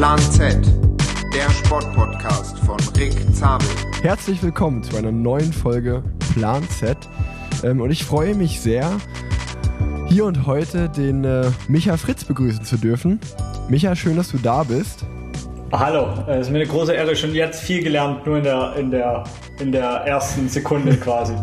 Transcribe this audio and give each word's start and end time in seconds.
Plan 0.00 0.18
Z, 0.18 0.56
der 1.34 1.50
Sportpodcast 1.50 2.58
von 2.60 2.78
Rick 2.96 3.12
Zabel. 3.34 3.68
Herzlich 4.00 4.42
willkommen 4.42 4.82
zu 4.82 4.96
einer 4.96 5.12
neuen 5.12 5.52
Folge 5.52 6.02
Plan 6.32 6.66
Z. 6.70 6.96
Ähm, 7.62 7.82
und 7.82 7.90
ich 7.90 8.02
freue 8.02 8.34
mich 8.34 8.62
sehr, 8.62 8.96
hier 10.08 10.24
und 10.24 10.46
heute 10.46 10.88
den 10.88 11.24
äh, 11.24 11.50
Micha 11.68 11.98
Fritz 11.98 12.24
begrüßen 12.24 12.64
zu 12.64 12.78
dürfen. 12.78 13.20
Micha, 13.68 13.94
schön, 13.94 14.16
dass 14.16 14.30
du 14.30 14.38
da 14.38 14.62
bist. 14.62 15.04
Hallo, 15.70 16.14
es 16.28 16.46
ist 16.46 16.50
mir 16.50 16.60
eine 16.60 16.66
große 16.66 16.94
Ehre, 16.94 17.14
schon 17.14 17.34
jetzt 17.34 17.60
viel 17.60 17.82
gelernt, 17.82 18.24
nur 18.24 18.38
in 18.38 18.44
der, 18.44 18.76
in 18.76 18.90
der, 18.90 19.24
in 19.58 19.70
der 19.70 19.84
ersten 20.06 20.48
Sekunde 20.48 20.96
quasi. 20.96 21.34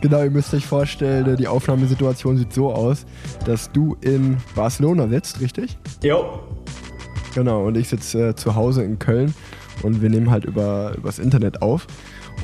Genau, 0.00 0.24
ihr 0.24 0.30
müsst 0.30 0.52
euch 0.52 0.66
vorstellen, 0.66 1.36
die 1.36 1.46
Aufnahmesituation 1.46 2.38
sieht 2.38 2.52
so 2.52 2.72
aus, 2.72 3.06
dass 3.46 3.70
du 3.70 3.96
in 4.00 4.38
Barcelona 4.56 5.06
sitzt, 5.06 5.40
richtig? 5.40 5.78
Jo. 6.02 6.40
Genau, 7.34 7.66
und 7.66 7.76
ich 7.76 7.88
sitze 7.88 8.28
äh, 8.28 8.36
zu 8.36 8.54
Hause 8.54 8.82
in 8.82 8.98
Köln 8.98 9.34
und 9.82 10.02
wir 10.02 10.10
nehmen 10.10 10.30
halt 10.30 10.44
über 10.44 10.94
übers 10.96 11.18
Internet 11.18 11.62
auf. 11.62 11.86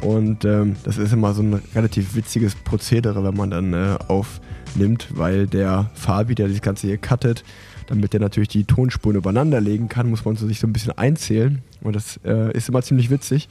Und 0.01 0.45
ähm, 0.45 0.77
das 0.85 0.99
ist 0.99 1.13
immer 1.13 1.33
so 1.35 1.43
ein 1.43 1.63
relativ 1.75 2.15
witziges 2.15 2.55
Prozedere, 2.55 3.25
wenn 3.25 3.37
man 3.37 3.51
dann 3.51 3.73
äh, 3.73 3.97
aufnimmt, 4.09 5.09
weil 5.11 5.47
der 5.47 5.91
Fabi, 5.95 6.35
der 6.35 6.49
das 6.49 6.61
Ganze 6.61 6.89
hier 6.89 6.99
cuttet, 6.99 7.45
damit 7.87 8.13
der 8.13 8.21
natürlich 8.21 8.49
die 8.49 8.65
Tonspuren 8.65 9.17
übereinander 9.17 9.61
legen 9.61 9.89
kann, 9.89 10.11
muss 10.11 10.25
man 10.25 10.37
so 10.37 10.47
sich 10.47 10.61
so 10.61 10.67
ein 10.67 10.73
bisschen 10.73 10.97
einzählen. 10.97 11.63
Und 11.83 11.97
das 11.97 12.19
äh, 12.25 12.53
ist 12.57 12.69
immer 12.69 12.83
ziemlich 12.83 13.11
witzig. 13.11 13.49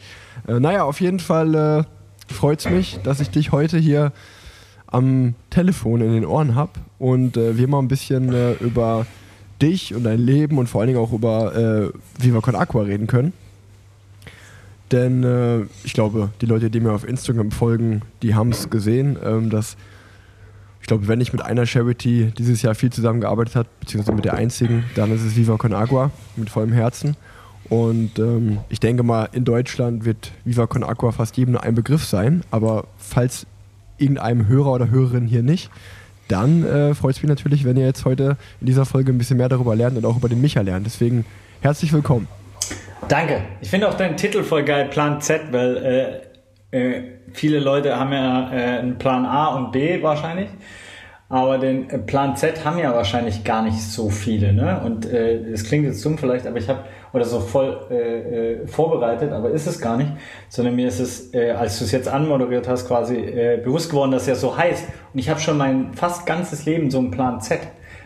Äh, 0.48 0.60
naja, 0.60 0.84
auf 0.84 1.02
jeden 1.02 1.20
Fall 1.20 1.56
äh, 1.56 1.84
freut 2.32 2.60
es 2.60 2.70
mich, 2.70 3.00
dass 3.04 3.20
ich 3.20 3.30
dich 3.30 3.52
heute 3.52 3.78
hier 3.78 4.12
am 4.88 5.34
Telefon 5.50 6.02
in 6.02 6.14
den 6.14 6.26
Ohren 6.26 6.56
habe 6.56 6.72
und 7.00 7.36
äh, 7.36 7.58
wir 7.58 7.68
mal 7.68 7.80
ein 7.80 7.88
bisschen 7.88 8.32
äh, 8.32 8.54
über 8.54 9.08
dich 9.64 9.96
und 9.96 10.04
dein 10.04 10.20
Leben 10.20 10.58
und 10.58 10.68
vor 10.68 10.82
allen 10.82 10.90
Dingen 10.90 11.00
auch 11.00 11.14
über 11.14 11.56
äh, 11.56 12.24
Viva 12.24 12.42
Con 12.42 12.56
Aqua 12.56 12.84
reden 12.84 13.08
können. 13.08 13.34
Denn 14.92 15.24
äh, 15.24 15.62
ich 15.84 15.94
glaube, 15.94 16.30
die 16.42 16.46
Leute, 16.46 16.70
die 16.70 16.80
mir 16.80 16.92
auf 16.92 17.08
Instagram 17.08 17.52
folgen, 17.52 18.02
die 18.22 18.36
haben 18.36 18.52
es 18.52 18.70
gesehen, 18.70 19.18
ähm, 19.24 19.50
dass 19.50 19.76
ich 20.82 20.88
glaube, 20.88 21.08
wenn 21.08 21.22
ich 21.22 21.32
mit 21.32 21.42
einer 21.42 21.66
Charity 21.66 22.34
dieses 22.38 22.62
Jahr 22.62 22.76
viel 22.76 22.92
zusammengearbeitet 22.92 23.56
habe, 23.56 23.70
beziehungsweise 23.80 24.16
mit 24.16 24.26
der 24.26 24.34
einzigen, 24.34 24.84
dann 24.96 25.14
ist 25.14 25.24
es 25.24 25.38
Viva 25.38 25.56
Con 25.56 25.74
Agua 25.74 26.12
mit 26.36 26.50
vollem 26.50 26.74
Herzen. 26.74 27.16
Und 27.70 28.20
ähm, 28.20 28.60
ich 28.68 28.82
denke 28.82 29.02
mal, 29.02 29.30
in 29.32 29.46
Deutschland 29.46 30.04
wird 30.04 30.34
Viva 30.44 30.68
Con 30.68 30.84
Aqua 30.84 31.14
fast 31.14 31.38
jedem 31.38 31.54
nur 31.54 31.64
ein 31.64 31.74
Begriff 31.74 32.04
sein. 32.04 32.44
Aber 32.52 32.86
falls 32.98 33.48
irgendeinem 33.98 34.48
Hörer 34.48 34.74
oder 34.74 34.90
Hörerin 34.92 35.26
hier 35.26 35.42
nicht, 35.42 35.72
dann 36.34 36.66
äh, 36.66 36.96
freut 36.96 37.16
es 37.16 37.22
mich 37.22 37.30
natürlich, 37.30 37.64
wenn 37.64 37.78
ihr 37.78 37.86
jetzt 37.86 38.06
heute 38.06 38.38
in 38.60 38.66
dieser 38.66 38.86
Folge 38.86 39.12
ein 39.14 39.18
bisschen 39.20 39.38
mehr 39.38 39.50
darüber 39.50 39.76
lernt 39.76 39.98
und 39.98 40.06
auch 40.06 40.18
über 40.18 40.30
den 40.30 40.42
Micha 40.42 40.62
lernt. 40.62 40.86
Deswegen 40.86 41.26
herzlich 41.62 41.94
willkommen. 41.94 42.28
Danke. 43.08 43.42
Ich 43.62 43.70
finde 43.70 43.88
auch 43.88 43.94
deinen 43.94 44.18
Titel 44.18 44.44
voll 44.44 44.64
geil, 44.64 44.88
Plan 44.90 45.22
Z, 45.22 45.52
weil 45.52 46.24
äh, 46.72 46.78
äh, 46.78 47.04
viele 47.34 47.60
Leute 47.60 48.00
haben 48.00 48.12
ja 48.12 48.52
äh, 48.52 48.80
einen 48.80 48.98
Plan 48.98 49.26
A 49.26 49.56
und 49.56 49.72
B 49.72 50.02
wahrscheinlich. 50.02 50.50
Aber 51.30 51.60
den 51.60 51.90
äh, 51.90 52.00
Plan 52.00 52.36
Z 52.36 52.66
haben 52.66 52.80
ja 52.80 52.94
wahrscheinlich 52.96 53.44
gar 53.44 53.62
nicht 53.62 53.80
so 53.80 54.10
viele. 54.10 54.54
Ne? 54.54 54.82
Und 54.84 55.06
es 55.06 55.64
äh, 55.64 55.68
klingt 55.68 55.86
jetzt 55.86 56.04
dumm 56.04 56.18
vielleicht, 56.18 56.48
aber 56.48 56.58
ich 56.58 56.68
habe 56.68 56.84
oder 57.14 57.26
so 57.26 57.40
voll 57.40 57.80
äh, 57.92 58.54
äh, 58.64 58.68
vorbereitet, 58.68 59.32
aber 59.32 59.52
ist 59.52 59.68
es 59.68 59.80
gar 59.80 59.98
nicht, 59.98 60.12
sondern 60.50 60.76
mir 60.76 60.88
ist 60.88 61.00
es, 61.00 61.32
äh, 61.34 61.52
als 61.52 61.78
du 61.78 61.86
es 61.86 61.92
jetzt 61.92 62.08
anmoderiert 62.08 62.68
hast, 62.68 62.88
quasi 62.88 63.16
äh, 63.18 63.62
bewusst 63.64 63.92
geworden, 63.92 64.12
dass 64.12 64.24
es 64.24 64.28
ja 64.30 64.36
so 64.36 64.58
heißt. 64.58 64.86
Und 65.14 65.20
ich 65.20 65.30
habe 65.30 65.40
schon 65.40 65.58
mein 65.58 65.94
fast 65.94 66.26
ganzes 66.26 66.66
Leben 66.66 66.90
so 66.90 66.98
einen 66.98 67.12
Plan 67.12 67.40
Z. 67.40 67.60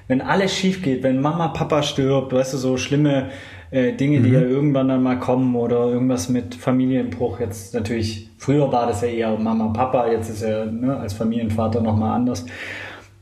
Wenn 0.09 0.21
alles 0.21 0.53
schief 0.53 0.83
geht, 0.83 1.03
wenn 1.03 1.21
Mama, 1.21 1.49
Papa 1.49 1.83
stirbt, 1.83 2.33
weißt 2.33 2.53
du, 2.53 2.57
so 2.57 2.75
schlimme 2.75 3.29
äh, 3.71 3.93
Dinge, 3.93 4.19
mhm. 4.19 4.23
die 4.23 4.31
ja 4.31 4.41
irgendwann 4.41 4.89
dann 4.89 5.03
mal 5.03 5.19
kommen 5.19 5.55
oder 5.55 5.85
irgendwas 5.85 6.27
mit 6.27 6.55
Familienbruch. 6.55 7.39
Jetzt 7.39 7.73
natürlich, 7.73 8.29
früher 8.37 8.69
war 8.73 8.87
das 8.87 9.01
ja 9.01 9.07
eher 9.07 9.37
Mama, 9.37 9.67
Papa, 9.67 10.11
jetzt 10.11 10.29
ist 10.29 10.41
er 10.41 10.65
ne, 10.65 10.97
als 10.97 11.13
Familienvater 11.13 11.79
nochmal 11.79 12.13
anders. 12.13 12.45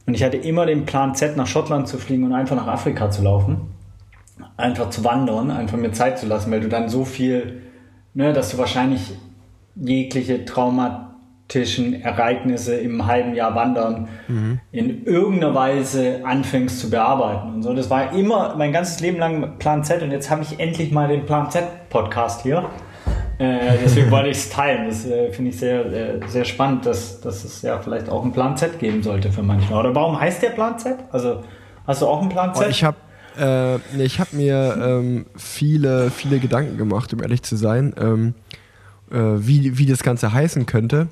Und 0.08 0.16
ich 0.16 0.24
hatte 0.24 0.38
immer 0.38 0.66
den 0.66 0.86
Plan 0.86 1.14
Z, 1.14 1.38
nach 1.38 1.48
Schottland 1.48 1.88
zu 1.88 2.00
fliegen 2.00 2.24
und 2.24 2.34
einfach 2.34 2.56
nach 2.56 2.68
Afrika 2.68 3.12
zu 3.12 3.22
laufen 3.24 3.76
einfach 4.58 4.90
zu 4.90 5.04
wandern, 5.04 5.52
einfach 5.52 5.78
mir 5.78 5.92
Zeit 5.92 6.20
zu 6.20 6.28
lassen, 6.28 6.52
weil 6.52 6.62
du 6.62 6.70
dann 6.70 6.90
so 6.90 7.06
viel, 7.06 7.62
ne, 8.14 8.34
dass 8.34 8.52
du 8.52 8.58
wahrscheinlich 8.58 9.14
jegliche 9.76 10.46
traumatischen 10.46 12.02
Ereignisse 12.02 12.76
im 12.76 13.06
halben 13.06 13.36
Jahr 13.36 13.56
Wandern 13.56 14.08
mhm. 14.28 14.60
in 14.72 15.06
irgendeiner 15.06 15.54
Weise 15.54 16.22
anfängst 16.24 16.80
zu 16.80 16.90
bearbeiten 16.90 17.56
und 17.56 17.64
so. 17.64 17.74
Das 17.74 17.90
war 17.90 18.14
immer 18.14 18.56
mein 18.56 18.72
ganzes 18.72 19.02
Leben 19.02 19.18
lang 19.18 19.58
Plan 19.60 19.84
Z 19.84 20.02
und 20.02 20.12
jetzt 20.12 20.30
habe 20.30 20.44
ich 20.44 20.60
endlich 20.60 20.92
mal 20.92 21.08
den 21.08 21.26
Plan 21.26 21.52
Z 21.52 21.90
Podcast 21.90 22.44
hier. 22.44 22.70
Äh, 23.38 23.78
deswegen 23.84 24.10
wollte 24.12 24.30
ich 24.30 24.38
es 24.38 24.50
teilen. 24.50 24.88
Das 24.88 25.06
äh, 25.06 25.30
finde 25.32 25.52
ich 25.52 25.60
sehr, 25.60 25.86
äh, 25.86 26.20
sehr 26.28 26.46
spannend, 26.46 26.86
dass, 26.86 27.20
dass 27.20 27.44
es 27.44 27.62
ja 27.62 27.80
vielleicht 27.80 28.08
auch 28.10 28.24
einen 28.24 28.32
Plan 28.32 28.56
Z 28.56 28.80
geben 28.80 29.04
sollte 29.04 29.30
für 29.30 29.44
manche. 29.44 29.74
Oder 29.74 29.94
warum 29.94 30.18
heißt 30.18 30.42
der 30.42 30.52
Plan 30.52 30.80
Z? 30.80 30.96
Also 31.12 31.44
hast 31.86 32.02
du 32.02 32.08
auch 32.08 32.22
einen 32.22 32.30
Plan 32.30 32.56
Z? 32.56 32.66
Oh, 32.66 32.70
ich 32.70 32.84
habe 32.86 32.96
äh, 33.40 33.78
ich 34.04 34.20
habe 34.20 34.36
mir 34.36 34.78
ähm, 34.82 35.26
viele, 35.36 36.12
viele 36.12 36.40
Gedanken 36.40 36.78
gemacht, 36.78 37.14
um 37.14 37.22
ehrlich 37.22 37.44
zu 37.44 37.56
sein, 37.56 37.94
ähm, 37.98 38.34
äh, 39.12 39.18
wie, 39.18 39.78
wie 39.78 39.86
das 39.86 40.04
Ganze 40.04 40.34
heißen 40.34 40.66
könnte. 40.66 41.08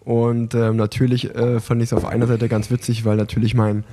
Und 0.00 0.54
ähm, 0.54 0.76
natürlich 0.76 1.34
äh, 1.34 1.60
fand 1.60 1.82
ich 1.82 1.88
es 1.88 1.92
auf 1.92 2.06
einer 2.06 2.26
Seite 2.26 2.48
ganz 2.48 2.70
witzig, 2.70 3.04
weil 3.04 3.16
natürlich 3.16 3.54
mein 3.54 3.84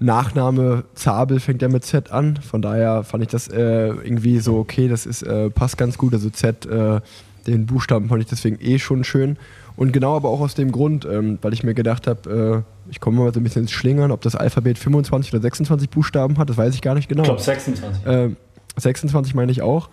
Nachname 0.00 0.84
Zabel 0.94 1.40
fängt 1.40 1.62
ja 1.62 1.68
mit 1.68 1.84
Z 1.84 2.10
an. 2.10 2.36
Von 2.36 2.62
daher 2.62 3.04
fand 3.04 3.22
ich 3.22 3.28
das 3.28 3.48
äh, 3.48 3.88
irgendwie 3.88 4.38
so 4.38 4.58
okay, 4.58 4.88
das 4.88 5.06
ist, 5.06 5.22
äh, 5.22 5.50
passt 5.50 5.76
ganz 5.76 5.98
gut. 5.98 6.14
Also 6.14 6.30
Z, 6.30 6.66
äh, 6.66 7.00
den 7.46 7.66
Buchstaben 7.66 8.08
fand 8.08 8.22
ich 8.22 8.28
deswegen 8.28 8.58
eh 8.60 8.78
schon 8.78 9.04
schön. 9.04 9.36
Und 9.76 9.92
genau 9.92 10.16
aber 10.16 10.28
auch 10.28 10.40
aus 10.40 10.54
dem 10.54 10.72
Grund, 10.72 11.04
ähm, 11.04 11.38
weil 11.42 11.52
ich 11.52 11.64
mir 11.64 11.74
gedacht 11.74 12.06
habe, 12.06 12.64
äh, 12.64 12.73
ich 12.90 13.00
komme 13.00 13.18
mal 13.18 13.32
so 13.32 13.40
ein 13.40 13.42
bisschen 13.44 13.62
ins 13.62 13.72
Schlingern, 13.72 14.10
ob 14.10 14.20
das 14.20 14.36
Alphabet 14.36 14.78
25 14.78 15.32
oder 15.32 15.42
26 15.42 15.90
Buchstaben 15.90 16.38
hat, 16.38 16.50
das 16.50 16.56
weiß 16.56 16.74
ich 16.74 16.82
gar 16.82 16.94
nicht 16.94 17.08
genau. 17.08 17.22
Ich 17.22 17.28
glaube 17.28 17.42
26. 17.42 18.06
Äh, 18.06 18.30
26 18.76 19.34
meine 19.34 19.52
ich 19.52 19.62
auch. 19.62 19.88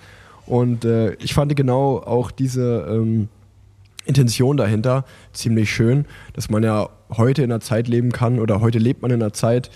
Und 0.46 0.86
äh, 0.86 1.14
ich 1.16 1.34
fand 1.34 1.56
genau 1.56 2.00
auch 2.00 2.32
diese 2.32 2.86
ähm, 2.90 3.30
Intention 4.06 4.58
dahinter 4.58 5.06
ziemlich 5.34 5.72
schön, 5.72 6.06
dass 6.34 6.50
man 6.50 6.64
ja 6.64 6.90
heute 7.12 7.44
in 7.44 7.52
einer 7.52 7.62
Zeit 7.62 7.88
leben 7.88 8.12
kann 8.12 8.40
oder 8.40 8.62
heute 8.62 8.80
lebt 8.80 9.02
man 9.02 9.12
in 9.12 9.22
einer 9.22 9.34
Zeit, 9.34 9.70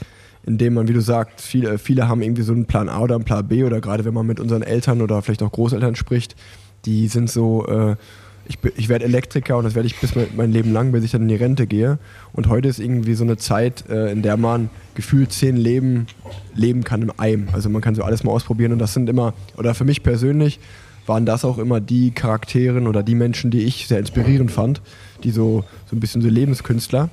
in 0.46 0.58
dem 0.58 0.74
man, 0.74 0.88
wie 0.88 0.94
du 0.94 1.02
sagst, 1.02 1.42
viele, 1.42 1.78
viele 1.78 2.08
haben 2.08 2.22
irgendwie 2.22 2.42
so 2.42 2.54
einen 2.54 2.66
Plan 2.66 2.90
A 2.90 3.00
oder 3.00 3.16
einen 3.16 3.24
Plan 3.24 3.48
B 3.48 3.64
oder 3.64 3.82
gerade 3.82 4.06
wenn 4.06 4.14
man 4.14 4.26
mit 4.26 4.40
unseren 4.40 4.64
Eltern 4.64 5.02
oder 5.02 5.22
vielleicht 5.22 5.44
auch 5.44 5.52
Großeltern 5.52 5.96
spricht, 5.96 6.36
die 6.86 7.08
sind 7.08 7.30
so 7.30 7.66
äh, 7.68 7.96
ich, 8.48 8.58
ich 8.76 8.90
werde 8.90 9.06
Elektriker 9.06 9.58
und 9.58 9.64
das 9.64 9.76
werde 9.76 9.88
ich 9.88 10.00
bis 10.00 10.14
mein, 10.36 10.52
Leben 10.52 10.72
lang, 10.72 10.92
bis 10.92 11.04
ich 11.04 11.12
dann 11.12 11.24
in 11.24 11.28
die 11.28 11.36
Rente 11.36 11.68
gehe. 11.68 11.98
Und 12.34 12.48
heute 12.48 12.68
ist 12.68 12.80
irgendwie 12.80 13.16
so 13.16 13.24
eine 13.24 13.38
Zeit, 13.38 13.90
äh, 13.90 14.12
in 14.12 14.22
der 14.22 14.38
man 14.38 14.70
gefühlt 14.94 15.32
zehn 15.32 15.58
Leben 15.58 16.08
leben 16.54 16.84
kann 16.84 17.02
im 17.02 17.12
Eim. 17.18 17.50
Also 17.54 17.70
man 17.70 17.82
kann 17.82 17.96
so 17.96 18.04
alles 18.04 18.24
mal 18.24 18.32
ausprobieren 18.32 18.72
und 18.72 18.80
das 18.80 18.94
sind 18.94 19.10
immer, 19.10 19.34
oder 19.58 19.74
für 19.74 19.86
mich 19.86 20.04
persönlich, 20.04 20.60
waren 21.08 21.26
das 21.26 21.46
auch 21.46 21.58
immer 21.58 21.80
die 21.80 22.12
Charakteren 22.12 22.88
oder 22.88 23.04
die 23.04 23.16
Menschen, 23.16 23.52
die 23.52 23.62
ich 23.62 23.88
sehr 23.88 24.00
inspirierend 24.00 24.52
fand, 24.52 24.82
die 25.24 25.32
so, 25.32 25.64
so 25.86 25.96
ein 25.96 26.00
bisschen 26.00 26.22
so 26.22 26.30
Lebenskünstler. 26.30 27.10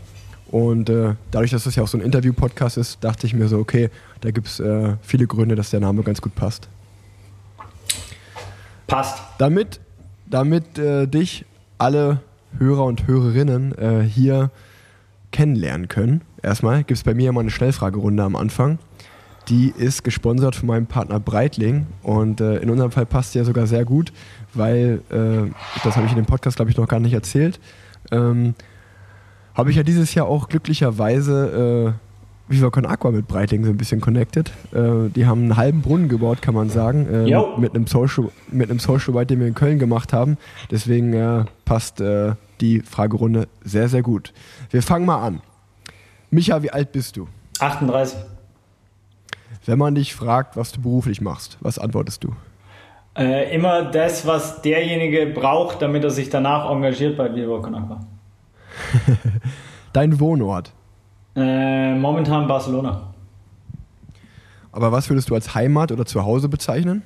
Und 0.51 0.91
äh, 0.91 1.15
dadurch, 1.31 1.51
dass 1.51 1.65
das 1.65 1.77
ja 1.77 1.83
auch 1.83 1.89
so 1.89 1.99
ein 1.99 2.05
Interview-Podcast 2.05 2.77
ist, 2.77 3.03
dachte 3.03 3.27
ich 3.27 3.35
mir 3.35 3.49
so, 3.49 3.59
okay, 3.59 3.91
da 4.21 4.31
gibt 4.31 4.49
es 4.49 4.61
äh, 4.61 4.97
viele 5.03 5.27
Gründe, 5.27 5.57
dass 5.57 5.71
der 5.71 5.81
Name 5.81 6.03
ganz 6.03 6.21
gut 6.21 6.35
passt. 6.35 6.69
Passt. 8.87 9.23
Damit 9.39 9.81
damit 10.33 10.79
äh, 10.79 11.07
dich 11.07 11.45
alle 11.79 12.21
Hörer 12.59 12.85
und 12.85 13.07
Hörerinnen 13.07 13.77
äh, 13.79 14.03
hier 14.03 14.51
kennenlernen 15.31 15.89
können. 15.89 16.23
Erstmal 16.43 16.79
gibt 16.79 16.93
es 16.99 17.05
bei 17.05 17.15
mir 17.15 17.31
immer 17.31 17.41
eine 17.41 17.51
Schnellfragerunde 17.51 18.23
am 18.23 18.37
Anfang. 18.37 18.79
Die 19.49 19.73
ist 19.77 20.05
gesponsert 20.05 20.55
von 20.55 20.69
meinem 20.69 20.87
Partner 20.87 21.19
Breitling 21.19 21.87
und 22.03 22.41
äh, 22.41 22.59
in 22.59 22.71
unserem 22.71 22.93
Fall 22.93 23.07
passt 23.07 23.35
die 23.35 23.39
ja 23.39 23.45
sogar 23.45 23.67
sehr 23.67 23.85
gut, 23.85 24.13
weil, 24.55 25.03
äh, 25.11 25.51
das 25.83 25.97
habe 25.97 26.07
ich 26.07 26.13
in 26.13 26.17
dem 26.17 26.27
Podcast, 26.27 26.57
glaube 26.57 26.71
ich, 26.71 26.77
noch 26.77 26.87
gar 26.87 27.01
nicht 27.01 27.13
erzählt, 27.13 27.59
ähm, 28.13 28.55
habe 29.55 29.71
ich 29.71 29.77
ja 29.77 29.83
dieses 29.83 30.15
Jahr 30.15 30.27
auch 30.27 30.49
glücklicherweise 30.49 31.97
äh, 31.99 32.12
Viva 32.49 32.71
Con 32.71 32.87
Aqua 32.87 33.11
mit 33.11 33.29
Breitling 33.29 33.65
so 33.65 33.71
ein 33.71 33.77
bisschen 33.77 34.01
connected. 34.01 34.51
Äh, 34.73 35.09
die 35.15 35.27
haben 35.27 35.43
einen 35.43 35.57
halben 35.57 35.83
Brunnen 35.83 36.09
gebaut, 36.09 36.43
kann 36.43 36.55
man 36.55 36.69
sagen, 36.69 37.07
äh, 37.07 37.25
mit, 37.25 37.59
mit, 37.59 37.75
einem 37.75 37.87
Social, 37.87 38.29
mit 38.51 38.71
einem 38.71 38.79
Social 38.79 39.17
Ride, 39.17 39.27
den 39.27 39.41
wir 39.41 39.47
in 39.47 39.55
Köln 39.55 39.79
gemacht 39.79 40.13
haben. 40.13 40.37
Deswegen 40.71 41.13
äh, 41.13 41.45
passt 41.65 42.01
äh, 42.01 42.35
die 42.61 42.81
Fragerunde 42.81 43.49
sehr, 43.65 43.89
sehr 43.89 44.03
gut. 44.03 44.33
Wir 44.71 44.83
fangen 44.83 45.07
mal 45.07 45.25
an. 45.25 45.41
Micha, 46.31 46.63
wie 46.63 46.71
alt 46.71 46.93
bist 46.93 47.17
du? 47.17 47.29
38. 47.61 48.19
Wenn 49.65 49.79
man 49.79 49.95
dich 49.95 50.15
fragt, 50.15 50.57
was 50.57 50.73
du 50.73 50.81
beruflich 50.81 51.21
machst, 51.21 51.59
was 51.61 51.79
antwortest 51.79 52.25
du? 52.25 52.35
Äh, 53.17 53.55
immer 53.55 53.91
das, 53.91 54.27
was 54.27 54.63
derjenige 54.63 55.27
braucht, 55.27 55.83
damit 55.83 56.03
er 56.03 56.11
sich 56.11 56.31
danach 56.31 56.71
engagiert 56.71 57.17
bei 57.17 57.35
Viva 57.35 57.61
Con 57.61 57.75
Aqua. 57.75 58.01
Dein 59.93 60.19
Wohnort? 60.19 60.73
Äh, 61.35 61.95
momentan 61.95 62.47
Barcelona. 62.47 63.13
Aber 64.71 64.91
was 64.91 65.09
würdest 65.11 65.31
du 65.31 65.35
als 65.35 65.55
Heimat 65.55 65.93
oder 65.93 66.07
Zuhause 66.07 66.49
bezeichnen? 66.49 67.03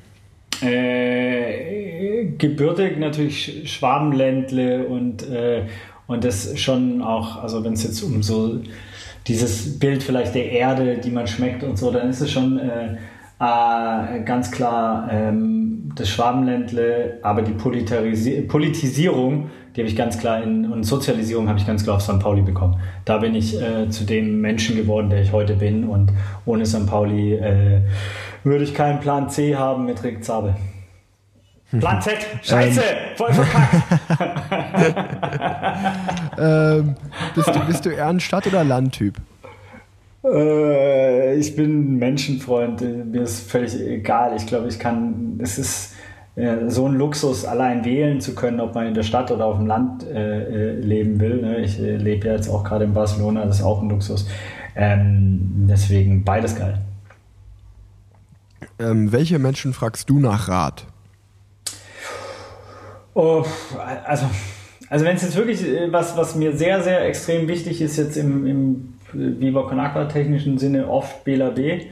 Äh, 0.62 2.26
gebürtig 2.38 2.98
natürlich 2.98 3.70
Schwabenländle 3.70 4.86
und, 4.86 5.28
äh, 5.28 5.66
und 6.06 6.24
das 6.24 6.58
schon 6.58 7.02
auch, 7.02 7.42
also 7.42 7.64
wenn 7.64 7.74
es 7.74 7.82
jetzt 7.82 8.02
um 8.02 8.22
so 8.22 8.60
dieses 9.26 9.78
Bild 9.78 10.02
vielleicht 10.02 10.34
der 10.34 10.50
Erde, 10.50 10.98
die 10.98 11.10
man 11.10 11.26
schmeckt 11.26 11.64
und 11.64 11.76
so, 11.76 11.90
dann 11.90 12.08
ist 12.08 12.20
es 12.20 12.30
schon 12.30 12.58
äh, 12.58 12.96
äh, 13.40 14.22
ganz 14.24 14.50
klar 14.50 15.08
ähm, 15.10 15.92
das 15.94 16.08
Schwabenländle, 16.08 17.18
aber 17.22 17.42
die 17.42 17.52
Politarisi 17.52 18.42
Politisierung, 18.42 19.50
die 19.76 19.82
habe 19.82 19.90
ich 19.90 19.96
ganz 19.96 20.18
klar 20.18 20.42
in, 20.42 20.72
und 20.72 20.84
Sozialisierung 20.84 21.48
habe 21.48 21.58
ich 21.58 21.66
ganz 21.66 21.84
klar 21.84 21.96
auf 21.96 22.02
St. 22.02 22.18
Pauli 22.18 22.40
bekommen. 22.40 22.80
Da 23.04 23.18
bin 23.18 23.34
ich 23.34 23.60
äh, 23.60 23.90
zu 23.90 24.04
dem 24.04 24.40
Menschen 24.40 24.74
geworden, 24.74 25.10
der 25.10 25.20
ich 25.20 25.32
heute 25.32 25.54
bin 25.54 25.84
und 25.84 26.12
ohne 26.46 26.64
St. 26.64 26.86
Pauli 26.86 27.34
äh, 27.34 27.82
würde 28.42 28.64
ich 28.64 28.72
keinen 28.72 29.00
Plan 29.00 29.28
C 29.28 29.54
haben 29.54 29.84
mit 29.84 30.02
Rick 30.02 30.24
Zabel. 30.24 30.56
Plan 31.78 32.00
Z, 32.00 32.14
scheiße, 32.42 32.80
voll 33.16 33.32
verkackt. 33.34 33.74
ähm, 36.38 36.94
bist, 37.34 37.48
du, 37.48 37.66
bist 37.66 37.84
du 37.84 37.90
eher 37.90 38.06
ein 38.06 38.20
Stadt- 38.20 38.46
oder 38.46 38.64
Landtyp? 38.64 39.16
Äh, 40.24 41.34
ich 41.36 41.54
bin 41.54 41.98
Menschenfreund, 41.98 42.80
mir 42.80 43.22
ist 43.22 43.50
völlig 43.50 43.78
egal. 43.78 44.34
Ich 44.36 44.46
glaube, 44.46 44.68
ich 44.68 44.78
kann, 44.78 45.38
es 45.42 45.58
ist 45.58 45.94
so 46.68 46.86
ein 46.86 46.94
Luxus, 46.94 47.46
allein 47.46 47.84
wählen 47.84 48.20
zu 48.20 48.34
können, 48.34 48.60
ob 48.60 48.74
man 48.74 48.86
in 48.86 48.94
der 48.94 49.04
Stadt 49.04 49.30
oder 49.30 49.46
auf 49.46 49.56
dem 49.56 49.66
Land 49.66 50.06
äh, 50.06 50.72
äh 50.72 50.80
leben 50.80 51.18
will. 51.18 51.40
Ne? 51.40 51.60
Ich 51.60 51.80
äh, 51.80 51.96
lebe 51.96 52.26
ja 52.28 52.34
jetzt 52.34 52.50
auch 52.50 52.62
gerade 52.62 52.84
in 52.84 52.92
Barcelona, 52.92 53.46
das 53.46 53.60
ist 53.60 53.64
auch 53.64 53.80
ein 53.80 53.88
Luxus. 53.88 54.28
Ähm, 54.74 55.66
deswegen 55.66 56.24
beides 56.24 56.54
geil. 56.54 56.78
Ähm, 58.78 59.12
welche 59.12 59.38
Menschen 59.38 59.72
fragst 59.72 60.10
du 60.10 60.18
nach 60.18 60.48
Rat? 60.48 60.84
Oh, 63.14 63.42
also, 64.04 64.26
also 64.90 65.04
wenn 65.06 65.16
es 65.16 65.22
jetzt 65.22 65.36
wirklich 65.36 65.66
äh, 65.66 65.90
was, 65.90 66.18
was 66.18 66.34
mir 66.34 66.54
sehr, 66.54 66.82
sehr 66.82 67.06
extrem 67.06 67.48
wichtig 67.48 67.80
ist, 67.80 67.96
jetzt 67.96 68.18
im, 68.18 68.46
im 68.46 68.94
Viva 69.14 69.62
Con 69.62 69.80
Aqua 69.80 70.04
technischen 70.04 70.58
Sinne 70.58 70.86
oft 70.86 71.24
Bela 71.24 71.48
B, 71.48 71.86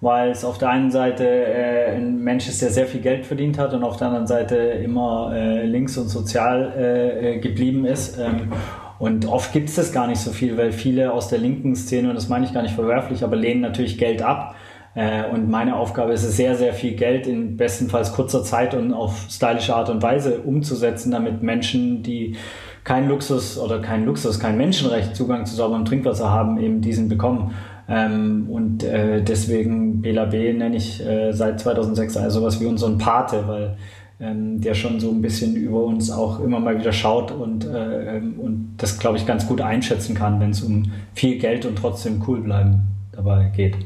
weil 0.00 0.30
es 0.30 0.44
auf 0.44 0.58
der 0.58 0.70
einen 0.70 0.90
Seite 0.90 1.26
äh, 1.26 1.96
ein 1.96 2.22
Mensch 2.22 2.48
ist, 2.48 2.62
der 2.62 2.70
sehr 2.70 2.86
viel 2.86 3.00
Geld 3.00 3.26
verdient 3.26 3.58
hat 3.58 3.74
und 3.74 3.82
auf 3.82 3.96
der 3.96 4.08
anderen 4.08 4.26
Seite 4.26 4.56
immer 4.56 5.32
äh, 5.34 5.66
links 5.66 5.98
und 5.98 6.08
sozial 6.08 6.72
äh, 6.76 7.36
äh 7.36 7.38
geblieben 7.38 7.84
ist. 7.84 8.18
Ähm, 8.18 8.52
und 8.98 9.26
oft 9.26 9.52
gibt 9.52 9.68
es 9.68 9.76
das 9.76 9.92
gar 9.92 10.06
nicht 10.06 10.20
so 10.20 10.32
viel, 10.32 10.56
weil 10.56 10.72
viele 10.72 11.12
aus 11.12 11.28
der 11.28 11.38
linken 11.38 11.76
Szene, 11.76 12.08
und 12.08 12.14
das 12.14 12.28
meine 12.28 12.44
ich 12.44 12.52
gar 12.52 12.62
nicht 12.62 12.74
verwerflich, 12.74 13.22
aber 13.22 13.36
lehnen 13.36 13.60
natürlich 13.60 13.98
Geld 13.98 14.22
ab 14.22 14.56
äh, 14.94 15.28
und 15.30 15.48
meine 15.48 15.76
Aufgabe 15.76 16.12
ist 16.12 16.24
es, 16.24 16.36
sehr, 16.36 16.56
sehr 16.56 16.72
viel 16.72 16.94
Geld 16.94 17.28
in 17.28 17.56
bestenfalls 17.56 18.12
kurzer 18.12 18.42
Zeit 18.42 18.74
und 18.74 18.92
auf 18.92 19.26
stylische 19.30 19.76
Art 19.76 19.90
und 19.90 20.02
Weise 20.02 20.40
umzusetzen, 20.40 21.12
damit 21.12 21.42
Menschen, 21.42 22.02
die 22.02 22.36
kein 22.82 23.08
Luxus 23.08 23.58
oder 23.58 23.80
kein 23.80 24.04
Luxus, 24.04 24.40
kein 24.40 24.56
Menschenrecht 24.56 25.14
Zugang 25.14 25.46
zu 25.46 25.54
sauberem 25.54 25.84
Trinkwasser 25.84 26.30
haben, 26.30 26.58
eben 26.58 26.80
diesen 26.80 27.08
bekommen. 27.08 27.54
Ähm, 27.88 28.48
und 28.50 28.84
äh, 28.84 29.22
deswegen 29.22 30.02
Bela 30.02 30.26
B 30.26 30.52
nenne 30.52 30.76
ich 30.76 31.04
äh, 31.04 31.32
seit 31.32 31.60
2006 31.60 32.16
also 32.18 32.40
sowas 32.40 32.60
wie 32.60 32.66
unseren 32.66 32.98
Pate, 32.98 33.48
weil 33.48 33.76
ähm, 34.20 34.60
der 34.60 34.74
schon 34.74 35.00
so 35.00 35.10
ein 35.10 35.22
bisschen 35.22 35.56
über 35.56 35.84
uns 35.84 36.10
auch 36.10 36.40
immer 36.40 36.60
mal 36.60 36.78
wieder 36.78 36.92
schaut 36.92 37.30
und, 37.30 37.64
äh, 37.64 38.16
ähm, 38.16 38.34
und 38.38 38.74
das, 38.76 38.98
glaube 38.98 39.16
ich, 39.16 39.26
ganz 39.26 39.46
gut 39.46 39.60
einschätzen 39.60 40.14
kann, 40.14 40.38
wenn 40.40 40.50
es 40.50 40.62
um 40.62 40.90
viel 41.14 41.38
Geld 41.38 41.64
und 41.64 41.76
trotzdem 41.76 42.22
cool 42.26 42.40
bleiben 42.40 42.82
dabei 43.12 43.50
geht. 43.54 43.76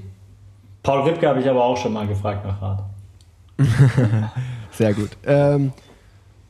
Paul 0.83 1.03
Ripke 1.03 1.29
habe 1.29 1.41
ich 1.41 1.49
aber 1.49 1.63
auch 1.63 1.77
schon 1.77 1.93
mal 1.93 2.09
gefragt 2.09 2.45
nach 2.45 2.61
Rat. 2.61 2.85
Sehr 4.73 4.95
gut. 4.95 5.11
Ähm, 5.25 5.73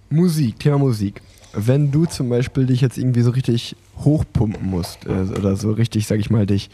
Musik, 0.09 0.59
Thema 0.59 0.79
Musik. 0.79 1.21
Wenn 1.53 1.91
du 1.91 2.07
zum 2.07 2.31
Beispiel 2.31 2.65
dich 2.65 2.81
jetzt 2.81 2.97
irgendwie 2.97 3.21
so 3.21 3.31
richtig 3.31 3.77
hochpumpen 3.99 4.71
musst 4.71 5.05
äh, 5.05 5.39
oder 5.39 5.57
so 5.57 5.73
richtig, 5.73 6.07
sag 6.07 6.19
ich 6.19 6.31
mal, 6.31 6.47
dich 6.47 6.71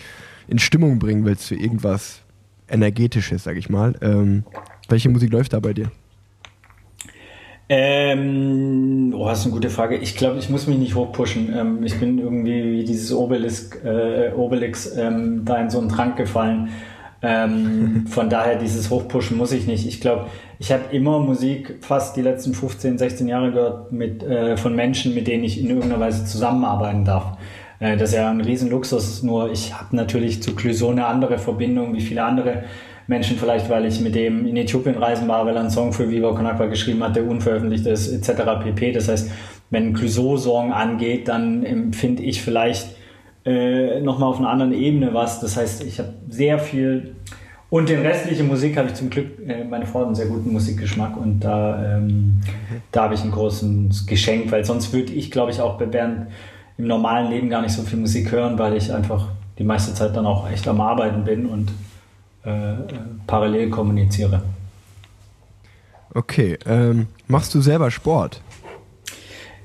in 0.49 0.59
Stimmung 0.59 0.99
bringen 0.99 1.25
willst 1.25 1.47
für 1.49 1.55
irgendwas 1.55 2.23
Energetisches, 2.71 3.45
sag 3.45 3.57
ich 3.57 3.71
mal, 3.71 3.95
ähm, 4.03 4.45
welche 4.89 5.09
Musik 5.09 5.33
läuft 5.33 5.53
da 5.53 5.61
bei 5.61 5.73
dir? 5.73 5.91
Ähm, 7.71 9.13
oh, 9.15 9.27
das 9.27 9.41
ist 9.41 9.45
eine 9.45 9.55
gute 9.55 9.71
Frage. 9.71 9.97
Ich 9.97 10.17
glaube, 10.17 10.39
ich 10.39 10.49
muss 10.49 10.67
mich 10.67 10.79
nicht 10.79 10.95
hochpushen. 10.95 11.55
Ähm, 11.55 11.83
ich 11.83 11.99
bin 12.01 12.19
irgendwie 12.19 12.73
wie 12.73 12.85
dieses 12.85 13.13
Obelix, 13.13 13.71
äh, 13.85 14.33
Obelix 14.35 14.97
ähm, 14.97 15.45
da 15.45 15.61
in 15.61 15.69
so 15.69 15.79
einen 15.79 15.91
Trank 15.91 16.17
gefallen. 16.17 16.71
Ähm, 17.21 18.07
von 18.09 18.31
daher 18.31 18.57
dieses 18.57 18.89
Hochpushen 18.89 19.37
muss 19.37 19.53
ich 19.53 19.67
nicht. 19.67 19.87
Ich 19.87 20.01
glaube, 20.01 20.29
ich 20.59 20.73
habe 20.73 20.85
immer 20.93 21.19
Musik 21.19 21.77
fast 21.83 22.17
die 22.17 22.23
letzten 22.23 22.55
15, 22.55 22.97
16 22.97 23.29
Jahre 23.29 23.53
gehört 23.53 23.93
mit, 23.93 24.23
äh, 24.23 24.57
von 24.57 24.75
Menschen, 24.75 25.15
mit 25.15 25.27
denen 25.27 25.45
ich 25.45 25.61
in 25.61 25.69
irgendeiner 25.69 26.01
Weise 26.01 26.25
zusammenarbeiten 26.25 27.05
darf. 27.05 27.37
Äh, 27.81 27.97
das 27.97 28.11
ist 28.11 28.17
ja 28.17 28.31
ein 28.31 28.41
Riesenluxus, 28.41 29.23
nur 29.23 29.51
ich 29.51 29.75
habe 29.75 29.95
natürlich 29.97 30.43
zu 30.43 30.55
Clouseau 30.55 30.91
eine 30.91 31.07
andere 31.07 31.39
Verbindung 31.39 31.95
wie 31.95 32.01
viele 32.01 32.23
andere 32.23 32.65
Menschen, 33.07 33.39
vielleicht 33.39 33.71
weil 33.71 33.87
ich 33.87 34.01
mit 34.01 34.15
dem 34.15 34.47
in 34.47 34.57
Äthiopien 34.57 34.97
reisen 34.97 35.29
war, 35.29 35.47
weil 35.47 35.55
er 35.55 35.61
einen 35.61 35.71
Song 35.71 35.93
für 35.93 36.11
Viva 36.11 36.33
Con 36.33 36.71
geschrieben 36.71 37.03
hat, 37.03 37.17
der 37.17 37.27
unveröffentlicht 37.27 37.87
ist, 37.87 38.09
etc. 38.13 38.43
pp. 38.63 38.93
Das 38.93 39.09
heißt, 39.09 39.31
wenn 39.71 39.89
ein 39.89 39.95
Clouseau-Song 39.95 40.73
angeht, 40.73 41.29
dann 41.29 41.65
empfinde 41.65 42.23
ich 42.23 42.43
vielleicht 42.43 42.97
äh, 43.47 44.01
nochmal 44.01 44.29
auf 44.29 44.39
einer 44.39 44.51
anderen 44.51 44.75
Ebene 44.75 45.15
was. 45.15 45.41
Das 45.41 45.57
heißt, 45.57 45.85
ich 45.85 45.99
habe 45.99 46.15
sehr 46.29 46.59
viel 46.59 47.15
und 47.71 47.91
den 47.91 48.01
restliche 48.01 48.45
Musik 48.45 48.79
habe 48.79 48.89
ich 48.89 48.95
zum 48.95 49.11
Glück, 49.11 49.27
äh, 49.47 49.65
meine 49.65 49.87
Frau 49.87 50.01
hat 50.01 50.07
einen 50.07 50.15
sehr 50.15 50.27
guten 50.27 50.53
Musikgeschmack 50.53 51.17
und 51.17 51.41
da, 51.41 51.97
ähm, 51.97 52.07
mhm. 52.07 52.43
da 52.93 53.05
habe 53.05 53.15
ich 53.15 53.23
ein 53.23 53.31
großes 53.31 54.07
Geschenk, 54.07 54.51
weil 54.51 54.65
sonst 54.65 54.93
würde 54.93 55.13
ich, 55.13 55.31
glaube 55.31 55.51
ich, 55.51 55.61
auch 55.61 55.79
während 55.79 56.29
im 56.79 56.87
normalen 56.87 57.31
Leben 57.31 57.51
gar 57.51 57.63
nicht 57.63 57.73
so 57.73 57.83
viel 57.83 57.99
Musik 57.99 58.31
hören, 58.33 58.59
weil 58.59 58.77
ich 58.77 58.93
einfach 58.93 59.27
die 59.59 59.65
meiste 59.65 59.93
Zeit 59.93 60.17
dann 60.17 60.27
auch 60.27 60.49
echt 60.51 60.67
am 60.69 60.81
Arbeiten 60.81 61.25
bin 61.25 61.47
und 61.47 61.73
äh, 62.45 62.75
parallel 63.27 63.69
kommuniziere. 63.69 64.43
Okay, 66.15 66.59
ähm, 66.67 67.09
machst 67.27 67.55
du 67.55 67.61
selber 67.61 67.91
Sport? 67.91 68.41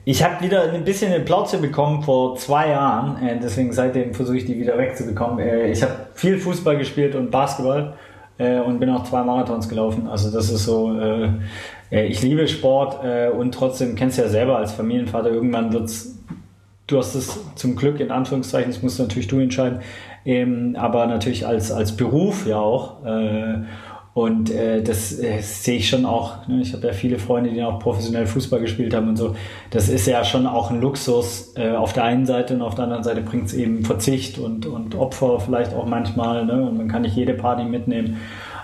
Ich 0.05 0.21
habe 0.21 0.43
wieder 0.43 0.73
ein 0.73 0.83
bisschen 0.83 1.13
eine 1.13 1.23
Plauze 1.23 1.59
bekommen 1.59 2.03
vor 2.03 2.35
zwei 2.35 2.69
Jahren, 2.69 3.25
äh, 3.25 3.39
deswegen 3.41 3.71
seitdem 3.71 4.13
versuche 4.13 4.37
ich 4.37 4.45
die 4.45 4.59
wieder 4.59 4.77
wegzubekommen. 4.77 5.39
Äh, 5.39 5.71
ich 5.71 5.81
habe 5.81 5.93
viel 6.15 6.39
Fußball 6.39 6.77
gespielt 6.77 7.15
und 7.15 7.31
Basketball 7.31 7.93
äh, 8.37 8.59
und 8.59 8.79
bin 8.79 8.89
auch 8.89 9.03
zwei 9.03 9.23
Marathons 9.23 9.69
gelaufen. 9.69 10.07
Also 10.07 10.29
das 10.29 10.49
ist 10.49 10.65
so, 10.65 10.99
äh, 10.99 11.29
äh, 11.89 12.05
ich 12.07 12.21
liebe 12.21 12.47
Sport 12.47 13.03
äh, 13.05 13.29
und 13.29 13.53
trotzdem 13.53 13.95
kennst 13.95 14.17
du 14.17 14.23
ja 14.23 14.27
selber 14.27 14.57
als 14.57 14.73
Familienvater, 14.73 15.29
irgendwann 15.29 15.71
wird's, 15.71 16.19
du 16.87 16.97
hast 16.97 17.15
es 17.15 17.39
zum 17.55 17.75
Glück 17.75 17.99
in 17.99 18.11
Anführungszeichen, 18.11 18.71
das 18.71 18.81
musst 18.81 18.99
natürlich 18.99 19.27
du 19.27 19.39
entscheiden, 19.39 19.79
ähm, 20.25 20.75
aber 20.77 21.05
natürlich 21.07 21.45
als, 21.47 21.71
als 21.71 21.95
Beruf 21.95 22.45
ja 22.47 22.57
auch. 22.57 22.97
Und 24.13 24.51
äh, 24.51 24.83
das 24.83 25.19
äh, 25.19 25.39
sehe 25.41 25.77
ich 25.77 25.89
schon 25.89 26.05
auch. 26.05 26.47
Ne? 26.47 26.61
Ich 26.61 26.73
habe 26.73 26.85
ja 26.85 26.93
viele 26.93 27.17
Freunde, 27.17 27.49
die 27.49 27.63
auch 27.63 27.79
professionell 27.79 28.27
Fußball 28.27 28.59
gespielt 28.59 28.93
haben 28.93 29.09
und 29.09 29.15
so. 29.15 29.35
Das 29.71 29.89
ist 29.89 30.05
ja 30.05 30.23
schon 30.23 30.45
auch 30.45 30.69
ein 30.69 30.81
Luxus 30.81 31.53
äh, 31.55 31.71
auf 31.71 31.93
der 31.93 32.03
einen 32.03 32.27
Seite 32.27 32.53
und 32.53 32.61
auf 32.61 32.75
der 32.75 32.83
anderen 32.83 33.03
Seite 33.03 33.21
bringt 33.21 33.47
es 33.47 33.55
eben 33.55 33.83
Verzicht 33.83 34.37
und, 34.37 34.67
und 34.67 34.93
Opfer 34.93 35.39
vielleicht 35.39 35.73
auch 35.73 35.87
manchmal. 35.87 36.45
Ne? 36.45 36.61
Und 36.61 36.77
man 36.77 36.87
kann 36.87 37.01
nicht 37.01 37.15
jede 37.15 37.33
Party 37.33 37.63
mitnehmen. 37.63 38.17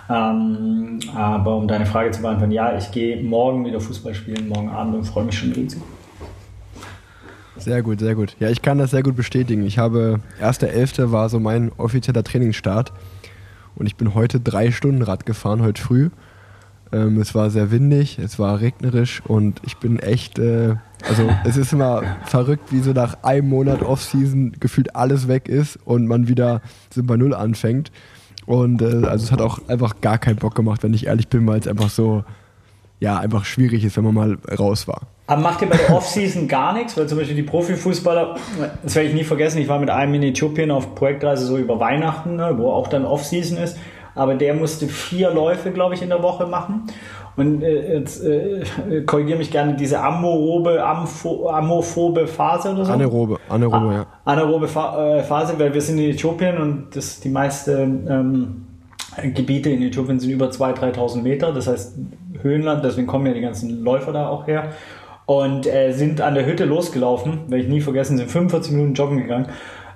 Ähm, 0.08 1.00
aber 1.16 1.56
um 1.56 1.68
deine 1.68 1.88
Frage 1.88 2.12
zu 2.12 2.22
beantworten, 2.22 2.52
ja, 2.52 2.78
ich 2.78 2.92
gehe 2.92 3.22
morgen 3.24 3.66
wieder 3.66 3.80
Fußball 3.80 4.14
spielen, 4.14 4.50
morgen 4.50 4.70
Abend 4.70 4.96
und 4.96 5.04
freue 5.06 5.26
mich 5.26 5.38
schon 5.38 5.52
riesig. 5.52 5.82
Sehr 7.60 7.82
gut, 7.82 8.00
sehr 8.00 8.16
gut. 8.16 8.36
Ja, 8.40 8.50
ich 8.50 8.62
kann 8.62 8.78
das 8.78 8.92
sehr 8.92 9.04
gut 9.04 9.16
bestätigen. 9.16 9.66
Ich 9.66 9.78
habe, 9.78 10.20
1.11. 10.42 11.12
war 11.12 11.30
so 11.30 11.40
mein 11.40 11.72
offizieller 11.78 12.24
Trainingsstart. 12.24 12.94
Und 13.76 13.86
ich 13.86 13.96
bin 13.96 14.14
heute 14.14 14.40
drei 14.40 14.72
Stunden 14.72 15.02
Rad 15.02 15.26
gefahren, 15.26 15.62
heute 15.62 15.82
früh. 15.82 16.10
Ähm, 16.92 17.20
es 17.20 17.36
war 17.36 17.50
sehr 17.50 17.72
windig, 17.72 18.18
es 18.18 18.40
war 18.40 18.62
regnerisch 18.62 19.22
und 19.28 19.62
ich 19.64 19.78
bin 19.78 20.00
echt, 20.00 20.40
äh, 20.40 20.76
also 21.08 21.30
es 21.46 21.56
ist 21.56 21.72
immer 21.72 22.02
verrückt, 22.26 22.72
wie 22.72 22.80
so 22.80 22.94
nach 22.94 23.24
einem 23.24 23.50
Monat 23.50 23.84
Off-Season 23.84 24.54
gefühlt 24.60 24.96
alles 24.96 25.28
weg 25.28 25.48
ist 25.48 25.78
und 25.86 26.08
man 26.08 26.28
wieder 26.28 26.62
so 26.90 27.04
bei 27.04 27.16
Null 27.16 27.34
anfängt. 27.34 27.92
Und 28.46 28.82
äh, 28.82 29.06
also 29.06 29.26
es 29.26 29.32
hat 29.32 29.42
auch 29.42 29.60
einfach 29.68 30.02
gar 30.02 30.18
keinen 30.18 30.38
Bock 30.38 30.56
gemacht, 30.56 30.82
wenn 30.82 30.94
ich 30.94 31.06
ehrlich 31.06 31.28
bin, 31.28 31.46
weil 31.46 31.60
es 31.60 31.68
einfach 31.68 31.90
so, 31.90 32.24
ja, 33.00 33.20
einfach 33.20 33.46
schwierig 33.46 33.84
ist, 33.84 33.96
wenn 33.96 34.04
man 34.04 34.16
mal 34.16 34.38
raus 34.58 34.88
war. 34.88 35.02
Aber 35.30 35.42
macht 35.42 35.62
ihr 35.62 35.70
bei 35.70 35.78
der 35.78 35.94
Off-Season 35.96 36.48
gar 36.48 36.74
nichts? 36.74 36.98
Weil 36.98 37.08
zum 37.08 37.20
Beispiel 37.20 37.36
die 37.36 37.44
Profifußballer, 37.44 38.36
das 38.82 38.96
werde 38.96 39.10
ich 39.10 39.14
nie 39.16 39.24
vergessen, 39.24 39.60
ich 39.60 39.68
war 39.68 39.80
mit 39.80 39.92
einem 39.92 40.16
in 40.16 40.24
Äthiopien 40.24 40.72
auf 40.72 40.96
Projektreise 40.96 41.46
so 41.46 41.58
über 41.58 41.80
Weihnachten, 41.80 42.36
ne, 42.36 42.56
wo 42.58 42.72
auch 42.72 42.88
dann 42.88 43.06
Off-Season 43.06 43.60
ist. 43.60 43.78
Aber 44.16 44.34
der 44.34 44.56
musste 44.56 44.88
vier 44.88 45.30
Läufe, 45.30 45.70
glaube 45.70 45.94
ich, 45.94 46.02
in 46.02 46.10
der 46.10 46.24
Woche 46.24 46.48
machen. 46.48 46.88
Und 47.38 47.62
äh, 47.62 47.94
jetzt 47.94 48.24
äh, 48.24 48.64
korrigiere 49.06 49.38
mich 49.38 49.52
gerne, 49.52 49.76
diese 49.76 50.02
amorobe, 50.02 50.84
amophobe 50.84 52.26
Phase 52.26 52.72
oder 52.72 52.86
so? 52.86 52.92
Anaerobe, 52.92 53.38
anaerobe, 53.50 53.94
ja. 53.94 54.06
Anaerobe 54.26 54.66
äh, 54.66 55.22
Phase, 55.22 55.54
weil 55.60 55.72
wir 55.72 55.82
sind 55.82 56.00
in 56.00 56.10
Äthiopien 56.10 56.58
und 56.58 56.88
das 56.96 57.20
die 57.20 57.30
meiste 57.30 57.74
ähm, 57.84 58.66
Gebiete 59.36 59.70
in 59.70 59.84
Äthiopien 59.84 60.20
sind 60.20 60.32
über 60.32 60.48
2.000, 60.48 60.96
3.000 60.96 61.22
Meter, 61.22 61.54
das 61.54 61.68
heißt 61.68 61.98
Höhenland, 62.42 62.84
deswegen 62.84 63.08
kommen 63.08 63.26
ja 63.28 63.34
die 63.34 63.42
ganzen 63.42 63.84
Läufer 63.84 64.12
da 64.12 64.28
auch 64.30 64.48
her. 64.48 64.72
Und 65.30 65.68
äh, 65.68 65.92
sind 65.92 66.22
an 66.22 66.34
der 66.34 66.48
Hütte 66.48 66.66
losgelaufen, 66.66 67.42
werde 67.50 67.64
ich 67.64 67.70
nie 67.70 67.82
vergessen, 67.82 68.18
sind 68.18 68.32
45 68.32 68.72
Minuten 68.72 68.96
joggen 68.96 69.18
gegangen. 69.20 69.46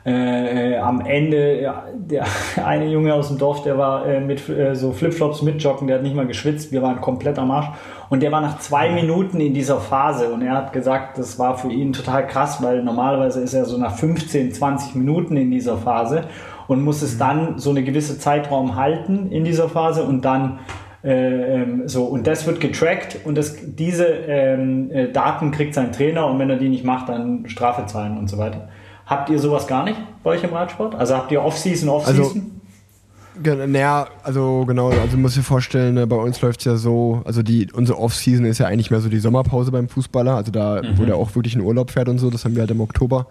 Äh, 0.05 0.77
am 0.77 1.01
Ende, 1.01 1.59
ja, 1.59 1.85
der 1.95 2.27
eine 2.63 2.87
Junge 2.87 3.15
aus 3.15 3.29
dem 3.29 3.39
Dorf, 3.39 3.63
der 3.63 3.79
war 3.79 4.05
äh, 4.05 4.19
mit 4.19 4.47
äh, 4.47 4.75
so 4.75 4.91
Flipflops 4.91 5.41
mit 5.41 5.59
Joggen, 5.63 5.87
der 5.87 5.95
hat 5.95 6.03
nicht 6.03 6.15
mal 6.15 6.27
geschwitzt, 6.27 6.71
wir 6.71 6.83
waren 6.83 7.01
komplett 7.01 7.39
am 7.39 7.49
Arsch. 7.49 7.69
Und 8.09 8.21
der 8.21 8.31
war 8.31 8.41
nach 8.41 8.59
zwei 8.59 8.91
Minuten 8.91 9.39
in 9.39 9.55
dieser 9.55 9.79
Phase 9.79 10.31
und 10.31 10.43
er 10.43 10.53
hat 10.53 10.71
gesagt, 10.71 11.17
das 11.17 11.39
war 11.39 11.57
für 11.57 11.71
ihn 11.71 11.93
total 11.93 12.27
krass, 12.27 12.61
weil 12.61 12.83
normalerweise 12.83 13.41
ist 13.41 13.55
er 13.55 13.65
so 13.65 13.79
nach 13.79 13.95
15, 13.95 14.51
20 14.51 14.93
Minuten 14.93 15.35
in 15.35 15.49
dieser 15.49 15.77
Phase 15.77 16.25
und 16.67 16.83
muss 16.83 17.01
es 17.01 17.17
dann 17.17 17.57
so 17.57 17.71
eine 17.71 17.83
gewisse 17.83 18.19
Zeitraum 18.19 18.75
halten 18.75 19.31
in 19.31 19.43
dieser 19.43 19.67
Phase 19.67 20.03
und 20.03 20.25
dann 20.25 20.59
äh, 20.59 20.82
ähm, 21.03 21.87
so 21.87 22.05
und 22.05 22.27
das 22.27 22.47
wird 22.47 22.61
getrackt 22.61 23.19
und 23.25 23.35
das, 23.35 23.55
diese 23.61 24.05
ähm, 24.05 24.89
äh, 24.91 25.11
Daten 25.11 25.51
kriegt 25.51 25.73
sein 25.73 25.91
Trainer 25.91 26.27
und 26.27 26.39
wenn 26.39 26.49
er 26.49 26.57
die 26.57 26.69
nicht 26.69 26.85
macht, 26.85 27.09
dann 27.09 27.47
Strafe 27.47 27.85
zahlen 27.85 28.17
und 28.17 28.29
so 28.29 28.37
weiter. 28.37 28.69
Habt 29.05 29.29
ihr 29.29 29.37
sowas 29.37 29.67
gar 29.67 29.83
nicht 29.83 29.99
bei 30.23 30.31
euch 30.31 30.43
im 30.43 30.53
Radsport? 30.53 30.95
Also 30.95 31.15
habt 31.15 31.31
ihr 31.31 31.41
Off-Season, 31.43 31.89
Off-Season? 31.89 32.51
Also, 33.35 33.65
naja, 33.65 34.07
also 34.23 34.63
genau, 34.65 34.91
also 34.91 35.17
muss 35.17 35.35
ich 35.35 35.43
vorstellen, 35.43 35.95
ne, 35.95 36.07
bei 36.07 36.15
uns 36.15 36.39
läuft 36.41 36.61
es 36.61 36.65
ja 36.65 36.77
so, 36.77 37.21
also 37.25 37.43
die, 37.43 37.67
unsere 37.73 37.97
Off-Season 37.97 38.45
ist 38.45 38.59
ja 38.59 38.67
eigentlich 38.67 38.91
mehr 38.91 39.01
so 39.01 39.09
die 39.09 39.19
Sommerpause 39.19 39.71
beim 39.71 39.89
Fußballer, 39.89 40.35
also 40.35 40.51
da, 40.51 40.81
mhm. 40.81 40.97
wo 40.97 41.05
der 41.05 41.17
auch 41.17 41.35
wirklich 41.35 41.55
in 41.55 41.61
Urlaub 41.61 41.91
fährt 41.91 42.07
und 42.07 42.19
so, 42.19 42.29
das 42.29 42.45
haben 42.45 42.55
wir 42.55 42.61
halt 42.61 42.71
im 42.71 42.79
Oktober. 42.79 43.27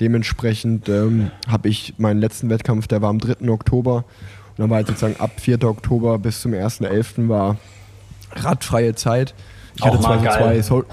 Dementsprechend 0.00 0.88
ähm, 0.88 1.30
habe 1.46 1.68
ich 1.68 1.94
meinen 1.98 2.18
letzten 2.18 2.50
Wettkampf, 2.50 2.88
der 2.88 3.02
war 3.02 3.10
am 3.10 3.18
3. 3.18 3.48
Oktober. 3.50 4.04
Und 4.52 4.58
dann 4.58 4.70
war 4.70 4.76
halt 4.76 4.86
sozusagen 4.86 5.16
ab 5.18 5.32
4. 5.38 5.62
Oktober 5.64 6.18
bis 6.18 6.40
zum 6.40 6.52
1.11. 6.52 7.28
war 7.28 7.56
radfreie 8.32 8.94
Zeit. 8.94 9.34
Ich 9.76 9.84
hatte 9.84 10.00
zwar 10.00 10.18
so 10.18 10.24
zwei, 10.24 10.62
so 10.62 10.84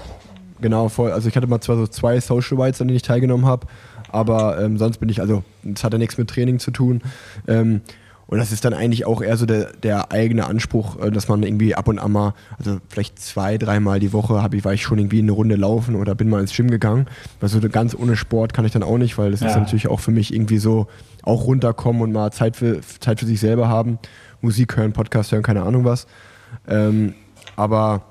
genau, 0.60 0.88
voll, 0.88 1.12
also 1.12 1.28
ich 1.28 1.36
hatte 1.36 1.46
mal 1.46 1.60
zwar 1.60 1.76
so 1.76 1.86
zwei 1.86 2.20
Social 2.20 2.60
Rights, 2.60 2.80
an 2.80 2.88
denen 2.88 2.96
ich 2.96 3.02
teilgenommen 3.02 3.46
habe, 3.46 3.66
aber 4.10 4.60
ähm, 4.60 4.78
sonst 4.78 4.98
bin 4.98 5.08
ich, 5.08 5.20
also 5.20 5.44
es 5.74 5.84
hat 5.84 5.92
ja 5.92 5.98
nichts 5.98 6.18
mit 6.18 6.28
Training 6.28 6.58
zu 6.58 6.70
tun. 6.70 7.02
Ähm, 7.46 7.82
und 8.30 8.38
das 8.38 8.52
ist 8.52 8.64
dann 8.64 8.74
eigentlich 8.74 9.06
auch 9.06 9.22
eher 9.22 9.36
so 9.36 9.44
der, 9.44 9.72
der 9.82 10.12
eigene 10.12 10.46
Anspruch, 10.46 11.00
äh, 11.00 11.10
dass 11.10 11.26
man 11.26 11.42
irgendwie 11.42 11.74
ab 11.74 11.88
und 11.88 11.98
an 11.98 12.12
mal, 12.12 12.34
also 12.58 12.78
vielleicht 12.88 13.18
zwei, 13.18 13.58
dreimal 13.58 13.98
die 13.98 14.12
Woche 14.12 14.40
habe 14.40 14.56
ich, 14.56 14.64
war 14.64 14.72
ich 14.72 14.82
schon 14.82 15.00
irgendwie 15.00 15.18
eine 15.18 15.32
Runde 15.32 15.56
laufen 15.56 15.96
oder 15.96 16.14
bin 16.14 16.28
mal 16.28 16.40
ins 16.40 16.54
Gym 16.54 16.70
gegangen. 16.70 17.06
Also 17.40 17.58
ganz 17.68 17.92
ohne 17.92 18.16
Sport 18.16 18.54
kann 18.54 18.64
ich 18.64 18.70
dann 18.70 18.84
auch 18.84 18.98
nicht, 18.98 19.18
weil 19.18 19.32
das 19.32 19.40
ja. 19.40 19.48
ist 19.48 19.56
natürlich 19.56 19.88
auch 19.88 19.98
für 19.98 20.12
mich 20.12 20.32
irgendwie 20.32 20.58
so 20.58 20.86
auch 21.24 21.44
runterkommen 21.44 22.02
und 22.02 22.12
mal 22.12 22.30
Zeit 22.30 22.54
für, 22.54 22.80
Zeit 23.00 23.18
für 23.18 23.26
sich 23.26 23.40
selber 23.40 23.68
haben. 23.68 23.98
Musik 24.42 24.76
hören, 24.76 24.92
Podcast 24.92 25.32
hören, 25.32 25.42
keine 25.42 25.62
Ahnung 25.62 25.84
was. 25.84 26.06
Ähm, 26.68 27.14
aber 27.56 28.02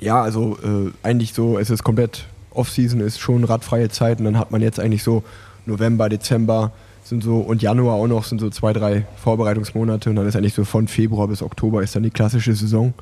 ja, 0.00 0.22
also 0.22 0.56
äh, 0.64 0.92
eigentlich 1.02 1.34
so, 1.34 1.58
es 1.58 1.68
ist 1.68 1.84
komplett 1.84 2.24
Off-Season, 2.52 3.00
ist 3.00 3.20
schon 3.20 3.44
radfreie 3.44 3.90
Zeit 3.90 4.18
und 4.18 4.24
dann 4.24 4.38
hat 4.38 4.50
man 4.50 4.62
jetzt 4.62 4.80
eigentlich 4.80 5.02
so 5.02 5.24
November, 5.66 6.08
Dezember, 6.08 6.72
sind 7.06 7.22
so 7.22 7.38
und 7.38 7.62
Januar 7.62 7.94
auch 7.94 8.08
noch 8.08 8.24
sind 8.24 8.40
so 8.40 8.50
zwei, 8.50 8.72
drei 8.72 9.06
Vorbereitungsmonate 9.16 10.10
und 10.10 10.16
dann 10.16 10.26
ist 10.26 10.34
eigentlich 10.34 10.54
so 10.54 10.64
von 10.64 10.88
Februar 10.88 11.28
bis 11.28 11.40
Oktober 11.40 11.82
ist 11.82 11.94
dann 11.94 12.02
die 12.02 12.10
klassische 12.10 12.52
Saison. 12.54 12.94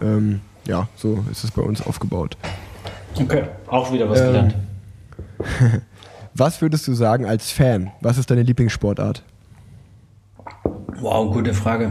Ähm, 0.00 0.40
ja, 0.66 0.88
so 0.94 1.24
ist 1.32 1.42
es 1.42 1.50
bei 1.50 1.62
uns 1.62 1.84
aufgebaut. 1.84 2.36
Okay, 3.16 3.44
auch 3.66 3.92
wieder 3.92 4.08
was 4.08 4.20
ähm, 4.20 4.26
gelernt. 4.26 4.56
was 6.34 6.62
würdest 6.62 6.86
du 6.86 6.94
sagen 6.94 7.26
als 7.26 7.50
Fan? 7.50 7.90
Was 8.00 8.18
ist 8.18 8.30
deine 8.30 8.42
Lieblingssportart? 8.44 9.24
Wow, 11.00 11.32
gute 11.32 11.52
Frage. 11.52 11.90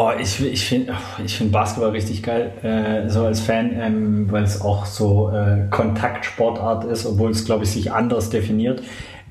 Oh, 0.00 0.12
ich, 0.16 0.40
ich 0.40 0.64
finde 0.64 0.96
ich 1.24 1.36
find 1.36 1.50
Basketball 1.50 1.90
richtig 1.90 2.22
geil, 2.22 2.52
äh, 2.62 3.08
so 3.10 3.24
als 3.24 3.40
Fan, 3.40 3.72
ähm, 3.74 4.30
weil 4.30 4.44
es 4.44 4.60
auch 4.60 4.86
so 4.86 5.30
äh, 5.30 5.66
Kontaktsportart 5.70 6.84
ist, 6.84 7.04
obwohl 7.04 7.32
es, 7.32 7.44
glaube 7.44 7.64
ich, 7.64 7.70
sich 7.72 7.90
anders 7.90 8.30
definiert. 8.30 8.80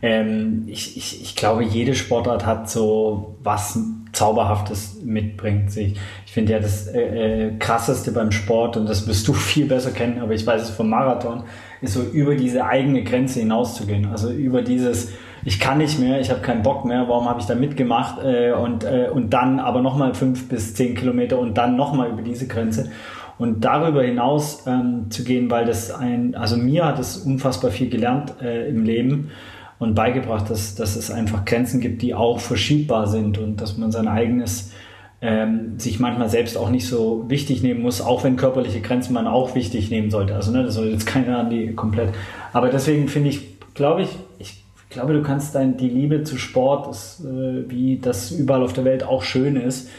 Ähm, 0.01 0.65
ich, 0.67 0.97
ich, 0.97 1.21
ich 1.21 1.35
glaube, 1.37 1.63
jede 1.63 1.95
Sportart 1.95 2.45
hat 2.45 2.69
so 2.69 3.37
was 3.43 3.79
Zauberhaftes 4.11 4.97
mitbringt. 5.05 5.69
Ich, 5.77 5.95
ich 6.25 6.31
finde 6.33 6.51
ja 6.51 6.59
das 6.59 6.87
äh, 6.87 7.45
äh, 7.45 7.57
krasseste 7.59 8.11
beim 8.11 8.33
Sport, 8.33 8.75
und 8.75 8.89
das 8.89 9.07
wirst 9.07 9.25
du 9.29 9.33
viel 9.51 9.67
besser 9.67 9.91
kennen, 9.91 10.19
aber 10.19 10.33
ich 10.33 10.45
weiß 10.45 10.63
es 10.63 10.69
vom 10.71 10.89
Marathon, 10.89 11.43
ist 11.81 11.93
so 11.93 12.01
über 12.01 12.35
diese 12.35 12.65
eigene 12.65 13.05
Grenze 13.05 13.39
hinauszugehen. 13.39 14.07
Also 14.07 14.31
über 14.31 14.61
dieses, 14.61 15.13
ich 15.47 15.61
kann 15.61 15.77
nicht 15.77 15.97
mehr, 15.97 16.19
ich 16.19 16.29
habe 16.29 16.41
keinen 16.41 16.61
Bock 16.61 16.83
mehr, 16.83 17.07
warum 17.07 17.29
habe 17.29 17.39
ich 17.39 17.45
da 17.45 17.55
mitgemacht 17.55 18.21
äh, 18.21 18.51
und, 18.51 18.83
äh, 18.83 19.07
und 19.09 19.29
dann 19.29 19.61
aber 19.61 19.81
nochmal 19.81 20.13
fünf 20.13 20.49
bis 20.49 20.75
zehn 20.75 20.93
Kilometer 20.93 21.39
und 21.39 21.57
dann 21.57 21.77
nochmal 21.77 22.09
über 22.09 22.21
diese 22.21 22.47
Grenze 22.47 22.91
und 23.37 23.63
darüber 23.63 24.03
hinaus 24.03 24.65
ähm, 24.67 25.09
zu 25.09 25.23
gehen, 25.23 25.49
weil 25.49 25.63
das 25.63 25.89
ein, 25.89 26.35
also 26.35 26.57
mir 26.57 26.83
hat 26.83 26.99
es 26.99 27.15
unfassbar 27.15 27.71
viel 27.71 27.89
gelernt 27.89 28.33
äh, 28.41 28.67
im 28.67 28.83
Leben 28.83 29.31
und 29.79 29.95
beigebracht, 29.95 30.49
dass, 30.49 30.75
dass 30.75 30.97
es 30.97 31.11
einfach 31.11 31.45
Grenzen 31.45 31.79
gibt, 31.79 32.01
die 32.01 32.13
auch 32.13 32.41
verschiebbar 32.41 33.07
sind 33.07 33.37
und 33.37 33.61
dass 33.61 33.77
man 33.77 33.93
sein 33.93 34.09
eigenes 34.09 34.73
ähm, 35.21 35.79
sich 35.79 36.01
manchmal 36.01 36.27
selbst 36.27 36.57
auch 36.57 36.69
nicht 36.69 36.87
so 36.87 37.23
wichtig 37.29 37.63
nehmen 37.63 37.83
muss, 37.83 38.01
auch 38.01 38.25
wenn 38.25 38.35
körperliche 38.35 38.81
Grenzen 38.81 39.13
man 39.13 39.27
auch 39.27 39.55
wichtig 39.55 39.91
nehmen 39.91 40.11
sollte. 40.11 40.35
Also 40.35 40.51
ne, 40.51 40.63
das 40.63 40.73
soll 40.73 40.87
jetzt 40.87 41.07
keiner 41.07 41.39
an 41.39 41.49
die 41.49 41.73
komplett. 41.73 42.09
Aber 42.51 42.67
deswegen 42.67 43.07
finde 43.07 43.29
ich, 43.29 43.59
glaube 43.75 44.01
ich, 44.01 44.09
ich 44.39 44.66
ich 44.89 44.93
glaube, 44.95 45.13
du 45.13 45.21
kannst 45.21 45.53
dein, 45.53 45.75
die 45.75 45.89
Liebe 45.89 46.23
zu 46.23 46.37
Sport, 46.37 46.87
das, 46.87 47.23
äh, 47.23 47.69
wie 47.69 47.99
das 47.99 48.31
überall 48.31 48.63
auf 48.63 48.73
der 48.73 48.85
Welt 48.85 49.03
auch 49.03 49.21
schön 49.21 49.57
ist, 49.57 49.89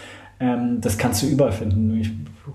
ähm, 0.41 0.81
das 0.81 0.97
kannst 0.97 1.23
du 1.23 1.27
überall 1.27 1.53
finden. 1.53 1.99
Ich, 2.01 2.11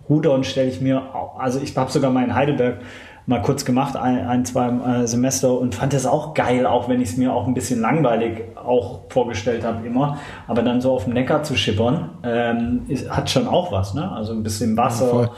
Rudern 0.09 0.43
stelle 0.43 0.69
ich 0.69 0.81
mir, 0.81 1.03
also 1.37 1.59
ich 1.61 1.77
habe 1.77 1.91
sogar 1.91 2.09
mal 2.11 2.23
in 2.23 2.33
Heidelberg 2.33 2.79
mal 3.25 3.41
kurz 3.41 3.63
gemacht, 3.63 3.95
ein, 3.95 4.27
ein 4.27 4.45
zwei 4.45 4.67
äh, 4.69 5.07
Semester 5.07 5.57
und 5.57 5.75
fand 5.75 5.93
das 5.93 6.05
auch 6.05 6.33
geil, 6.33 6.65
auch 6.65 6.89
wenn 6.89 6.99
ich 7.01 7.09
es 7.09 7.17
mir 7.17 7.33
auch 7.33 7.47
ein 7.47 7.53
bisschen 7.53 7.79
langweilig 7.79 8.43
auch 8.55 9.01
vorgestellt 9.09 9.63
habe 9.63 9.85
immer. 9.85 10.17
Aber 10.47 10.61
dann 10.61 10.81
so 10.81 10.91
auf 10.91 11.05
dem 11.05 11.13
Neckar 11.13 11.43
zu 11.43 11.55
schippern, 11.55 12.09
ähm, 12.23 12.81
ist, 12.87 13.09
hat 13.09 13.29
schon 13.29 13.47
auch 13.47 13.71
was, 13.71 13.93
ne? 13.93 14.11
Also 14.11 14.33
ein 14.33 14.43
bisschen 14.43 14.75
Wasser. 14.75 15.21
Ja, 15.21 15.31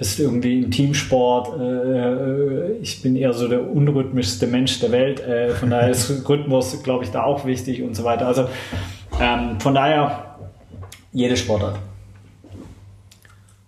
bist 0.00 0.18
irgendwie 0.18 0.62
im 0.62 0.70
Teamsport. 0.70 1.60
Äh, 1.60 2.72
ich 2.78 3.02
bin 3.02 3.16
eher 3.16 3.34
so 3.34 3.48
der 3.48 3.70
unrhythmischste 3.70 4.46
Mensch 4.46 4.80
der 4.80 4.92
Welt. 4.92 5.20
Äh, 5.20 5.50
von 5.50 5.68
daher 5.68 5.90
ist 5.90 6.10
Rhythmus, 6.28 6.82
glaube 6.82 7.04
ich, 7.04 7.10
da 7.10 7.22
auch 7.22 7.44
wichtig 7.44 7.82
und 7.82 7.94
so 7.94 8.02
weiter. 8.02 8.26
Also 8.26 8.48
ähm, 9.20 9.60
von 9.60 9.74
daher 9.74 10.36
jede 11.12 11.36
Sportart. 11.36 11.78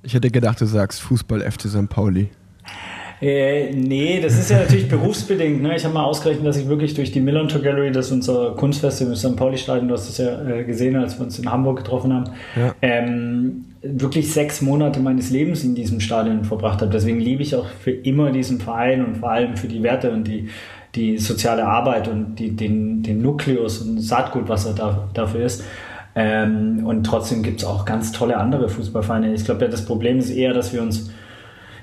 Ich 0.02 0.14
hätte 0.14 0.30
gedacht, 0.30 0.58
du 0.60 0.64
sagst 0.64 1.02
Fußball 1.02 1.42
FC 1.42 1.68
St. 1.68 1.88
Pauli. 1.90 2.30
Äh, 3.20 3.70
nee, 3.74 4.18
das 4.20 4.38
ist 4.38 4.50
ja 4.50 4.60
natürlich 4.60 4.88
berufsbedingt. 4.88 5.62
Ne? 5.62 5.76
Ich 5.76 5.84
habe 5.84 5.92
mal 5.92 6.04
ausgerechnet, 6.04 6.46
dass 6.46 6.56
ich 6.56 6.66
wirklich 6.66 6.94
durch 6.94 7.12
die 7.12 7.20
Millantor 7.20 7.60
Gallery, 7.60 7.92
das 7.92 8.06
ist 8.06 8.12
unser 8.12 8.52
Kunstfestival 8.52 9.12
im 9.12 9.18
St. 9.18 9.36
Pauli-Stadion, 9.36 9.86
du 9.86 9.94
hast 9.94 10.08
das 10.08 10.16
ja 10.16 10.48
äh, 10.48 10.64
gesehen, 10.64 10.96
als 10.96 11.18
wir 11.18 11.26
uns 11.26 11.38
in 11.38 11.52
Hamburg 11.52 11.76
getroffen 11.76 12.12
haben, 12.12 12.24
ja. 12.56 12.74
ähm, 12.80 13.66
wirklich 13.82 14.32
sechs 14.32 14.60
Monate 14.60 15.00
meines 15.00 15.30
Lebens 15.30 15.64
in 15.64 15.74
diesem 15.74 16.00
Stadion 16.00 16.44
verbracht 16.44 16.80
habe. 16.80 16.90
Deswegen 16.90 17.20
liebe 17.20 17.42
ich 17.42 17.54
auch 17.54 17.66
für 17.66 17.90
immer 17.90 18.30
diesen 18.30 18.60
Verein 18.60 19.04
und 19.04 19.16
vor 19.16 19.30
allem 19.30 19.56
für 19.56 19.68
die 19.68 19.82
Werte 19.82 20.12
und 20.12 20.24
die, 20.24 20.48
die 20.94 21.18
soziale 21.18 21.66
Arbeit 21.66 22.08
und 22.08 22.36
die, 22.36 22.54
den, 22.54 23.02
den 23.02 23.22
Nukleus 23.22 23.78
und 23.78 24.00
Saatgut, 24.00 24.48
was 24.48 24.66
er 24.66 24.74
da, 24.74 25.08
dafür 25.14 25.44
ist. 25.44 25.64
Ähm, 26.14 26.84
und 26.84 27.04
trotzdem 27.04 27.42
gibt 27.42 27.60
es 27.60 27.66
auch 27.66 27.84
ganz 27.84 28.12
tolle 28.12 28.36
andere 28.36 28.68
Fußballvereine. 28.68 29.34
Ich 29.34 29.44
glaube, 29.44 29.64
ja, 29.64 29.70
das 29.70 29.84
Problem 29.84 30.18
ist 30.18 30.30
eher, 30.30 30.52
dass 30.52 30.72
wir 30.72 30.82
uns 30.82 31.10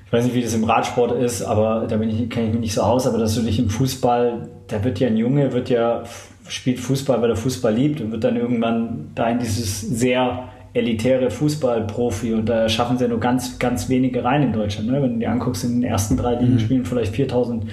ich 0.10 0.13
weiß 0.13 0.25
nicht, 0.25 0.34
wie 0.34 0.41
das 0.41 0.56
im 0.56 0.63
Radsport 0.63 1.12
ist, 1.12 1.44
aber 1.44 1.86
da 1.88 2.01
ich, 2.01 2.29
kenne 2.32 2.48
ich 2.48 2.53
mich 2.53 2.62
nicht 2.62 2.74
so 2.74 2.82
aus, 2.82 3.06
aber 3.06 3.20
dass 3.20 3.36
du 3.36 3.41
dich 3.44 3.60
im 3.60 3.70
Fußball, 3.70 4.50
da 4.68 4.84
wird 4.84 5.00
ja 5.00 5.08
ein 5.08 5.18
Junge, 5.18 5.53
wird 5.53 5.70
ja, 5.70 6.01
spielt 6.48 6.79
Fußball, 6.79 7.22
weil 7.22 7.29
er 7.29 7.36
Fußball 7.36 7.72
liebt 7.72 8.01
und 8.01 8.12
wird 8.12 8.24
dann 8.24 8.36
irgendwann 8.36 9.12
da 9.13 9.29
in 9.29 9.38
dieses 9.38 9.82
sehr 9.82 10.50
elitäre 10.73 11.31
Fußballprofi 11.31 12.33
und 12.33 12.47
da 12.47 12.69
schaffen 12.69 12.97
sie 12.97 13.07
nur 13.07 13.19
ganz, 13.19 13.57
ganz 13.59 13.89
wenige 13.89 14.23
rein 14.23 14.43
in 14.43 14.53
Deutschland. 14.53 14.89
Ne? 14.89 15.01
Wenn 15.01 15.13
du 15.13 15.19
dir 15.19 15.31
anguckst, 15.31 15.63
in 15.63 15.81
den 15.81 15.83
ersten 15.83 16.17
drei 16.17 16.35
Ligen 16.35 16.53
mhm. 16.53 16.59
spielen 16.59 16.85
vielleicht 16.85 17.15
4000 17.15 17.65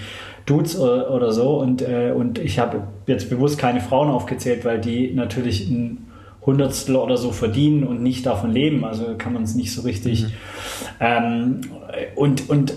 Dudes 0.47 0.79
oder, 0.79 1.11
oder 1.11 1.33
so 1.33 1.61
und, 1.61 1.83
äh, 1.83 2.13
und 2.17 2.39
ich 2.39 2.59
habe 2.59 2.83
jetzt 3.07 3.29
bewusst 3.29 3.59
keine 3.59 3.81
Frauen 3.81 4.09
aufgezählt, 4.09 4.65
weil 4.65 4.81
die 4.81 5.13
natürlich 5.13 5.69
ein 5.69 6.07
Hundertstel 6.47 6.97
oder 6.97 7.17
so 7.17 7.33
verdienen 7.33 7.85
und 7.85 8.03
nicht 8.03 8.25
davon 8.25 8.53
leben. 8.53 8.85
Also 8.85 9.17
kann 9.19 9.33
man 9.33 9.43
es 9.43 9.57
nicht 9.57 9.73
so 9.75 9.83
richtig. 9.83 10.23
Mhm. 10.23 10.29
Ähm, 11.01 11.61
und, 12.15 12.49
und, 12.49 12.75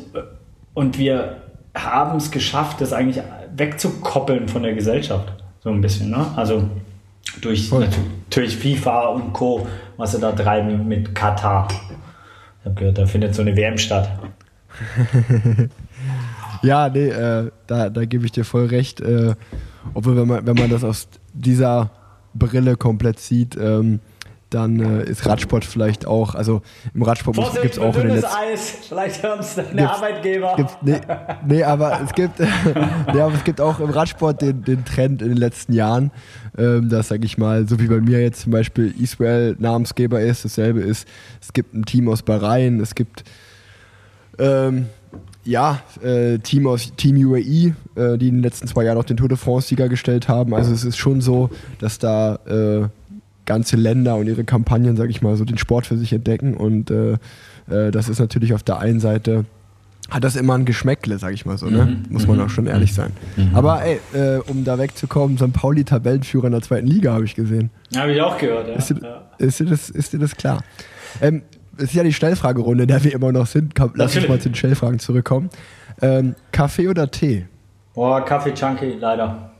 und 0.73 0.97
wir 0.97 1.37
haben 1.75 2.17
es 2.17 2.31
geschafft, 2.31 2.81
das 2.81 2.91
eigentlich 2.91 3.23
wegzukoppeln 3.55 4.47
von 4.47 4.63
der 4.63 4.73
Gesellschaft. 4.73 5.31
So 5.61 5.69
ein 5.69 5.81
bisschen. 5.81 6.09
Ne? 6.09 6.25
Also 6.35 6.63
durch 7.41 7.71
natürlich 7.71 8.57
FIFA 8.57 9.07
und 9.07 9.33
Co., 9.33 9.67
was 9.97 10.13
sie 10.13 10.19
da 10.19 10.31
treiben 10.31 10.87
mit 10.87 11.13
Katar. 11.13 11.67
Ich 12.59 12.65
habe 12.65 12.75
gehört, 12.75 12.97
da 12.97 13.05
findet 13.05 13.35
so 13.35 13.41
eine 13.41 13.55
WM 13.55 13.77
statt. 13.77 14.09
ja, 16.61 16.89
nee, 16.89 17.09
äh, 17.09 17.51
da, 17.67 17.89
da 17.89 18.05
gebe 18.05 18.25
ich 18.25 18.31
dir 18.31 18.45
voll 18.45 18.65
recht. 18.67 19.01
Äh, 19.01 19.35
obwohl, 19.93 20.17
wenn 20.17 20.27
man, 20.27 20.45
wenn 20.45 20.55
man 20.55 20.69
das 20.69 20.83
aus 20.83 21.07
dieser 21.33 21.89
Brille 22.33 22.75
komplett 22.75 23.19
sieht, 23.19 23.55
ähm, 23.57 23.99
dann 24.49 24.79
äh, 24.79 25.03
ist 25.03 25.25
Radsport 25.25 25.63
vielleicht 25.63 26.05
auch, 26.05 26.33
also 26.35 26.61
im 26.93 27.03
Radsport 27.03 27.37
gibt 27.61 27.73
es 27.73 27.79
auch 27.79 27.95
in 27.95 28.07
den 28.07 28.15
letzten... 28.15 28.35
Eis, 28.35 28.73
vielleicht 28.87 29.21
hören 29.21 29.39
es 29.39 29.55
deine 29.55 29.91
Arbeitgeber. 29.91 30.53
Gibt's, 30.57 30.77
nee, 30.81 30.99
nee, 31.45 31.63
aber 31.63 32.01
es 32.03 32.13
gibt, 32.13 32.39
nee, 33.13 33.21
aber 33.21 33.33
es 33.33 33.43
gibt 33.43 33.61
auch 33.61 33.79
im 33.79 33.89
Radsport 33.89 34.41
den, 34.41 34.63
den 34.63 34.85
Trend 34.85 35.21
in 35.21 35.29
den 35.29 35.37
letzten 35.37 35.73
Jahren, 35.73 36.11
ähm, 36.57 36.89
dass, 36.89 37.09
sag 37.09 37.23
ich 37.23 37.37
mal, 37.37 37.67
so 37.67 37.79
wie 37.79 37.87
bei 37.87 38.01
mir 38.01 38.21
jetzt 38.21 38.41
zum 38.41 38.51
Beispiel 38.51 38.93
Israel 38.99 39.55
Namensgeber 39.59 40.21
ist, 40.21 40.45
dasselbe 40.45 40.81
ist, 40.81 41.07
es 41.41 41.53
gibt 41.53 41.73
ein 41.73 41.85
Team 41.85 42.09
aus 42.09 42.23
Bahrain, 42.23 42.79
es 42.79 42.95
gibt 42.95 43.23
ähm, 44.39 44.87
ja, 45.43 45.79
äh, 46.01 46.37
Team 46.39 46.67
aus 46.67 46.93
Team 46.95 47.17
UAE, 47.17 47.73
äh, 47.95 48.17
die 48.17 48.27
in 48.27 48.35
den 48.35 48.43
letzten 48.43 48.67
zwei 48.67 48.83
Jahren 48.83 48.97
auch 48.97 49.03
den 49.03 49.17
Tour 49.17 49.29
de 49.29 49.37
France-Sieger 49.37 49.89
gestellt 49.89 50.27
haben. 50.27 50.53
Also 50.53 50.71
es 50.73 50.83
ist 50.83 50.97
schon 50.97 51.21
so, 51.21 51.49
dass 51.79 51.97
da 51.97 52.35
äh, 52.45 52.87
ganze 53.49 53.75
Länder 53.75 54.15
und 54.15 54.27
ihre 54.27 54.43
Kampagnen, 54.43 54.95
sag 54.95 55.09
ich 55.09 55.23
mal, 55.23 55.35
so 55.35 55.43
den 55.43 55.57
Sport 55.57 55.87
für 55.87 55.97
sich 55.97 56.13
entdecken. 56.13 56.53
Und 56.53 56.91
äh, 56.91 57.13
äh, 57.67 57.91
das 57.91 58.07
ist 58.07 58.19
natürlich 58.19 58.53
auf 58.53 58.61
der 58.61 58.77
einen 58.79 58.99
Seite 58.99 59.45
hat 60.09 60.23
das 60.23 60.35
immer 60.35 60.55
ein 60.55 60.65
Geschmäckle, 60.65 61.19
sag 61.19 61.33
ich 61.33 61.45
mal 61.45 61.57
so, 61.59 61.67
ne? 61.67 61.85
Mhm. 61.85 62.03
Muss 62.09 62.25
man 62.25 62.37
mhm. 62.37 62.43
auch 62.43 62.49
schon 62.49 62.65
ehrlich 62.65 62.95
sein. 62.95 63.11
Mhm. 63.37 63.51
Aber 63.53 63.83
ey, 63.83 63.99
äh, 64.13 64.39
um 64.47 64.63
da 64.63 64.79
wegzukommen, 64.79 65.37
St. 65.37 65.53
Pauli 65.53 65.83
Tabellenführer 65.83 66.45
in 66.45 66.53
der 66.53 66.63
zweiten 66.63 66.87
Liga, 66.87 67.13
habe 67.13 67.25
ich 67.25 67.35
gesehen. 67.35 67.69
Habe 67.95 68.13
ich 68.13 68.21
auch 68.21 68.35
gehört, 68.37 68.69
ja. 68.69 68.73
Ist 68.73 68.89
dir, 68.89 69.21
ist 69.37 69.59
dir, 69.59 69.65
das, 69.65 69.89
ist 69.91 70.13
dir 70.13 70.19
das 70.19 70.35
klar? 70.35 70.63
Ähm, 71.21 71.43
ist 71.77 71.93
ja 71.93 72.01
die 72.01 72.13
Schnellfragerunde, 72.13 72.83
in 72.83 72.87
der 72.87 73.03
wir 73.03 73.13
immer 73.13 73.31
noch 73.31 73.45
sind. 73.45 73.75
Komm, 73.75 73.91
lass 73.93 74.15
uns 74.15 74.27
mal 74.27 74.39
zu 74.39 74.49
den 74.49 74.55
Schnellfragen 74.55 74.97
zurückkommen. 74.97 75.49
Ähm, 76.01 76.33
Kaffee 76.51 76.87
oder 76.87 77.11
Tee? 77.11 77.45
Boah, 77.93 78.25
Kaffee 78.25 78.53
Chunky, 78.53 78.97
leider. 78.99 79.51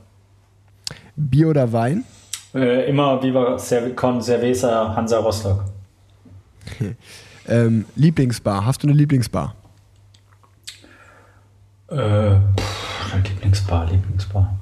Bier 1.14 1.48
oder 1.48 1.72
Wein? 1.72 2.04
Äh, 2.54 2.88
immer 2.88 3.22
Viva 3.22 3.56
Con 3.94 4.20
Cerveza 4.20 4.94
Hansa 4.96 5.18
Rostock. 5.18 5.64
ähm, 7.48 7.84
Lieblingsbar. 7.96 8.66
Hast 8.66 8.82
du 8.82 8.88
eine 8.88 8.96
Lieblingsbar? 8.96 9.54
Äh, 11.88 11.96
pff, 11.96 13.14
Lieblingsbar, 13.24 13.90
Lieblingsbar. 13.90 14.60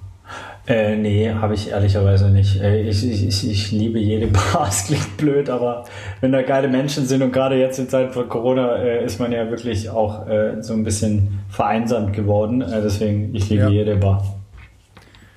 Äh, 0.66 0.96
nee, 0.96 1.32
habe 1.32 1.54
ich 1.54 1.70
ehrlicherweise 1.70 2.28
nicht. 2.28 2.60
Äh, 2.60 2.82
ich, 2.82 3.02
ich, 3.02 3.50
ich 3.50 3.72
liebe 3.72 3.98
jede 3.98 4.26
Bar. 4.52 4.66
Es 4.68 4.84
klingt 4.84 5.16
blöd, 5.16 5.48
aber 5.48 5.84
wenn 6.20 6.30
da 6.30 6.42
geile 6.42 6.68
Menschen 6.68 7.06
sind 7.06 7.22
und 7.22 7.32
gerade 7.32 7.56
jetzt 7.56 7.78
in 7.78 7.88
Zeiten 7.88 8.12
von 8.12 8.28
Corona 8.28 8.76
äh, 8.76 9.02
ist 9.02 9.18
man 9.18 9.32
ja 9.32 9.48
wirklich 9.48 9.88
auch 9.88 10.28
äh, 10.28 10.62
so 10.62 10.74
ein 10.74 10.84
bisschen 10.84 11.40
vereinsamt 11.48 12.12
geworden. 12.12 12.60
Äh, 12.60 12.82
deswegen, 12.82 13.34
ich 13.34 13.48
liebe 13.48 13.62
ja. 13.62 13.68
jede 13.70 13.96
Bar. 13.96 14.22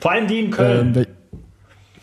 Vor 0.01 0.11
allem 0.11 0.27
die 0.27 0.39
in 0.41 0.51
Köln. 0.51 0.93
Ähm, 0.97 1.05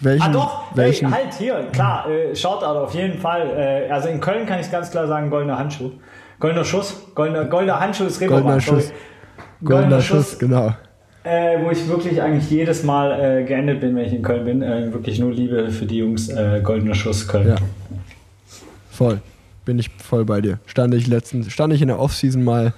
welchen, 0.01 0.23
ah 0.23 0.33
doch, 0.33 0.77
welchen? 0.77 1.13
Hey, 1.13 1.25
halt 1.25 1.35
hier, 1.35 1.69
klar, 1.73 2.09
äh, 2.09 2.35
Shoutout 2.35 2.79
auf 2.79 2.95
jeden 2.95 3.19
Fall. 3.19 3.51
Äh, 3.89 3.91
also 3.91 4.09
in 4.09 4.21
Köln 4.21 4.47
kann 4.47 4.61
ich 4.61 4.71
ganz 4.71 4.91
klar 4.91 5.07
sagen, 5.07 5.31
goldener 5.31 5.59
Handschuh. 5.59 5.93
Goldener 6.39 6.65
Schuss, 6.65 6.95
goldener, 7.15 7.47
goldener 7.47 7.81
Handschuh 7.81 8.05
ist 8.05 8.21
Reeperbahn. 8.21 8.43
Goldener 8.45 8.61
Schuss. 8.61 8.93
Goldener, 9.61 9.81
goldener 9.81 10.03
Schuss, 10.03 10.31
Schuss, 10.31 10.39
genau. 10.39 10.75
Äh, 11.25 11.59
wo 11.63 11.71
ich 11.71 11.89
wirklich 11.89 12.23
eigentlich 12.23 12.49
jedes 12.49 12.85
Mal 12.85 13.41
äh, 13.41 13.45
geendet 13.45 13.81
bin, 13.81 13.97
wenn 13.97 14.05
ich 14.05 14.13
in 14.13 14.23
Köln 14.23 14.45
bin. 14.45 14.63
Äh, 14.63 14.93
wirklich 14.93 15.19
nur 15.19 15.33
Liebe 15.33 15.71
für 15.71 15.85
die 15.85 15.99
Jungs. 15.99 16.29
Äh, 16.29 16.61
goldener 16.63 16.95
Schuss 16.95 17.27
Köln. 17.27 17.49
Ja. 17.49 17.57
Voll. 18.91 19.21
Bin 19.65 19.79
ich 19.79 19.91
voll 19.91 20.25
bei 20.25 20.41
dir. 20.41 20.61
Stand 20.67 20.95
ich 20.95 21.09
letztens, 21.09 21.53
stand 21.53 21.75
ich 21.75 21.83
in 21.83 21.89
der 21.89 21.99
Offseason 21.99 22.43
mal, 22.43 22.73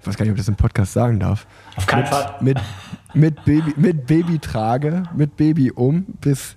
ich 0.00 0.06
weiß 0.06 0.16
gar 0.16 0.24
nicht, 0.24 0.32
ob 0.32 0.36
ich 0.36 0.42
das 0.42 0.48
im 0.48 0.56
Podcast 0.56 0.92
sagen 0.92 1.20
darf. 1.20 1.46
Auf 1.76 1.86
keinen 1.86 2.02
mit, 2.02 2.08
Fall. 2.08 2.34
Mit, 2.40 2.58
mit 3.14 3.44
Baby, 3.44 3.74
mit 3.76 4.06
Baby 4.06 4.38
trage, 4.38 5.02
mit 5.16 5.36
Baby 5.36 5.70
um, 5.70 6.04
bis, 6.20 6.56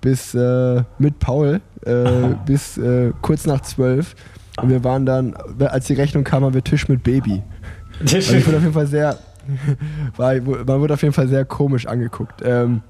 bis 0.00 0.34
äh, 0.34 0.82
mit 0.98 1.18
Paul, 1.18 1.60
äh, 1.84 2.10
bis 2.46 2.78
äh, 2.78 3.12
kurz 3.22 3.46
nach 3.46 3.60
zwölf. 3.62 4.14
Und 4.60 4.70
wir 4.70 4.84
waren 4.84 5.04
dann, 5.04 5.34
als 5.58 5.86
die 5.86 5.94
Rechnung 5.94 6.24
kam, 6.24 6.44
haben 6.44 6.54
wir 6.54 6.64
Tisch 6.64 6.88
mit 6.88 7.02
Baby. 7.02 7.42
Also 8.00 8.16
ich 8.16 8.46
wurde 8.46 8.56
auf 8.56 8.62
jeden 8.62 8.74
Fall 8.74 8.86
sehr, 8.86 9.18
war, 10.16 10.34
man 10.34 10.80
wurde 10.80 10.94
auf 10.94 11.02
jeden 11.02 11.14
Fall 11.14 11.28
sehr 11.28 11.44
komisch 11.44 11.86
angeguckt. 11.86 12.42
Ähm, 12.44 12.82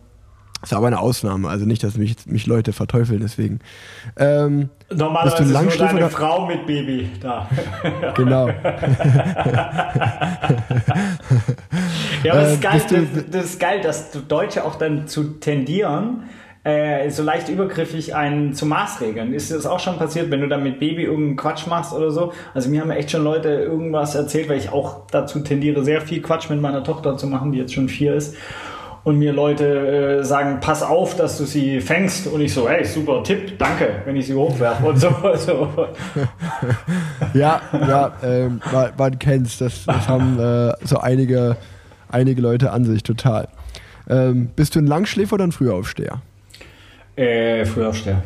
das 0.66 0.72
war 0.72 0.78
aber 0.78 0.88
eine 0.88 0.98
Ausnahme, 0.98 1.48
also 1.48 1.64
nicht, 1.64 1.84
dass 1.84 1.96
mich, 1.96 2.16
mich 2.26 2.48
Leute 2.48 2.72
verteufeln, 2.72 3.20
deswegen. 3.20 3.60
Ähm, 4.16 4.68
Normalerweise 4.90 5.44
bist 5.44 5.54
du 5.54 5.60
ist 5.60 5.78
nur 5.78 5.88
deine 5.88 6.10
Frau 6.10 6.44
mit 6.44 6.66
Baby 6.66 7.08
da. 7.20 7.48
genau. 8.16 8.48
ja, 12.24 12.32
aber 12.32 12.40
das 12.40 12.54
ist, 12.54 12.58
äh, 12.58 12.62
geil, 12.62 12.80
das, 12.90 13.30
das 13.30 13.44
ist 13.44 13.60
geil, 13.60 13.80
dass 13.80 14.10
Deutsche 14.26 14.64
auch 14.64 14.74
dann 14.74 15.06
zu 15.06 15.38
tendieren, 15.38 16.24
äh, 16.64 17.10
so 17.10 17.22
leicht 17.22 17.48
übergriffig 17.48 18.16
einen 18.16 18.52
zu 18.52 18.66
maßregeln. 18.66 19.34
Ist 19.34 19.52
das 19.52 19.66
auch 19.66 19.78
schon 19.78 19.98
passiert, 19.98 20.32
wenn 20.32 20.40
du 20.40 20.48
dann 20.48 20.64
mit 20.64 20.80
Baby 20.80 21.04
irgendeinen 21.04 21.36
Quatsch 21.36 21.68
machst 21.68 21.92
oder 21.92 22.10
so? 22.10 22.32
Also 22.54 22.70
mir 22.70 22.80
haben 22.80 22.90
echt 22.90 23.12
schon 23.12 23.22
Leute 23.22 23.50
irgendwas 23.50 24.16
erzählt, 24.16 24.48
weil 24.48 24.58
ich 24.58 24.70
auch 24.70 25.06
dazu 25.12 25.38
tendiere, 25.38 25.84
sehr 25.84 26.00
viel 26.00 26.20
Quatsch 26.22 26.50
mit 26.50 26.60
meiner 26.60 26.82
Tochter 26.82 27.16
zu 27.16 27.28
machen, 27.28 27.52
die 27.52 27.58
jetzt 27.58 27.72
schon 27.72 27.88
vier 27.88 28.16
ist 28.16 28.34
und 29.06 29.20
mir 29.20 29.32
Leute 29.32 30.18
äh, 30.18 30.24
sagen, 30.24 30.58
pass 30.60 30.82
auf, 30.82 31.14
dass 31.14 31.38
du 31.38 31.44
sie 31.44 31.80
fängst 31.80 32.26
und 32.26 32.40
ich 32.40 32.52
so, 32.52 32.68
hey, 32.68 32.84
super 32.84 33.22
Tipp, 33.22 33.56
danke, 33.56 34.02
wenn 34.04 34.16
ich 34.16 34.26
sie 34.26 34.34
hochwerfe 34.34 34.84
und 34.84 34.96
so. 34.96 35.14
so. 35.36 35.86
ja, 37.32 37.60
ja, 37.72 38.12
ähm, 38.24 38.60
man, 38.72 38.90
man 38.98 39.16
kennt's, 39.20 39.58
das, 39.58 39.84
das 39.84 40.08
haben 40.08 40.40
äh, 40.40 40.72
so 40.84 40.98
einige, 40.98 41.56
einige 42.08 42.42
Leute 42.42 42.72
an 42.72 42.84
sich 42.84 43.04
total. 43.04 43.46
Ähm, 44.08 44.48
bist 44.56 44.74
du 44.74 44.80
ein 44.80 44.88
Langschläfer 44.88 45.34
oder 45.34 45.44
ein 45.44 45.52
Frühaufsteher? 45.52 46.20
Äh, 47.14 47.64
Frühaufsteher. 47.64 48.24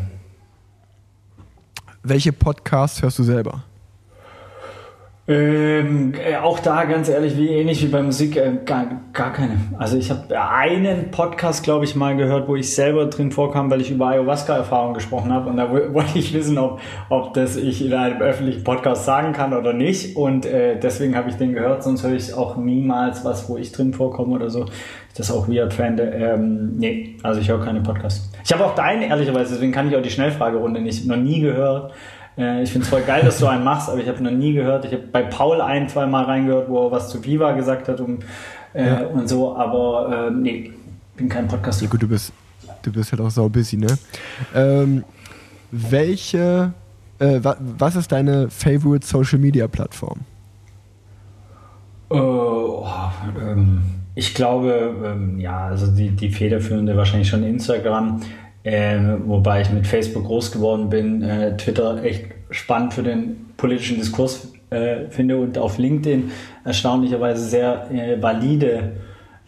Welche 2.03 2.33
Podcasts 2.33 3.03
hörst 3.03 3.19
du 3.19 3.23
selber? 3.23 3.65
Ähm, 5.31 6.13
äh, 6.15 6.39
auch 6.39 6.59
da 6.59 6.83
ganz 6.87 7.09
ehrlich, 7.09 7.37
wie 7.37 7.51
ähnlich 7.51 7.81
wie 7.85 7.87
bei 7.87 8.03
Musik, 8.03 8.35
äh, 8.37 8.51
gar, 8.67 8.87
gar 9.13 9.33
keine. 9.33 9.59
Also 9.79 9.97
ich 9.97 10.11
habe 10.11 10.25
einen 10.41 11.13
Podcast, 11.13 11.63
glaube 11.63 11.85
ich, 11.85 11.95
mal 11.95 12.17
gehört, 12.17 12.49
wo 12.49 12.57
ich 12.57 12.75
selber 12.75 13.07
drin 13.07 13.31
vorkam, 13.31 13.71
weil 13.71 13.81
ich 13.81 13.93
über 13.93 14.09
Ayahuasca-Erfahrungen 14.09 14.95
gesprochen 14.95 15.33
habe 15.33 15.49
und 15.49 15.57
da 15.57 15.71
wollte 15.95 16.19
ich 16.19 16.35
wissen, 16.35 16.59
ob, 16.59 16.81
ob 17.11 17.33
das 17.35 17.55
ich 17.55 17.87
in 17.87 17.95
einem 17.95 18.21
öffentlichen 18.21 18.65
Podcast 18.65 19.05
sagen 19.05 19.33
kann 19.33 19.53
oder 19.53 19.73
nicht 19.73 20.17
und 20.17 20.47
äh, 20.47 20.81
deswegen 20.81 21.15
habe 21.15 21.31
ich 21.31 21.37
den 21.37 21.53
gehört, 21.53 21.85
sonst 21.85 22.03
höre 22.03 22.15
ich 22.15 22.35
auch 22.35 22.57
niemals 22.57 23.25
was, 23.25 23.49
wo 23.49 23.57
ich 23.57 23.71
drin 23.71 23.95
vorkomme 23.95 24.35
oder 24.35 24.51
so. 24.51 24.67
Das 25.17 25.31
auch 25.31 25.49
weird 25.49 25.73
fände. 25.73 26.05
Ähm, 26.05 26.77
nee, 26.77 27.17
also 27.23 27.41
ich 27.41 27.49
höre 27.49 27.61
keine 27.61 27.83
Podcasts. 27.83 28.33
Ich 28.45 28.53
habe 28.53 28.65
auch 28.65 28.75
deinen, 28.75 29.03
ehrlicherweise, 29.03 29.53
deswegen 29.53 29.71
kann 29.71 29.89
ich 29.89 29.97
auch 29.97 30.03
die 30.03 30.11
Schnellfragerunde 30.11 30.81
nicht, 30.81 31.07
noch 31.07 31.17
nie 31.17 31.41
gehört. 31.41 31.93
Äh, 32.41 32.63
ich 32.63 32.73
finde 32.73 32.85
es 32.85 32.91
voll 32.91 33.03
geil, 33.03 33.23
dass 33.23 33.39
du 33.39 33.47
einen 33.47 33.63
machst, 33.63 33.89
aber 33.89 33.99
ich 33.99 34.09
habe 34.09 34.23
noch 34.23 34.31
nie 34.31 34.55
gehört. 34.55 34.85
Ich 34.87 34.93
habe 34.93 35.05
bei 35.13 35.23
Paul 35.23 35.61
ein, 35.61 35.89
zwei 35.89 36.07
Mal 36.07 36.25
reingehört, 36.25 36.69
wo 36.69 36.87
er 36.87 36.91
was 36.91 37.11
zu 37.11 37.23
Viva 37.23 37.53
gesagt 37.53 37.89
hat 37.89 38.01
und, 38.01 38.25
äh, 38.73 38.87
ja. 38.87 39.07
und 39.07 39.29
so, 39.29 39.57
aber 39.57 40.29
äh, 40.29 40.31
nee, 40.31 40.73
bin 41.17 41.29
kein 41.29 41.47
Podcast. 41.47 41.83
Ja, 41.83 41.89
gut, 41.89 42.03
du 42.03 42.09
bist, 42.09 42.33
du 42.83 42.93
bist 42.93 43.13
halt 43.13 43.21
auch 43.21 43.31
sau 43.31 43.49
busy, 43.49 43.77
ne? 43.77 43.99
Ähm, 44.55 45.05
welche, 45.71 46.73
äh, 47.19 47.39
wa, 47.43 47.57
was 47.61 47.97
ist 47.97 48.11
deine 48.11 48.49
Favorite 48.49 49.07
Social 49.07 49.39
Media 49.39 49.69
Plattform? 49.69 50.21
Oh, 52.09 52.87
ähm, 53.41 53.83
ich 54.15 54.35
glaube, 54.35 54.95
ähm, 55.05 55.39
ja, 55.39 55.67
also 55.67 55.87
die, 55.87 56.11
die 56.11 56.31
federführende 56.31 56.97
wahrscheinlich 56.97 57.29
schon 57.29 57.45
Instagram. 57.45 58.21
Ähm, 58.63 59.23
wobei 59.27 59.63
ich 59.63 59.71
mit 59.71 59.87
Facebook 59.87 60.25
groß 60.25 60.53
geworden 60.53 60.89
bin, 60.91 61.23
äh, 61.23 61.57
Twitter 61.57 62.03
echt 62.05 62.27
spannend 62.51 62.93
für 62.93 63.03
den 63.03 63.47
politischen 63.57 63.99
Diskurs 63.99 64.53
äh, 64.71 65.09
finde 65.09 65.39
und 65.39 65.57
auf 65.57 65.79
LinkedIn 65.79 66.31
erstaunlicherweise 66.65 67.43
sehr 67.43 67.91
äh, 67.91 68.23
valide 68.23 68.93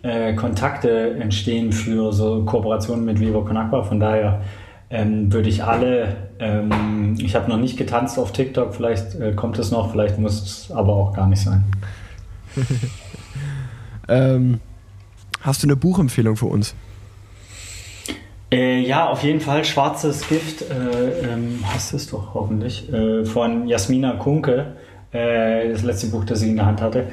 äh, 0.02 0.34
Kontakte 0.34 1.14
entstehen 1.20 1.72
für 1.72 2.12
so 2.12 2.44
Kooperationen 2.44 3.04
mit 3.04 3.20
Vivo 3.20 3.44
Con 3.44 3.56
Von 3.84 4.00
daher 4.00 4.40
ähm, 4.90 5.32
würde 5.32 5.48
ich 5.48 5.62
alle, 5.62 6.16
ähm, 6.38 7.16
ich 7.18 7.34
habe 7.34 7.50
noch 7.50 7.58
nicht 7.58 7.76
getanzt 7.76 8.18
auf 8.18 8.32
TikTok, 8.32 8.74
vielleicht 8.74 9.14
äh, 9.14 9.32
kommt 9.32 9.58
es 9.58 9.70
noch, 9.70 9.92
vielleicht 9.92 10.18
muss 10.18 10.42
es 10.42 10.70
aber 10.70 10.94
auch 10.94 11.14
gar 11.14 11.26
nicht 11.26 11.42
sein. 11.42 11.64
Ähm, 14.08 14.60
hast 15.40 15.62
du 15.62 15.66
eine 15.66 15.76
Buchempfehlung 15.76 16.36
für 16.36 16.46
uns? 16.46 16.74
Äh, 18.52 18.80
ja, 18.80 19.08
auf 19.08 19.22
jeden 19.22 19.40
Fall 19.40 19.64
Schwarzes 19.64 20.28
Gift, 20.28 20.60
äh, 20.60 21.26
ähm, 21.26 21.60
hast 21.72 21.92
du 21.92 21.96
es 21.96 22.06
doch 22.10 22.34
hoffentlich, 22.34 22.92
äh, 22.92 23.24
von 23.24 23.66
Jasmina 23.66 24.12
Kunke, 24.16 24.76
äh, 25.10 25.70
das 25.70 25.82
letzte 25.82 26.08
Buch, 26.08 26.24
das 26.26 26.40
sie 26.40 26.50
in 26.50 26.56
der 26.56 26.66
Hand 26.66 26.82
hatte. 26.82 27.06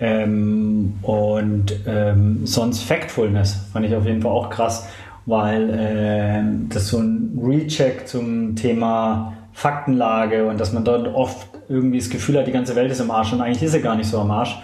Ähm, 0.00 0.94
und 1.02 1.80
ähm, 1.86 2.46
sonst 2.46 2.82
Factfulness 2.82 3.68
fand 3.74 3.84
ich 3.84 3.94
auf 3.94 4.06
jeden 4.06 4.22
Fall 4.22 4.32
auch 4.32 4.48
krass, 4.48 4.88
weil 5.26 5.68
ähm, 5.78 6.70
das 6.72 6.88
so 6.88 6.98
ein 6.98 7.38
Recheck 7.42 8.08
zum 8.08 8.56
Thema 8.56 9.34
Faktenlage 9.52 10.46
und 10.46 10.58
dass 10.58 10.72
man 10.72 10.84
dort 10.84 11.14
oft 11.14 11.46
irgendwie 11.68 11.98
das 11.98 12.08
Gefühl 12.08 12.38
hat, 12.38 12.46
die 12.46 12.52
ganze 12.52 12.74
Welt 12.74 12.90
ist 12.90 13.00
im 13.00 13.10
Arsch 13.10 13.34
und 13.34 13.42
eigentlich 13.42 13.62
ist 13.62 13.72
sie 13.72 13.82
gar 13.82 13.96
nicht 13.96 14.08
so 14.08 14.18
am 14.18 14.30
Arsch, 14.30 14.56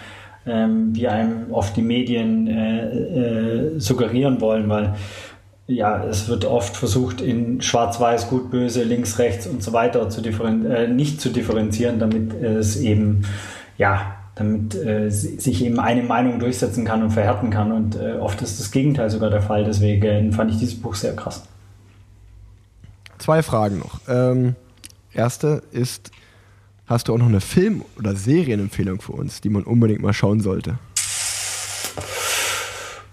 ähm, 0.46 0.94
wie 0.94 1.08
einem 1.08 1.52
oft 1.52 1.76
die 1.76 1.82
Medien 1.82 2.46
äh, 2.46 2.86
äh, 2.86 3.78
suggerieren 3.78 4.40
wollen, 4.40 4.68
weil 4.70 4.94
ja, 5.74 6.04
es 6.04 6.28
wird 6.28 6.44
oft 6.44 6.76
versucht, 6.76 7.20
in 7.20 7.60
Schwarz-Weiß, 7.60 8.28
Gut, 8.28 8.50
Böse, 8.50 8.82
Links, 8.82 9.18
Rechts 9.18 9.46
und 9.46 9.62
so 9.62 9.72
weiter 9.72 10.08
zu 10.08 10.20
äh, 10.22 10.88
nicht 10.88 11.20
zu 11.20 11.30
differenzieren, 11.30 11.98
damit 11.98 12.34
es 12.34 12.76
eben, 12.76 13.24
ja, 13.78 14.16
damit 14.34 14.74
äh, 14.74 15.10
sich 15.10 15.64
eben 15.64 15.78
eine 15.78 16.02
Meinung 16.02 16.38
durchsetzen 16.38 16.84
kann 16.84 17.02
und 17.02 17.10
verhärten 17.10 17.50
kann. 17.50 17.72
Und 17.72 17.96
äh, 17.96 18.14
oft 18.14 18.40
ist 18.42 18.60
das 18.60 18.70
Gegenteil 18.70 19.10
sogar 19.10 19.30
der 19.30 19.42
Fall. 19.42 19.64
Deswegen 19.64 20.32
fand 20.32 20.50
ich 20.50 20.58
dieses 20.58 20.80
Buch 20.80 20.94
sehr 20.94 21.14
krass. 21.14 21.44
Zwei 23.18 23.42
Fragen 23.42 23.78
noch. 23.78 24.00
Ähm, 24.08 24.56
erste 25.12 25.62
ist, 25.70 26.10
hast 26.86 27.08
du 27.08 27.14
auch 27.14 27.18
noch 27.18 27.28
eine 27.28 27.40
Film- 27.40 27.84
oder 27.98 28.16
Serienempfehlung 28.16 29.00
für 29.00 29.12
uns, 29.12 29.40
die 29.40 29.48
man 29.48 29.62
unbedingt 29.62 30.02
mal 30.02 30.12
schauen 30.12 30.40
sollte? 30.40 30.78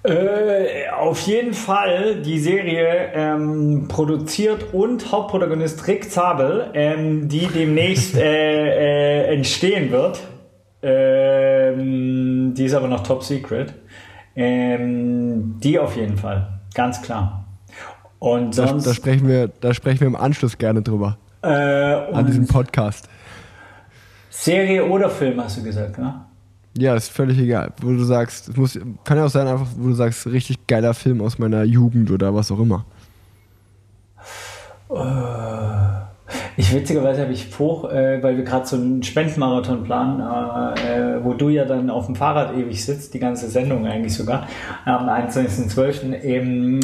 Äh, 0.02 0.90
auf 0.98 1.20
jeden 1.22 1.54
Fall 1.54 2.22
die 2.22 2.40
Serie 2.40 3.12
ähm, 3.14 3.88
produziert 3.90 4.74
und 4.74 5.12
Hauptprotagonist 5.12 5.86
Rick 5.88 6.10
Zabel, 6.10 6.72
ähm, 6.74 7.28
die 7.28 7.48
demnächst 7.48 8.16
äh, 8.18 9.26
äh, 9.26 9.34
entstehen 9.34 9.92
wird. 9.92 10.22
Ähm, 10.82 12.54
die 12.54 12.64
ist 12.64 12.74
aber 12.74 12.88
noch 12.88 13.04
top 13.04 13.24
secret. 13.24 13.74
Ähm, 14.38 15.60
die 15.60 15.78
auf 15.78 15.98
jeden 15.98 16.16
Fall, 16.16 16.62
ganz 16.74 17.02
klar. 17.02 17.46
Und 18.20 18.56
sonst. 18.56 18.86
Da, 18.86 18.92
da, 18.92 18.96
sprechen, 18.96 19.28
wir, 19.28 19.50
da 19.50 19.74
sprechen 19.74 20.00
wir 20.00 20.08
im 20.08 20.16
Anschluss 20.16 20.58
gerne 20.58 20.82
drüber. 20.82 21.18
Äh, 21.42 21.50
an 21.50 22.26
diesem 22.26 22.48
Podcast. 22.48 23.10
Serie 24.30 24.86
oder 24.86 25.10
Film, 25.10 25.42
hast 25.44 25.58
du 25.58 25.64
gesagt, 25.64 25.98
ne? 25.98 26.26
Ja, 26.78 26.96
ist 26.96 27.10
völlig 27.10 27.38
egal. 27.40 27.74
Wo 27.82 27.90
du 27.90 28.04
sagst, 28.04 28.56
muss, 28.56 28.80
kann 29.04 29.18
ja 29.18 29.26
auch 29.26 29.30
sein, 29.30 29.48
einfach, 29.48 29.68
wo 29.78 29.88
du 29.88 29.94
sagst, 29.94 30.28
richtig 30.28 30.68
geiler 30.68 30.94
Film 30.94 31.22
aus 31.22 31.40
meiner 31.40 31.64
Jugend 31.64 32.12
oder 32.12 32.34
was 32.34 32.52
auch 32.52 32.60
immer. 32.60 32.86
Uh. 34.90 36.00
Ich 36.58 36.74
witzigerweise 36.74 37.22
habe 37.22 37.32
ich 37.32 37.48
vor, 37.48 37.92
äh, 37.92 38.22
weil 38.22 38.38
wir 38.38 38.44
gerade 38.44 38.66
so 38.66 38.76
einen 38.76 39.02
Spendenmarathon 39.02 39.84
planen, 39.84 40.20
äh, 40.20 41.24
wo 41.24 41.34
du 41.34 41.50
ja 41.50 41.66
dann 41.66 41.90
auf 41.90 42.08
dem 42.08 42.16
Fahrrad 42.16 42.56
ewig 42.56 42.84
sitzt, 42.84 43.14
die 43.14 43.20
ganze 43.20 43.50
Sendung 43.50 43.88
eigentlich 43.88 44.14
sogar, 44.14 44.48
am 44.86 45.08
21.12. 45.08 46.22
Ähm, 46.22 46.80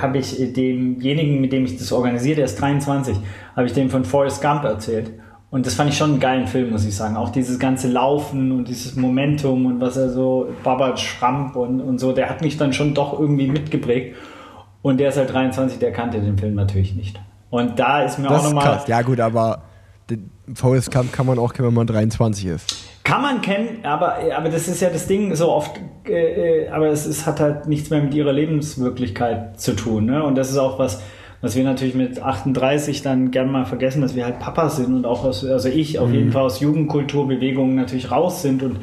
habe 0.00 0.18
ich 0.18 0.52
demjenigen, 0.54 1.40
mit 1.40 1.52
dem 1.52 1.64
ich 1.64 1.76
das 1.76 1.92
organisiert, 1.92 2.38
der 2.38 2.46
ist 2.46 2.60
23, 2.60 3.16
habe 3.54 3.66
ich 3.66 3.72
dem 3.74 3.90
von 3.90 4.04
Forrest 4.04 4.42
Gump 4.42 4.64
erzählt. 4.64 5.12
Und 5.50 5.66
das 5.66 5.74
fand 5.74 5.90
ich 5.90 5.96
schon 5.96 6.12
einen 6.12 6.20
geilen 6.20 6.46
Film, 6.46 6.70
muss 6.70 6.84
ich 6.84 6.94
sagen. 6.94 7.16
Auch 7.16 7.30
dieses 7.30 7.58
ganze 7.58 7.88
Laufen 7.88 8.52
und 8.52 8.68
dieses 8.68 8.94
Momentum 8.94 9.66
und 9.66 9.80
was 9.80 9.96
er 9.96 10.10
so, 10.10 10.48
Baba 10.62 10.96
Schramp 10.96 11.56
und, 11.56 11.80
und 11.80 11.98
so, 11.98 12.12
der 12.12 12.30
hat 12.30 12.40
mich 12.40 12.56
dann 12.56 12.72
schon 12.72 12.94
doch 12.94 13.18
irgendwie 13.18 13.48
mitgeprägt. 13.48 14.16
Und 14.82 14.98
der 14.98 15.08
ist 15.08 15.18
halt 15.18 15.32
23, 15.32 15.78
der 15.78 15.92
kannte 15.92 16.20
den 16.20 16.38
Film 16.38 16.54
natürlich 16.54 16.94
nicht. 16.94 17.20
Und 17.50 17.78
da 17.80 18.02
ist 18.02 18.18
mir 18.18 18.28
das 18.28 18.44
auch 18.44 18.52
nochmal. 18.52 18.80
Ja, 18.86 19.02
gut, 19.02 19.18
aber 19.18 19.62
den 20.08 20.30
Forrest 20.54 20.92
Gump 20.92 21.12
kann 21.12 21.26
man 21.26 21.38
auch 21.38 21.52
kennen, 21.52 21.68
wenn 21.68 21.74
man 21.74 21.86
23 21.86 22.46
ist. 22.46 22.76
Kann 23.02 23.22
man 23.22 23.40
kennen, 23.40 23.84
aber, 23.84 24.18
aber 24.36 24.50
das 24.50 24.68
ist 24.68 24.80
ja 24.80 24.88
das 24.88 25.08
Ding 25.08 25.34
so 25.34 25.50
oft, 25.50 25.72
äh, 26.06 26.66
äh, 26.66 26.68
aber 26.68 26.88
es 26.88 27.06
ist, 27.06 27.26
hat 27.26 27.40
halt 27.40 27.66
nichts 27.66 27.90
mehr 27.90 28.00
mit 28.02 28.14
ihrer 28.14 28.32
Lebenswirklichkeit 28.32 29.60
zu 29.60 29.74
tun. 29.74 30.06
Ne? 30.06 30.22
Und 30.22 30.36
das 30.36 30.50
ist 30.50 30.58
auch 30.58 30.78
was, 30.78 31.02
was 31.40 31.56
wir 31.56 31.64
natürlich 31.64 31.94
mit 31.94 32.22
38 32.22 33.02
dann 33.02 33.30
gerne 33.30 33.50
mal 33.50 33.64
vergessen, 33.64 34.02
dass 34.02 34.14
wir 34.14 34.24
halt 34.24 34.38
Papas 34.38 34.76
sind 34.76 34.94
und 34.94 35.06
auch 35.06 35.24
aus, 35.24 35.44
also 35.44 35.68
ich 35.68 35.98
auf 35.98 36.08
mhm. 36.08 36.14
jeden 36.14 36.32
Fall 36.32 36.42
aus 36.42 36.60
Jugendkulturbewegungen 36.60 37.76
natürlich 37.76 38.10
raus 38.10 38.42
sind 38.42 38.62
und 38.62 38.78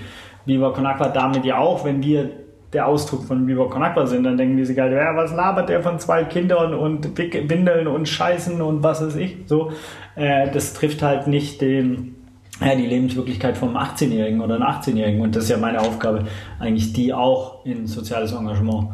Viva 0.46 0.72
Con 0.72 0.86
Aqua 0.86 1.10
damit 1.10 1.46
ja 1.46 1.60
auch, 1.60 1.86
wenn 1.86 2.02
wir 2.02 2.30
der 2.74 2.88
Ausdruck 2.88 3.24
von 3.26 3.48
Viva 3.48 3.66
Con 3.66 3.84
Aqua 3.84 4.06
sind, 4.06 4.24
dann 4.24 4.38
denken 4.38 4.58
die 4.58 4.66
sich 4.66 4.78
halt, 4.78 4.92
ja, 4.92 5.16
was 5.16 5.34
labert 5.34 5.70
der 5.70 5.82
von 5.82 6.00
zwei 6.00 6.24
Kindern 6.24 6.74
und 6.74 7.18
Windeln 7.18 7.88
und 7.88 8.10
Scheißen 8.10 8.62
und 8.62 8.84
was 8.84 9.06
weiß 9.06 9.16
ich. 9.16 9.38
So, 9.46 9.72
äh, 10.16 10.50
das 10.52 10.74
trifft 10.74 11.02
halt 11.02 11.28
nicht 11.28 11.62
den, 11.62 12.16
ja, 12.60 12.76
die 12.76 12.86
Lebenswirklichkeit 12.86 13.58
vom 13.58 13.78
18-Jährigen 13.78 14.42
oder 14.42 14.56
einem 14.56 14.66
18-Jährigen. 14.66 15.22
Und 15.22 15.36
das 15.36 15.46
ist 15.46 15.50
ja 15.50 15.58
meine 15.58 15.80
Aufgabe, 15.80 16.26
eigentlich 16.60 16.92
die 16.92 17.14
auch 17.14 17.66
in 17.66 17.88
soziales 17.88 18.34
Engagement 18.34 18.90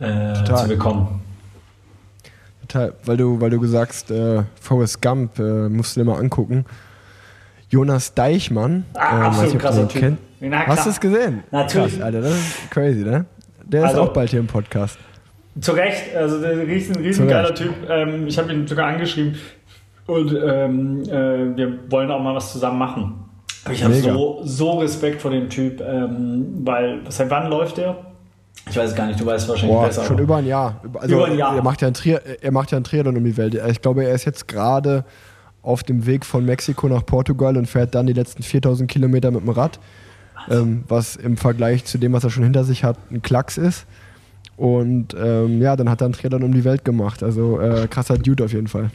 äh, 0.00 0.34
zu 0.42 0.68
bekommen. 0.68 1.23
Weil 2.74 3.16
du, 3.16 3.40
weil 3.40 3.50
du 3.50 3.60
gesagt 3.60 4.10
äh, 4.10 4.42
Forrest 4.60 5.00
Gump 5.00 5.38
äh, 5.38 5.68
musst 5.68 5.96
du 5.96 6.00
dir 6.00 6.06
mal 6.06 6.18
angucken. 6.18 6.64
Jonas 7.70 8.14
Deichmann, 8.14 8.84
ah, 8.94 8.98
äh, 8.98 9.26
absolut 9.26 9.58
krasser 9.58 9.88
Typ. 9.88 10.00
Kennt. 10.00 10.18
Na, 10.40 10.66
Hast 10.66 10.86
du 10.86 10.90
es 10.90 11.00
gesehen? 11.00 11.42
Natürlich. 11.50 11.94
Krass, 11.94 12.04
Alter, 12.04 12.20
das 12.20 12.32
ist 12.32 12.70
crazy, 12.70 13.00
ne? 13.00 13.24
Der 13.64 13.84
also, 13.84 14.02
ist 14.02 14.08
auch 14.08 14.12
bald 14.12 14.30
hier 14.30 14.40
im 14.40 14.46
Podcast. 14.46 14.98
Zu 15.60 15.72
Recht, 15.72 16.14
also 16.14 16.40
der 16.40 16.52
ist 16.52 16.68
riesen, 16.68 16.96
riesen 16.96 17.28
geiler 17.28 17.54
Typ. 17.54 17.72
Ähm, 17.88 18.26
ich 18.26 18.38
habe 18.38 18.52
ihn 18.52 18.66
sogar 18.66 18.88
angeschrieben 18.88 19.36
und 20.06 20.32
ähm, 20.32 21.02
äh, 21.04 21.56
wir 21.56 21.90
wollen 21.90 22.10
auch 22.10 22.20
mal 22.20 22.34
was 22.34 22.52
zusammen 22.52 22.78
machen. 22.78 23.24
Ich 23.72 23.82
habe 23.82 23.94
so, 23.94 24.40
so 24.44 24.78
Respekt 24.78 25.22
vor 25.22 25.30
dem 25.30 25.48
Typ, 25.48 25.80
ähm, 25.80 26.60
weil 26.64 27.00
seit 27.08 27.30
wann 27.30 27.48
läuft 27.48 27.78
der? 27.78 27.96
Ich 28.74 28.80
weiß 28.80 28.94
gar 28.94 29.06
nicht, 29.06 29.20
du 29.20 29.26
weißt 29.26 29.48
wahrscheinlich 29.48 29.76
Boah, 29.76 29.86
besser. 29.86 30.04
Schon 30.04 30.18
über 30.18 30.36
ein 30.36 30.46
Jahr. 30.46 30.80
Also 30.94 31.16
über 31.16 31.26
ein 31.26 31.38
Jahr. 31.38 31.56
Er 31.56 31.62
macht 31.62 31.80
ja 31.82 31.88
ein, 31.88 31.94
Tri 31.94 32.18
er 32.40 32.52
macht 32.52 32.70
ja 32.72 32.78
ein 32.78 32.84
Triathlon 32.84 33.16
um 33.16 33.24
die 33.24 33.36
Welt. 33.36 33.54
Ich 33.68 33.80
glaube, 33.80 34.04
er 34.04 34.14
ist 34.14 34.24
jetzt 34.24 34.48
gerade 34.48 35.04
auf 35.62 35.82
dem 35.82 36.06
Weg 36.06 36.26
von 36.26 36.44
Mexiko 36.44 36.88
nach 36.88 37.06
Portugal 37.06 37.56
und 37.56 37.66
fährt 37.66 37.94
dann 37.94 38.06
die 38.06 38.12
letzten 38.12 38.42
4000 38.42 38.90
Kilometer 38.90 39.30
mit 39.30 39.42
dem 39.42 39.48
Rad 39.48 39.78
ähm, 40.50 40.84
was 40.88 41.16
im 41.16 41.36
Vergleich 41.36 41.84
zu 41.84 41.98
dem, 41.98 42.12
was 42.12 42.24
er 42.24 42.30
schon 42.30 42.44
hinter 42.44 42.64
sich 42.64 42.84
hat, 42.84 42.96
ein 43.10 43.22
Klacks 43.22 43.58
ist. 43.58 43.86
Und 44.56 45.14
ähm, 45.14 45.60
ja, 45.60 45.74
dann 45.74 45.90
hat 45.90 46.00
er 46.00 46.06
einen 46.06 46.14
Triathlon 46.14 46.44
um 46.44 46.52
die 46.52 46.64
Welt 46.64 46.84
gemacht. 46.84 47.22
Also 47.22 47.60
äh, 47.60 47.88
krasser 47.88 48.18
Dude 48.18 48.44
auf 48.44 48.52
jeden 48.52 48.68
Fall. 48.68 48.90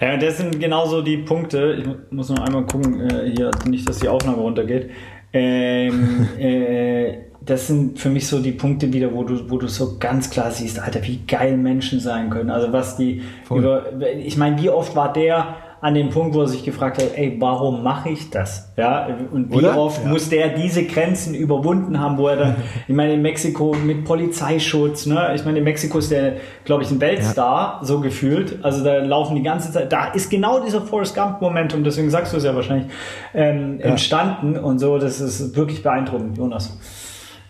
Ja, 0.00 0.16
das 0.16 0.38
sind 0.38 0.58
genauso 0.58 1.00
die 1.00 1.18
Punkte. 1.18 1.74
Ich 1.78 2.12
muss 2.12 2.28
noch 2.28 2.40
einmal 2.40 2.66
gucken, 2.66 3.08
äh, 3.08 3.30
hier 3.30 3.50
nicht, 3.66 3.88
dass 3.88 3.98
die 3.98 4.08
Aufnahme 4.08 4.38
runtergeht. 4.38 4.90
Ähm, 5.32 6.26
äh, 6.38 7.29
das 7.44 7.66
sind 7.66 7.98
für 7.98 8.10
mich 8.10 8.26
so 8.26 8.40
die 8.40 8.52
Punkte 8.52 8.92
wieder, 8.92 9.14
wo 9.14 9.24
du, 9.24 9.50
wo 9.50 9.58
du 9.58 9.66
so 9.66 9.96
ganz 9.98 10.30
klar 10.30 10.50
siehst, 10.50 10.78
Alter, 10.78 11.02
wie 11.04 11.20
geil 11.26 11.56
Menschen 11.56 12.00
sein 12.00 12.30
können. 12.30 12.50
Also 12.50 12.72
was 12.72 12.96
die 12.96 13.22
Voll. 13.44 13.60
über, 13.60 13.84
ich 14.18 14.36
meine, 14.36 14.60
wie 14.60 14.68
oft 14.68 14.94
war 14.94 15.12
der 15.12 15.56
an 15.82 15.94
dem 15.94 16.10
Punkt, 16.10 16.34
wo 16.34 16.42
er 16.42 16.46
sich 16.46 16.62
gefragt 16.62 16.98
hat, 16.98 17.16
ey, 17.16 17.36
warum 17.38 17.82
mache 17.82 18.10
ich 18.10 18.28
das? 18.28 18.70
Ja, 18.76 19.08
und 19.32 19.50
wie 19.50 19.56
Oder? 19.56 19.78
oft 19.78 20.04
ja. 20.04 20.10
muss 20.10 20.28
der 20.28 20.50
diese 20.50 20.84
Grenzen 20.84 21.34
überwunden 21.34 21.98
haben, 21.98 22.18
wo 22.18 22.28
er 22.28 22.36
dann, 22.36 22.56
ich 22.88 22.94
meine, 22.94 23.14
in 23.14 23.22
Mexiko 23.22 23.74
mit 23.74 24.04
Polizeischutz, 24.04 25.06
ne? 25.06 25.32
Ich 25.34 25.44
meine, 25.46 25.58
in 25.58 25.64
Mexiko 25.64 25.98
ist 25.98 26.10
der, 26.10 26.34
glaube 26.66 26.82
ich, 26.82 26.90
ein 26.90 27.00
Weltstar, 27.00 27.78
ja. 27.80 27.86
so 27.86 28.00
gefühlt. 28.00 28.62
Also 28.62 28.84
da 28.84 28.98
laufen 28.98 29.36
die 29.36 29.42
ganze 29.42 29.72
Zeit, 29.72 29.90
da 29.90 30.08
ist 30.12 30.30
genau 30.30 30.60
dieser 30.60 30.82
Forrest 30.82 31.14
Gump-Momentum, 31.14 31.82
deswegen 31.82 32.10
sagst 32.10 32.34
du 32.34 32.36
es 32.36 32.44
ja 32.44 32.54
wahrscheinlich, 32.54 32.92
ähm, 33.32 33.78
ja. 33.80 33.86
entstanden 33.86 34.58
und 34.58 34.80
so, 34.80 34.98
das 34.98 35.20
ist 35.20 35.56
wirklich 35.56 35.82
beeindruckend, 35.82 36.36
Jonas. 36.36 36.76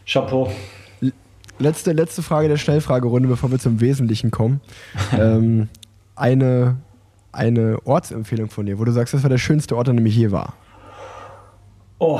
Chapeau. 0.06 0.50
Letzte, 1.58 1.92
letzte 1.92 2.22
Frage 2.22 2.48
der 2.48 2.56
Schnellfragerunde, 2.56 3.28
bevor 3.28 3.50
wir 3.50 3.58
zum 3.58 3.80
Wesentlichen 3.80 4.30
kommen. 4.30 4.60
ähm, 5.18 5.68
eine 6.16 6.76
eine 7.32 7.78
Ortsempfehlung 7.84 8.50
von 8.50 8.66
dir, 8.66 8.78
wo 8.78 8.84
du 8.84 8.92
sagst, 8.92 9.14
das 9.14 9.22
war 9.22 9.30
der 9.30 9.38
schönste 9.38 9.76
Ort, 9.76 9.88
an 9.88 9.96
dem 9.96 10.06
ich 10.06 10.16
je 10.16 10.30
war? 10.30 10.54
Oh, 11.98 12.18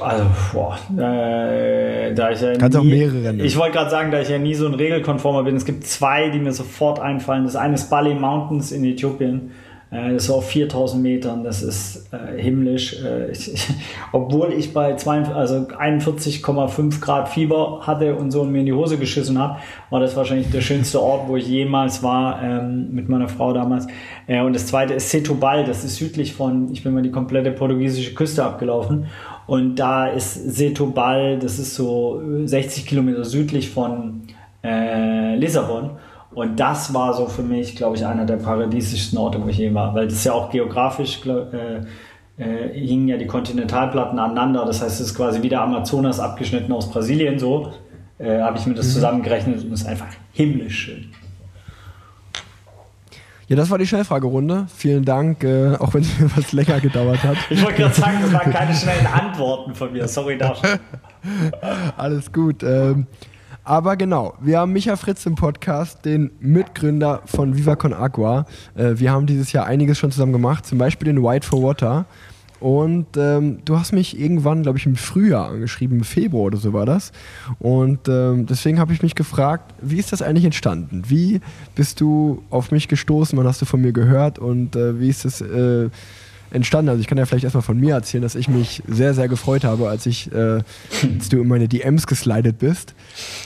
also, 0.00 0.26
boah, 0.54 0.78
äh, 0.98 2.14
da 2.14 2.30
ich 2.30 2.40
ja 2.40 2.56
Kannst 2.56 2.78
nie, 2.78 2.80
auch 2.80 3.12
mehrere. 3.12 3.34
Ich 3.44 3.58
wollte 3.58 3.76
gerade 3.76 3.90
sagen, 3.90 4.10
da 4.10 4.20
ich 4.20 4.30
ja 4.30 4.38
nie 4.38 4.54
so 4.54 4.66
ein 4.66 4.72
Regelkonformer 4.72 5.42
bin, 5.42 5.54
es 5.54 5.66
gibt 5.66 5.84
zwei, 5.84 6.30
die 6.30 6.38
mir 6.38 6.52
sofort 6.52 6.98
einfallen. 6.98 7.44
Das 7.44 7.54
eine 7.54 7.74
ist 7.74 7.90
Bali 7.90 8.14
Mountains 8.14 8.72
in 8.72 8.84
Äthiopien. 8.84 9.50
Äh, 9.90 10.12
das 10.12 10.24
ist 10.24 10.30
auf 10.30 10.48
4000 10.48 11.02
Metern, 11.02 11.44
das 11.44 11.62
ist 11.62 12.08
äh, 12.12 12.40
himmlisch. 12.40 13.02
Äh, 13.02 13.30
ich, 13.30 13.68
obwohl 14.12 14.52
ich 14.52 14.72
bei 14.72 14.92
also 14.94 15.56
41,5 15.56 17.00
Grad 17.00 17.28
Fieber 17.28 17.80
hatte 17.86 18.14
und 18.14 18.30
so 18.30 18.44
mir 18.44 18.60
in 18.60 18.66
die 18.66 18.72
Hose 18.72 18.98
geschissen 18.98 19.38
habe, 19.38 19.58
war 19.90 20.00
das 20.00 20.16
wahrscheinlich 20.16 20.50
der 20.50 20.60
schönste 20.60 21.02
Ort, 21.02 21.28
wo 21.28 21.36
ich 21.36 21.48
jemals 21.48 22.02
war 22.02 22.42
ähm, 22.42 22.88
mit 22.92 23.08
meiner 23.08 23.28
Frau 23.28 23.52
damals. 23.52 23.86
Äh, 24.26 24.42
und 24.42 24.54
das 24.54 24.66
zweite 24.66 24.94
ist 24.94 25.10
Setúbal, 25.10 25.64
das 25.64 25.84
ist 25.84 25.96
südlich 25.96 26.34
von, 26.34 26.70
ich 26.72 26.82
bin 26.82 26.92
mal 26.92 27.02
die 27.02 27.10
komplette 27.10 27.50
portugiesische 27.52 28.14
Küste 28.14 28.44
abgelaufen. 28.44 29.06
Und 29.46 29.76
da 29.76 30.08
ist 30.08 30.58
Setúbal, 30.58 31.38
das 31.38 31.58
ist 31.58 31.74
so 31.74 32.20
60 32.44 32.84
Kilometer 32.84 33.24
südlich 33.24 33.70
von 33.70 34.22
äh, 34.62 35.36
Lissabon. 35.36 35.92
Und 36.38 36.60
das 36.60 36.94
war 36.94 37.14
so 37.14 37.26
für 37.26 37.42
mich, 37.42 37.74
glaube 37.74 37.96
ich, 37.96 38.06
einer 38.06 38.24
der 38.24 38.36
paradiesischsten 38.36 39.18
Orte, 39.18 39.42
wo 39.42 39.48
ich 39.48 39.58
je 39.58 39.74
war, 39.74 39.92
weil 39.96 40.06
das 40.06 40.22
ja 40.22 40.34
auch 40.34 40.50
geografisch 40.50 41.20
äh, 41.26 41.78
äh, 42.40 42.72
hingen 42.72 43.08
ja 43.08 43.16
die 43.16 43.26
Kontinentalplatten 43.26 44.20
aneinander. 44.20 44.64
Das 44.64 44.80
heißt, 44.80 45.00
es 45.00 45.08
ist 45.08 45.16
quasi 45.16 45.42
wie 45.42 45.48
der 45.48 45.62
Amazonas 45.62 46.20
abgeschnitten 46.20 46.72
aus 46.72 46.88
Brasilien 46.92 47.40
so. 47.40 47.72
Äh, 48.18 48.40
Habe 48.40 48.56
ich 48.56 48.66
mir 48.66 48.74
das 48.74 48.86
mhm. 48.86 48.92
zusammengerechnet 48.92 49.64
und 49.64 49.72
es 49.72 49.80
ist 49.80 49.88
einfach 49.88 50.06
himmlisch 50.32 50.78
schön. 50.78 51.10
Ja, 53.48 53.56
das 53.56 53.68
war 53.68 53.78
die 53.78 53.86
Schnellfragerunde. 53.88 54.68
Vielen 54.72 55.04
Dank, 55.04 55.42
äh, 55.42 55.74
auch 55.74 55.92
wenn 55.92 56.02
es 56.02 56.18
mir 56.20 56.30
was 56.36 56.52
länger 56.52 56.78
gedauert 56.78 57.20
hat. 57.24 57.36
Ich 57.50 57.60
wollte 57.64 57.78
gerade 57.78 57.94
sagen, 57.94 58.18
das 58.22 58.32
waren 58.32 58.52
keine 58.52 58.74
schnellen 58.76 59.08
Antworten 59.08 59.74
von 59.74 59.92
mir. 59.92 60.06
Sorry 60.06 60.38
dafür. 60.38 60.78
Alles 61.96 62.32
gut. 62.32 62.62
Ähm, 62.62 63.08
Aber 63.68 63.98
genau, 63.98 64.32
wir 64.40 64.60
haben 64.60 64.72
Micha 64.72 64.96
Fritz 64.96 65.26
im 65.26 65.34
Podcast, 65.34 66.02
den 66.06 66.30
Mitgründer 66.40 67.20
von 67.26 67.54
Viva 67.54 67.76
Con 67.76 67.92
Agua. 67.92 68.46
Äh, 68.74 68.94
wir 68.94 69.12
haben 69.12 69.26
dieses 69.26 69.52
Jahr 69.52 69.66
einiges 69.66 69.98
schon 69.98 70.10
zusammen 70.10 70.32
gemacht, 70.32 70.64
zum 70.64 70.78
Beispiel 70.78 71.04
den 71.04 71.22
White 71.22 71.46
for 71.46 71.62
Water. 71.62 72.06
Und 72.60 73.08
ähm, 73.18 73.58
du 73.66 73.78
hast 73.78 73.92
mich 73.92 74.18
irgendwann, 74.18 74.62
glaube 74.62 74.78
ich, 74.78 74.86
im 74.86 74.96
Frühjahr 74.96 75.50
angeschrieben, 75.50 75.98
im 75.98 76.04
Februar 76.04 76.44
oder 76.44 76.56
so 76.56 76.72
war 76.72 76.86
das. 76.86 77.12
Und 77.58 78.08
ähm, 78.08 78.46
deswegen 78.46 78.78
habe 78.78 78.94
ich 78.94 79.02
mich 79.02 79.14
gefragt, 79.14 79.74
wie 79.82 79.98
ist 79.98 80.12
das 80.12 80.22
eigentlich 80.22 80.46
entstanden? 80.46 81.02
Wie 81.06 81.42
bist 81.74 82.00
du 82.00 82.42
auf 82.48 82.70
mich 82.70 82.88
gestoßen? 82.88 83.36
Wann 83.36 83.46
hast 83.46 83.60
du 83.60 83.66
von 83.66 83.82
mir 83.82 83.92
gehört? 83.92 84.38
Und 84.38 84.76
äh, 84.76 84.98
wie 84.98 85.10
ist 85.10 85.26
das 85.26 85.42
äh, 85.42 85.90
entstanden? 86.50 86.88
Also 86.90 87.00
ich 87.00 87.06
kann 87.06 87.18
ja 87.18 87.26
vielleicht 87.26 87.44
erstmal 87.44 87.62
von 87.62 87.78
mir 87.78 87.94
erzählen, 87.94 88.22
dass 88.22 88.34
ich 88.34 88.48
mich 88.48 88.82
sehr, 88.86 89.14
sehr 89.14 89.28
gefreut 89.28 89.64
habe, 89.64 89.88
als 89.88 90.06
ich, 90.06 90.32
äh, 90.32 90.60
als 91.14 91.28
du 91.28 91.40
in 91.40 91.48
meine 91.48 91.68
DMs 91.68 92.06
geslidet 92.06 92.58
bist. 92.58 92.94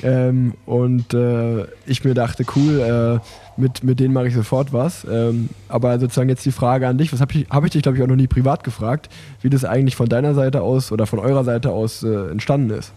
Ähm, 0.02 0.54
und 0.66 1.14
äh, 1.14 1.64
ich 1.86 2.04
mir 2.04 2.14
dachte, 2.14 2.44
cool, 2.56 2.80
äh, 2.80 3.60
mit, 3.60 3.84
mit 3.84 4.00
denen 4.00 4.14
mache 4.14 4.28
ich 4.28 4.34
sofort 4.34 4.72
was. 4.72 5.06
Ähm, 5.10 5.50
aber 5.68 5.98
sozusagen 5.98 6.28
jetzt 6.28 6.44
die 6.44 6.52
Frage 6.52 6.88
an 6.88 6.98
dich, 6.98 7.12
was 7.12 7.20
habe 7.20 7.32
ich, 7.34 7.46
hab 7.50 7.64
ich 7.64 7.70
dich, 7.70 7.82
glaube 7.82 7.98
ich, 7.98 8.04
auch 8.04 8.08
noch 8.08 8.16
nie 8.16 8.26
privat 8.26 8.64
gefragt, 8.64 9.08
wie 9.40 9.50
das 9.50 9.64
eigentlich 9.64 9.96
von 9.96 10.08
deiner 10.08 10.34
Seite 10.34 10.62
aus 10.62 10.92
oder 10.92 11.06
von 11.06 11.18
eurer 11.18 11.44
Seite 11.44 11.70
aus 11.70 12.02
äh, 12.02 12.30
entstanden 12.30 12.70
ist. 12.70 12.92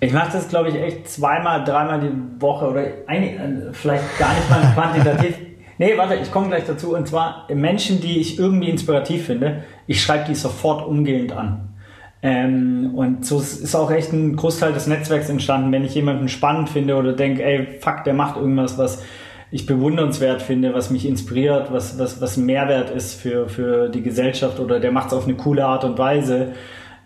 Ich 0.00 0.12
mache 0.12 0.32
das, 0.32 0.48
glaube 0.48 0.68
ich, 0.68 0.74
echt 0.74 1.08
zweimal, 1.08 1.64
dreimal 1.64 2.00
die 2.00 2.40
Woche 2.40 2.68
oder 2.68 2.84
ein, 3.06 3.22
äh, 3.22 3.72
vielleicht 3.72 4.18
gar 4.18 4.34
nicht 4.34 4.50
mal 4.50 4.72
quantitativ. 4.74 5.36
Nee, 5.78 5.96
warte, 5.96 6.14
ich 6.14 6.30
komme 6.30 6.48
gleich 6.48 6.64
dazu. 6.66 6.94
Und 6.94 7.08
zwar 7.08 7.46
Menschen, 7.52 8.00
die 8.00 8.20
ich 8.20 8.38
irgendwie 8.38 8.70
inspirativ 8.70 9.26
finde, 9.26 9.64
ich 9.86 10.02
schreibe 10.02 10.26
die 10.28 10.34
sofort 10.34 10.86
umgehend 10.86 11.32
an. 11.32 11.68
Ähm, 12.22 12.92
und 12.94 13.26
so 13.26 13.38
ist 13.38 13.74
auch 13.74 13.90
echt 13.90 14.12
ein 14.12 14.36
Großteil 14.36 14.72
des 14.72 14.86
Netzwerks 14.86 15.28
entstanden, 15.28 15.72
wenn 15.72 15.84
ich 15.84 15.94
jemanden 15.94 16.28
spannend 16.28 16.70
finde 16.70 16.96
oder 16.96 17.12
denke, 17.12 17.44
ey, 17.44 17.78
fuck, 17.80 18.04
der 18.04 18.14
macht 18.14 18.36
irgendwas, 18.36 18.78
was 18.78 19.02
ich 19.50 19.66
bewundernswert 19.66 20.40
finde, 20.40 20.72
was 20.72 20.90
mich 20.90 21.06
inspiriert, 21.06 21.70
was, 21.70 21.98
was, 21.98 22.20
was 22.20 22.36
Mehrwert 22.38 22.90
ist 22.90 23.20
für, 23.20 23.48
für 23.48 23.88
die 23.88 24.02
Gesellschaft 24.02 24.58
oder 24.58 24.80
der 24.80 24.90
macht 24.90 25.08
es 25.08 25.12
auf 25.12 25.24
eine 25.24 25.34
coole 25.34 25.66
Art 25.66 25.84
und 25.84 25.98
Weise. 25.98 26.52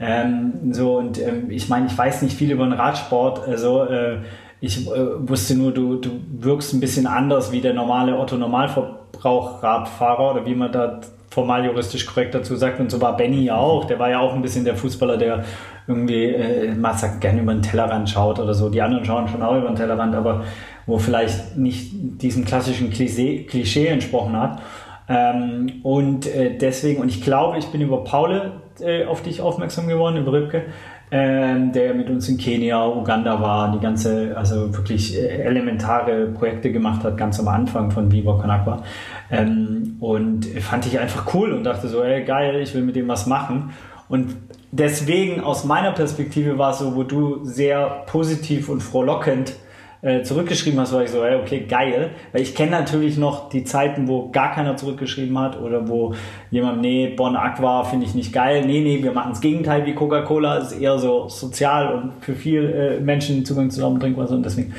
Ähm, 0.01 0.73
so, 0.73 0.99
und 0.99 1.21
ähm, 1.21 1.51
ich 1.51 1.69
meine, 1.69 1.87
ich 1.87 1.99
weiß 1.99 2.23
nicht 2.23 2.37
viel 2.37 2.53
über 2.53 2.65
den 2.65 2.75
Radsport, 2.75 3.47
also 3.49 3.85
äh, 3.85 4.19
ich 4.61 4.87
äh, 4.87 5.29
wusste 5.29 5.57
nur, 5.57 5.73
du, 5.73 5.97
du 5.97 6.11
wirkst 6.39 6.75
ein 6.75 6.81
bisschen 6.81 7.07
anders 7.07 7.53
wie 7.53 7.61
der 7.61 7.75
normale 7.75 8.19
Otto-Normalverbrauch-Radfahrer 8.19 10.33
oder 10.33 10.47
wie 10.47 10.55
man 10.55 10.73
da 10.73 11.01
formal 11.31 11.65
juristisch 11.65 12.07
korrekt 12.07 12.35
dazu 12.35 12.57
sagt. 12.57 12.81
Und 12.81 12.91
so 12.91 13.01
war 13.01 13.17
Benny 13.17 13.45
ja 13.45 13.57
auch. 13.57 13.85
Der 13.85 14.01
war 14.01 14.11
ja 14.11 14.19
auch 14.19 14.35
ein 14.35 14.43
bisschen 14.43 14.65
der 14.65 14.75
Fußballer, 14.75 15.17
der 15.17 15.45
irgendwie, 15.87 16.25
äh, 16.25 16.75
man 16.75 16.97
sagt, 16.97 17.21
gerne 17.21 17.41
über 17.41 17.55
den 17.55 17.63
Tellerrand 17.63 18.11
schaut 18.11 18.41
oder 18.41 18.55
so. 18.55 18.69
Die 18.69 18.83
anderen 18.83 19.05
schauen 19.05 19.29
schon 19.29 19.43
auch 19.43 19.57
über 19.57 19.69
den 19.69 19.77
Tellerrand, 19.77 20.13
aber 20.15 20.43
wo 20.87 20.99
vielleicht 20.99 21.57
nicht 21.57 21.91
diesem 21.93 22.45
klassischen 22.45 22.91
Klischee, 22.91 23.45
Klischee 23.45 23.87
entsprochen 23.87 24.37
hat. 24.37 24.61
Ähm, 25.09 25.81
und 25.85 26.27
äh, 26.27 26.59
deswegen, 26.59 27.01
und 27.01 27.09
ich 27.09 27.23
glaube, 27.23 27.59
ich 27.59 27.69
bin 27.69 27.81
über 27.81 28.03
Paule 28.05 28.61
äh, 28.81 29.07
auf 29.07 29.23
dich 29.23 29.41
aufmerksam 29.41 29.89
geworden, 29.89 30.17
über 30.17 30.33
Rübke, 30.33 30.65
ähm, 31.11 31.73
der 31.73 31.95
mit 31.95 32.11
uns 32.11 32.29
in 32.29 32.37
Kenia, 32.37 32.87
Uganda 32.87 33.41
war, 33.41 33.73
die 33.73 33.81
ganze, 33.81 34.37
also 34.37 34.77
wirklich 34.77 35.17
äh, 35.17 35.43
elementare 35.43 36.27
Projekte 36.27 36.71
gemacht 36.71 37.05
hat, 37.05 37.17
ganz 37.17 37.41
am 37.41 37.49
Anfang 37.49 37.91
von 37.91 38.13
Viva 38.13 38.33
Con 38.33 38.83
Ähm, 39.31 39.97
und 40.01 40.47
fand 40.47 40.87
ich 40.87 40.99
einfach 40.99 41.35
cool 41.35 41.53
und 41.53 41.65
dachte 41.65 41.89
so, 41.89 42.03
ey, 42.03 42.25
geil, 42.25 42.61
ich 42.61 42.75
will 42.75 42.83
mit 42.83 42.97
dem 42.97 43.09
was 43.09 43.27
machen. 43.27 43.71
Und 44.09 44.37
deswegen 44.71 45.41
aus 45.43 45.65
meiner 45.65 45.93
Perspektive 45.93 46.59
war 46.59 46.73
es 46.73 46.79
so, 46.79 46.95
wo 46.95 47.03
du 47.03 47.45
sehr 47.45 48.05
positiv 48.07 48.69
und 48.69 48.83
frohlockend 48.83 49.55
äh, 50.01 50.23
zurückgeschrieben 50.23 50.79
hast, 50.79 50.93
war 50.93 51.03
ich 51.03 51.11
so, 51.11 51.25
ey, 51.25 51.37
okay, 51.37 51.67
geil. 51.69 52.11
Weil 52.33 52.43
ich 52.43 52.55
kenne 52.55 52.71
natürlich 52.71 53.19
noch 53.19 53.49
die 53.49 53.65
Zeiten, 53.65 54.07
wo 54.07 54.31
gar 54.31 54.53
keiner 54.53 54.77
zurückgeschrieben 54.77 55.37
hat 55.39 55.61
oder 55.61 55.89
wo 55.89 56.15
jemand, 56.51 56.81
nee, 56.81 57.09
Bon 57.17 57.35
Aqua 57.35 57.83
finde 57.85 58.07
ich 58.07 58.15
nicht 58.15 58.33
geil. 58.33 58.65
Nee, 58.65 58.81
nee, 58.81 59.03
wir 59.03 59.13
machen 59.13 59.31
das 59.31 59.41
Gegenteil 59.41 59.87
wie 59.87 59.95
Coca-Cola. 59.95 60.59
Ist 60.59 60.73
eher 60.73 60.99
so 60.99 61.29
sozial 61.29 61.95
und 61.95 62.25
für 62.25 62.35
viele 62.35 62.97
äh, 62.97 63.01
Menschen 63.01 63.45
Zugang 63.45 63.71
zu 63.71 63.81
sauberem 63.81 64.01
Trinkwasser. 64.01 64.35
Und 64.35 64.45
deswegen 64.45 64.73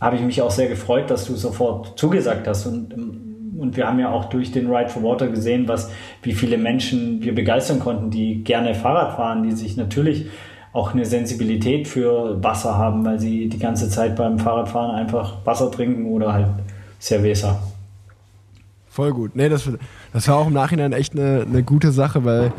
habe 0.00 0.16
ich 0.16 0.22
mich 0.22 0.40
auch 0.40 0.50
sehr 0.50 0.68
gefreut, 0.68 1.10
dass 1.10 1.26
du 1.26 1.34
sofort 1.34 1.98
zugesagt 1.98 2.46
hast. 2.46 2.66
Und, 2.66 2.94
und 3.58 3.76
wir 3.76 3.86
haben 3.86 3.98
ja 3.98 4.10
auch 4.10 4.26
durch 4.26 4.50
den 4.50 4.70
Ride 4.72 4.88
for 4.88 5.02
Water 5.02 5.28
gesehen, 5.28 5.68
was, 5.68 5.90
wie 6.22 6.32
viele 6.32 6.56
Menschen 6.56 7.22
wir 7.22 7.34
begeistern 7.34 7.80
konnten, 7.80 8.10
die 8.10 8.42
gerne 8.44 8.74
Fahrrad 8.74 9.16
fahren, 9.16 9.42
die 9.42 9.52
sich 9.52 9.76
natürlich 9.76 10.26
auch 10.74 10.92
eine 10.92 11.06
Sensibilität 11.06 11.86
für 11.88 12.42
Wasser 12.42 12.76
haben, 12.76 13.04
weil 13.04 13.20
sie 13.20 13.48
die 13.48 13.58
ganze 13.58 13.88
Zeit 13.88 14.16
beim 14.16 14.38
Fahrradfahren 14.38 14.90
einfach 14.90 15.36
Wasser 15.44 15.70
trinken 15.70 16.06
oder 16.06 16.32
halt 16.32 16.48
Cerveza. 17.00 17.62
Voll 18.88 19.12
gut. 19.12 19.36
Nee, 19.36 19.48
das, 19.48 19.70
das 20.12 20.28
war 20.28 20.36
auch 20.36 20.48
im 20.48 20.52
Nachhinein 20.52 20.92
echt 20.92 21.14
eine, 21.14 21.46
eine 21.48 21.62
gute 21.62 21.92
Sache, 21.92 22.24
weil 22.24 22.52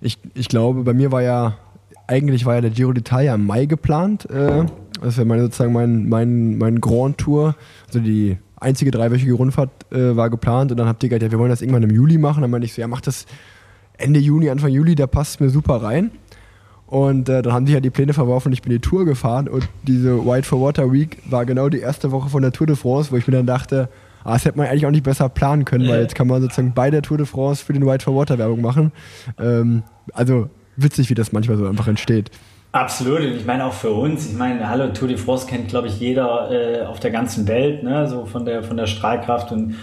ich, 0.00 0.18
ich 0.34 0.48
glaube, 0.48 0.84
bei 0.84 0.94
mir 0.94 1.10
war 1.10 1.22
ja, 1.22 1.56
eigentlich 2.06 2.46
war 2.46 2.54
ja 2.54 2.60
der 2.60 2.70
Giro 2.70 2.92
d'Italia 2.92 3.34
im 3.34 3.44
Mai 3.44 3.66
geplant. 3.66 4.30
Äh, 4.30 4.66
das 5.02 5.16
wäre 5.16 5.26
meine, 5.26 5.42
sozusagen 5.42 5.72
mein, 5.72 6.08
mein, 6.08 6.58
mein 6.58 6.80
Grand 6.80 7.18
Tour. 7.18 7.56
Also 7.88 7.98
die 7.98 8.38
einzige 8.60 8.92
dreiwöchige 8.92 9.32
Rundfahrt 9.32 9.70
äh, 9.90 10.16
war 10.16 10.30
geplant 10.30 10.70
und 10.70 10.78
dann 10.78 10.86
habt 10.86 11.02
ihr 11.02 11.08
gesagt, 11.08 11.24
ja, 11.24 11.30
wir 11.32 11.40
wollen 11.40 11.50
das 11.50 11.60
irgendwann 11.60 11.82
im 11.82 11.90
Juli 11.90 12.18
machen. 12.18 12.42
Dann 12.42 12.52
meinte 12.52 12.66
ich 12.66 12.74
so, 12.74 12.80
ja, 12.80 12.86
mach 12.86 13.00
das 13.00 13.26
Ende 13.96 14.20
Juni, 14.20 14.48
Anfang 14.48 14.70
Juli, 14.70 14.94
da 14.94 15.08
passt 15.08 15.40
mir 15.40 15.50
super 15.50 15.82
rein. 15.82 16.12
Und 16.88 17.28
äh, 17.28 17.42
dann 17.42 17.52
haben 17.52 17.66
die 17.66 17.72
ja 17.72 17.80
die 17.80 17.90
Pläne 17.90 18.14
verworfen 18.14 18.48
und 18.48 18.54
ich 18.54 18.62
bin 18.62 18.72
die 18.72 18.78
Tour 18.78 19.04
gefahren. 19.04 19.46
Und 19.46 19.68
diese 19.82 20.24
White 20.24 20.48
for 20.48 20.60
Water 20.60 20.90
Week 20.90 21.18
war 21.28 21.44
genau 21.44 21.68
die 21.68 21.80
erste 21.80 22.10
Woche 22.12 22.30
von 22.30 22.42
der 22.42 22.50
Tour 22.50 22.66
de 22.66 22.76
France, 22.76 23.12
wo 23.12 23.16
ich 23.16 23.26
mir 23.26 23.34
dann 23.36 23.46
dachte, 23.46 23.90
ah, 24.24 24.32
das 24.32 24.46
hätte 24.46 24.56
man 24.56 24.66
eigentlich 24.66 24.86
auch 24.86 24.90
nicht 24.90 25.04
besser 25.04 25.28
planen 25.28 25.66
können, 25.66 25.86
weil 25.86 26.00
jetzt 26.00 26.14
kann 26.14 26.26
man 26.26 26.40
sozusagen 26.40 26.72
bei 26.72 26.90
der 26.90 27.02
Tour 27.02 27.18
de 27.18 27.26
France 27.26 27.62
für 27.62 27.74
den 27.74 27.86
White 27.86 28.04
for 28.04 28.16
Water 28.16 28.38
Werbung 28.38 28.62
machen. 28.62 28.92
Ähm, 29.38 29.82
also 30.14 30.48
witzig, 30.76 31.10
wie 31.10 31.14
das 31.14 31.32
manchmal 31.32 31.58
so 31.58 31.66
einfach 31.66 31.88
entsteht. 31.88 32.30
Absolut, 32.72 33.20
und 33.20 33.34
ich 33.34 33.46
meine 33.46 33.64
auch 33.64 33.72
für 33.72 33.90
uns, 33.90 34.26
ich 34.26 34.36
meine, 34.36 34.68
hallo, 34.68 34.88
Tour 34.88 35.08
de 35.08 35.16
France 35.16 35.46
kennt, 35.46 35.68
glaube 35.68 35.88
ich, 35.88 36.00
jeder 36.00 36.50
äh, 36.50 36.86
auf 36.86 37.00
der 37.00 37.10
ganzen 37.10 37.48
Welt, 37.48 37.82
ne? 37.82 38.06
so 38.06 38.26
von 38.26 38.44
der, 38.44 38.62
von 38.62 38.76
der 38.76 38.86
Strahlkraft 38.86 39.52
und 39.52 39.74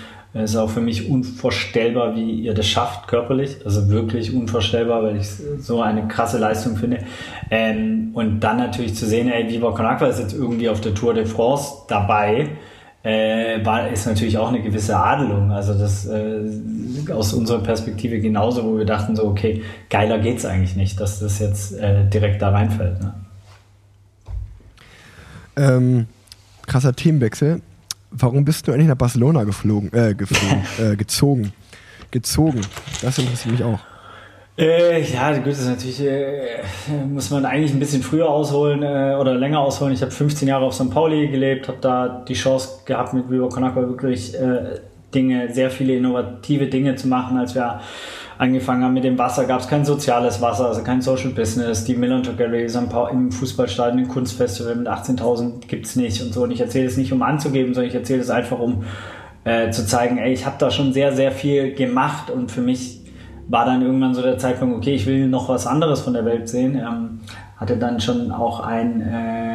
es 0.43 0.51
ist 0.51 0.57
auch 0.57 0.69
für 0.69 0.81
mich 0.81 1.09
unvorstellbar, 1.09 2.13
wie 2.15 2.41
ihr 2.41 2.53
das 2.53 2.67
schafft 2.67 3.07
körperlich. 3.07 3.57
Also 3.63 3.89
wirklich 3.89 4.33
unvorstellbar, 4.33 5.01
weil 5.01 5.15
ich 5.15 5.27
so 5.59 5.81
eine 5.81 6.09
krasse 6.09 6.37
Leistung 6.37 6.75
finde. 6.75 6.99
Ähm, 7.49 8.09
und 8.13 8.41
dann 8.41 8.57
natürlich 8.57 8.95
zu 8.95 9.05
sehen, 9.05 9.29
ey, 9.29 9.47
Viva 9.49 9.71
Con 9.71 10.09
ist 10.09 10.19
jetzt 10.19 10.33
irgendwie 10.33 10.67
auf 10.67 10.81
der 10.81 10.93
Tour 10.93 11.13
de 11.13 11.25
France 11.25 11.71
dabei, 11.87 12.49
äh, 13.03 13.63
war, 13.63 13.87
ist 13.87 14.07
natürlich 14.07 14.37
auch 14.37 14.49
eine 14.49 14.61
gewisse 14.61 14.97
Adelung. 14.97 15.51
Also 15.51 15.73
das 15.73 16.05
äh, 16.05 16.41
aus 17.13 17.31
unserer 17.31 17.59
Perspektive 17.59 18.19
genauso, 18.19 18.65
wo 18.65 18.77
wir 18.77 18.85
dachten 18.85 19.15
so, 19.15 19.23
okay, 19.25 19.63
geiler 19.89 20.19
geht's 20.19 20.43
eigentlich 20.43 20.75
nicht, 20.75 20.99
dass 20.99 21.21
das 21.21 21.39
jetzt 21.39 21.79
äh, 21.79 22.09
direkt 22.09 22.41
da 22.41 22.49
reinfällt. 22.49 22.99
Ne? 22.99 23.13
Ähm, 25.55 26.07
krasser 26.67 26.93
Themenwechsel 26.93 27.61
warum 28.17 28.45
bist 28.45 28.67
du 28.67 28.71
eigentlich 28.71 28.87
nach 28.87 28.95
Barcelona 28.95 29.43
geflogen, 29.43 29.91
äh, 29.93 30.13
geflogen, 30.13 30.63
äh, 30.93 30.95
gezogen? 30.95 31.53
Gezogen. 32.11 32.61
Das 33.01 33.17
interessiert 33.17 33.53
mich 33.53 33.63
auch. 33.63 33.79
Äh, 34.57 35.01
ja, 35.01 35.33
gut, 35.37 35.47
das 35.47 35.59
ist 35.59 35.67
natürlich, 35.67 35.99
äh, 35.99 36.61
muss 37.09 37.29
man 37.29 37.43
eigentlich 37.45 37.73
ein 37.73 37.79
bisschen 37.79 38.01
früher 38.01 38.29
ausholen 38.29 38.83
äh, 38.83 39.17
oder 39.19 39.35
länger 39.35 39.59
ausholen. 39.59 39.93
Ich 39.93 40.01
habe 40.01 40.11
15 40.11 40.47
Jahre 40.47 40.63
auf 40.63 40.73
St. 40.73 40.89
Pauli 40.89 41.27
gelebt, 41.27 41.67
habe 41.67 41.79
da 41.81 42.23
die 42.25 42.35
Chance 42.35 42.79
gehabt, 42.85 43.13
mit 43.13 43.29
Viva 43.29 43.49
Con 43.49 43.63
wirklich 43.75 44.33
äh, 44.33 44.79
Dinge, 45.13 45.53
sehr 45.53 45.69
viele 45.69 45.97
innovative 45.97 46.67
Dinge 46.67 46.95
zu 46.95 47.09
machen, 47.09 47.37
als 47.37 47.53
wir 47.53 47.81
angefangen 48.37 48.83
haben 48.83 48.93
mit 48.93 49.03
dem 49.03 49.17
Wasser, 49.17 49.45
gab 49.45 49.61
es 49.61 49.67
kein 49.67 49.85
soziales 49.85 50.41
Wasser, 50.41 50.67
also 50.67 50.83
kein 50.83 51.01
Social 51.01 51.31
Business. 51.31 51.85
Die 51.85 51.95
Millantor 51.95 52.35
Gallery 52.35 52.67
im 53.11 53.31
Fußballstadion, 53.31 53.99
im 54.03 54.07
Kunstfestival 54.07 54.75
mit 54.75 54.87
18.000 54.87 55.67
gibt 55.67 55.85
es 55.85 55.95
nicht 55.95 56.21
und 56.21 56.33
so. 56.33 56.43
Und 56.43 56.51
ich 56.51 56.61
erzähle 56.61 56.87
es 56.87 56.97
nicht, 56.97 57.13
um 57.13 57.21
anzugeben, 57.21 57.73
sondern 57.73 57.89
ich 57.89 57.95
erzähle 57.95 58.21
es 58.21 58.29
einfach, 58.29 58.59
um 58.59 58.83
äh, 59.43 59.69
zu 59.71 59.85
zeigen, 59.85 60.17
ey, 60.17 60.33
ich 60.33 60.45
habe 60.45 60.55
da 60.59 60.71
schon 60.71 60.93
sehr, 60.93 61.13
sehr 61.13 61.31
viel 61.31 61.73
gemacht 61.73 62.29
und 62.29 62.51
für 62.51 62.61
mich 62.61 63.01
war 63.47 63.65
dann 63.65 63.81
irgendwann 63.81 64.15
so 64.15 64.21
der 64.21 64.37
Zeitpunkt, 64.37 64.75
okay, 64.75 64.95
ich 64.95 65.05
will 65.05 65.27
noch 65.27 65.49
was 65.49 65.67
anderes 65.67 66.01
von 66.01 66.13
der 66.13 66.25
Welt 66.25 66.49
sehen. 66.49 66.75
Ähm, 66.75 67.19
hatte 67.57 67.77
dann 67.77 67.99
schon 67.99 68.31
auch 68.31 68.59
ein... 68.59 69.01
Äh, 69.01 69.54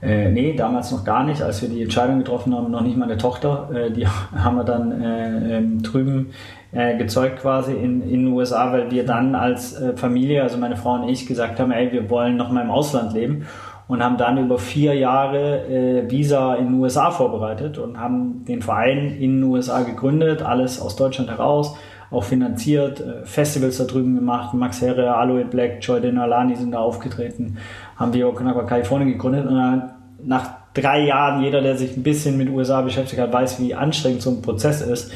äh, 0.00 0.30
nee, 0.30 0.54
damals 0.54 0.92
noch 0.92 1.04
gar 1.04 1.24
nicht. 1.24 1.42
Als 1.42 1.60
wir 1.60 1.68
die 1.68 1.82
Entscheidung 1.82 2.18
getroffen 2.18 2.54
haben, 2.54 2.70
noch 2.70 2.82
nicht 2.82 2.96
meine 2.96 3.16
Tochter. 3.16 3.68
Äh, 3.74 3.90
die 3.90 4.06
haben 4.36 4.56
wir 4.56 4.64
dann 4.64 5.02
äh, 5.02 5.82
drüben 5.82 6.30
äh, 6.70 6.96
gezeugt 6.96 7.40
quasi 7.40 7.72
in, 7.72 8.02
in 8.02 8.26
den 8.26 8.28
USA, 8.28 8.72
weil 8.72 8.90
wir 8.90 9.04
dann 9.04 9.34
als 9.34 9.80
äh, 9.80 9.96
Familie, 9.96 10.42
also 10.42 10.56
meine 10.56 10.76
Frau 10.76 10.94
und 10.94 11.08
ich, 11.08 11.26
gesagt 11.26 11.58
haben, 11.58 11.72
ey, 11.72 11.90
wir 11.92 12.08
wollen 12.10 12.36
noch 12.36 12.50
mal 12.50 12.62
im 12.62 12.70
Ausland 12.70 13.12
leben 13.12 13.46
und 13.88 14.04
haben 14.04 14.18
dann 14.18 14.38
über 14.38 14.58
vier 14.58 14.94
Jahre 14.94 15.66
äh, 15.66 16.10
Visa 16.10 16.54
in 16.54 16.66
den 16.66 16.74
USA 16.74 17.10
vorbereitet 17.10 17.78
und 17.78 17.98
haben 17.98 18.44
den 18.44 18.62
Verein 18.62 19.16
in 19.18 19.40
den 19.40 19.42
USA 19.44 19.80
gegründet, 19.82 20.42
alles 20.42 20.80
aus 20.80 20.94
Deutschland 20.94 21.30
heraus, 21.30 21.74
auch 22.10 22.24
finanziert, 22.24 23.02
Festivals 23.24 23.76
da 23.78 23.84
drüben 23.84 24.14
gemacht, 24.14 24.54
Max 24.54 24.80
Herre, 24.80 25.14
Aloe 25.14 25.44
Black, 25.44 25.78
Joy 25.82 26.00
Denalani 26.00 26.56
sind 26.56 26.72
da 26.72 26.78
aufgetreten, 26.78 27.58
haben 27.98 28.12
wir 28.12 28.28
Okinawa 28.28 28.62
Kalifornien 28.62 29.10
gegründet 29.10 29.46
und 29.46 29.56
dann 29.56 29.90
nach 30.24 30.50
drei 30.74 31.06
Jahren, 31.06 31.42
jeder, 31.42 31.60
der 31.60 31.76
sich 31.76 31.96
ein 31.96 32.02
bisschen 32.02 32.36
mit 32.36 32.48
USA 32.48 32.82
beschäftigt 32.82 33.20
hat, 33.20 33.32
weiß, 33.32 33.60
wie 33.60 33.74
anstrengend 33.74 34.22
so 34.22 34.30
ein 34.30 34.42
Prozess 34.42 34.80
ist. 34.80 35.12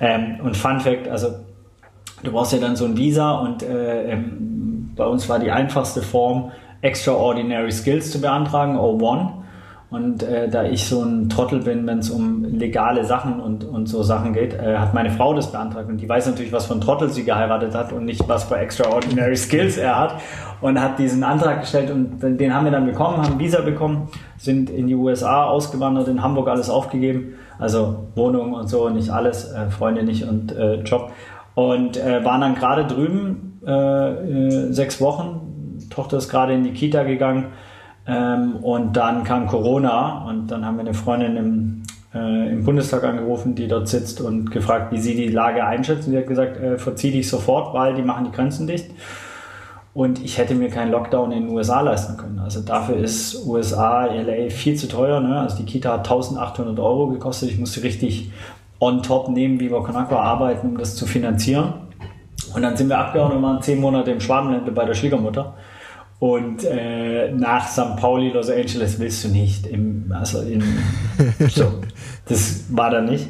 Ähm, 0.00 0.38
und 0.42 0.56
Fun 0.56 0.80
Fact, 0.80 1.08
also 1.08 1.28
du 2.22 2.32
brauchst 2.32 2.52
ja 2.52 2.58
dann 2.58 2.76
so 2.76 2.84
ein 2.84 2.96
Visa 2.96 3.32
und 3.32 3.62
äh, 3.62 4.12
ähm, 4.12 4.92
bei 4.94 5.06
uns 5.06 5.28
war 5.28 5.38
die 5.38 5.50
einfachste 5.50 6.02
Form, 6.02 6.52
Extraordinary 6.82 7.72
Skills 7.72 8.10
zu 8.10 8.20
beantragen, 8.20 8.76
O1. 8.76 9.32
Und 9.90 10.22
äh, 10.22 10.48
da 10.48 10.62
ich 10.62 10.86
so 10.86 11.02
ein 11.02 11.28
Trottel 11.28 11.62
bin, 11.62 11.84
wenn 11.84 11.98
es 11.98 12.10
um 12.10 12.44
legale 12.44 13.04
Sachen 13.04 13.40
und, 13.40 13.64
und 13.64 13.88
so 13.88 14.04
Sachen 14.04 14.32
geht, 14.32 14.54
äh, 14.54 14.76
hat 14.76 14.94
meine 14.94 15.10
Frau 15.10 15.34
das 15.34 15.50
beantragt. 15.50 15.88
Und 15.88 16.00
die 16.00 16.08
weiß 16.08 16.26
natürlich, 16.28 16.52
was 16.52 16.66
für 16.66 16.74
ein 16.74 16.80
Trottel 16.80 17.10
sie 17.10 17.24
geheiratet 17.24 17.74
hat 17.74 17.92
und 17.92 18.04
nicht, 18.04 18.28
was 18.28 18.44
für 18.44 18.56
Extraordinary 18.56 19.36
Skills 19.36 19.76
er 19.76 19.98
hat. 19.98 20.14
Und 20.60 20.80
hat 20.80 21.00
diesen 21.00 21.24
Antrag 21.24 21.62
gestellt 21.62 21.90
und 21.90 22.20
den 22.20 22.54
haben 22.54 22.66
wir 22.66 22.70
dann 22.70 22.86
bekommen, 22.86 23.16
haben 23.16 23.40
Visa 23.40 23.62
bekommen, 23.62 24.08
sind 24.36 24.70
in 24.70 24.86
die 24.86 24.94
USA 24.94 25.44
ausgewandert, 25.44 26.06
in 26.06 26.22
Hamburg 26.22 26.48
alles 26.48 26.70
aufgegeben. 26.70 27.34
Also 27.58 28.06
Wohnung 28.14 28.52
und 28.52 28.68
so, 28.68 28.90
nicht 28.90 29.10
alles, 29.10 29.50
äh, 29.52 29.70
Freunde 29.70 30.04
nicht 30.04 30.28
und 30.28 30.52
äh, 30.52 30.82
Job. 30.82 31.10
Und 31.56 31.96
äh, 31.96 32.24
waren 32.24 32.42
dann 32.42 32.54
gerade 32.54 32.84
drüben, 32.84 33.60
äh, 33.66 33.70
äh, 33.72 34.72
sechs 34.72 35.00
Wochen. 35.00 35.78
Tochter 35.90 36.18
ist 36.18 36.28
gerade 36.28 36.52
in 36.52 36.62
die 36.62 36.72
Kita 36.72 37.02
gegangen 37.02 37.46
ähm, 38.06 38.56
und 38.56 38.96
dann 38.96 39.24
kam 39.24 39.46
Corona 39.46 40.24
und 40.28 40.48
dann 40.48 40.64
haben 40.64 40.76
wir 40.76 40.84
eine 40.84 40.94
Freundin 40.94 41.36
im, 41.36 41.82
äh, 42.14 42.52
im 42.52 42.64
Bundestag 42.64 43.04
angerufen, 43.04 43.54
die 43.54 43.68
dort 43.68 43.88
sitzt 43.88 44.20
und 44.20 44.50
gefragt, 44.50 44.92
wie 44.92 44.98
sie 44.98 45.14
die 45.14 45.28
Lage 45.28 45.64
einschätzt. 45.64 46.06
Und 46.06 46.12
sie 46.12 46.18
hat 46.18 46.26
gesagt, 46.26 46.56
äh, 46.58 46.78
verzieh 46.78 47.10
dich 47.10 47.28
sofort, 47.28 47.74
weil 47.74 47.94
die 47.94 48.02
machen 48.02 48.24
die 48.24 48.32
Grenzen 48.32 48.66
dicht. 48.66 48.90
Und 49.92 50.24
ich 50.24 50.38
hätte 50.38 50.54
mir 50.54 50.70
keinen 50.70 50.92
Lockdown 50.92 51.32
in 51.32 51.46
den 51.46 51.56
USA 51.56 51.80
leisten 51.80 52.16
können. 52.16 52.38
Also 52.38 52.60
dafür 52.60 52.96
ist 52.96 53.44
USA, 53.44 54.06
LA 54.06 54.48
viel 54.48 54.76
zu 54.76 54.86
teuer. 54.88 55.20
Ne? 55.20 55.40
Also 55.40 55.58
die 55.58 55.64
Kita 55.64 55.92
hat 55.92 56.08
1800 56.08 56.78
Euro 56.78 57.08
gekostet. 57.08 57.50
Ich 57.50 57.58
musste 57.58 57.82
richtig 57.82 58.30
on 58.78 59.02
top 59.02 59.28
nehmen, 59.28 59.58
wie 59.60 59.70
wir 59.70 59.82
Conakwa 59.82 60.22
arbeiten, 60.22 60.68
um 60.68 60.78
das 60.78 60.94
zu 60.94 61.06
finanzieren. 61.06 61.74
Und 62.54 62.62
dann 62.62 62.76
sind 62.76 62.88
wir 62.88 62.98
abgehauen 62.98 63.32
und 63.32 63.42
waren 63.42 63.62
zehn 63.62 63.80
Monate 63.80 64.12
im 64.12 64.20
Schwabenländle 64.20 64.72
bei 64.72 64.84
der 64.84 64.94
Schwiegermutter. 64.94 65.54
Und 66.20 66.64
äh, 66.64 67.32
nach 67.32 67.66
St. 67.66 67.96
Pauli, 67.96 68.28
Los 68.28 68.50
Angeles 68.50 69.00
willst 69.00 69.24
du 69.24 69.28
nicht. 69.28 69.66
Im, 69.66 70.12
also 70.16 70.42
in, 70.42 70.62
so, 71.48 71.80
das 72.26 72.66
war 72.68 72.90
da 72.90 73.00
nicht. 73.00 73.26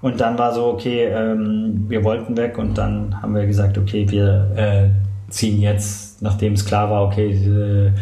Und 0.00 0.18
dann 0.20 0.38
war 0.38 0.52
so, 0.52 0.66
okay, 0.66 1.04
ähm, 1.04 1.84
wir 1.88 2.02
wollten 2.02 2.36
weg 2.36 2.58
und 2.58 2.76
dann 2.76 3.20
haben 3.22 3.34
wir 3.34 3.46
gesagt, 3.46 3.76
okay, 3.78 4.06
wir 4.08 4.50
äh, 4.56 4.88
ziehen 5.30 5.60
jetzt, 5.60 6.22
nachdem 6.22 6.54
es 6.54 6.64
klar 6.64 6.90
war, 6.90 7.04
okay, 7.04 7.30
äh, 7.30 7.92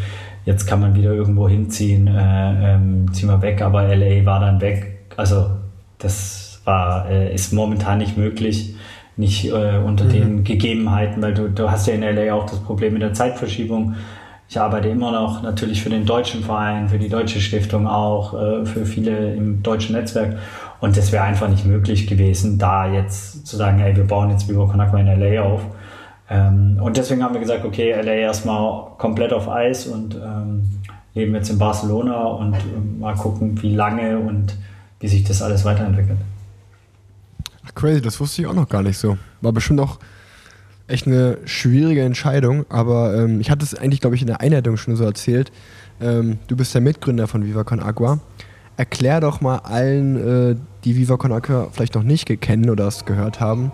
jetzt 0.47 0.64
kann 0.66 0.81
man 0.81 0.95
wieder 0.95 1.12
irgendwo 1.12 1.49
hinziehen, 1.49 2.07
äh, 2.07 2.75
ähm, 2.75 3.12
ziehen 3.12 3.29
wir 3.29 3.43
weg, 3.43 3.61
aber 3.61 3.95
LA 3.95 4.25
war 4.25 4.40
dann 4.40 4.61
weg. 4.61 5.09
Also 5.16 5.51
das 5.99 6.62
war, 6.64 7.11
äh, 7.11 7.35
ist 7.35 7.53
momentan 7.53 7.99
nicht 7.99 8.16
möglich, 8.16 8.77
nicht 9.16 9.47
äh, 9.47 9.79
unter 9.85 10.05
mhm. 10.05 10.11
den 10.11 10.45
Gegebenheiten, 10.45 11.21
weil 11.21 11.35
du, 11.35 11.49
du 11.49 11.71
hast 11.71 11.88
ja 11.88 11.95
in 11.95 12.03
LA 12.03 12.33
auch 12.33 12.47
das 12.47 12.61
Problem 12.61 12.93
mit 12.93 13.03
der 13.03 13.12
Zeitverschiebung. 13.12 13.97
Ich 14.51 14.59
arbeite 14.59 14.89
immer 14.89 15.13
noch 15.13 15.43
natürlich 15.43 15.81
für 15.81 15.91
den 15.91 16.05
deutschen 16.05 16.43
Verein, 16.43 16.89
für 16.89 16.99
die 16.99 17.09
deutsche 17.09 17.41
Stiftung 17.41 17.87
auch, 17.87 18.35
äh, 18.35 18.67
für 18.67 18.85
viele 18.85 19.33
im 19.33 19.63
deutschen 19.63 19.95
Netzwerk. 19.95 20.39
Und 20.81 20.97
das 20.97 21.13
wäre 21.13 21.23
einfach 21.23 21.47
nicht 21.47 21.65
möglich 21.65 22.09
gewesen, 22.09 22.59
da 22.59 22.93
jetzt 22.93 23.47
zu 23.47 23.57
sagen, 23.57 23.79
ey, 23.79 23.95
wir 23.95 24.03
bauen 24.03 24.29
jetzt 24.29 24.49
Vivo 24.49 24.67
Conakwa 24.67 24.99
in 24.99 25.07
LA 25.07 25.41
auf. 25.41 25.61
Ähm, 26.29 26.81
und 26.83 26.97
deswegen 26.97 27.23
haben 27.23 27.33
wir 27.33 27.41
gesagt, 27.41 27.65
okay, 27.65 27.93
LA 27.93 28.15
erstmal 28.15 28.89
komplett 28.99 29.33
auf 29.33 29.49
Eis 29.49 29.87
und 29.87 30.17
ähm, 30.17 30.69
leben 31.15 31.33
jetzt 31.37 31.51
in 31.51 31.59
Barcelona 31.59 32.21
und 32.25 32.57
ähm, 32.57 32.99
mal 32.99 33.15
gucken, 33.15 33.63
wie 33.63 33.77
lange 33.77 34.19
und 34.19 34.57
wie 34.99 35.07
sich 35.07 35.23
das 35.23 35.43
alles 35.43 35.65
weiterentwickelt. 35.65 36.19
Ach, 37.69 37.75
crazy, 37.77 38.03
das 38.03 38.19
wusste 38.19 38.43
ich 38.43 38.49
auch 38.49 38.55
noch 38.55 38.69
gar 38.69 38.83
nicht 38.83 38.99
so. 38.99 39.17
War 39.43 39.53
bestimmt 39.53 39.79
auch 39.79 40.01
echt 40.90 41.07
eine 41.07 41.38
schwierige 41.44 42.03
Entscheidung, 42.03 42.66
aber 42.68 43.16
ähm, 43.16 43.40
ich 43.40 43.50
hatte 43.50 43.64
es 43.64 43.74
eigentlich, 43.74 44.00
glaube 44.00 44.16
ich, 44.16 44.22
in 44.22 44.26
der 44.26 44.40
Einleitung 44.40 44.76
schon 44.76 44.96
so 44.96 45.05
erzählt. 45.05 45.53
Ähm, 46.00 46.38
du 46.48 46.57
bist 46.57 46.74
der 46.74 46.81
Mitgründer 46.81 47.26
von 47.26 47.44
Viva 47.44 47.64
Con 47.64 47.81
Agua. 47.81 48.20
Erklär 48.76 49.20
doch 49.20 49.40
mal 49.40 49.59
allen, 49.59 50.53
äh, 50.53 50.57
die 50.85 50.96
Viva 50.96 51.16
Con 51.16 51.33
Agua 51.33 51.68
vielleicht 51.72 51.94
noch 51.94 52.03
nicht 52.03 52.26
kennen 52.40 52.70
oder 52.70 52.87
es 52.87 53.05
gehört 53.05 53.40
haben, 53.40 53.72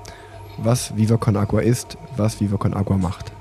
was 0.59 0.97
Viva 0.97 1.17
Con 1.17 1.37
Agua 1.37 1.61
ist, 1.61 1.97
was 2.17 2.41
Viva 2.41 2.57
Con 2.57 2.75
Agua 2.75 2.97
macht. 2.97 3.33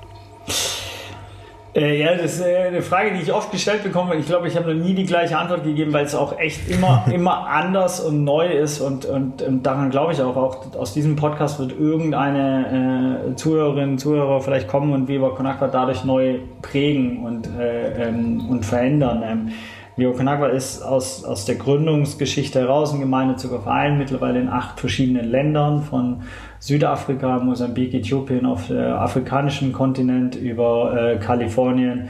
Äh, 1.76 2.00
ja, 2.00 2.14
das 2.14 2.36
ist 2.36 2.40
äh, 2.40 2.56
eine 2.68 2.80
Frage, 2.80 3.12
die 3.12 3.20
ich 3.20 3.32
oft 3.34 3.52
gestellt 3.52 3.82
bekomme. 3.82 4.14
Ich 4.16 4.24
glaube, 4.24 4.48
ich 4.48 4.56
habe 4.56 4.72
noch 4.72 4.82
nie 4.82 4.94
die 4.94 5.04
gleiche 5.04 5.36
Antwort 5.36 5.62
gegeben, 5.62 5.92
weil 5.92 6.06
es 6.06 6.14
auch 6.14 6.38
echt 6.38 6.70
immer, 6.70 7.04
immer 7.12 7.46
anders 7.48 8.00
und 8.00 8.24
neu 8.24 8.46
ist. 8.46 8.80
Und, 8.80 9.04
und, 9.04 9.42
und 9.42 9.66
daran 9.66 9.90
glaube 9.90 10.14
ich 10.14 10.22
auch, 10.22 10.36
auch 10.36 10.74
aus 10.74 10.94
diesem 10.94 11.16
Podcast 11.16 11.58
wird 11.58 11.78
irgendeine 11.78 13.28
äh, 13.30 13.36
Zuhörerin, 13.36 13.98
Zuhörer 13.98 14.40
vielleicht 14.40 14.68
kommen 14.68 14.94
und 14.94 15.06
Viva 15.06 15.28
Conakwa 15.30 15.68
dadurch 15.68 16.02
neu 16.02 16.38
prägen 16.62 17.22
und, 17.26 17.46
äh, 17.58 18.08
ähm, 18.08 18.48
und 18.48 18.64
verändern. 18.64 19.22
Ähm, 19.22 19.48
Viva 19.96 20.12
Conakwa 20.12 20.46
ist 20.46 20.80
aus, 20.82 21.24
aus 21.24 21.44
der 21.44 21.56
Gründungsgeschichte 21.56 22.58
heraus 22.58 22.94
ein 22.94 23.00
gemeinnütziger 23.00 23.60
Verein, 23.60 23.98
mittlerweile 23.98 24.40
in 24.40 24.48
acht 24.48 24.80
verschiedenen 24.80 25.26
Ländern 25.30 25.82
von 25.82 26.22
Südafrika, 26.58 27.38
Mosambik, 27.38 27.94
Äthiopien 27.94 28.46
auf 28.46 28.68
dem 28.68 28.78
afrikanischen 28.78 29.72
Kontinent 29.72 30.36
über 30.36 30.96
äh, 30.96 31.16
Kalifornien, 31.16 32.08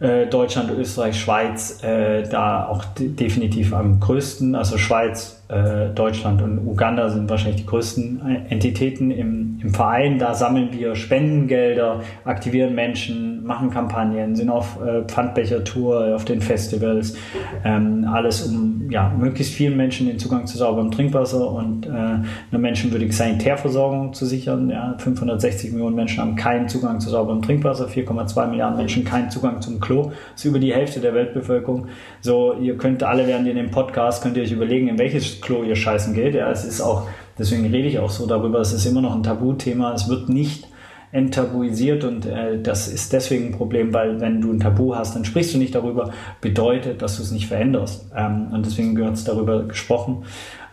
äh, 0.00 0.26
Deutschland, 0.26 0.70
Österreich, 0.70 1.20
Schweiz, 1.20 1.82
äh, 1.82 2.22
da 2.28 2.66
auch 2.66 2.84
definitiv 2.96 3.72
am 3.72 4.00
größten. 4.00 4.54
Also 4.54 4.78
Schweiz, 4.78 5.37
äh, 5.48 5.88
Deutschland 5.94 6.42
und 6.42 6.58
Uganda 6.66 7.08
sind 7.08 7.28
wahrscheinlich 7.30 7.62
die 7.62 7.66
größten 7.66 8.46
Entitäten 8.50 9.10
im, 9.10 9.58
im 9.62 9.72
Verein. 9.72 10.18
Da 10.18 10.34
sammeln 10.34 10.68
wir 10.72 10.94
Spendengelder, 10.94 12.00
aktivieren 12.24 12.74
Menschen, 12.74 13.44
machen 13.44 13.70
Kampagnen, 13.70 14.36
sind 14.36 14.50
auf 14.50 14.78
äh, 14.80 15.02
Pfandbecher-Tour, 15.04 16.14
auf 16.14 16.26
den 16.26 16.42
Festivals. 16.42 17.16
Ähm, 17.64 18.06
alles, 18.12 18.46
um 18.46 18.90
ja, 18.90 19.12
möglichst 19.18 19.54
vielen 19.54 19.76
Menschen 19.76 20.06
den 20.06 20.18
Zugang 20.18 20.46
zu 20.46 20.58
sauberem 20.58 20.90
Trinkwasser 20.90 21.50
und 21.50 21.86
äh, 21.86 21.90
einer 21.90 22.26
menschenwürdigen 22.58 23.12
Sanitärversorgung 23.12 24.12
zu 24.12 24.26
sichern. 24.26 24.70
Ja, 24.70 24.96
560 24.98 25.72
Millionen 25.72 25.96
Menschen 25.96 26.20
haben 26.20 26.36
keinen 26.36 26.68
Zugang 26.68 27.00
zu 27.00 27.08
sauberem 27.08 27.42
Trinkwasser, 27.42 27.88
4,2 27.88 28.48
Milliarden 28.48 28.76
Menschen 28.76 29.04
keinen 29.04 29.30
Zugang 29.30 29.60
zum 29.62 29.80
Klo. 29.80 30.12
Das 30.32 30.44
ist 30.44 30.44
über 30.44 30.58
die 30.58 30.74
Hälfte 30.74 31.00
der 31.00 31.14
Weltbevölkerung. 31.14 31.86
So, 32.20 32.54
ihr 32.60 32.76
könnt 32.76 33.02
alle, 33.02 33.26
während 33.26 33.46
ihr 33.46 33.54
den 33.54 33.70
Podcast, 33.70 34.22
könnt 34.22 34.36
ihr 34.36 34.42
euch 34.42 34.52
überlegen, 34.52 34.88
in 34.88 34.98
welches 34.98 35.37
Klo 35.40 35.62
ihr 35.62 35.76
scheißen 35.76 36.14
geht. 36.14 36.34
Ja, 36.34 36.50
es 36.50 36.64
ist 36.64 36.80
auch, 36.80 37.08
deswegen 37.38 37.66
rede 37.66 37.88
ich 37.88 37.98
auch 37.98 38.10
so 38.10 38.26
darüber, 38.26 38.60
es 38.60 38.72
ist 38.72 38.86
immer 38.86 39.00
noch 39.00 39.14
ein 39.14 39.22
Tabuthema. 39.22 39.92
Es 39.94 40.08
wird 40.08 40.28
nicht 40.28 40.68
enttabuisiert 41.10 42.04
und 42.04 42.26
äh, 42.26 42.60
das 42.60 42.88
ist 42.88 43.12
deswegen 43.12 43.46
ein 43.46 43.52
Problem, 43.52 43.94
weil 43.94 44.20
wenn 44.20 44.40
du 44.40 44.52
ein 44.52 44.60
Tabu 44.60 44.94
hast, 44.94 45.14
dann 45.14 45.24
sprichst 45.24 45.54
du 45.54 45.58
nicht 45.58 45.74
darüber, 45.74 46.10
bedeutet, 46.40 47.00
dass 47.00 47.16
du 47.16 47.22
es 47.22 47.30
nicht 47.30 47.46
veränderst. 47.46 48.10
Ähm, 48.14 48.48
und 48.52 48.66
deswegen 48.66 48.94
gehört 48.94 49.14
es 49.14 49.24
darüber 49.24 49.64
gesprochen. 49.64 50.24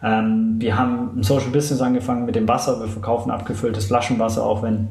Ähm, 0.03 0.55
wir 0.57 0.77
haben 0.77 1.19
ein 1.19 1.23
Social 1.23 1.51
Business 1.51 1.81
angefangen 1.81 2.25
mit 2.25 2.35
dem 2.35 2.47
Wasser. 2.47 2.79
Wir 2.81 2.87
verkaufen 2.87 3.31
abgefülltes 3.31 3.85
Flaschenwasser, 3.85 4.45
auch 4.45 4.61
wenn 4.61 4.89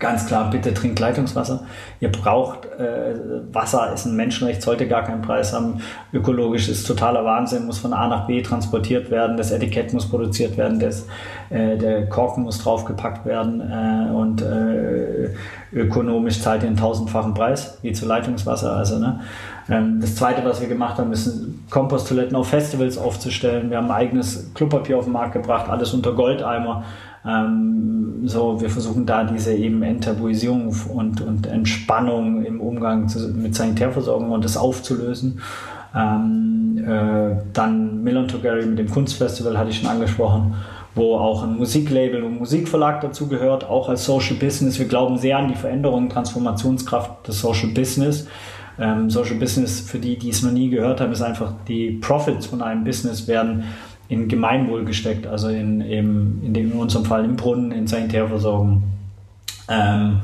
ganz 0.00 0.26
klar, 0.26 0.50
bitte 0.50 0.74
trinkt 0.74 0.98
Leitungswasser. 0.98 1.64
Ihr 2.00 2.10
braucht 2.10 2.64
äh, 2.64 3.14
Wasser, 3.52 3.92
ist 3.92 4.06
ein 4.06 4.16
Menschenrecht, 4.16 4.62
sollte 4.62 4.88
gar 4.88 5.04
keinen 5.04 5.22
Preis 5.22 5.52
haben. 5.52 5.80
Ökologisch 6.12 6.68
ist 6.68 6.86
totaler 6.86 7.24
Wahnsinn, 7.24 7.66
muss 7.66 7.78
von 7.78 7.92
A 7.92 8.08
nach 8.08 8.26
B 8.26 8.42
transportiert 8.42 9.10
werden, 9.10 9.36
das 9.36 9.52
Etikett 9.52 9.92
muss 9.92 10.08
produziert 10.08 10.56
werden, 10.56 10.80
das, 10.80 11.06
äh, 11.50 11.76
der 11.76 12.08
Korken 12.08 12.42
muss 12.42 12.58
draufgepackt 12.58 13.26
werden 13.26 13.60
äh, 13.60 14.10
und 14.10 14.42
äh, 14.42 15.28
ökonomisch 15.72 16.40
zahlt 16.40 16.62
ihr 16.62 16.68
einen 16.68 16.76
tausendfachen 16.76 17.34
Preis, 17.34 17.78
wie 17.82 17.92
zu 17.92 18.06
Leitungswasser. 18.06 18.74
Also, 18.74 18.98
ne? 18.98 19.20
Ähm, 19.68 19.98
das 20.00 20.16
zweite, 20.16 20.44
was 20.44 20.60
wir 20.60 20.68
gemacht 20.68 20.98
haben, 20.98 21.12
ist 21.12 21.44
Komposttoiletten 21.68 22.34
auf 22.34 22.48
Festivals 22.48 22.98
aufzustellen. 22.98 23.70
Wir 23.70 23.76
haben 23.76 23.86
ein 23.86 23.96
eigenes 23.96 24.52
Klopapier 24.54 24.98
auf 24.98 25.04
den 25.04 25.12
Markt 25.12 25.34
gebracht, 25.34 25.68
alles 25.68 25.94
unter 25.94 26.12
Goldeimer 26.12 26.84
ähm, 27.26 28.22
so, 28.24 28.60
wir 28.60 28.70
versuchen 28.70 29.04
da 29.04 29.24
diese 29.24 29.54
eben 29.54 29.82
Enttabuisierung 29.82 30.74
und, 30.94 31.20
und 31.20 31.46
Entspannung 31.46 32.44
im 32.44 32.60
Umgang 32.60 33.08
zu, 33.08 33.28
mit 33.28 33.54
Sanitärversorgung 33.54 34.30
und 34.30 34.44
das 34.44 34.56
aufzulösen. 34.56 35.40
Ähm, 35.94 36.78
äh, 36.78 37.36
dann 37.52 38.02
Mill 38.02 38.26
to 38.26 38.38
Gary 38.38 38.64
mit 38.64 38.78
dem 38.78 38.90
Kunstfestival 38.90 39.58
hatte 39.58 39.70
ich 39.70 39.80
schon 39.80 39.90
angesprochen, 39.90 40.54
wo 40.94 41.16
auch 41.16 41.42
ein 41.42 41.56
Musiklabel 41.56 42.22
und 42.22 42.38
Musikverlag 42.38 43.00
dazu 43.00 43.28
gehört, 43.28 43.64
auch 43.64 43.88
als 43.88 44.04
Social 44.04 44.36
Business. 44.36 44.78
Wir 44.78 44.86
glauben 44.86 45.18
sehr 45.18 45.38
an 45.38 45.48
die 45.48 45.54
Veränderung, 45.54 46.08
Transformationskraft 46.08 47.28
des 47.28 47.40
Social 47.40 47.68
Business. 47.70 48.28
Ähm, 48.78 49.10
Social 49.10 49.36
Business, 49.36 49.80
für 49.80 49.98
die, 49.98 50.16
die 50.18 50.30
es 50.30 50.42
noch 50.42 50.52
nie 50.52 50.70
gehört 50.70 51.02
haben, 51.02 51.12
ist 51.12 51.20
einfach 51.20 51.52
die 51.68 51.98
Profits 52.00 52.46
von 52.46 52.62
einem 52.62 52.84
Business 52.84 53.28
werden 53.28 53.64
in 54.10 54.28
Gemeinwohl 54.28 54.84
gesteckt, 54.84 55.26
also 55.26 55.48
in, 55.48 55.80
in, 55.80 56.42
in, 56.44 56.52
dem, 56.52 56.72
in 56.72 56.78
unserem 56.78 57.06
Fall 57.06 57.24
im 57.24 57.36
Brunnen, 57.36 57.72
in 57.72 57.86
Sanitärversorgung. 57.86 58.82
Ähm, 59.70 60.20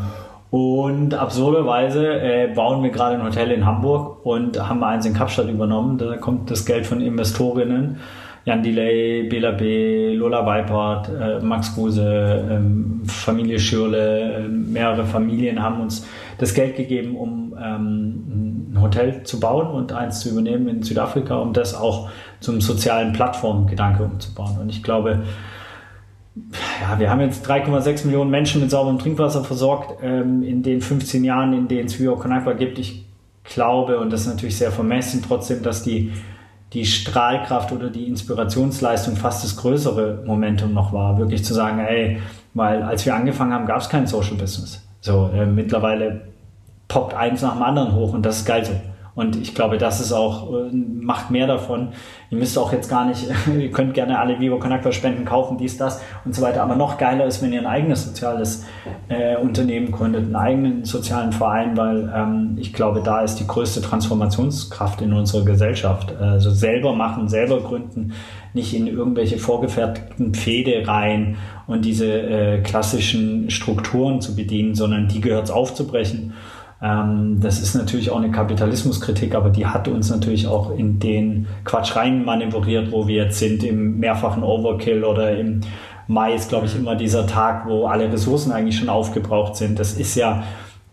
Und 0.51 1.12
absurderweise 1.12 2.20
äh, 2.20 2.49
bauen 2.55 2.82
wir 2.82 2.91
gerade 2.91 3.16
ein 3.16 3.24
Hotel 3.24 3.51
in 3.51 3.66
Hamburg 3.66 4.24
und 4.24 4.59
haben 4.68 4.82
eins 4.84 5.05
in 5.05 5.12
Kapstadt 5.12 5.49
übernommen. 5.49 5.99
Da 5.99 6.16
kommt 6.16 6.51
das 6.51 6.64
Geld 6.64 6.87
von 6.87 7.01
Investorinnen. 7.01 7.99
Jan 8.47 8.62
Delay, 8.62 9.24
Bela 9.24 9.51
B., 9.51 10.14
Lola 10.14 10.47
Weipert, 10.47 11.09
äh, 11.09 11.44
Max 11.44 11.74
Guse, 11.74 12.47
ähm, 12.49 13.03
Familie 13.05 13.59
Schürle, 13.59 14.34
äh, 14.34 14.49
mehrere 14.49 15.05
Familien 15.05 15.61
haben 15.61 15.80
uns 15.80 16.07
das 16.38 16.55
Geld 16.55 16.76
gegeben, 16.76 17.16
um 17.16 17.59
ähm, 17.61 18.70
ein 18.72 18.80
Hotel 18.80 19.24
zu 19.24 19.40
bauen 19.40 19.66
und 19.66 19.92
eins 19.92 20.20
zu 20.20 20.30
übernehmen 20.30 20.68
in 20.68 20.82
Südafrika, 20.84 21.34
um 21.38 21.53
das 21.55 21.74
auch 21.74 22.09
zum 22.38 22.61
sozialen 22.61 23.12
Plattformgedanke 23.12 24.05
umzubauen. 24.05 24.59
Und 24.61 24.68
ich 24.68 24.84
glaube, 24.84 25.24
ja, 26.80 27.01
wir 27.01 27.11
haben 27.11 27.22
jetzt 27.22 27.51
3,6 27.51 28.07
Millionen 28.07 28.30
Menschen 28.30 28.61
mit 28.61 28.70
sauberem 28.70 29.01
Trinkwasser 29.01 29.42
versorgt 29.42 29.99
ähm, 30.05 30.44
in 30.44 30.62
den 30.62 30.80
15 30.82 31.24
Jahren, 31.24 31.53
in 31.53 31.66
denen 31.66 31.86
es 31.86 31.99
Vivo 31.99 32.14
Conakwa 32.14 32.53
gibt. 32.53 32.78
Ich 32.78 33.07
glaube, 33.42 33.99
und 33.99 34.12
das 34.12 34.20
ist 34.20 34.28
natürlich 34.28 34.57
sehr 34.57 34.70
vermessen, 34.70 35.24
trotzdem, 35.26 35.64
dass 35.64 35.82
die, 35.82 36.12
die 36.76 36.84
Strahlkraft 36.84 37.72
oder 37.72 37.88
die 37.88 38.06
Inspirationsleistung 38.06 39.16
fast 39.16 39.42
das 39.42 39.56
größere 39.56 40.22
Momentum 40.26 40.74
noch 40.74 40.92
war. 40.92 41.16
Wirklich 41.16 41.42
zu 41.42 41.54
sagen, 41.54 41.78
ey, 41.78 42.20
weil 42.52 42.82
als 42.82 43.06
wir 43.06 43.14
angefangen 43.14 43.54
haben, 43.54 43.64
gab 43.64 43.80
es 43.80 43.88
kein 43.88 44.06
Social 44.06 44.34
Business. 44.34 44.86
So, 45.00 45.30
äh, 45.34 45.46
mittlerweile 45.46 46.20
poppt 46.86 47.14
eins 47.14 47.40
nach 47.40 47.54
dem 47.54 47.62
anderen 47.62 47.94
hoch 47.94 48.12
und 48.12 48.26
das 48.26 48.40
ist 48.40 48.44
geil 48.44 48.62
so. 48.62 48.72
Und 49.16 49.36
ich 49.40 49.54
glaube, 49.54 49.78
das 49.78 49.98
ist 49.98 50.12
auch, 50.12 50.52
äh, 50.52 50.70
macht 50.72 51.30
mehr 51.30 51.46
davon. 51.46 51.88
Ihr 52.30 52.36
müsst 52.36 52.58
auch 52.58 52.70
jetzt 52.70 52.90
gar 52.90 53.06
nicht, 53.06 53.26
ihr 53.58 53.70
könnt 53.70 53.94
gerne 53.94 54.18
alle 54.18 54.38
Vivo 54.38 54.58
Connector 54.58 54.92
Spenden 54.92 55.24
kaufen, 55.24 55.56
dies, 55.56 55.78
das 55.78 56.02
und 56.26 56.34
so 56.34 56.42
weiter. 56.42 56.62
Aber 56.62 56.76
noch 56.76 56.98
geiler 56.98 57.24
ist, 57.24 57.42
wenn 57.42 57.50
ihr 57.50 57.60
ein 57.60 57.66
eigenes 57.66 58.04
soziales 58.04 58.66
äh, 59.08 59.36
Unternehmen 59.36 59.90
gründet, 59.90 60.26
einen 60.26 60.36
eigenen 60.36 60.84
sozialen 60.84 61.32
Verein, 61.32 61.78
weil 61.78 62.12
ähm, 62.14 62.58
ich 62.60 62.74
glaube, 62.74 63.00
da 63.02 63.22
ist 63.22 63.36
die 63.36 63.46
größte 63.46 63.80
Transformationskraft 63.80 65.00
in 65.00 65.14
unserer 65.14 65.46
Gesellschaft. 65.46 66.14
Also 66.14 66.50
selber 66.50 66.92
machen, 66.92 67.30
selber 67.30 67.62
gründen, 67.62 68.12
nicht 68.52 68.74
in 68.74 68.86
irgendwelche 68.86 69.38
vorgefertigten 69.38 70.34
Pfade 70.34 70.86
rein 70.86 71.36
und 71.66 71.86
diese 71.86 72.06
äh, 72.06 72.60
klassischen 72.60 73.48
Strukturen 73.48 74.20
zu 74.20 74.36
bedienen, 74.36 74.74
sondern 74.74 75.08
die 75.08 75.22
gehört 75.22 75.44
es 75.44 75.50
aufzubrechen 75.50 76.34
das 76.78 77.60
ist 77.60 77.74
natürlich 77.74 78.10
auch 78.10 78.18
eine 78.18 78.30
Kapitalismuskritik, 78.30 79.34
aber 79.34 79.48
die 79.48 79.64
hat 79.64 79.88
uns 79.88 80.10
natürlich 80.10 80.46
auch 80.46 80.76
in 80.76 80.98
den 80.98 81.46
Quatsch 81.64 81.96
rein 81.96 82.24
manövriert, 82.24 82.92
wo 82.92 83.08
wir 83.08 83.24
jetzt 83.24 83.38
sind, 83.38 83.64
im 83.64 83.98
mehrfachen 83.98 84.42
Overkill 84.42 85.04
oder 85.04 85.38
im 85.38 85.62
Mai 86.06 86.34
ist, 86.34 86.50
glaube 86.50 86.66
ich, 86.66 86.76
immer 86.76 86.94
dieser 86.94 87.26
Tag, 87.26 87.66
wo 87.66 87.86
alle 87.86 88.12
Ressourcen 88.12 88.52
eigentlich 88.52 88.78
schon 88.78 88.90
aufgebraucht 88.90 89.56
sind. 89.56 89.78
Das 89.78 89.94
ist 89.94 90.14
ja, 90.16 90.44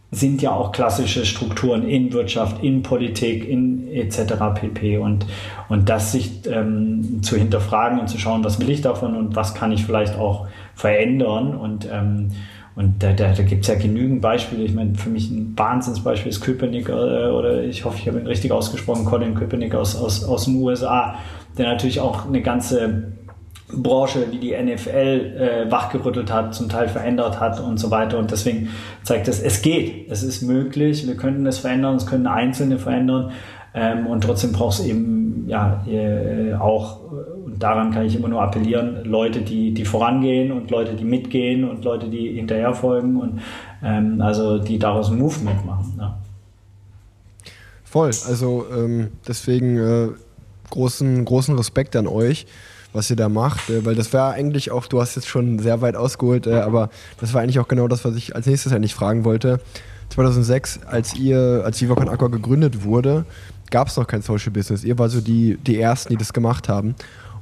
sind 0.09 0.41
ja 0.41 0.51
auch 0.51 0.71
klassische 0.71 1.25
Strukturen 1.25 1.88
in 1.88 2.13
Wirtschaft, 2.13 2.63
in 2.63 2.81
Politik, 2.81 3.47
in 3.47 3.88
etc. 3.91 4.34
pp. 4.55 4.97
Und, 4.99 5.25
und 5.69 5.89
das 5.89 6.13
sich 6.13 6.47
ähm, 6.47 7.21
zu 7.21 7.36
hinterfragen 7.36 7.99
und 7.99 8.07
zu 8.07 8.17
schauen, 8.17 8.43
was 8.43 8.59
will 8.59 8.69
ich 8.69 8.81
davon 8.81 9.15
und 9.15 9.36
was 9.36 9.53
kann 9.53 9.71
ich 9.71 9.86
vielleicht 9.86 10.17
auch 10.17 10.47
verändern 10.75 11.55
und 11.55 11.88
ähm, 11.91 12.31
und 12.76 13.03
da, 13.03 13.13
da, 13.13 13.34
da 13.34 13.43
gibt 13.43 13.61
es 13.61 13.67
ja 13.67 13.76
genügend 13.76 14.21
Beispiele. 14.21 14.63
Ich 14.63 14.74
meine, 14.74 14.95
für 14.95 15.09
mich 15.09 15.30
ein 15.30 15.53
Wahnsinnsbeispiel 15.55 16.30
ist 16.30 16.41
Köpenick, 16.41 16.89
äh, 16.89 16.91
oder 16.91 17.63
ich 17.63 17.86
hoffe, 17.86 17.97
ich 17.99 18.07
habe 18.07 18.19
ihn 18.19 18.28
richtig 18.28 18.51
ausgesprochen, 18.51 19.05
Colin 19.05 19.36
Köpenick 19.36 19.76
aus, 19.76 19.95
aus, 19.95 20.24
aus 20.24 20.45
den 20.45 20.55
USA, 20.55 21.15
der 21.57 21.67
natürlich 21.67 21.99
auch 21.99 22.26
eine 22.26 22.41
ganze 22.41 23.13
Branche 23.71 24.26
wie 24.32 24.38
die 24.38 24.51
NFL 24.51 25.65
äh, 25.67 25.71
wachgerüttelt 25.71 26.32
hat, 26.32 26.53
zum 26.53 26.69
Teil 26.69 26.88
verändert 26.88 27.39
hat 27.39 27.59
und 27.59 27.80
so 27.80 27.91
weiter. 27.91 28.17
Und 28.17 28.32
deswegen 28.32 28.69
zeigt 29.03 29.28
es, 29.28 29.39
es 29.39 29.61
geht, 29.61 30.09
es 30.09 30.24
ist 30.24 30.41
möglich, 30.41 31.07
wir 31.07 31.15
können 31.15 31.45
es 31.45 31.59
verändern, 31.59 31.95
es 31.95 32.05
können 32.05 32.28
Einzelne 32.28 32.78
verändern. 32.78 33.32
Ähm, 33.76 34.07
und 34.07 34.24
trotzdem 34.24 34.51
braucht 34.51 34.80
es 34.80 34.86
eben 34.86 35.45
ja 35.47 35.84
äh, 35.88 36.53
auch, 36.53 36.99
und 37.45 37.61
daran 37.61 37.91
kann 37.91 38.05
ich 38.05 38.15
immer 38.15 38.28
nur 38.28 38.41
appellieren, 38.41 39.03
Leute, 39.03 39.41
die, 39.41 39.74
die 39.74 39.86
vorangehen 39.86 40.51
und 40.51 40.69
Leute, 40.69 40.93
die 40.93 41.03
mitgehen 41.03 41.67
und 41.67 41.84
Leute, 41.84 42.07
die 42.07 42.34
hinterherfolgen 42.34 43.17
und 43.17 43.41
ähm, 43.84 44.21
also 44.21 44.59
die 44.59 44.78
daraus 44.78 45.09
ein 45.09 45.17
Movement 45.17 45.65
machen. 45.65 45.93
Ja. 45.97 46.17
Voll, 47.84 48.11
also 48.28 48.65
ähm, 48.76 49.09
deswegen 49.28 49.78
äh, 49.78 50.07
großen, 50.69 51.26
großen 51.26 51.55
Respekt 51.55 51.95
an 51.95 52.07
euch 52.07 52.45
was 52.93 53.09
ihr 53.09 53.15
da 53.15 53.28
macht, 53.28 53.69
äh, 53.69 53.86
weil 53.86 53.95
das 53.95 54.13
war 54.13 54.34
eigentlich 54.34 54.71
auch, 54.71 54.86
du 54.86 55.01
hast 55.01 55.15
jetzt 55.15 55.28
schon 55.28 55.59
sehr 55.59 55.82
weit 55.82 55.95
ausgeholt, 55.95 56.47
äh, 56.47 56.53
aber 56.53 56.89
das 57.19 57.34
war 57.34 57.41
eigentlich 57.41 57.59
auch 57.59 57.67
genau 57.67 57.88
das, 57.88 58.05
was 58.05 58.15
ich 58.15 58.36
als 58.36 58.45
nächstes 58.45 58.71
eigentlich 58.71 58.93
fragen 58.93 59.26
wollte. 59.26 59.59
2006, 60.14 60.82
als 60.86 61.16
ihr, 61.16 61.64
als 61.66 61.82
Viva 61.82 61.95
Con 61.95 62.07
Aqua 62.07 62.28
gegründet 62.28 62.84
wurde, 62.84 63.26
gab 63.72 63.88
es 63.88 63.97
noch 63.97 64.05
kein 64.05 64.22
Social 64.22 64.51
Business. 64.51 64.84
Ihr 64.84 64.97
war 64.99 65.09
so 65.09 65.22
die, 65.22 65.57
die 65.57 65.80
Ersten, 65.80 66.09
die 66.09 66.18
das 66.18 66.34
gemacht 66.34 66.70
haben. 66.70 66.95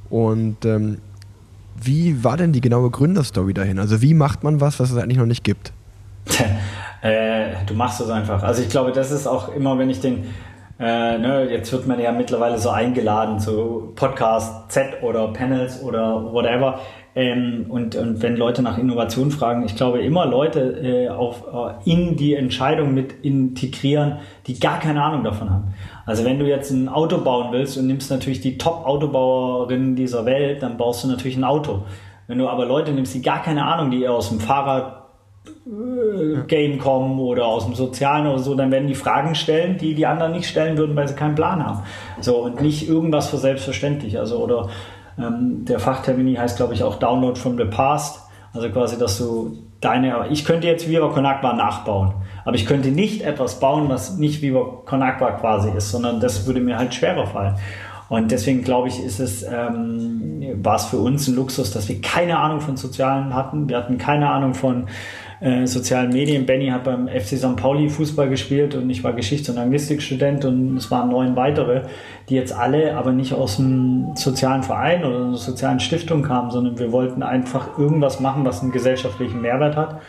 Und 0.08 0.64
ähm, 0.64 0.98
wie 1.80 2.24
war 2.24 2.36
denn 2.36 2.52
die 2.52 2.60
genaue 2.60 2.90
Gründerstory 2.90 3.52
dahin? 3.52 3.78
Also 3.78 4.00
wie 4.00 4.14
macht 4.14 4.42
man 4.42 4.60
was, 4.60 4.80
was 4.80 4.90
es 4.90 4.96
eigentlich 4.96 5.18
noch 5.18 5.26
nicht 5.26 5.44
gibt? 5.44 5.72
äh, 7.02 7.54
du 7.66 7.74
machst 7.74 8.00
es 8.00 8.08
einfach. 8.08 8.42
Also 8.42 8.62
ich 8.62 8.70
glaube, 8.70 8.92
das 8.92 9.10
ist 9.10 9.26
auch 9.26 9.54
immer, 9.54 9.78
wenn 9.78 9.90
ich 9.90 10.00
den, 10.00 10.24
äh, 10.82 11.16
ne, 11.16 11.48
jetzt 11.48 11.72
wird 11.72 11.86
man 11.86 12.00
ja 12.00 12.10
mittlerweile 12.10 12.58
so 12.58 12.70
eingeladen 12.70 13.38
zu 13.38 13.92
Podcast 13.94 14.72
Z 14.72 15.00
oder 15.02 15.28
Panels 15.28 15.80
oder 15.80 16.32
whatever. 16.32 16.80
Ähm, 17.14 17.66
und, 17.68 17.94
und 17.94 18.20
wenn 18.20 18.36
Leute 18.36 18.62
nach 18.62 18.78
Innovation 18.78 19.30
fragen, 19.30 19.64
ich 19.64 19.76
glaube 19.76 20.00
immer 20.00 20.26
Leute 20.26 20.60
äh, 20.82 21.08
auf, 21.08 21.44
äh, 21.52 21.88
in 21.88 22.16
die 22.16 22.34
Entscheidung 22.34 22.94
mit 22.94 23.12
integrieren, 23.22 24.18
die 24.48 24.58
gar 24.58 24.80
keine 24.80 25.04
Ahnung 25.04 25.22
davon 25.22 25.50
haben. 25.50 25.74
Also 26.04 26.24
wenn 26.24 26.40
du 26.40 26.48
jetzt 26.48 26.72
ein 26.72 26.88
Auto 26.88 27.18
bauen 27.18 27.52
willst 27.52 27.78
und 27.78 27.86
nimmst 27.86 28.10
natürlich 28.10 28.40
die 28.40 28.58
Top-Autobauerinnen 28.58 29.94
dieser 29.94 30.24
Welt, 30.24 30.64
dann 30.64 30.78
baust 30.78 31.04
du 31.04 31.08
natürlich 31.08 31.36
ein 31.36 31.44
Auto. 31.44 31.84
Wenn 32.26 32.38
du 32.38 32.48
aber 32.48 32.66
Leute 32.66 32.90
nimmst, 32.90 33.14
die 33.14 33.22
gar 33.22 33.42
keine 33.42 33.66
Ahnung, 33.66 33.92
die 33.92 34.02
eher 34.02 34.14
aus 34.14 34.30
dem 34.30 34.40
Fahrrad 34.40 35.01
Game 36.46 36.78
kommen 36.78 37.18
oder 37.18 37.46
aus 37.46 37.64
dem 37.64 37.74
Sozialen 37.74 38.26
oder 38.26 38.38
so, 38.38 38.54
dann 38.54 38.70
werden 38.70 38.88
die 38.88 38.94
Fragen 38.94 39.34
stellen, 39.34 39.78
die 39.78 39.94
die 39.94 40.06
anderen 40.06 40.32
nicht 40.32 40.48
stellen 40.48 40.76
würden, 40.76 40.94
weil 40.94 41.08
sie 41.08 41.14
keinen 41.14 41.34
Plan 41.34 41.64
haben. 41.64 41.82
So 42.20 42.36
und 42.38 42.60
nicht 42.60 42.88
irgendwas 42.88 43.28
für 43.28 43.38
selbstverständlich. 43.38 44.18
Also 44.18 44.38
oder 44.38 44.68
ähm, 45.18 45.64
der 45.64 45.78
Fachtermini 45.78 46.34
heißt, 46.34 46.56
glaube 46.56 46.74
ich, 46.74 46.82
auch 46.82 46.96
Download 46.96 47.38
from 47.38 47.56
the 47.56 47.64
Past. 47.64 48.20
Also 48.52 48.68
quasi, 48.70 48.98
dass 48.98 49.18
du 49.18 49.58
deine, 49.80 50.26
ich 50.30 50.44
könnte 50.44 50.66
jetzt 50.66 50.88
Viva 50.88 51.08
Con 51.08 51.26
Agua 51.26 51.54
nachbauen, 51.54 52.14
aber 52.44 52.54
ich 52.54 52.66
könnte 52.66 52.90
nicht 52.90 53.22
etwas 53.22 53.58
bauen, 53.60 53.88
was 53.88 54.18
nicht 54.18 54.42
Viva 54.42 54.82
Con 54.84 55.02
Agua 55.02 55.32
quasi 55.32 55.70
ist, 55.70 55.90
sondern 55.90 56.20
das 56.20 56.46
würde 56.46 56.60
mir 56.60 56.78
halt 56.78 56.94
schwerer 56.94 57.26
fallen. 57.26 57.54
Und 58.08 58.30
deswegen 58.30 58.62
glaube 58.62 58.88
ich, 58.88 59.02
ist 59.02 59.20
es, 59.20 59.42
ähm, 59.42 60.60
war 60.62 60.76
es 60.76 60.84
für 60.84 60.98
uns 60.98 61.28
ein 61.28 61.34
Luxus, 61.34 61.72
dass 61.72 61.88
wir 61.88 62.00
keine 62.02 62.38
Ahnung 62.38 62.60
von 62.60 62.76
Sozialen 62.76 63.34
hatten. 63.34 63.70
Wir 63.70 63.78
hatten 63.78 63.96
keine 63.96 64.28
Ahnung 64.28 64.52
von 64.52 64.86
äh, 65.42 65.66
sozialen 65.66 66.10
Medien. 66.10 66.46
Benny 66.46 66.68
hat 66.68 66.84
beim 66.84 67.08
FC 67.08 67.36
St. 67.36 67.56
Pauli 67.56 67.88
Fußball 67.88 68.28
gespielt 68.28 68.76
und 68.76 68.88
ich 68.90 69.02
war 69.02 69.12
Geschichts- 69.12 69.48
und 69.48 69.58
Anglistikstudent 69.58 70.44
und 70.44 70.76
es 70.76 70.90
waren 70.90 71.10
neun 71.10 71.34
weitere, 71.34 71.82
die 72.28 72.36
jetzt 72.36 72.52
alle 72.52 72.96
aber 72.96 73.10
nicht 73.10 73.34
aus 73.34 73.58
einem 73.58 74.14
sozialen 74.14 74.62
Verein 74.62 75.04
oder 75.04 75.16
einer 75.16 75.36
sozialen 75.36 75.80
Stiftung 75.80 76.22
kamen, 76.22 76.50
sondern 76.50 76.78
wir 76.78 76.92
wollten 76.92 77.22
einfach 77.22 77.76
irgendwas 77.76 78.20
machen, 78.20 78.44
was 78.44 78.62
einen 78.62 78.70
gesellschaftlichen 78.70 79.42
Mehrwert 79.42 79.76
hat 79.76 80.00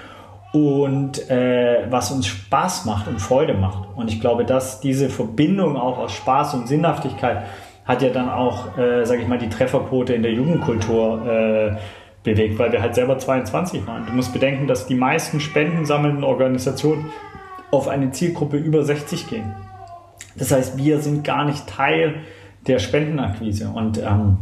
und 0.53 1.29
äh, 1.31 1.88
was 1.89 2.11
uns 2.11 2.27
Spaß 2.27 2.86
macht 2.86 3.07
und 3.07 3.19
Freude 3.19 3.55
macht. 3.55 3.88
Und 3.95 4.11
ich 4.11 4.21
glaube, 4.21 4.45
dass 4.45 4.81
diese 4.81 5.09
Verbindung 5.09 5.77
auch 5.77 5.97
aus 5.97 6.13
Spaß 6.13 6.53
und 6.53 6.67
Sinnhaftigkeit 6.67 7.45
hat 7.86 8.01
ja 8.01 8.09
dann 8.09 8.29
auch, 8.29 8.77
äh, 8.77 9.03
sage 9.03 9.23
ich 9.23 9.27
mal, 9.27 9.39
die 9.39 9.49
Trefferquote 9.49 10.13
in 10.13 10.21
der 10.21 10.31
Jugendkultur 10.31 11.25
äh, 11.27 11.75
bewegt, 12.24 12.57
weil 12.57 12.71
wir 12.71 12.82
halt 12.82 12.95
selber 12.95 13.17
22 13.17 13.86
waren. 13.86 14.05
Du 14.05 14.13
musst 14.13 14.34
bedenken, 14.34 14.67
dass 14.67 14.88
die 14.88 14.95
meisten 14.95 15.39
spendensammelnden 15.39 16.24
Organisationen 16.24 17.05
auf 17.71 17.88
eine 17.88 18.11
Zielgruppe 18.11 18.57
über 18.57 18.84
60 18.84 19.28
gehen. 19.28 19.53
Das 20.36 20.51
heißt, 20.51 20.78
wir 20.78 20.99
sind 20.99 21.24
gar 21.24 21.45
nicht 21.45 21.67
Teil 21.67 22.15
der 22.67 22.80
Spendenakquise 22.80 23.69
und 23.69 23.97
ähm, 23.97 24.38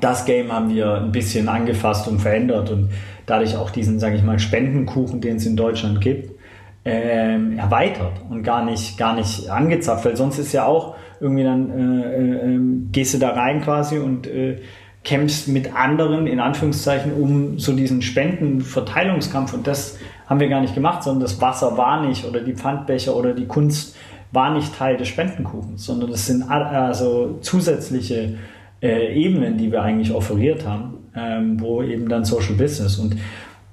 das 0.00 0.24
Game 0.24 0.52
haben 0.52 0.70
wir 0.70 0.94
ein 0.94 1.10
bisschen 1.10 1.48
angefasst 1.48 2.06
und 2.06 2.20
verändert 2.20 2.70
und 2.70 2.90
dadurch 3.26 3.56
auch 3.56 3.70
diesen, 3.70 3.98
sage 3.98 4.16
ich 4.16 4.22
mal, 4.22 4.38
Spendenkuchen, 4.38 5.20
den 5.20 5.36
es 5.36 5.46
in 5.46 5.56
Deutschland 5.56 6.00
gibt, 6.00 6.38
ähm, 6.84 7.58
erweitert 7.58 8.22
und 8.30 8.42
gar 8.42 8.64
nicht, 8.64 8.96
gar 8.96 9.14
nicht 9.14 9.50
angezapft, 9.50 10.04
weil 10.04 10.16
sonst 10.16 10.38
ist 10.38 10.52
ja 10.52 10.64
auch 10.64 10.94
irgendwie 11.20 11.44
dann 11.44 11.70
äh, 11.70 12.16
äh, 12.16 12.54
ähm, 12.54 12.88
gehst 12.92 13.14
du 13.14 13.18
da 13.18 13.30
rein 13.30 13.60
quasi 13.60 13.98
und 13.98 14.26
äh, 14.26 14.60
kämpfst 15.02 15.48
mit 15.48 15.74
anderen, 15.74 16.26
in 16.26 16.40
Anführungszeichen, 16.40 17.12
um 17.14 17.58
so 17.58 17.72
diesen 17.72 18.02
Spendenverteilungskampf. 18.02 19.54
Und 19.54 19.66
das 19.66 19.98
haben 20.26 20.40
wir 20.40 20.48
gar 20.48 20.60
nicht 20.60 20.74
gemacht, 20.74 21.02
sondern 21.02 21.22
das 21.22 21.40
Wasser 21.40 21.76
war 21.76 22.06
nicht 22.06 22.24
oder 22.24 22.40
die 22.40 22.54
Pfandbecher 22.54 23.16
oder 23.16 23.32
die 23.34 23.46
Kunst 23.46 23.96
war 24.32 24.54
nicht 24.54 24.76
Teil 24.76 24.96
des 24.96 25.08
Spendenkuchens, 25.08 25.84
sondern 25.84 26.10
das 26.10 26.26
sind 26.26 26.42
also 26.48 27.38
zusätzliche 27.40 28.38
äh, 28.80 29.14
Ebenen, 29.14 29.58
die 29.58 29.72
wir 29.72 29.82
eigentlich 29.82 30.12
offeriert 30.12 30.66
haben, 30.66 30.98
ähm, 31.16 31.60
wo 31.60 31.82
eben 31.82 32.08
dann 32.08 32.24
Social 32.24 32.54
Business 32.54 32.98
und 32.98 33.16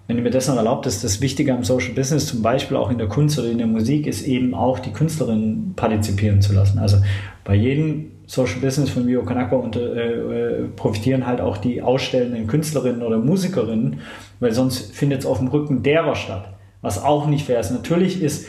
wenn 0.08 0.16
ihr 0.16 0.24
mir 0.24 0.32
das 0.32 0.48
noch 0.48 0.56
erlaubt, 0.56 0.86
ist 0.86 1.04
das 1.04 1.20
Wichtige 1.20 1.54
am 1.54 1.66
Social 1.66 1.94
Business, 1.94 2.28
zum 2.28 2.42
Beispiel 2.42 2.78
auch 2.78 2.90
in 2.90 2.98
der 2.98 3.08
Kunst 3.08 3.38
oder 3.38 3.50
in 3.50 3.58
der 3.58 3.68
Musik, 3.68 4.08
ist 4.08 4.26
eben 4.26 4.54
auch 4.54 4.80
die 4.80 4.94
Künstlerin 4.94 5.74
partizipieren 5.76 6.42
zu 6.42 6.54
lassen. 6.54 6.80
Also 6.80 6.98
bei 7.44 7.56
jedem 7.56 8.12
Social 8.28 8.60
Business 8.60 8.90
von 8.90 9.06
Mio 9.06 9.24
Kanaka 9.24 9.56
unter, 9.56 9.80
äh, 9.80 10.14
äh, 10.14 10.68
profitieren 10.76 11.26
halt 11.26 11.42
auch 11.42 11.58
die 11.58 11.82
ausstellenden 11.82 12.46
Künstlerinnen 12.46 13.02
oder 13.02 13.18
Musikerinnen, 13.18 14.02
weil 14.40 14.52
sonst 14.52 14.96
findet 14.96 15.22
es 15.22 15.26
auf 15.26 15.40
dem 15.40 15.48
Rücken 15.48 15.82
derer 15.82 16.16
statt, 16.16 16.50
was 16.82 17.04
auch 17.04 17.26
nicht 17.26 17.46
fair 17.46 17.60
ist. 17.60 17.72
Natürlich 17.72 18.22
ist 18.22 18.48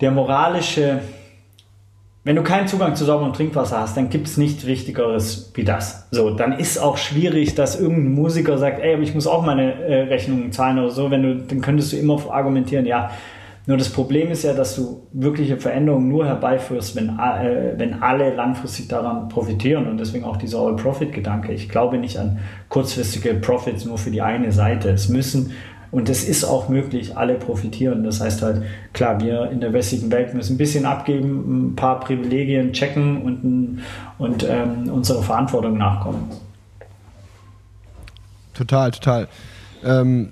der 0.00 0.10
moralische 0.10 1.00
wenn 2.22 2.36
du 2.36 2.42
keinen 2.42 2.68
Zugang 2.68 2.96
zu 2.96 3.06
sauberem 3.06 3.32
Trinkwasser 3.32 3.80
hast, 3.80 3.96
dann 3.96 4.10
gibt 4.10 4.26
es 4.26 4.36
nichts 4.36 4.66
Wichtigeres 4.66 5.52
wie 5.54 5.64
das. 5.64 6.06
So, 6.10 6.30
dann 6.30 6.52
ist 6.52 6.76
auch 6.76 6.98
schwierig, 6.98 7.54
dass 7.54 7.80
irgendein 7.80 8.12
Musiker 8.12 8.58
sagt, 8.58 8.80
ey, 8.82 8.92
aber 8.92 9.02
ich 9.02 9.14
muss 9.14 9.26
auch 9.26 9.42
meine 9.44 9.72
äh, 9.72 10.02
Rechnungen 10.02 10.52
zahlen 10.52 10.78
oder 10.78 10.90
so. 10.90 11.10
Wenn 11.10 11.22
du, 11.22 11.36
dann 11.36 11.62
könntest 11.62 11.92
du 11.92 11.96
immer 11.96 12.20
argumentieren, 12.30 12.84
ja. 12.84 13.10
Nur 13.66 13.76
das 13.76 13.90
Problem 13.90 14.30
ist 14.30 14.42
ja, 14.42 14.54
dass 14.54 14.74
du 14.74 15.06
wirkliche 15.12 15.58
Veränderungen 15.58 16.08
nur 16.08 16.26
herbeiführst, 16.26 16.96
wenn, 16.96 17.18
äh, 17.18 17.74
wenn 17.76 18.02
alle 18.02 18.34
langfristig 18.34 18.88
daran 18.88 19.28
profitieren 19.28 19.86
und 19.86 19.98
deswegen 19.98 20.24
auch 20.24 20.38
dieser 20.38 20.58
All-Profit-Gedanke. 20.60 21.52
Ich 21.52 21.68
glaube 21.68 21.98
nicht 21.98 22.18
an 22.18 22.38
kurzfristige 22.68 23.34
Profits 23.34 23.84
nur 23.84 23.98
für 23.98 24.10
die 24.10 24.22
eine 24.22 24.50
Seite. 24.50 24.90
Es 24.90 25.08
müssen 25.08 25.52
und 25.90 26.08
es 26.08 26.26
ist 26.26 26.44
auch 26.44 26.68
möglich, 26.68 27.16
alle 27.16 27.34
profitieren. 27.34 28.04
Das 28.04 28.20
heißt 28.20 28.42
halt, 28.42 28.62
klar, 28.92 29.20
wir 29.20 29.50
in 29.50 29.60
der 29.60 29.72
westlichen 29.72 30.10
Welt 30.10 30.34
müssen 30.34 30.54
ein 30.54 30.58
bisschen 30.58 30.86
abgeben, 30.86 31.70
ein 31.70 31.76
paar 31.76 32.00
Privilegien 32.00 32.72
checken 32.72 33.22
und, 33.22 33.82
und 34.18 34.46
ähm, 34.48 34.88
unserer 34.88 35.22
Verantwortung 35.22 35.76
nachkommen. 35.76 36.30
Total, 38.54 38.90
total. 38.90 39.28
Ähm, 39.84 40.30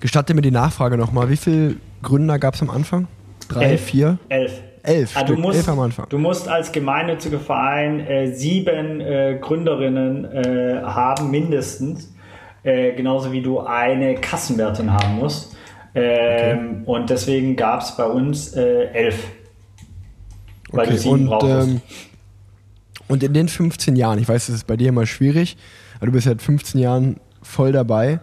gestatte 0.00 0.34
mir 0.34 0.42
die 0.42 0.50
Nachfrage 0.50 0.98
nochmal. 0.98 1.30
Wie 1.30 1.36
viele 1.36 1.76
Gründer 2.02 2.38
gab 2.38 2.54
es 2.54 2.62
am 2.62 2.70
Anfang? 2.70 3.08
Drei, 3.48 3.64
elf, 3.64 3.80
vier? 3.80 4.18
Elf. 4.28 4.62
Elf, 4.84 5.16
also 5.16 5.34
du, 5.34 5.40
musst, 5.40 5.58
elf 5.58 5.68
am 5.68 5.78
Anfang. 5.78 6.06
du 6.08 6.18
musst 6.18 6.48
als 6.48 6.72
gemeinnütziger 6.72 7.38
Verein 7.38 8.00
äh, 8.00 8.34
sieben 8.34 9.00
äh, 9.00 9.38
Gründerinnen 9.40 10.24
äh, 10.24 10.82
haben, 10.82 11.30
mindestens. 11.30 12.12
Äh, 12.64 12.92
genauso 12.92 13.32
wie 13.32 13.42
du 13.42 13.60
eine 13.60 14.14
Kassenwertin 14.16 14.92
haben 14.92 15.16
musst. 15.16 15.56
Ähm, 15.94 16.82
okay. 16.82 16.90
Und 16.90 17.10
deswegen 17.10 17.56
gab 17.56 17.82
es 17.82 17.96
bei 17.96 18.04
uns 18.04 18.54
äh, 18.54 18.84
elf. 18.92 19.24
Weil 20.70 20.86
okay. 20.86 20.94
du 20.94 20.98
sieben 20.98 21.14
und, 21.14 21.26
brauchst. 21.26 21.68
Ähm, 21.68 21.80
und 23.08 23.22
in 23.22 23.34
den 23.34 23.48
15 23.48 23.96
Jahren, 23.96 24.18
ich 24.18 24.28
weiß, 24.28 24.46
das 24.46 24.56
ist 24.56 24.66
bei 24.66 24.76
dir 24.76 24.88
immer 24.88 25.06
schwierig, 25.06 25.56
aber 25.96 26.06
du 26.06 26.12
bist 26.12 26.26
seit 26.26 26.40
15 26.40 26.80
Jahren 26.80 27.20
voll 27.42 27.72
dabei. 27.72 28.20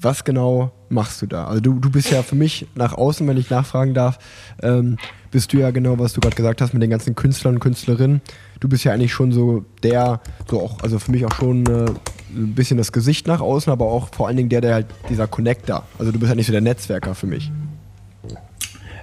Was 0.00 0.24
genau 0.24 0.72
machst 0.92 1.22
du 1.22 1.26
da? 1.26 1.46
Also 1.46 1.60
du, 1.60 1.78
du 1.78 1.90
bist 1.90 2.10
ja 2.10 2.22
für 2.22 2.36
mich 2.36 2.66
nach 2.74 2.92
außen, 2.92 3.26
wenn 3.26 3.36
ich 3.36 3.50
nachfragen 3.50 3.94
darf, 3.94 4.18
ähm, 4.62 4.98
bist 5.30 5.52
du 5.52 5.58
ja 5.58 5.70
genau, 5.70 5.98
was 5.98 6.12
du 6.12 6.20
gerade 6.20 6.36
gesagt 6.36 6.60
hast 6.60 6.74
mit 6.74 6.82
den 6.82 6.90
ganzen 6.90 7.14
Künstlern 7.14 7.54
und 7.54 7.60
Künstlerinnen. 7.60 8.20
Du 8.60 8.68
bist 8.68 8.84
ja 8.84 8.92
eigentlich 8.92 9.12
schon 9.12 9.32
so 9.32 9.64
der, 9.82 10.20
so 10.48 10.60
auch, 10.60 10.80
also 10.82 10.98
für 10.98 11.10
mich 11.10 11.24
auch 11.24 11.34
schon 11.34 11.66
äh, 11.66 11.86
ein 12.34 12.54
bisschen 12.54 12.76
das 12.76 12.92
Gesicht 12.92 13.26
nach 13.26 13.40
außen, 13.40 13.72
aber 13.72 13.86
auch 13.86 14.14
vor 14.14 14.28
allen 14.28 14.36
Dingen 14.36 14.50
der, 14.50 14.60
der 14.60 14.74
halt 14.74 14.86
dieser 15.08 15.26
Connector. 15.26 15.84
Also 15.98 16.12
du 16.12 16.18
bist 16.18 16.30
ja 16.30 16.36
nicht 16.36 16.46
so 16.46 16.52
der 16.52 16.60
Netzwerker 16.60 17.14
für 17.14 17.26
mich. 17.26 17.50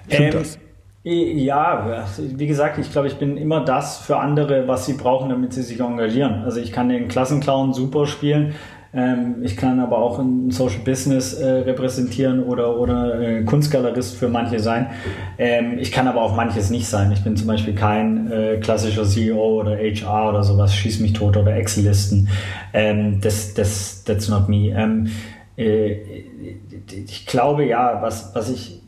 Stimmt 0.08 0.22
ähm, 0.22 0.32
das? 0.32 0.60
Ja, 1.04 2.06
wie 2.18 2.46
gesagt, 2.46 2.78
ich 2.78 2.92
glaube, 2.92 3.08
ich 3.08 3.16
bin 3.16 3.38
immer 3.38 3.64
das 3.64 4.00
für 4.00 4.18
andere, 4.18 4.68
was 4.68 4.86
sie 4.86 4.94
brauchen, 4.94 5.30
damit 5.30 5.54
sie 5.54 5.64
sich 5.64 5.80
engagieren. 5.80 6.44
Also 6.44 6.60
ich 6.60 6.72
kann 6.72 6.90
den 6.90 7.08
Klassenclown 7.08 7.74
super 7.74 8.06
spielen, 8.06 8.54
ich 8.92 9.56
kann 9.56 9.80
aber 9.80 10.00
auch 10.00 10.18
ein 10.18 10.50
Social 10.50 10.80
Business 10.84 11.34
äh, 11.34 11.48
repräsentieren 11.48 12.42
oder, 12.42 12.80
oder 12.80 13.22
äh, 13.22 13.44
Kunstgalerist 13.44 14.16
für 14.16 14.30
manche 14.30 14.60
sein. 14.60 14.88
Ähm, 15.38 15.78
ich 15.78 15.92
kann 15.92 16.08
aber 16.08 16.24
auch 16.24 16.36
manches 16.36 16.72
nicht 16.72 16.88
sein. 16.88 17.12
Ich 17.12 17.24
bin 17.24 17.38
zum 17.38 17.46
Beispiel 17.46 17.76
kein 17.76 18.32
äh, 18.32 18.58
klassischer 18.58 19.04
CEO 19.06 19.62
oder 19.62 19.78
HR 19.78 20.30
oder 20.30 20.44
sowas, 20.44 20.74
schieß 20.74 21.02
mich 21.02 21.14
tot 21.14 21.38
oder 21.38 21.56
Excel-Listen. 21.56 22.30
Ähm, 22.74 23.22
das, 23.22 23.54
das, 23.54 24.04
that's 24.06 24.28
not 24.28 24.50
me. 24.50 24.70
Ähm, 24.70 25.12
äh, 25.56 25.98
ich 26.90 27.28
glaube 27.28 27.66
ja, 27.66 28.02
was, 28.02 28.34
was 28.34 28.50
ich 28.50 28.82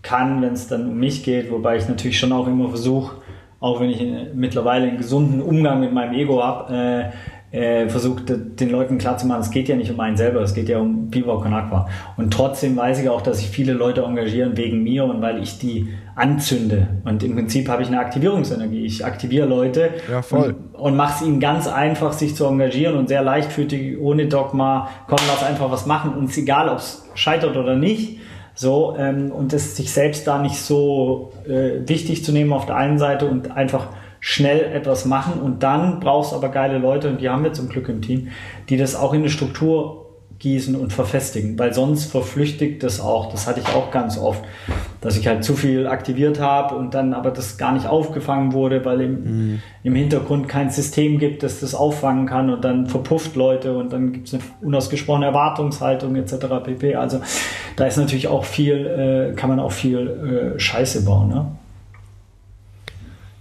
kann, 0.00 0.40
wenn 0.40 0.54
es 0.54 0.66
dann 0.66 0.88
um 0.88 0.98
mich 0.98 1.24
geht, 1.24 1.50
wobei 1.50 1.76
ich 1.76 1.86
natürlich 1.88 2.18
schon 2.18 2.32
auch 2.32 2.46
immer 2.46 2.70
versuche, 2.70 3.16
auch 3.60 3.80
wenn 3.80 3.90
ich 3.90 4.02
mittlerweile 4.34 4.88
einen 4.88 4.96
gesunden 4.96 5.42
Umgang 5.42 5.80
mit 5.80 5.92
meinem 5.92 6.14
Ego 6.14 6.42
habe, 6.42 7.12
äh, 7.52 7.86
versucht 7.88 8.24
den 8.28 8.70
Leuten 8.70 8.96
klarzumachen, 8.96 9.42
es 9.42 9.50
geht 9.50 9.68
ja 9.68 9.76
nicht 9.76 9.90
um 9.90 10.00
einen 10.00 10.16
selber, 10.16 10.40
es 10.40 10.54
geht 10.54 10.70
ja 10.70 10.78
um 10.78 11.12
Viva 11.12 11.36
Con 11.36 11.52
Aqua. 11.52 11.86
Und 12.16 12.32
trotzdem 12.32 12.76
weiß 12.76 13.00
ich 13.00 13.10
auch, 13.10 13.20
dass 13.20 13.38
sich 13.38 13.50
viele 13.50 13.74
Leute 13.74 14.02
engagieren 14.02 14.56
wegen 14.56 14.82
mir 14.82 15.04
und 15.04 15.20
weil 15.20 15.42
ich 15.42 15.58
die 15.58 15.88
anzünde. 16.14 16.88
Und 17.04 17.22
im 17.22 17.34
Prinzip 17.34 17.68
habe 17.68 17.82
ich 17.82 17.88
eine 17.88 18.00
Aktivierungsenergie. 18.00 18.86
Ich 18.86 19.04
aktiviere 19.04 19.46
Leute 19.46 19.90
ja, 20.10 20.22
und, 20.30 20.54
und 20.72 20.96
mache 20.96 21.16
es 21.16 21.28
ihnen 21.28 21.40
ganz 21.40 21.68
einfach, 21.68 22.14
sich 22.14 22.34
zu 22.34 22.46
engagieren 22.46 22.96
und 22.96 23.08
sehr 23.08 23.22
leichtfüßig, 23.22 23.98
ohne 24.00 24.28
Dogma, 24.28 24.88
komm, 25.06 25.18
lass 25.28 25.44
einfach 25.44 25.70
was 25.70 25.84
machen. 25.84 26.14
Und 26.14 26.24
es 26.24 26.30
ist 26.32 26.38
egal, 26.38 26.70
ob 26.70 26.78
es 26.78 27.04
scheitert 27.14 27.56
oder 27.56 27.76
nicht. 27.76 28.18
So, 28.54 28.96
ähm, 28.98 29.30
und 29.30 29.52
es 29.52 29.76
sich 29.76 29.92
selbst 29.92 30.26
da 30.26 30.38
nicht 30.38 30.56
so 30.56 31.32
äh, 31.46 31.86
wichtig 31.86 32.24
zu 32.24 32.32
nehmen 32.32 32.52
auf 32.52 32.66
der 32.66 32.76
einen 32.76 32.98
Seite 32.98 33.26
und 33.26 33.50
einfach 33.50 33.88
schnell 34.24 34.72
etwas 34.72 35.04
machen 35.04 35.42
und 35.42 35.64
dann 35.64 35.98
brauchst 35.98 36.30
du 36.30 36.36
aber 36.36 36.48
geile 36.48 36.78
Leute 36.78 37.10
und 37.10 37.20
die 37.20 37.28
haben 37.28 37.42
wir 37.42 37.52
zum 37.52 37.68
Glück 37.68 37.88
im 37.88 38.00
Team, 38.00 38.28
die 38.68 38.76
das 38.76 38.94
auch 38.94 39.12
in 39.12 39.22
eine 39.22 39.30
Struktur 39.30 40.06
gießen 40.38 40.76
und 40.76 40.92
verfestigen, 40.92 41.58
weil 41.58 41.74
sonst 41.74 42.10
verflüchtigt 42.10 42.84
das 42.84 43.00
auch. 43.00 43.32
Das 43.32 43.48
hatte 43.48 43.58
ich 43.58 43.66
auch 43.74 43.90
ganz 43.90 44.18
oft, 44.18 44.44
dass 45.00 45.16
ich 45.16 45.26
halt 45.26 45.42
zu 45.42 45.54
viel 45.54 45.88
aktiviert 45.88 46.40
habe 46.40 46.76
und 46.76 46.94
dann 46.94 47.14
aber 47.14 47.32
das 47.32 47.58
gar 47.58 47.72
nicht 47.72 47.86
aufgefangen 47.88 48.52
wurde, 48.52 48.84
weil 48.84 49.00
im, 49.00 49.12
mhm. 49.24 49.62
im 49.82 49.94
Hintergrund 49.96 50.48
kein 50.48 50.70
System 50.70 51.18
gibt, 51.18 51.42
das 51.42 51.58
das 51.58 51.74
auffangen 51.74 52.26
kann 52.26 52.48
und 52.48 52.64
dann 52.64 52.86
verpufft 52.86 53.34
Leute 53.34 53.76
und 53.76 53.92
dann 53.92 54.12
gibt 54.12 54.28
es 54.28 54.34
eine 54.34 54.42
unausgesprochene 54.60 55.26
Erwartungshaltung 55.26 56.14
etc. 56.14 56.34
pp. 56.62 56.94
Also 56.94 57.20
da 57.74 57.86
ist 57.86 57.96
natürlich 57.96 58.28
auch 58.28 58.44
viel, 58.44 58.86
äh, 59.32 59.34
kann 59.34 59.48
man 59.48 59.58
auch 59.58 59.72
viel 59.72 60.54
äh, 60.54 60.60
Scheiße 60.60 61.04
bauen. 61.04 61.28
Ne? 61.28 61.46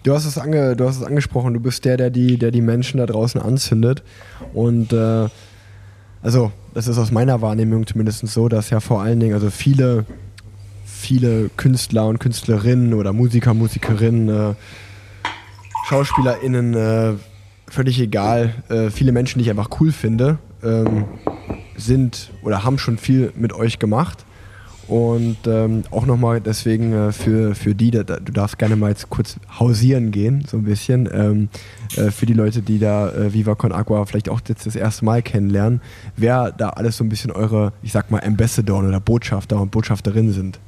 Du 0.04 0.14
hast 0.14 0.26
es, 0.26 0.40
ange, 0.40 0.76
du 0.76 0.88
hast 0.88 0.98
es 0.98 1.04
angesprochen, 1.04 1.54
du 1.54 1.60
bist 1.60 1.86
der, 1.86 1.96
der 1.96 2.10
die, 2.10 2.38
der 2.38 2.50
die 2.50 2.62
Menschen 2.62 2.98
da 2.98 3.06
draußen 3.06 3.40
anzündet. 3.40 4.02
Und 4.54 4.94
äh, 4.94 5.28
also, 6.24 6.52
das 6.74 6.88
ist 6.88 6.98
aus 6.98 7.12
meiner 7.12 7.42
Wahrnehmung 7.42 7.86
zumindest 7.86 8.26
so, 8.28 8.48
dass 8.48 8.72
ja 8.72 8.80
vor 8.80 9.02
allen 9.02 9.20
Dingen, 9.20 9.36
also 9.36 9.52
viele, 9.52 10.06
viele 10.86 11.50
Künstler 11.50 12.08
und 12.08 12.20
Künstlerinnen 12.20 12.96
oder 12.96 13.14
Musiker, 13.14 13.54
Musikerinnen, 13.54 14.30
äh, 14.30 14.56
SchauspielerInnen, 15.88 16.74
äh, 16.74 17.14
völlig 17.68 18.00
egal, 18.00 18.56
äh, 18.70 18.90
viele 18.90 19.12
Menschen, 19.12 19.38
die 19.38 19.44
ich 19.44 19.50
einfach 19.52 19.70
cool 19.80 19.92
finde, 19.92 20.40
ähm, 20.64 21.06
sind 21.78 22.32
oder 22.42 22.64
haben 22.64 22.80
schon 22.80 22.98
viel 22.98 23.34
mit 23.36 23.54
euch 23.54 23.78
gemacht. 23.78 24.26
Und 24.92 25.38
ähm, 25.48 25.84
auch 25.90 26.06
nochmal 26.06 26.42
deswegen 26.42 26.92
äh, 26.92 27.12
für, 27.14 27.56
für 27.56 27.74
die, 27.74 27.92
da, 27.92 28.04
du 28.04 28.34
darfst 28.34 28.60
gerne 28.60 28.76
mal 28.76 28.90
jetzt 28.90 29.10
kurz 29.10 29.38
hausieren 29.58 30.12
gehen, 30.12 30.44
so 30.46 30.58
ein 30.58 30.66
bisschen, 30.66 31.10
ähm, 31.14 31.48
äh, 31.96 32.12
für 32.12 32.26
die 32.26 32.34
Leute, 32.34 32.62
die 32.62 32.78
da 32.78 33.10
äh, 33.10 33.34
Viva 33.34 33.56
Con 33.56 33.72
Agua 33.72 34.06
vielleicht 34.06 34.28
auch 34.28 34.42
jetzt 34.50 34.66
das 34.66 34.76
erste 34.76 35.06
Mal 35.06 35.22
kennenlernen, 35.22 35.80
wer 36.18 36.52
da 36.52 36.72
alles 36.72 36.98
so 36.98 37.06
ein 37.06 37.10
bisschen 37.10 37.32
eure, 37.32 37.72
ich 37.82 37.94
sag 37.94 38.12
mal, 38.12 38.20
Ambassador 38.22 38.84
oder 38.84 39.00
Botschafter 39.00 39.62
und 39.62 39.72
Botschafterinnen 39.72 40.34
sind. 40.34 40.60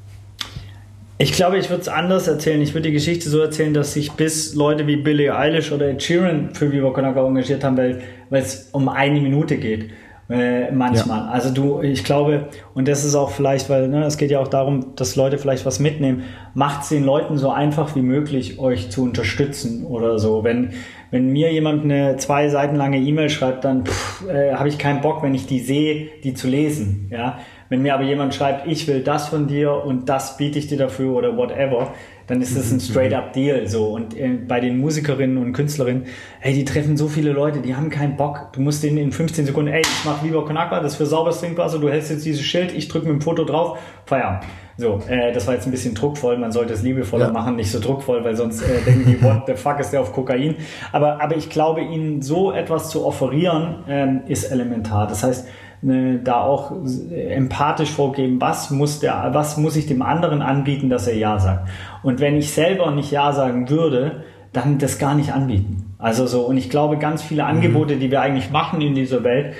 Ich 1.18 1.34
glaube, 1.34 1.58
ich 1.58 1.70
würde 1.70 1.82
es 1.82 1.90
anders 1.90 2.30
erzählen. 2.30 2.62
Ich 2.62 2.74
würde 2.74 2.88
die 2.88 2.94
Geschichte 2.94 3.30
so 3.30 3.40
erzählen, 3.40 3.74
dass 3.74 3.92
sich 3.92 4.14
bis 4.14 4.56
Leute 4.56 4.88
wie 4.88 4.96
Billie 4.96 5.36
Eilish 5.36 5.74
oder 5.74 5.90
Ed 5.90 6.02
Sheeran 6.02 6.52
für 6.54 6.72
Viva 6.72 6.92
Con 6.92 7.04
Agua 7.04 7.28
engagiert 7.28 7.62
haben, 7.62 7.76
weil 7.76 8.02
es 8.30 8.70
um 8.72 8.88
eine 8.88 9.20
Minute 9.20 9.58
geht. 9.58 9.90
Äh, 10.30 10.72
manchmal. 10.72 11.26
Ja. 11.26 11.32
Also 11.32 11.50
du, 11.50 11.82
ich 11.82 12.06
glaube, 12.06 12.48
und 12.74 12.88
das 12.88 13.04
ist 13.04 13.14
auch 13.14 13.32
vielleicht, 13.32 13.70
weil 13.70 13.90
ne, 13.90 14.06
es 14.06 14.18
geht 14.18 14.32
ja 14.32 14.40
auch 14.40 14.48
darum, 14.48 14.96
dass 14.96 15.18
Leute 15.18 15.38
vielleicht 15.38 15.66
was 15.66 15.80
mitnehmen, 15.80 16.24
macht 16.54 16.84
es 16.84 16.90
den 16.90 17.04
Leuten 17.04 17.38
so 17.38 17.50
einfach 17.50 17.96
wie 17.96 18.02
möglich, 18.02 18.58
euch 18.58 18.90
zu 18.90 19.04
unterstützen 19.04 19.86
oder 19.86 20.20
so. 20.20 20.44
Wenn, 20.46 20.72
wenn 21.12 21.30
mir 21.30 21.52
jemand 21.52 21.84
eine 21.84 22.16
zwei 22.18 22.48
Seiten 22.48 22.76
lange 22.76 23.00
E-Mail 23.00 23.30
schreibt, 23.30 23.66
dann 23.66 23.84
äh, 24.30 24.54
habe 24.54 24.70
ich 24.70 24.78
keinen 24.78 25.02
Bock, 25.02 25.22
wenn 25.24 25.36
ich 25.36 25.46
die 25.46 25.60
sehe, 25.60 26.08
die 26.24 26.34
zu 26.34 26.48
lesen. 26.48 27.10
Ja? 27.12 27.40
Wenn 27.68 27.82
mir 27.82 27.94
aber 27.94 28.04
jemand 28.04 28.34
schreibt, 28.34 28.66
ich 28.66 28.88
will 28.88 29.02
das 29.02 29.28
von 29.28 29.48
dir 29.48 29.74
und 29.74 30.08
das 30.08 30.38
biete 30.38 30.58
ich 30.58 30.68
dir 30.68 30.78
dafür 30.78 31.16
oder 31.16 31.36
whatever, 31.36 31.92
dann 32.28 32.42
ist 32.42 32.58
das 32.58 32.72
ein 32.72 32.76
mhm. 32.76 32.82
straight-up 32.82 33.34
Deal 33.34 33.68
so. 33.68 33.88
Und 33.88 34.18
äh, 34.18 34.30
bei 34.48 34.60
den 34.60 34.80
Musikerinnen 34.80 35.38
und 35.38 35.54
Künstlerinnen, 35.54 36.06
hey, 36.40 36.54
die 36.54 36.66
treffen 36.66 36.98
so 36.98 37.08
viele 37.08 37.32
Leute, 37.32 37.60
die 37.60 37.76
haben 37.76 37.90
keinen 37.90 38.16
Bock. 38.18 38.54
Du 38.54 38.62
musst 38.62 38.84
denen 38.84 38.98
in 38.98 39.12
15 39.12 39.46
Sekunden, 39.46 39.72
ey, 39.72 39.82
ich 39.82 40.06
mach 40.06 40.24
lieber 40.24 40.46
Konakwa, 40.46 40.80
das 40.80 40.94
ist 40.94 40.98
für 40.98 41.06
sauberes 41.06 41.40
Trinkwasser, 41.40 41.80
du 41.80 41.90
hältst 41.90 42.12
jetzt 42.12 42.26
dieses 42.26 42.44
Schild, 42.44 42.74
ich 42.74 42.88
drücke 42.88 43.08
mit 43.08 43.16
dem 43.16 43.22
Foto 43.22 43.44
drauf, 43.44 43.78
Feierabend. 44.06 44.44
So, 44.76 45.02
äh, 45.08 45.32
das 45.32 45.46
war 45.46 45.54
jetzt 45.54 45.68
ein 45.68 45.72
bisschen 45.72 45.94
druckvoll, 45.94 46.38
man 46.38 46.52
sollte 46.52 46.74
es 46.74 46.82
liebevoller 46.82 47.28
ja. 47.28 47.32
machen, 47.32 47.56
nicht 47.56 47.72
so 47.72 47.80
druckvoll, 47.80 48.24
weil 48.24 48.36
sonst 48.36 48.62
äh, 48.64 48.82
denken 48.84 49.06
die, 49.06 49.22
what 49.22 49.44
the 49.46 49.54
fuck 49.54 49.80
ist 49.80 49.92
der 49.92 50.02
auf 50.02 50.12
Kokain? 50.12 50.56
Aber, 50.92 51.22
aber 51.22 51.38
ich 51.38 51.50
glaube, 51.50 51.82
ihnen 51.82 52.22
so 52.24 52.52
etwas 52.52 52.90
zu 52.90 53.06
offerieren, 53.06 53.84
ähm, 53.88 54.22
ist 54.28 54.46
elementar. 54.46 55.08
Das 55.08 55.24
heißt, 55.24 55.48
ne, 55.84 56.20
da 56.24 56.42
auch 56.42 56.72
empathisch 57.12 57.92
vorgeben, 57.92 58.40
was 58.42 58.72
muss 58.72 59.00
der, 59.00 59.30
was 59.34 59.58
muss 59.58 59.76
ich 59.76 59.86
dem 59.86 60.02
anderen 60.02 60.42
anbieten, 60.42 60.90
dass 60.90 61.08
er 61.08 61.16
Ja 61.16 61.40
sagt. 61.40 61.70
Und 62.02 62.20
wenn 62.20 62.36
ich 62.36 62.52
selber 62.52 62.92
nicht 62.92 63.12
Ja 63.12 63.34
sagen 63.34 63.70
würde, 63.70 64.24
dann 64.52 64.78
das 64.78 65.00
gar 65.00 65.16
nicht 65.16 65.34
anbieten. 65.34 65.96
Also 65.98 66.28
so, 66.28 66.42
und 66.42 66.58
ich 66.58 66.70
glaube, 66.70 66.98
ganz 66.98 67.22
viele 67.22 67.46
Angebote, 67.46 67.98
die 67.98 68.12
wir 68.12 68.22
eigentlich 68.22 68.52
machen 68.52 68.82
in 68.82 68.96
dieser 68.96 69.24
Welt, 69.24 69.56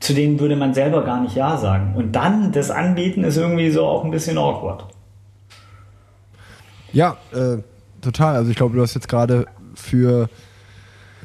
zu 0.00 0.14
denen 0.14 0.38
würde 0.38 0.56
man 0.56 0.74
selber 0.74 1.04
gar 1.04 1.20
nicht 1.20 1.34
Ja 1.34 1.56
sagen. 1.56 1.94
Und 1.96 2.12
dann 2.12 2.52
das 2.52 2.70
anbieten 2.70 3.24
ist 3.24 3.36
irgendwie 3.36 3.70
so 3.70 3.84
auch 3.84 4.04
ein 4.04 4.10
bisschen 4.10 4.38
awkward. 4.38 4.86
Ja, 6.92 7.16
äh, 7.32 7.58
total. 8.00 8.36
Also 8.36 8.50
ich 8.50 8.56
glaube, 8.56 8.76
du 8.76 8.82
hast 8.82 8.94
jetzt 8.94 9.08
gerade 9.08 9.46
für 9.74 10.28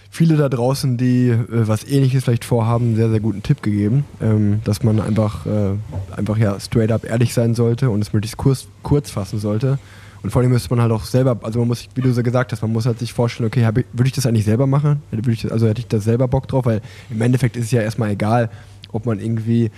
viele 0.09 0.37
da 0.37 0.49
draußen, 0.49 0.97
die 0.97 1.29
äh, 1.29 1.45
was 1.49 1.83
ähnliches 1.85 2.23
vielleicht 2.23 2.45
vorhaben, 2.45 2.87
einen 2.87 2.95
sehr, 2.95 3.09
sehr 3.09 3.19
guten 3.19 3.43
Tipp 3.43 3.61
gegeben, 3.61 4.05
ähm, 4.21 4.61
dass 4.63 4.83
man 4.83 4.99
einfach, 4.99 5.45
äh, 5.45 5.71
einfach 6.15 6.37
ja 6.37 6.59
straight 6.59 6.91
up 6.91 7.05
ehrlich 7.05 7.33
sein 7.33 7.55
sollte 7.55 7.89
und 7.89 8.01
es 8.01 8.13
möglichst 8.13 8.37
kurz, 8.37 8.67
kurz 8.83 9.09
fassen 9.09 9.39
sollte. 9.39 9.79
Und 10.21 10.31
vor 10.31 10.41
allem 10.41 10.51
müsste 10.51 10.69
man 10.71 10.81
halt 10.81 10.91
auch 10.91 11.05
selber, 11.05 11.39
also 11.43 11.59
man 11.59 11.69
muss, 11.69 11.87
wie 11.95 12.01
du 12.01 12.11
so 12.11 12.23
gesagt 12.23 12.51
hast, 12.51 12.61
man 12.61 12.73
muss 12.73 12.85
halt 12.85 12.99
sich 12.99 13.13
vorstellen, 13.13 13.47
okay, 13.47 13.61
ich, 13.61 13.85
würde 13.93 14.07
ich 14.07 14.11
das 14.11 14.25
eigentlich 14.25 14.43
selber 14.43 14.67
machen? 14.67 15.01
Ich 15.11 15.49
also 15.49 15.67
hätte 15.67 15.79
ich 15.79 15.87
da 15.87 15.99
selber 15.99 16.27
Bock 16.27 16.47
drauf, 16.47 16.65
weil 16.65 16.81
im 17.09 17.21
Endeffekt 17.21 17.55
ist 17.55 17.65
es 17.65 17.71
ja 17.71 17.81
erstmal 17.81 18.09
egal, 18.09 18.49
ob 18.91 19.05
man 19.05 19.19
irgendwie 19.19 19.71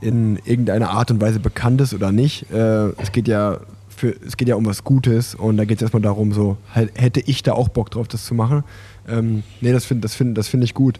in 0.00 0.38
irgendeiner 0.44 0.90
Art 0.90 1.10
und 1.10 1.20
Weise 1.20 1.38
bekannt 1.38 1.80
ist 1.80 1.92
oder 1.92 2.12
nicht. 2.12 2.50
Äh, 2.50 2.88
es 3.00 3.12
geht 3.12 3.28
ja 3.28 3.58
für, 3.88 4.14
es 4.26 4.36
geht 4.36 4.48
ja 4.48 4.56
um 4.56 4.66
was 4.66 4.84
Gutes 4.84 5.34
und 5.34 5.56
da 5.56 5.64
geht 5.64 5.78
es 5.78 5.82
erstmal 5.82 6.02
darum, 6.02 6.32
so, 6.32 6.56
hätte 6.72 7.20
ich 7.20 7.42
da 7.42 7.52
auch 7.52 7.68
Bock 7.68 7.90
drauf, 7.90 8.08
das 8.08 8.24
zu 8.24 8.34
machen? 8.34 8.64
Ähm, 9.08 9.42
nee, 9.60 9.72
das 9.72 9.84
finde 9.84 10.02
das 10.02 10.14
find, 10.14 10.36
das 10.36 10.48
find 10.48 10.64
ich 10.64 10.74
gut, 10.74 10.98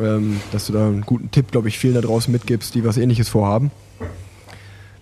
ähm, 0.00 0.40
dass 0.52 0.66
du 0.66 0.72
da 0.72 0.86
einen 0.86 1.02
guten 1.02 1.30
Tipp, 1.30 1.50
glaube 1.50 1.68
ich, 1.68 1.78
vielen 1.78 1.94
da 1.94 2.00
draußen 2.00 2.32
mitgibst, 2.32 2.74
die 2.74 2.84
was 2.84 2.96
ähnliches 2.96 3.28
vorhaben. 3.28 3.70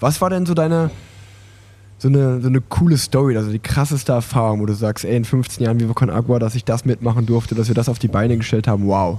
Was 0.01 0.21
war 0.21 0.31
denn 0.31 0.45
so 0.45 0.55
deine, 0.55 0.91
so 1.99 2.09
eine, 2.09 2.41
so 2.41 2.49
eine 2.49 2.61
coole 2.61 2.99
Story, 2.99 3.37
also 3.37 3.51
die 3.51 3.59
krasseste 3.59 4.13
Erfahrung, 4.13 4.61
wo 4.61 4.67
du 4.67 4.75
sagst, 4.75 5.05
ey, 5.05 5.17
in 5.17 5.25
15 5.25 5.65
Jahren 5.65 5.81
Viva 5.81 5.95
Con 5.95 6.11
Agua, 6.11 6.39
dass 6.39 6.55
ich 6.55 6.65
das 6.65 6.85
mitmachen 6.85 7.25
durfte, 7.27 7.55
dass 7.55 7.69
wir 7.69 7.75
das 7.75 7.89
auf 7.89 7.99
die 7.99 8.09
Beine 8.09 8.37
gestellt 8.37 8.69
haben, 8.69 8.87
wow. 8.87 9.19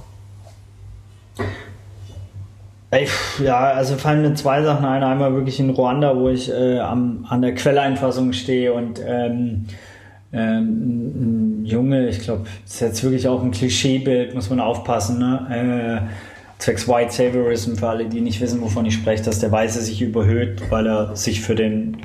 Ja, 3.42 3.58
also 3.72 3.96
fallen 3.96 4.22
mir 4.22 4.34
zwei 4.34 4.62
Sachen 4.62 4.86
ein. 4.86 5.02
Einmal 5.02 5.34
wirklich 5.34 5.60
in 5.60 5.70
Ruanda, 5.70 6.16
wo 6.16 6.30
ich 6.30 6.50
äh, 6.50 6.78
am, 6.78 7.26
an 7.28 7.42
der 7.42 7.54
Quelleinfassung 7.54 8.32
stehe 8.32 8.72
und 8.72 9.00
ähm, 9.04 9.66
ähm, 10.32 11.60
ein 11.60 11.64
Junge, 11.64 12.08
ich 12.08 12.20
glaube, 12.20 12.44
das 12.64 12.74
ist 12.74 12.80
jetzt 12.80 13.02
wirklich 13.02 13.28
auch 13.28 13.42
ein 13.42 13.50
Klischeebild, 13.50 14.34
muss 14.34 14.50
man 14.50 14.60
aufpassen, 14.60 15.18
ne? 15.18 16.06
Äh, 16.06 16.08
zwecks 16.58 16.88
White 16.88 17.12
Saviorism, 17.12 17.76
für 17.76 17.88
alle, 17.88 18.06
die 18.06 18.20
nicht 18.20 18.40
wissen, 18.40 18.60
wovon 18.60 18.84
ich 18.84 18.94
spreche, 18.94 19.22
dass 19.22 19.38
der 19.38 19.52
Weiße 19.52 19.80
sich 19.80 20.02
überhöht, 20.02 20.60
weil 20.70 20.86
er 20.86 21.14
sich 21.16 21.40
für 21.40 21.54
den, 21.54 21.98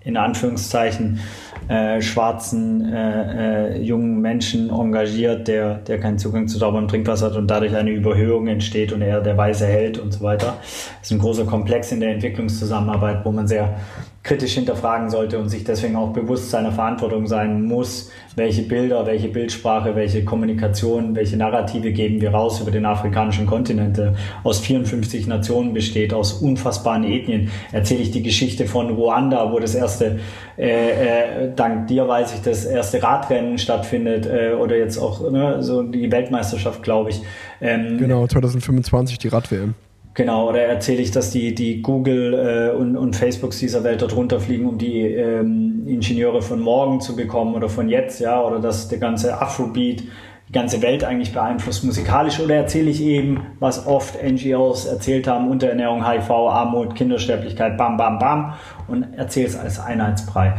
in 0.00 0.16
Anführungszeichen, 0.16 1.20
äh, 1.68 2.00
schwarzen 2.00 2.92
äh, 2.92 3.76
äh, 3.76 3.82
jungen 3.82 4.20
Menschen 4.20 4.70
engagiert, 4.70 5.46
der, 5.46 5.74
der 5.74 6.00
keinen 6.00 6.18
Zugang 6.18 6.48
zu 6.48 6.58
sauberem 6.58 6.88
Trinkwasser 6.88 7.26
hat 7.26 7.36
und 7.36 7.48
dadurch 7.48 7.76
eine 7.76 7.90
Überhöhung 7.90 8.48
entsteht 8.48 8.92
und 8.92 9.02
er 9.02 9.20
der 9.20 9.36
Weiße 9.36 9.66
hält 9.66 9.98
und 9.98 10.12
so 10.12 10.22
weiter. 10.22 10.56
Das 10.60 11.02
ist 11.02 11.12
ein 11.12 11.20
großer 11.20 11.44
Komplex 11.44 11.92
in 11.92 12.00
der 12.00 12.14
Entwicklungszusammenarbeit, 12.14 13.24
wo 13.24 13.30
man 13.30 13.46
sehr 13.46 13.78
kritisch 14.22 14.52
hinterfragen 14.52 15.08
sollte 15.08 15.38
und 15.38 15.48
sich 15.48 15.64
deswegen 15.64 15.96
auch 15.96 16.12
bewusst 16.12 16.50
seiner 16.50 16.72
Verantwortung 16.72 17.26
sein 17.26 17.62
muss, 17.62 18.10
welche 18.36 18.62
Bilder, 18.62 19.06
welche 19.06 19.28
Bildsprache, 19.28 19.96
welche 19.96 20.24
Kommunikation, 20.24 21.14
welche 21.14 21.38
Narrative 21.38 21.90
geben 21.92 22.20
wir 22.20 22.30
raus 22.30 22.60
über 22.60 22.70
den 22.70 22.84
afrikanischen 22.84 23.46
Kontinent, 23.46 23.96
der 23.96 24.14
aus 24.44 24.60
54 24.60 25.26
Nationen 25.26 25.72
besteht, 25.72 26.12
aus 26.12 26.34
unfassbaren 26.34 27.04
Ethnien. 27.04 27.50
Erzähle 27.72 28.02
ich 28.02 28.10
die 28.10 28.22
Geschichte 28.22 28.66
von 28.66 28.90
Ruanda, 28.90 29.50
wo 29.52 29.58
das 29.58 29.74
erste, 29.74 30.18
äh, 30.58 31.46
äh, 31.46 31.52
dank 31.56 31.86
dir 31.86 32.06
weiß 32.06 32.34
ich, 32.34 32.42
das 32.42 32.66
erste 32.66 33.02
Radrennen 33.02 33.56
stattfindet 33.56 34.26
äh, 34.26 34.52
oder 34.52 34.76
jetzt 34.76 34.98
auch 34.98 35.30
ne, 35.30 35.62
so 35.62 35.82
die 35.82 36.12
Weltmeisterschaft, 36.12 36.82
glaube 36.82 37.10
ich. 37.10 37.22
Ähm, 37.62 37.96
genau, 37.96 38.26
2025 38.26 39.18
die 39.18 39.28
Rad-WM. 39.28 39.74
Genau, 40.20 40.50
oder 40.50 40.60
erzähle 40.60 41.00
ich, 41.00 41.12
dass 41.12 41.30
die, 41.30 41.54
die 41.54 41.80
Google 41.80 42.34
äh, 42.34 42.76
und, 42.76 42.94
und 42.94 43.16
Facebooks 43.16 43.58
dieser 43.58 43.84
Welt 43.84 44.02
dort 44.02 44.14
runterfliegen, 44.14 44.66
um 44.66 44.76
die 44.76 45.00
ähm, 45.00 45.84
Ingenieure 45.86 46.42
von 46.42 46.60
morgen 46.60 47.00
zu 47.00 47.16
bekommen 47.16 47.54
oder 47.54 47.70
von 47.70 47.88
jetzt, 47.88 48.20
ja, 48.20 48.38
oder 48.38 48.58
dass 48.58 48.88
der 48.88 48.98
ganze 48.98 49.40
Afrobeat 49.40 50.02
die 50.46 50.52
ganze 50.52 50.82
Welt 50.82 51.04
eigentlich 51.04 51.32
beeinflusst 51.32 51.84
musikalisch, 51.84 52.38
oder 52.38 52.56
erzähle 52.56 52.90
ich 52.90 53.00
eben, 53.02 53.46
was 53.60 53.86
oft 53.86 54.22
NGOs 54.22 54.84
erzählt 54.84 55.26
haben, 55.26 55.48
Unterernährung, 55.48 56.06
HIV, 56.06 56.28
Armut, 56.28 56.94
Kindersterblichkeit, 56.94 57.78
bam, 57.78 57.96
bam, 57.96 58.18
bam, 58.18 58.52
und 58.88 59.14
erzähle 59.16 59.46
es 59.46 59.56
als 59.56 59.80
Einheitsbrei. 59.80 60.52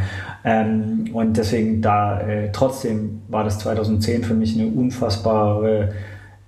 Ähm, 0.44 1.12
und 1.14 1.38
deswegen 1.38 1.84
da, 1.84 2.20
äh, 2.20 2.52
trotzdem 2.52 3.22
war 3.28 3.44
das 3.44 3.60
2010 3.60 4.24
für 4.24 4.34
mich 4.34 4.60
eine 4.60 4.72
unfassbare 4.72 5.94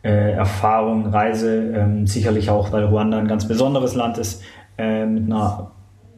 Erfahrung, 0.09 1.07
Reise, 1.07 1.73
ähm, 1.75 2.07
sicherlich 2.07 2.49
auch, 2.49 2.71
weil 2.71 2.83
Ruanda 2.83 3.17
ein 3.17 3.27
ganz 3.27 3.47
besonderes 3.47 3.95
Land 3.95 4.17
ist, 4.17 4.41
äh, 4.77 5.05
mit 5.05 5.25
einer 5.25 5.71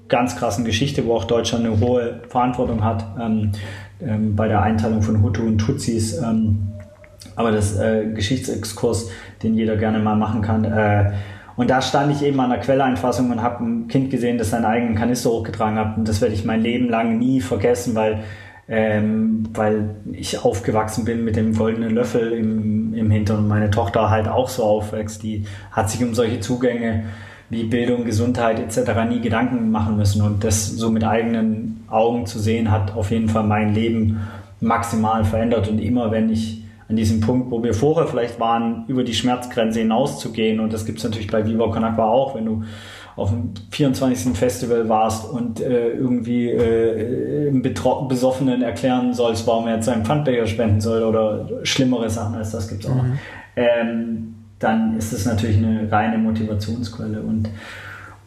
ganz 0.08 0.36
krassen 0.36 0.66
Geschichte, 0.66 1.06
wo 1.06 1.16
auch 1.16 1.26
Deutschland 1.26 1.66
eine 1.66 1.80
hohe 1.80 2.22
Verantwortung 2.30 2.84
hat 2.84 3.06
ähm, 3.20 3.52
ähm, 4.02 4.36
bei 4.36 4.48
der 4.48 4.62
Einteilung 4.62 5.02
von 5.02 5.22
Hutu 5.22 5.44
und 5.44 5.58
Tutsis. 5.58 6.22
Ähm, 6.22 6.68
aber 7.36 7.52
das 7.52 7.78
äh, 7.78 8.06
Geschichtsexkurs, 8.14 9.10
den 9.44 9.56
jeder 9.56 9.76
gerne 9.76 10.00
mal 10.00 10.16
machen 10.16 10.42
kann. 10.42 10.64
Äh, 10.64 11.12
und 11.58 11.70
da 11.70 11.82
stand 11.82 12.12
ich 12.12 12.22
eben 12.22 12.40
an 12.40 12.50
der 12.50 12.60
Quelleinfassung 12.60 13.32
und 13.32 13.42
habe 13.42 13.64
ein 13.64 13.88
Kind 13.88 14.10
gesehen, 14.10 14.38
das 14.38 14.50
seinen 14.50 14.66
eigenen 14.66 14.96
Kanister 14.96 15.30
hochgetragen 15.30 15.78
hat. 15.78 15.98
Und 15.98 16.08
das 16.08 16.22
werde 16.22 16.34
ich 16.34 16.44
mein 16.44 16.62
Leben 16.62 16.90
lang 16.90 17.18
nie 17.18 17.40
vergessen, 17.40 17.96
weil 17.96 18.24
ähm, 18.68 19.48
weil 19.54 19.96
ich 20.12 20.44
aufgewachsen 20.44 21.06
bin 21.06 21.24
mit 21.24 21.36
dem 21.36 21.56
goldenen 21.56 21.94
Löffel 21.94 22.32
im, 22.32 22.94
im 22.94 23.12
Hintern 23.12 23.40
und 23.40 23.48
meine 23.48 23.70
Tochter 23.70 24.10
halt 24.10 24.28
auch 24.28 24.50
so 24.50 24.64
aufwächst. 24.64 25.22
Die 25.24 25.46
hat 25.72 25.90
sich 25.90 26.04
um 26.04 26.16
solche 26.16 26.40
Zugänge 26.40 27.04
wie 27.50 27.66
Bildung, 27.66 28.06
Gesundheit 28.06 28.60
etc. 28.60 28.92
nie 29.08 29.22
Gedanken 29.22 29.70
machen 29.70 29.98
müssen 29.98 30.22
und 30.24 30.44
das 30.44 30.68
so 30.68 30.90
mit 30.90 31.04
eigenen 31.04 31.84
Augen 31.88 32.26
zu 32.26 32.40
sehen, 32.40 32.72
hat 32.72 32.96
auf 32.96 33.12
jeden 33.12 33.30
Fall 33.30 33.44
mein 33.44 33.76
Leben 33.76 34.22
maximal 34.62 35.24
verändert 35.26 35.70
und 35.70 35.80
immer 35.80 36.10
wenn 36.12 36.32
ich 36.32 36.64
an 36.88 36.96
diesem 36.96 37.20
Punkt, 37.20 37.52
wo 37.52 37.64
wir 37.64 37.74
vorher 37.74 38.08
vielleicht 38.08 38.40
waren, 38.40 38.86
über 38.88 39.04
die 39.04 39.14
Schmerzgrenze 39.14 39.80
hinauszugehen 39.80 40.60
und 40.60 40.74
das 40.74 40.86
gibt 40.86 41.00
es 41.00 41.04
natürlich 41.04 41.28
bei 41.28 41.46
Viva 41.46 41.68
Con 41.72 41.84
auch, 41.84 42.36
wenn 42.36 42.46
du 42.46 42.64
auf 43.16 43.30
dem 43.30 43.54
24. 43.72 44.38
Festival 44.38 44.90
warst 44.90 45.30
und 45.30 45.62
äh, 45.62 45.90
irgendwie 45.92 46.50
äh, 46.50 47.48
im 47.48 47.62
Besoffenen 47.62 48.62
erklären 48.62 49.14
sollst, 49.14 49.48
warum 49.48 49.68
er 49.68 49.76
jetzt 49.76 49.86
seinen 49.86 50.06
Pfandbecher 50.06 50.48
spenden 50.48 50.82
soll 50.82 51.04
oder 51.04 51.48
schlimmere 51.64 52.10
Sachen 52.10 52.36
als 52.36 52.52
das 52.52 52.68
gibt 52.68 52.84
es 52.84 52.90
auch. 52.90 53.02
Mhm. 53.02 53.20
Ähm, 53.56 54.36
dann 54.60 54.98
ist 54.98 55.14
es 55.14 55.26
natürlich 55.26 55.58
eine 55.58 55.90
reine 55.92 56.18
Motivationsquelle 56.18 57.22
und, 57.22 57.50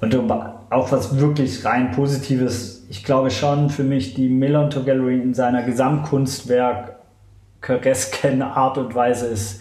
und 0.00 0.14
auch 0.70 0.92
was 0.92 1.18
wirklich 1.18 1.64
rein 1.64 1.90
Positives. 1.90 2.86
Ich 2.88 3.04
glaube 3.04 3.30
schon 3.30 3.70
für 3.70 3.84
mich 3.84 4.14
die 4.14 4.28
Millantor 4.28 4.84
Gallery 4.84 5.20
in 5.20 5.34
seiner 5.34 5.62
Gesamtkunstwerk 5.62 6.96
Köresken 7.60 8.40
Art 8.40 8.78
und 8.78 8.94
Weise 8.94 9.26
ist 9.26 9.60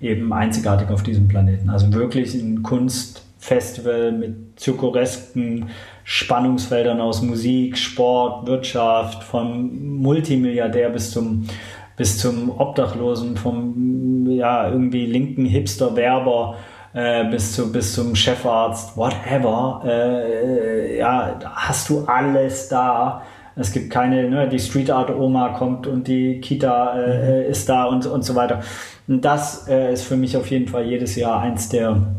eben 0.00 0.32
einzigartig 0.32 0.88
auf 0.88 1.02
diesem 1.02 1.28
Planeten. 1.28 1.70
Also 1.70 1.92
wirklich 1.92 2.34
ein 2.34 2.62
Kunst 2.62 3.22
Festival 3.44 4.10
mit 4.10 4.58
zuckeresken 4.58 5.68
Spannungsfeldern 6.04 6.98
aus 6.98 7.20
Musik, 7.20 7.76
Sport, 7.76 8.46
Wirtschaft, 8.46 9.22
vom 9.22 9.98
Multimilliardär 10.00 10.88
bis 10.88 11.10
zum, 11.10 11.46
bis 11.94 12.18
zum 12.18 12.50
Obdachlosen, 12.58 13.36
vom 13.36 14.30
ja, 14.30 14.70
irgendwie 14.70 15.04
linken 15.04 15.44
Hipster-Werber 15.44 16.56
äh, 16.94 17.24
bis, 17.26 17.52
zu, 17.52 17.70
bis 17.70 17.94
zum 17.94 18.16
Chefarzt, 18.16 18.96
whatever. 18.96 19.82
Äh, 19.84 20.98
ja, 21.00 21.38
hast 21.44 21.90
du 21.90 22.04
alles 22.06 22.68
da. 22.68 23.24
Es 23.56 23.72
gibt 23.72 23.90
keine, 23.90 24.30
ne, 24.30 24.48
die 24.48 24.58
Street 24.58 24.90
Art 24.90 25.14
Oma 25.14 25.50
kommt 25.50 25.86
und 25.86 26.08
die 26.08 26.40
Kita 26.40 26.98
äh, 26.98 27.44
mhm. 27.44 27.50
ist 27.50 27.68
da 27.68 27.84
und, 27.84 28.06
und 28.06 28.24
so 28.24 28.34
weiter. 28.34 28.60
Und 29.06 29.22
das 29.22 29.68
äh, 29.68 29.92
ist 29.92 30.04
für 30.04 30.16
mich 30.16 30.34
auf 30.34 30.50
jeden 30.50 30.66
Fall 30.66 30.86
jedes 30.86 31.14
Jahr 31.14 31.42
eins 31.42 31.68
der 31.68 32.13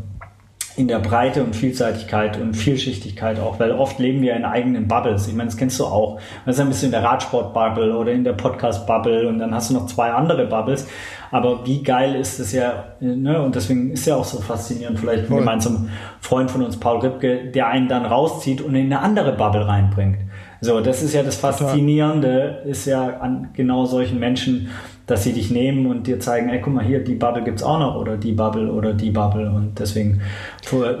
in 0.76 0.88
der 0.88 0.98
Breite 0.98 1.42
und 1.42 1.56
Vielseitigkeit 1.56 2.38
und 2.38 2.54
Vielschichtigkeit 2.54 3.40
auch, 3.40 3.58
weil 3.58 3.72
oft 3.72 3.98
leben 3.98 4.20
wir 4.20 4.36
in 4.36 4.44
eigenen 4.44 4.86
Bubbles. 4.86 5.26
Ich 5.26 5.34
meine, 5.34 5.48
das 5.48 5.56
kennst 5.56 5.80
du 5.80 5.84
auch. 5.84 6.20
Das 6.44 6.56
ist 6.56 6.60
ein 6.60 6.68
bisschen 6.68 6.86
in 6.86 6.92
der 6.92 7.02
Radsport-Bubble 7.02 7.96
oder 7.96 8.12
in 8.12 8.24
der 8.24 8.34
Podcast-Bubble 8.34 9.26
und 9.26 9.38
dann 9.38 9.54
hast 9.54 9.70
du 9.70 9.74
noch 9.74 9.86
zwei 9.86 10.10
andere 10.12 10.46
Bubbles. 10.46 10.86
Aber 11.30 11.66
wie 11.66 11.82
geil 11.82 12.14
ist 12.14 12.38
es 12.38 12.52
ja, 12.52 12.84
ne? 13.00 13.42
und 13.42 13.54
deswegen 13.54 13.90
ist 13.90 14.06
ja 14.06 14.16
auch 14.16 14.24
so 14.24 14.40
faszinierend, 14.40 14.98
vielleicht 14.98 15.30
ein 15.30 15.36
gemeinsamer 15.36 15.86
Freund 16.20 16.50
von 16.50 16.62
uns, 16.62 16.78
Paul 16.78 16.98
Ripke, 16.98 17.50
der 17.50 17.68
einen 17.68 17.88
dann 17.88 18.04
rauszieht 18.04 18.60
und 18.60 18.74
in 18.74 18.86
eine 18.86 19.00
andere 19.00 19.32
Bubble 19.32 19.66
reinbringt. 19.66 20.18
So, 20.60 20.80
das 20.80 21.02
ist 21.02 21.14
ja 21.14 21.22
das 21.22 21.36
Faszinierende, 21.36 22.62
ist 22.66 22.86
ja 22.86 23.18
an 23.18 23.50
genau 23.54 23.84
solchen 23.86 24.18
Menschen, 24.18 24.70
dass 25.06 25.22
sie 25.22 25.32
dich 25.32 25.50
nehmen 25.50 25.86
und 25.86 26.06
dir 26.06 26.18
zeigen, 26.20 26.48
ey, 26.48 26.60
guck 26.60 26.74
mal 26.74 26.84
hier, 26.84 27.02
die 27.02 27.14
Bubble 27.14 27.44
gibt's 27.44 27.62
auch 27.62 27.78
noch 27.78 27.94
oder 27.96 28.16
die 28.16 28.32
Bubble 28.32 28.70
oder 28.72 28.92
die 28.92 29.10
Bubble 29.10 29.50
und 29.50 29.78
deswegen 29.78 30.20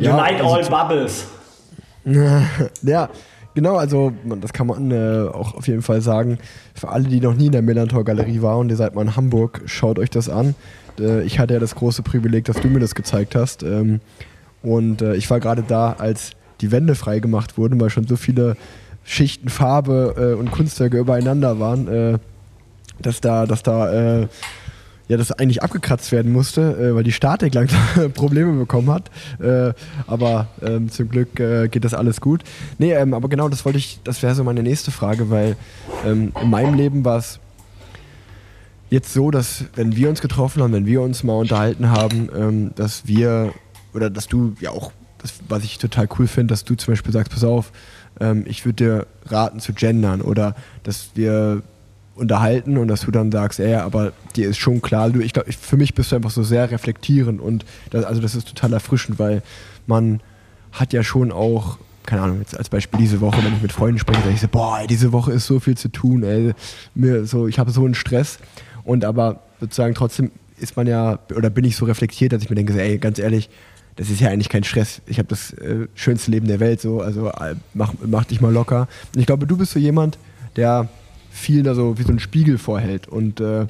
ja, 0.00 0.16
unite 0.16 0.44
also 0.44 0.54
all 0.54 0.64
Bubbles. 0.64 1.26
ja, 2.82 3.08
genau, 3.54 3.76
also 3.76 4.12
das 4.40 4.52
kann 4.52 4.68
man 4.68 4.92
äh, 4.92 5.28
auch 5.28 5.54
auf 5.54 5.66
jeden 5.66 5.82
Fall 5.82 6.00
sagen. 6.00 6.38
Für 6.74 6.90
alle, 6.90 7.08
die 7.08 7.20
noch 7.20 7.34
nie 7.34 7.46
in 7.46 7.52
der 7.52 7.62
Millantor 7.62 8.04
Galerie 8.04 8.42
waren 8.42 8.60
und 8.60 8.70
ihr 8.70 8.76
seid 8.76 8.94
mal 8.94 9.02
in 9.02 9.16
Hamburg, 9.16 9.62
schaut 9.66 9.98
euch 9.98 10.10
das 10.10 10.28
an. 10.28 10.54
Äh, 11.00 11.22
ich 11.22 11.40
hatte 11.40 11.54
ja 11.54 11.60
das 11.60 11.74
große 11.74 12.02
Privileg, 12.02 12.44
dass 12.44 12.60
du 12.60 12.68
mir 12.68 12.78
das 12.78 12.94
gezeigt 12.94 13.34
hast. 13.34 13.64
Ähm, 13.64 14.00
und 14.62 15.02
äh, 15.02 15.16
ich 15.16 15.28
war 15.30 15.40
gerade 15.40 15.64
da, 15.66 15.96
als 15.98 16.32
die 16.60 16.70
Wände 16.70 16.94
freigemacht 16.94 17.58
wurden, 17.58 17.80
weil 17.80 17.90
schon 17.90 18.06
so 18.06 18.16
viele 18.16 18.56
Schichten 19.04 19.48
Farbe 19.48 20.14
äh, 20.16 20.38
und 20.38 20.50
Kunstwerke 20.50 20.98
übereinander 20.98 21.60
waren, 21.60 21.88
äh, 21.88 22.18
dass 23.00 23.20
da, 23.20 23.46
dass 23.46 23.62
da 23.62 24.20
äh, 24.22 24.28
ja, 25.08 25.16
das 25.16 25.32
eigentlich 25.32 25.62
abgekratzt 25.62 26.10
werden 26.12 26.32
musste, 26.32 26.60
äh, 26.62 26.94
weil 26.94 27.04
die 27.04 27.12
Statik 27.12 27.54
langsam 27.54 27.80
Probleme 28.14 28.52
bekommen 28.58 28.90
hat. 28.90 29.10
Äh, 29.40 29.72
aber 30.06 30.48
ähm, 30.62 30.90
zum 30.90 31.08
Glück 31.08 31.38
äh, 31.38 31.68
geht 31.68 31.84
das 31.84 31.94
alles 31.94 32.20
gut. 32.20 32.42
Nee, 32.78 32.92
ähm, 32.92 33.14
aber 33.14 33.28
genau 33.28 33.48
das 33.48 33.64
wollte 33.64 33.78
ich, 33.78 34.00
das 34.04 34.22
wäre 34.22 34.34
so 34.34 34.44
meine 34.44 34.62
nächste 34.62 34.90
Frage, 34.90 35.30
weil 35.30 35.56
ähm, 36.04 36.32
in 36.40 36.50
meinem 36.50 36.74
Leben 36.74 37.04
war 37.04 37.18
es 37.18 37.38
jetzt 38.90 39.12
so, 39.12 39.30
dass 39.30 39.64
wenn 39.74 39.96
wir 39.96 40.08
uns 40.08 40.20
getroffen 40.20 40.62
haben, 40.62 40.72
wenn 40.72 40.86
wir 40.86 41.02
uns 41.02 41.22
mal 41.22 41.34
unterhalten 41.34 41.90
haben, 41.90 42.28
ähm, 42.36 42.70
dass 42.74 43.06
wir 43.06 43.52
oder 43.94 44.10
dass 44.10 44.26
du 44.26 44.54
ja 44.60 44.70
auch, 44.70 44.92
das, 45.18 45.34
was 45.48 45.64
ich 45.64 45.78
total 45.78 46.08
cool 46.18 46.26
finde, 46.26 46.52
dass 46.52 46.64
du 46.64 46.74
zum 46.74 46.92
Beispiel 46.92 47.12
sagst, 47.12 47.32
pass 47.32 47.44
auf, 47.44 47.72
ähm, 48.20 48.44
ich 48.46 48.64
würde 48.64 48.84
dir 48.84 49.06
raten 49.26 49.60
zu 49.60 49.72
gendern 49.72 50.20
oder 50.20 50.54
dass 50.82 51.10
wir 51.14 51.62
unterhalten 52.16 52.78
und 52.78 52.88
dass 52.88 53.02
du 53.02 53.10
dann 53.10 53.30
sagst, 53.30 53.60
ey, 53.60 53.74
aber 53.74 54.12
dir 54.34 54.48
ist 54.48 54.58
schon 54.58 54.82
klar, 54.82 55.10
du, 55.10 55.20
ich 55.20 55.32
glaube, 55.32 55.52
für 55.52 55.76
mich 55.76 55.94
bist 55.94 56.10
du 56.10 56.16
einfach 56.16 56.30
so 56.30 56.42
sehr 56.42 56.70
reflektierend 56.70 57.40
und 57.40 57.64
das, 57.90 58.04
also 58.04 58.20
das 58.20 58.34
ist 58.34 58.48
total 58.48 58.72
erfrischend, 58.72 59.18
weil 59.18 59.42
man 59.86 60.20
hat 60.72 60.92
ja 60.92 61.02
schon 61.02 61.30
auch, 61.30 61.78
keine 62.06 62.22
Ahnung, 62.22 62.38
jetzt 62.38 62.56
als 62.56 62.68
Beispiel 62.68 62.98
diese 62.98 63.20
Woche, 63.20 63.44
wenn 63.44 63.54
ich 63.54 63.62
mit 63.62 63.72
Freunden 63.72 63.98
spreche, 63.98 64.20
sage 64.22 64.34
ich 64.34 64.40
so, 64.40 64.48
boah, 64.48 64.80
diese 64.88 65.12
Woche 65.12 65.32
ist 65.32 65.46
so 65.46 65.60
viel 65.60 65.76
zu 65.76 65.88
tun, 65.88 66.22
ey, 66.22 66.54
mir 66.94 67.26
so, 67.26 67.46
ich 67.46 67.58
habe 67.58 67.70
so 67.70 67.84
einen 67.84 67.94
Stress 67.94 68.38
und 68.84 69.04
aber 69.04 69.40
sozusagen 69.60 69.94
trotzdem 69.94 70.30
ist 70.58 70.76
man 70.76 70.86
ja, 70.86 71.18
oder 71.34 71.50
bin 71.50 71.64
ich 71.64 71.76
so 71.76 71.84
reflektiert, 71.84 72.32
dass 72.32 72.42
ich 72.42 72.48
mir 72.48 72.56
denke, 72.56 72.80
ey, 72.80 72.98
ganz 72.98 73.18
ehrlich, 73.18 73.50
das 73.96 74.10
ist 74.10 74.20
ja 74.20 74.28
eigentlich 74.28 74.48
kein 74.48 74.64
Stress. 74.64 75.00
Ich 75.06 75.18
habe 75.18 75.28
das 75.28 75.52
äh, 75.54 75.88
schönste 75.94 76.30
Leben 76.30 76.46
der 76.46 76.60
Welt, 76.60 76.80
so, 76.80 77.00
also 77.00 77.28
äh, 77.28 77.56
mach, 77.74 77.92
mach 78.06 78.24
dich 78.24 78.40
mal 78.40 78.52
locker. 78.52 78.88
Und 79.14 79.20
ich 79.20 79.26
glaube, 79.26 79.46
du 79.46 79.56
bist 79.56 79.72
so 79.72 79.78
jemand, 79.78 80.18
der 80.56 80.88
viel 81.36 81.62
da 81.62 81.74
so 81.74 81.98
wie 81.98 82.02
so 82.02 82.12
ein 82.12 82.18
Spiegel 82.18 82.58
vorhält. 82.58 83.06
Und 83.06 83.40
äh, 83.40 83.66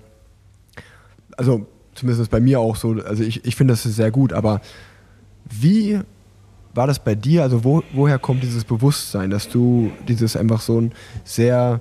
also 1.37 1.67
zumindest 1.95 2.31
bei 2.31 2.41
mir 2.41 2.61
auch 2.61 2.77
so, 2.77 2.93
also 2.93 3.23
ich, 3.23 3.45
ich 3.45 3.57
finde 3.57 3.73
das 3.73 3.83
sehr 3.83 4.11
gut, 4.11 4.33
aber 4.33 4.61
wie 5.45 6.01
war 6.75 6.87
das 6.87 6.99
bei 6.99 7.15
dir? 7.15 7.43
Also 7.43 7.65
wo, 7.65 7.83
woher 7.93 8.19
kommt 8.19 8.43
dieses 8.43 8.65
Bewusstsein, 8.65 9.31
dass 9.31 9.49
du 9.49 9.91
dieses 10.07 10.37
einfach 10.37 10.61
so 10.61 10.81
ein 10.81 10.93
sehr 11.25 11.81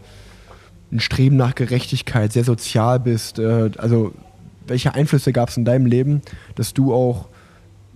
ein 0.92 1.00
Streben 1.00 1.36
nach 1.36 1.56
Gerechtigkeit, 1.56 2.34
sehr 2.34 2.44
sozial 2.44 3.00
bist? 3.00 3.40
Äh, 3.40 3.72
also 3.78 4.14
welche 4.68 4.94
Einflüsse 4.96 5.34
gab 5.34 5.50
es 5.50 5.58
in 5.58 5.66
deinem 5.66 5.86
Leben, 5.86 6.22
dass 6.56 6.74
du 6.74 6.94
auch 6.94 7.28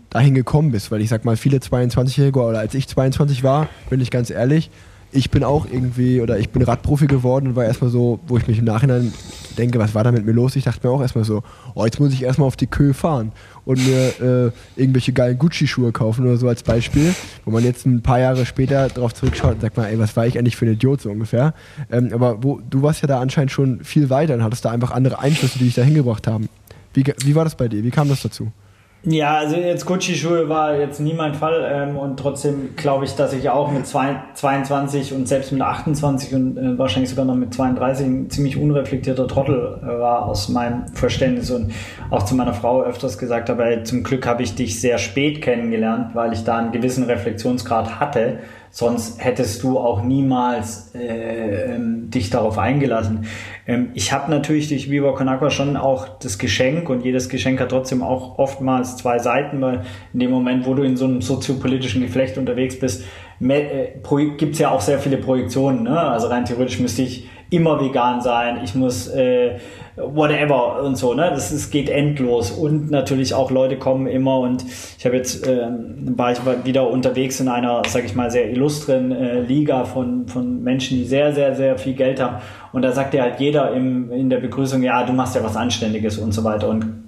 dahin 0.09 0.35
gekommen 0.35 0.71
bist? 0.71 0.91
Weil 0.91 1.01
ich 1.01 1.09
sag 1.09 1.25
mal, 1.25 1.37
viele 1.37 1.57
22-Jährige 1.57 2.39
oder 2.41 2.59
als 2.59 2.75
ich 2.75 2.87
22 2.87 3.43
war, 3.43 3.67
bin 3.89 4.01
ich 4.01 4.11
ganz 4.11 4.29
ehrlich, 4.29 4.69
ich 5.11 5.31
bin 5.31 5.43
auch 5.43 5.65
irgendwie, 5.65 6.21
oder 6.21 6.37
ich 6.37 6.49
bin 6.49 6.61
Radprofi 6.61 7.07
geworden 7.07 7.47
und 7.47 7.55
war 7.55 7.65
erstmal 7.65 7.89
so, 7.89 8.19
wo 8.27 8.37
ich 8.37 8.47
mich 8.47 8.59
im 8.59 8.65
Nachhinein 8.65 9.11
denke, 9.57 9.79
was 9.79 9.95
war 9.95 10.03
da 10.03 10.11
mit 10.11 10.25
mir 10.25 10.33
los? 10.33 10.55
Ich 10.55 10.65
dachte 10.65 10.85
mir 10.85 10.93
auch 10.93 11.01
erstmal 11.01 11.23
so, 11.23 11.41
oh, 11.73 11.83
jetzt 11.83 11.99
muss 11.99 12.13
ich 12.13 12.23
erstmal 12.23 12.47
auf 12.47 12.55
die 12.55 12.67
Kö 12.67 12.93
fahren 12.93 13.31
und 13.65 13.79
mir 13.85 14.07
äh, 14.21 14.51
irgendwelche 14.79 15.11
geilen 15.11 15.39
Gucci-Schuhe 15.39 15.91
kaufen 15.91 16.25
oder 16.25 16.37
so 16.37 16.47
als 16.47 16.61
Beispiel, 16.61 17.13
wo 17.45 17.51
man 17.51 17.63
jetzt 17.63 17.85
ein 17.85 18.01
paar 18.01 18.19
Jahre 18.19 18.45
später 18.45 18.87
darauf 18.87 19.13
zurückschaut 19.13 19.55
und 19.55 19.61
sagt 19.61 19.77
mal, 19.77 19.87
ey, 19.87 19.97
was 19.97 20.15
war 20.15 20.27
ich 20.27 20.37
eigentlich 20.37 20.55
für 20.55 20.65
ein 20.65 20.73
Idiot 20.73 21.01
so 21.01 21.09
ungefähr? 21.09 21.53
Ähm, 21.91 22.11
aber 22.13 22.43
wo, 22.43 22.61
du 22.69 22.83
warst 22.83 23.01
ja 23.01 23.07
da 23.07 23.19
anscheinend 23.19 23.51
schon 23.51 23.83
viel 23.83 24.09
weiter 24.09 24.35
und 24.35 24.43
hattest 24.43 24.65
da 24.65 24.71
einfach 24.71 24.91
andere 24.91 25.19
Einflüsse, 25.19 25.57
die 25.57 25.65
dich 25.65 25.75
da 25.75 25.81
hingebracht 25.81 26.27
haben. 26.27 26.49
Wie, 26.93 27.03
wie 27.25 27.35
war 27.35 27.43
das 27.43 27.55
bei 27.55 27.67
dir? 27.67 27.83
Wie 27.83 27.91
kam 27.91 28.09
das 28.09 28.21
dazu? 28.21 28.51
Ja, 29.03 29.37
also 29.37 29.55
jetzt 29.55 29.85
Gucci-Schuhe 29.85 30.49
war 30.49 30.77
jetzt 30.77 30.99
nie 30.99 31.13
mein 31.13 31.33
Fall 31.33 31.65
ähm, 31.71 31.95
und 31.95 32.17
trotzdem 32.17 32.75
glaube 32.75 33.05
ich, 33.05 33.15
dass 33.15 33.31
ich 33.31 33.49
auch 33.49 33.71
mit 33.71 33.87
zwei, 33.87 34.21
22 34.33 35.13
und 35.13 35.25
selbst 35.25 35.53
mit 35.53 35.61
28 35.61 36.35
und 36.35 36.57
äh, 36.57 36.77
wahrscheinlich 36.77 37.09
sogar 37.09 37.23
noch 37.23 37.35
mit 37.35 37.53
32 37.53 38.05
ein 38.05 38.29
ziemlich 38.29 38.57
unreflektierter 38.57 39.25
Trottel 39.25 39.79
äh, 39.81 39.87
war 39.87 40.25
aus 40.25 40.49
meinem 40.49 40.89
Verständnis 40.89 41.49
und 41.49 41.71
auch 42.09 42.23
zu 42.23 42.35
meiner 42.35 42.53
Frau 42.53 42.83
öfters 42.83 43.17
gesagt 43.17 43.49
habe, 43.49 43.83
zum 43.83 44.03
Glück 44.03 44.27
habe 44.27 44.43
ich 44.43 44.55
dich 44.55 44.81
sehr 44.81 44.97
spät 44.97 45.41
kennengelernt, 45.41 46.13
weil 46.13 46.33
ich 46.33 46.43
da 46.43 46.57
einen 46.57 46.73
gewissen 46.73 47.05
Reflexionsgrad 47.05 48.01
hatte 48.01 48.39
Sonst 48.71 49.23
hättest 49.23 49.63
du 49.63 49.79
auch 49.79 50.03
niemals 50.03 50.93
äh, 50.93 51.75
ähm, 51.75 52.09
dich 52.11 52.29
darauf 52.29 52.57
eingelassen. 52.57 53.25
Ähm, 53.65 53.89
ich 53.95 54.13
habe 54.13 54.29
natürlich 54.29 54.69
durch 54.69 54.91
Viva 54.91 55.11
Con 55.13 55.27
Agua 55.27 55.49
schon 55.49 55.75
auch 55.75 56.19
das 56.19 56.37
Geschenk 56.37 56.89
und 56.89 57.03
jedes 57.03 57.29
Geschenk 57.29 57.59
hat 57.59 57.69
trotzdem 57.69 58.03
auch 58.03 58.37
oftmals 58.37 58.97
zwei 58.97 59.17
Seiten, 59.17 59.59
weil 59.61 59.85
in 60.13 60.19
dem 60.19 60.31
Moment, 60.31 60.67
wo 60.67 60.75
du 60.75 60.83
in 60.83 60.97
so 60.97 61.05
einem 61.05 61.21
soziopolitischen 61.21 62.01
Geflecht 62.01 62.37
unterwegs 62.37 62.77
bist, 62.79 63.05
äh, 63.41 63.87
gibt 64.37 64.53
es 64.53 64.59
ja 64.59 64.69
auch 64.69 64.81
sehr 64.81 64.99
viele 64.99 65.17
Projektionen. 65.17 65.83
Ne? 65.83 65.99
Also 65.99 66.27
rein 66.27 66.45
theoretisch 66.45 66.79
müsste 66.79 67.01
ich 67.01 67.27
immer 67.49 67.81
vegan 67.81 68.21
sein, 68.21 68.59
ich 68.63 68.75
muss 68.75 69.07
äh, 69.07 69.59
whatever 69.95 70.81
und 70.83 70.95
so, 70.97 71.13
ne? 71.13 71.29
Das 71.29 71.51
ist, 71.51 71.71
geht 71.71 71.89
endlos. 71.89 72.51
Und 72.51 72.91
natürlich 72.91 73.33
auch 73.33 73.51
Leute 73.51 73.77
kommen 73.77 74.07
immer 74.07 74.39
und 74.39 74.63
ich 74.97 75.05
habe 75.05 75.15
jetzt, 75.15 75.47
äh, 75.47 75.67
war 76.15 76.31
ich 76.31 76.39
wieder 76.63 76.89
unterwegs 76.89 77.39
in 77.39 77.47
einer, 77.47 77.81
sag 77.87 78.05
ich 78.05 78.15
mal, 78.15 78.29
sehr 78.31 78.49
illustren 78.49 79.11
äh, 79.11 79.41
Liga 79.41 79.85
von, 79.85 80.27
von 80.27 80.63
Menschen, 80.63 80.97
die 80.97 81.05
sehr, 81.05 81.33
sehr, 81.33 81.55
sehr 81.55 81.77
viel 81.77 81.93
Geld 81.93 82.21
haben. 82.21 82.37
Und 82.71 82.81
da 82.83 82.91
sagt 82.91 83.13
ja 83.13 83.23
halt 83.23 83.39
jeder 83.39 83.73
im, 83.73 84.11
in 84.11 84.29
der 84.29 84.37
Begrüßung, 84.37 84.83
ja, 84.83 85.03
du 85.03 85.13
machst 85.13 85.35
ja 85.35 85.43
was 85.43 85.55
Anständiges 85.55 86.17
und 86.17 86.33
so 86.33 86.43
weiter 86.43 86.69
und 86.69 86.99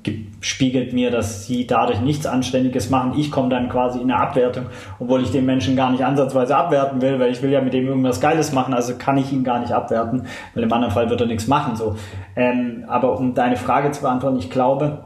spiegelt 0.42 0.92
mir, 0.92 1.12
dass 1.12 1.46
sie 1.46 1.68
dadurch 1.68 2.02
nichts 2.02 2.26
Anständiges 2.26 2.90
machen. 2.90 3.14
Ich 3.18 3.30
komme 3.30 3.50
dann 3.50 3.70
quasi 3.70 4.00
in 4.00 4.12
eine 4.12 4.20
Abwertung, 4.20 4.66
obwohl 5.00 5.22
ich 5.22 5.32
den 5.32 5.46
Menschen 5.46 5.76
gar 5.76 5.92
nicht 5.92 6.04
ansatzweise 6.04 6.56
abwerten 6.56 7.02
will, 7.02 7.20
weil 7.20 7.32
ich 7.32 7.42
will 7.44 7.52
ja 7.52 7.62
mit 7.62 7.74
dem 7.74 7.88
irgendwas 7.88 8.20
Geiles 8.20 8.52
machen, 8.52 8.74
also 8.74 8.96
kann 8.98 9.18
ich 9.18 9.32
ihn 9.32 9.44
gar 9.44 9.60
nicht 9.60 9.72
abwerten, 9.72 10.24
weil 10.56 10.64
im 10.64 10.74
anderen 10.74 10.94
Fall 10.94 11.10
wird 11.10 11.22
er 11.22 11.28
nichts 11.28 11.48
machen. 11.48 11.76
So. 11.76 11.96
Ähm, 12.36 12.86
aber 12.88 13.18
um 13.18 13.36
deine 13.36 13.56
Frage 13.56 13.92
zu 13.92 14.02
beantworten, 14.02 14.40
ich 14.40 14.50
glaube, 14.50 15.04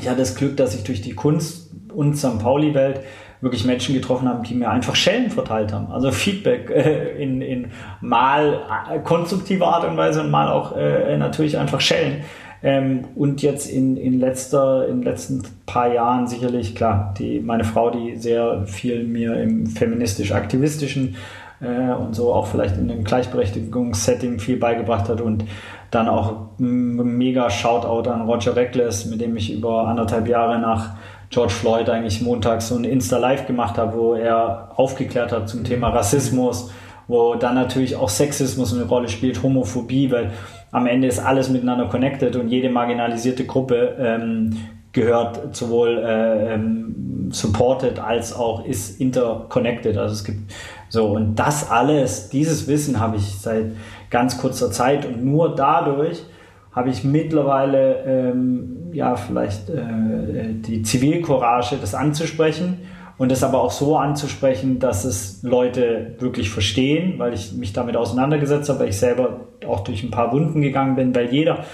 ich 0.00 0.08
hatte 0.08 0.20
das 0.20 0.34
Glück, 0.34 0.56
dass 0.56 0.74
ich 0.74 0.84
durch 0.84 1.02
die 1.02 1.14
Kunst 1.14 1.70
und 1.92 2.16
St. 2.16 2.38
Pauli-Welt 2.38 3.00
wirklich 3.42 3.64
Menschen 3.64 3.94
getroffen 3.94 4.28
habe, 4.28 4.46
die 4.46 4.54
mir 4.54 4.70
einfach 4.70 4.94
Schellen 4.94 5.28
verteilt 5.28 5.72
haben. 5.72 5.90
Also 5.92 6.12
Feedback 6.12 6.70
äh, 6.70 7.22
in, 7.22 7.42
in 7.42 7.72
mal 8.00 8.62
äh, 8.90 9.00
konstruktiver 9.00 9.66
Art 9.66 9.84
und 9.84 9.96
Weise 9.96 10.22
und 10.22 10.30
mal 10.30 10.48
auch 10.48 10.76
äh, 10.76 11.18
natürlich 11.18 11.58
einfach 11.58 11.80
Schellen. 11.80 12.22
Ähm, 12.62 13.08
und 13.16 13.42
jetzt 13.42 13.66
in, 13.66 13.96
in 13.96 14.20
letzter, 14.20 14.86
in 14.88 15.02
letzten 15.02 15.42
paar 15.66 15.92
Jahren 15.92 16.28
sicherlich, 16.28 16.76
klar, 16.76 17.12
die, 17.18 17.40
meine 17.40 17.64
Frau, 17.64 17.90
die 17.90 18.16
sehr 18.16 18.64
viel 18.66 19.02
mir 19.02 19.34
im 19.42 19.66
feministisch-aktivistischen 19.66 21.16
äh, 21.60 21.92
und 21.92 22.14
so 22.14 22.32
auch 22.32 22.46
vielleicht 22.46 22.76
in 22.76 22.86
dem 22.86 23.02
Gleichberechtigungssetting 23.02 24.38
viel 24.38 24.56
beigebracht 24.56 25.08
hat 25.08 25.20
und 25.20 25.44
dann 25.92 26.08
auch 26.08 26.48
mega 26.58 27.50
Shoutout 27.50 28.08
an 28.10 28.22
Roger 28.22 28.56
Reckless, 28.56 29.04
mit 29.04 29.20
dem 29.20 29.36
ich 29.36 29.52
über 29.52 29.86
anderthalb 29.86 30.26
Jahre 30.26 30.58
nach 30.58 30.96
George 31.28 31.52
Floyd 31.52 31.88
eigentlich 31.90 32.22
montags 32.22 32.68
so 32.68 32.76
ein 32.76 32.84
Insta-Live 32.84 33.46
gemacht 33.46 33.76
habe, 33.76 33.96
wo 33.96 34.14
er 34.14 34.70
aufgeklärt 34.76 35.32
hat 35.32 35.50
zum 35.50 35.64
Thema 35.64 35.90
Rassismus, 35.90 36.70
wo 37.08 37.34
dann 37.34 37.54
natürlich 37.54 37.94
auch 37.94 38.08
Sexismus 38.08 38.74
eine 38.74 38.84
Rolle 38.84 39.08
spielt, 39.08 39.42
Homophobie, 39.42 40.10
weil 40.10 40.30
am 40.70 40.86
Ende 40.86 41.08
ist 41.08 41.18
alles 41.18 41.50
miteinander 41.50 41.86
connected 41.86 42.36
und 42.36 42.48
jede 42.48 42.70
marginalisierte 42.70 43.44
Gruppe 43.44 43.94
ähm, 43.98 44.56
gehört 44.92 45.54
sowohl 45.54 45.98
äh, 45.98 46.54
ähm, 46.54 47.28
supported 47.30 47.98
als 47.98 48.34
auch 48.34 48.64
ist 48.64 48.98
interconnected. 48.98 49.98
Also 49.98 50.14
es 50.14 50.24
gibt 50.24 50.52
so 50.88 51.08
und 51.08 51.34
das 51.36 51.70
alles, 51.70 52.30
dieses 52.30 52.66
Wissen 52.66 52.98
habe 53.00 53.16
ich 53.16 53.24
seit 53.38 53.72
ganz 54.12 54.38
kurzer 54.38 54.70
Zeit 54.70 55.06
und 55.06 55.24
nur 55.24 55.56
dadurch 55.56 56.22
habe 56.70 56.90
ich 56.90 57.02
mittlerweile 57.02 58.04
ähm, 58.04 58.90
ja 58.92 59.16
vielleicht 59.16 59.68
äh, 59.70 60.52
die 60.52 60.82
Zivilcourage, 60.82 61.78
das 61.80 61.94
anzusprechen 61.94 62.82
und 63.18 63.32
das 63.32 63.42
aber 63.42 63.60
auch 63.60 63.70
so 63.70 63.96
anzusprechen, 63.96 64.78
dass 64.78 65.04
es 65.04 65.42
Leute 65.42 66.14
wirklich 66.18 66.50
verstehen, 66.50 67.18
weil 67.18 67.32
ich 67.34 67.52
mich 67.54 67.72
damit 67.72 67.96
auseinandergesetzt 67.96 68.68
habe, 68.68 68.80
weil 68.80 68.88
ich 68.90 68.98
selber 68.98 69.48
auch 69.66 69.80
durch 69.80 70.02
ein 70.02 70.10
paar 70.10 70.32
Wunden 70.32 70.60
gegangen 70.60 70.94
bin, 70.94 71.14
weil 71.14 71.32
jeder, 71.32 71.64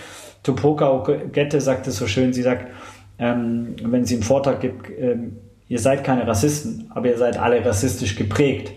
Tupoka 0.43 0.91
Ogette 0.91 1.61
sagt 1.61 1.87
es 1.89 1.97
so 1.97 2.07
schön, 2.07 2.33
sie 2.33 2.43
sagt, 2.43 2.69
ähm, 3.19 3.75
wenn 3.83 4.05
sie 4.05 4.15
einen 4.15 4.23
Vortrag 4.23 4.61
gibt, 4.61 4.89
ähm, 4.97 5.39
ihr 5.69 5.81
seid 5.81 6.05
keine 6.05 6.27
Rassisten, 6.27 6.91
aber 6.95 7.09
ihr 7.09 7.19
seid 7.19 7.37
alle 7.39 7.65
rassistisch 7.65 8.15
geprägt. 8.15 8.73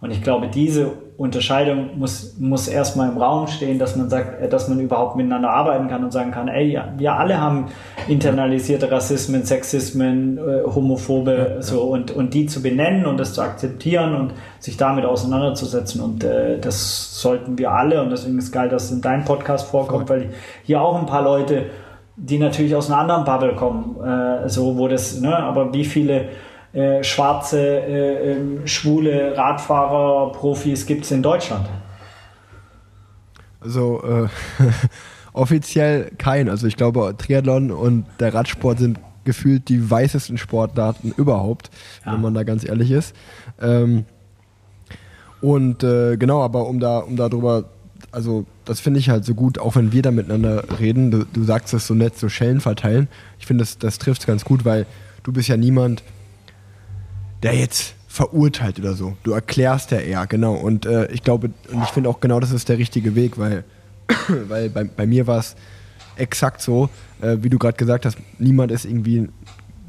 Und 0.00 0.10
ich 0.10 0.22
glaube, 0.22 0.48
diese 0.48 0.92
Unterscheidung 1.18 1.98
muss, 1.98 2.36
muss 2.38 2.68
erstmal 2.68 3.08
im 3.08 3.16
Raum 3.16 3.46
stehen, 3.46 3.78
dass 3.78 3.96
man 3.96 4.10
sagt, 4.10 4.42
äh, 4.42 4.48
dass 4.48 4.68
man 4.68 4.78
überhaupt 4.80 5.16
miteinander 5.16 5.50
arbeiten 5.50 5.88
kann 5.88 6.04
und 6.04 6.12
sagen 6.12 6.30
kann, 6.30 6.48
ey, 6.48 6.70
ja, 6.72 6.92
wir 6.98 7.14
alle 7.14 7.40
haben 7.40 7.66
internalisierte 8.06 8.90
Rassismen, 8.90 9.44
Sexismen, 9.44 10.36
äh, 10.36 10.62
Homophobe, 10.64 11.54
ja, 11.56 11.62
so, 11.62 11.82
und, 11.84 12.10
und 12.10 12.34
die 12.34 12.46
zu 12.46 12.62
benennen 12.62 13.06
und 13.06 13.18
das 13.18 13.32
zu 13.32 13.40
akzeptieren 13.40 14.14
und 14.14 14.32
sich 14.58 14.76
damit 14.76 15.06
auseinanderzusetzen. 15.06 16.02
Und 16.02 16.22
äh, 16.22 16.58
das 16.58 17.20
sollten 17.20 17.56
wir 17.56 17.72
alle 17.72 18.02
und 18.02 18.10
deswegen 18.10 18.38
ist 18.38 18.52
geil, 18.52 18.68
dass 18.68 18.84
es 18.84 18.90
in 18.90 19.00
deinem 19.00 19.24
Podcast 19.24 19.68
vorkommt, 19.68 20.10
weil 20.10 20.30
hier 20.64 20.82
auch 20.82 20.98
ein 20.98 21.06
paar 21.06 21.22
Leute, 21.22 21.66
die 22.16 22.38
natürlich 22.38 22.74
aus 22.74 22.90
einer 22.90 23.00
anderen 23.00 23.24
Bubble 23.24 23.54
kommen, 23.54 23.96
äh, 24.04 24.48
so, 24.48 24.76
wo 24.76 24.86
das, 24.86 25.20
ne, 25.20 25.34
aber 25.34 25.72
wie 25.72 25.84
viele 25.84 26.26
äh, 26.72 27.02
schwarze, 27.02 27.60
äh, 27.60 28.32
ähm, 28.32 28.66
schwule 28.66 29.36
Radfahrer, 29.36 30.32
Profis 30.32 30.86
gibt 30.86 31.04
es 31.04 31.10
in 31.10 31.22
Deutschland? 31.22 31.68
Also 33.60 34.02
äh, 34.02 34.28
offiziell 35.32 36.10
kein. 36.18 36.48
Also 36.48 36.66
ich 36.66 36.76
glaube, 36.76 37.14
Triathlon 37.16 37.70
und 37.70 38.06
der 38.20 38.34
Radsport 38.34 38.78
sind 38.78 38.98
gefühlt 39.24 39.68
die 39.68 39.90
weißesten 39.90 40.38
Sportarten 40.38 41.12
überhaupt, 41.16 41.70
ja. 42.04 42.12
wenn 42.12 42.22
man 42.22 42.34
da 42.34 42.44
ganz 42.44 42.66
ehrlich 42.66 42.90
ist. 42.90 43.14
Ähm, 43.60 44.04
und 45.42 45.82
äh, 45.82 46.16
genau, 46.16 46.42
aber 46.42 46.66
um 46.66 46.80
da, 46.80 46.98
um 47.00 47.16
darüber, 47.16 47.64
also 48.10 48.46
das 48.64 48.80
finde 48.80 49.00
ich 49.00 49.10
halt 49.10 49.24
so 49.24 49.34
gut, 49.34 49.58
auch 49.58 49.76
wenn 49.76 49.92
wir 49.92 50.00
da 50.00 50.10
miteinander 50.10 50.64
reden. 50.80 51.10
Du, 51.10 51.24
du 51.24 51.44
sagst 51.44 51.74
das 51.74 51.86
so 51.86 51.94
nett, 51.94 52.16
so 52.18 52.28
Schellen 52.28 52.60
verteilen. 52.60 53.08
Ich 53.38 53.46
finde, 53.46 53.62
das, 53.62 53.78
das 53.78 53.98
trifft 53.98 54.22
es 54.22 54.26
ganz 54.26 54.44
gut, 54.44 54.64
weil 54.64 54.86
du 55.22 55.32
bist 55.32 55.48
ja 55.48 55.56
niemand, 55.56 56.02
der 57.42 57.54
jetzt 57.54 57.94
verurteilt 58.08 58.78
oder 58.78 58.94
so. 58.94 59.16
Du 59.22 59.32
erklärst 59.32 59.90
ja 59.90 59.98
eher, 59.98 60.26
genau. 60.26 60.54
Und 60.54 60.86
äh, 60.86 61.10
ich 61.12 61.22
glaube, 61.22 61.50
und 61.70 61.82
ich 61.82 61.90
finde 61.90 62.08
auch 62.08 62.20
genau, 62.20 62.40
das 62.40 62.50
ist 62.50 62.68
der 62.68 62.78
richtige 62.78 63.14
Weg, 63.14 63.38
weil, 63.38 63.64
weil 64.48 64.70
bei, 64.70 64.84
bei 64.84 65.06
mir 65.06 65.26
war 65.26 65.38
es 65.38 65.54
exakt 66.16 66.62
so, 66.62 66.88
äh, 67.20 67.36
wie 67.40 67.50
du 67.50 67.58
gerade 67.58 67.76
gesagt 67.76 68.06
hast, 68.06 68.16
niemand 68.38 68.72
ist 68.72 68.86
irgendwie 68.86 69.28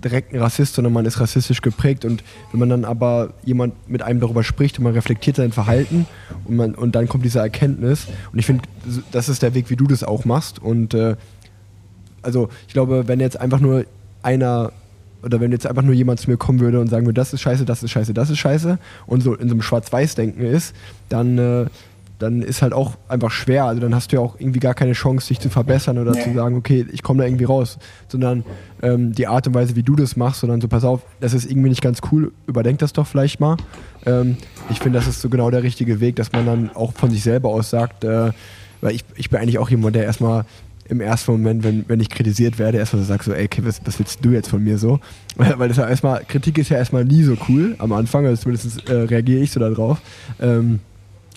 direkt 0.04 0.34
ein 0.34 0.40
Rassist, 0.40 0.76
sondern 0.76 0.94
man 0.94 1.06
ist 1.06 1.20
rassistisch 1.20 1.62
geprägt. 1.62 2.06
Und 2.06 2.24
wenn 2.52 2.60
man 2.60 2.70
dann 2.70 2.86
aber 2.86 3.34
jemand 3.44 3.90
mit 3.90 4.02
einem 4.02 4.20
darüber 4.20 4.44
spricht 4.44 4.78
und 4.78 4.84
man 4.84 4.94
reflektiert 4.94 5.38
sein 5.38 5.52
Verhalten 5.52 6.06
und, 6.46 6.56
man, 6.56 6.76
und 6.76 6.96
dann 6.96 7.08
kommt 7.08 7.26
diese 7.26 7.40
Erkenntnis. 7.40 8.08
Und 8.32 8.40
ich 8.40 8.46
finde, 8.46 8.64
das 9.12 9.30
ist 9.30 9.42
der 9.42 9.54
Weg, 9.54 9.70
wie 9.70 9.76
du 9.76 9.88
das 9.88 10.04
auch 10.04 10.26
machst. 10.26 10.60
Und 10.60 10.94
äh, 10.94 11.16
also 12.22 12.50
ich 12.68 12.74
glaube, 12.74 13.08
wenn 13.08 13.20
jetzt 13.20 13.40
einfach 13.40 13.60
nur 13.60 13.86
einer 14.22 14.72
oder 15.28 15.42
wenn 15.42 15.52
jetzt 15.52 15.68
einfach 15.68 15.84
nur 15.84 15.94
jemand 15.94 16.20
zu 16.20 16.30
mir 16.30 16.38
kommen 16.38 16.60
würde 16.60 16.80
und 16.80 16.88
sagen 16.88 17.06
würde, 17.06 17.20
das 17.20 17.34
ist 17.34 17.42
scheiße, 17.42 17.66
das 17.66 17.84
ist 17.84 17.92
scheiße, 17.92 18.14
das 18.14 18.30
ist 18.30 18.38
scheiße 18.40 18.80
und 19.06 19.22
so 19.22 19.36
in 19.36 19.50
so 19.50 19.54
einem 19.54 19.62
Schwarz-Weiß-Denken 19.62 20.42
ist, 20.42 20.74
dann, 21.10 21.38
äh, 21.38 21.66
dann 22.18 22.42
ist 22.42 22.62
halt 22.62 22.74
auch 22.74 22.94
einfach 23.10 23.30
schwer. 23.30 23.66
Also 23.66 23.82
dann 23.82 23.94
hast 23.94 24.12
du 24.12 24.16
ja 24.16 24.22
auch 24.22 24.40
irgendwie 24.40 24.60
gar 24.60 24.74
keine 24.74 24.94
Chance, 24.94 25.28
dich 25.28 25.40
zu 25.40 25.50
verbessern 25.50 25.98
oder 25.98 26.12
nee. 26.12 26.24
zu 26.24 26.34
sagen, 26.34 26.56
okay, 26.56 26.86
ich 26.92 27.04
komme 27.04 27.20
da 27.20 27.28
irgendwie 27.28 27.44
raus. 27.44 27.78
Sondern 28.08 28.44
ähm, 28.82 29.12
die 29.12 29.28
Art 29.28 29.46
und 29.48 29.54
Weise, 29.54 29.76
wie 29.76 29.84
du 29.84 29.96
das 29.96 30.16
machst, 30.16 30.40
sondern 30.40 30.62
so, 30.62 30.68
pass 30.68 30.86
auf, 30.86 31.02
das 31.20 31.34
ist 31.34 31.46
irgendwie 31.50 31.70
nicht 31.70 31.82
ganz 31.82 32.00
cool, 32.12 32.32
überdenk 32.48 32.80
das 32.80 32.94
doch 32.94 33.06
vielleicht 33.06 33.40
mal. 33.40 33.58
Ähm, 34.06 34.38
ich 34.70 34.80
finde, 34.80 34.98
das 34.98 35.08
ist 35.08 35.22
so 35.22 35.30
genau 35.30 35.52
der 35.52 35.62
richtige 35.62 36.00
Weg, 36.00 36.16
dass 36.16 36.32
man 36.32 36.46
dann 36.46 36.72
auch 36.74 36.94
von 36.94 37.12
sich 37.12 37.22
selber 37.22 37.50
aus 37.50 37.70
sagt, 37.70 38.06
äh, 38.06 38.32
weil 38.80 38.96
ich, 38.96 39.04
ich 39.16 39.30
bin 39.30 39.40
eigentlich 39.40 39.60
auch 39.60 39.70
jemand, 39.70 39.96
der 39.96 40.06
erstmal 40.06 40.46
im 40.90 41.02
ersten 41.02 41.32
Moment, 41.32 41.64
wenn, 41.64 41.86
wenn 41.88 42.00
ich 42.00 42.10
kritisiert 42.10 42.60
werde, 42.60 42.78
erstmal 42.78 43.02
so 43.02 43.08
sag 43.08 43.24
so, 43.24 43.34
ey, 43.34 43.50
was, 43.62 43.82
was 43.86 44.00
willst 44.00 44.24
du 44.24 44.32
jetzt 44.32 44.50
von 44.50 44.64
mir 44.64 44.78
so? 44.78 45.00
Weil 45.36 45.68
das 45.68 45.78
ja 45.78 45.88
erstmal, 45.88 46.24
Kritik 46.26 46.58
ist 46.58 46.70
ja 46.70 46.78
erstmal 46.78 47.06
nie 47.06 47.24
so 47.24 47.36
cool 47.50 47.76
am 47.80 47.92
Anfang, 47.92 48.26
also 48.26 48.42
zumindest 48.42 48.90
äh, 48.90 48.94
reagiere 48.94 49.42
ich 49.42 49.52
so 49.52 49.60
darauf. 49.60 50.02
Ähm, 50.40 50.80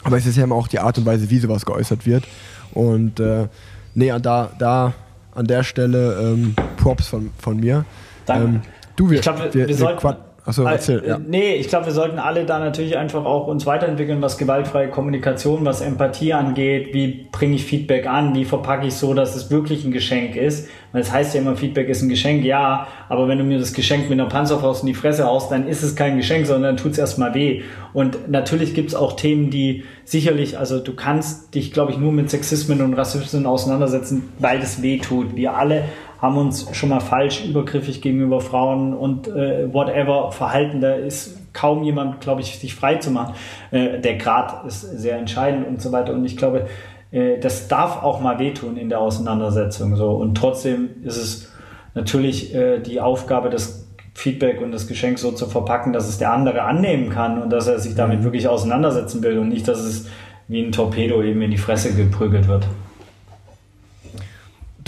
aber 0.03 0.17
es 0.17 0.27
ist 0.27 0.37
ja 0.37 0.45
immer 0.45 0.55
auch 0.55 0.69
die 0.69 0.79
Art 0.79 0.97
und 0.99 1.07
Weise, 1.07 1.29
wie 1.31 1.39
sowas 1.39 1.67
geäußert 1.67 2.07
wird. 2.07 2.25
Und 2.73 3.21
äh, 3.21 3.49
nee, 3.95 4.13
da, 4.21 4.51
da 4.59 4.95
an 5.35 5.47
der 5.47 5.63
Stelle 5.63 6.19
ähm, 6.21 6.55
Props 6.77 7.09
von, 7.09 7.31
von 7.39 7.59
mir. 7.59 7.85
Danke. 8.27 8.45
Ähm, 8.45 8.61
du, 8.97 9.11
wir, 9.11 9.17
ich 9.17 9.23
glaube, 9.23 9.41
wir, 9.41 9.55
wir, 9.55 9.69
wir 9.69 9.77
sollten, 9.77 10.17
Achso, 10.45 10.65
erzähl. 10.65 11.03
Ja. 11.07 11.19
Nee, 11.19 11.55
ich 11.55 11.69
glaube, 11.69 11.87
wir 11.87 11.93
sollten 11.93 12.19
alle 12.19 12.45
da 12.45 12.59
natürlich 12.59 12.97
einfach 12.97 13.25
auch 13.25 13.47
uns 13.47 13.67
weiterentwickeln, 13.67 14.23
was 14.23 14.39
gewaltfreie 14.39 14.89
Kommunikation, 14.89 15.65
was 15.65 15.81
Empathie 15.81 16.33
angeht. 16.33 16.95
Wie 16.95 17.27
bringe 17.31 17.57
ich 17.57 17.65
Feedback 17.65 18.07
an? 18.07 18.35
Wie 18.35 18.45
verpacke 18.45 18.87
ich 18.87 18.95
so, 18.95 19.15
dass 19.15 19.37
es 19.37 19.51
wirklich 19.51 19.85
ein 19.85 19.93
Geschenk 19.93 20.37
ist? 20.37 20.69
Weil 20.93 21.03
es 21.03 21.13
heißt 21.13 21.35
ja 21.35 21.41
immer, 21.41 21.57
Feedback 21.57 21.89
ist 21.89 22.03
ein 22.03 22.09
Geschenk, 22.09 22.45
ja, 22.45 22.89
aber 23.09 23.29
wenn 23.29 23.39
du 23.39 23.45
mir 23.45 23.59
das 23.59 23.73
Geschenk 23.73 24.11
mit 24.11 24.19
einer 24.19 24.29
Panzerfaust 24.29 24.83
in 24.83 24.89
die 24.89 24.95
Fresse 24.95 25.25
haust, 25.25 25.53
dann 25.53 25.69
ist 25.69 25.83
es 25.83 25.95
kein 25.95 26.17
Geschenk, 26.17 26.47
sondern 26.47 26.75
dann 26.75 26.77
tut 26.77 26.93
es 26.93 26.99
erstmal 26.99 27.35
weh. 27.35 27.63
Und 27.93 28.29
natürlich 28.29 28.75
gibt 28.75 28.89
es 28.89 28.95
auch 28.95 29.15
Themen, 29.15 29.51
die 29.51 29.85
sicherlich, 30.05 30.59
also 30.59 30.81
du 30.81 30.95
kannst 30.95 31.55
dich, 31.55 31.73
glaube 31.73 31.93
ich, 31.93 31.99
nur 31.99 32.13
mit 32.13 32.31
Sexismen 32.31 32.81
und 32.83 32.95
Rassismen 32.95 33.47
auseinandersetzen, 33.47 34.31
weil 34.39 34.59
das 34.59 34.83
weh 34.83 34.99
tut. 34.99 35.37
Wir 35.37 35.55
alle 35.55 35.85
haben 36.21 36.37
uns 36.37 36.69
schon 36.77 36.91
mal 36.91 37.01
falsch 37.01 37.45
übergriffig 37.45 38.03
gegenüber 38.03 38.41
Frauen 38.41 38.95
und 38.95 39.29
äh, 39.29 39.73
whatever 39.73 40.33
verhalten. 40.33 40.81
Da 40.81 40.95
ist 40.95 41.53
kaum 41.53 41.83
jemand, 41.83 42.21
glaube 42.21 42.43
ich, 42.43 42.59
sich 42.59 42.75
frei 42.75 42.97
zu 42.97 43.11
machen. 43.11 43.35
Äh, 43.71 44.01
der 44.01 44.17
Grad 44.17 44.67
ist 44.67 44.83
sehr 44.83 45.17
entscheidend 45.17 45.67
und 45.67 45.81
so 45.81 45.93
weiter. 45.93 46.13
Und 46.13 46.25
ich 46.25 46.37
glaube, 46.37 46.67
äh, 47.11 47.39
das 47.39 47.69
darf 47.69 48.03
auch 48.03 48.21
mal 48.21 48.39
wehtun 48.39 48.77
in 48.77 48.89
der 48.89 49.01
Auseinandersetzung. 49.01 49.97
So. 49.97 50.11
Und 50.11 50.35
trotzdem 50.35 50.91
ist 51.05 51.17
es 51.17 51.53
natürlich 51.95 52.55
äh, 52.55 52.81
die 52.81 53.01
Aufgabe 53.01 53.49
des 53.49 53.89
Feedback 54.15 54.61
und 54.61 54.73
das 54.73 54.87
Geschenk 54.87 55.19
so 55.19 55.33
zu 55.33 55.47
verpacken, 55.47 55.93
dass 55.93 56.09
es 56.09 56.19
der 56.19 56.33
andere 56.33 56.63
annehmen 56.63 57.11
kann 57.11 57.41
und 57.41 57.51
dass 57.51 57.67
er 57.67 57.79
sich 57.79 57.95
damit 57.95 58.21
mhm. 58.21 58.25
wirklich 58.25 58.49
auseinandersetzen 58.49 59.23
will 59.23 59.39
und 59.39 59.49
nicht, 59.49 59.67
dass 59.67 59.81
es 59.81 60.09
wie 60.49 60.61
ein 60.63 60.73
Torpedo 60.73 61.23
eben 61.23 61.41
in 61.43 61.51
die 61.51 61.59
Fresse 61.59 61.95
geprügelt 61.95 62.49
wird. 62.49 62.67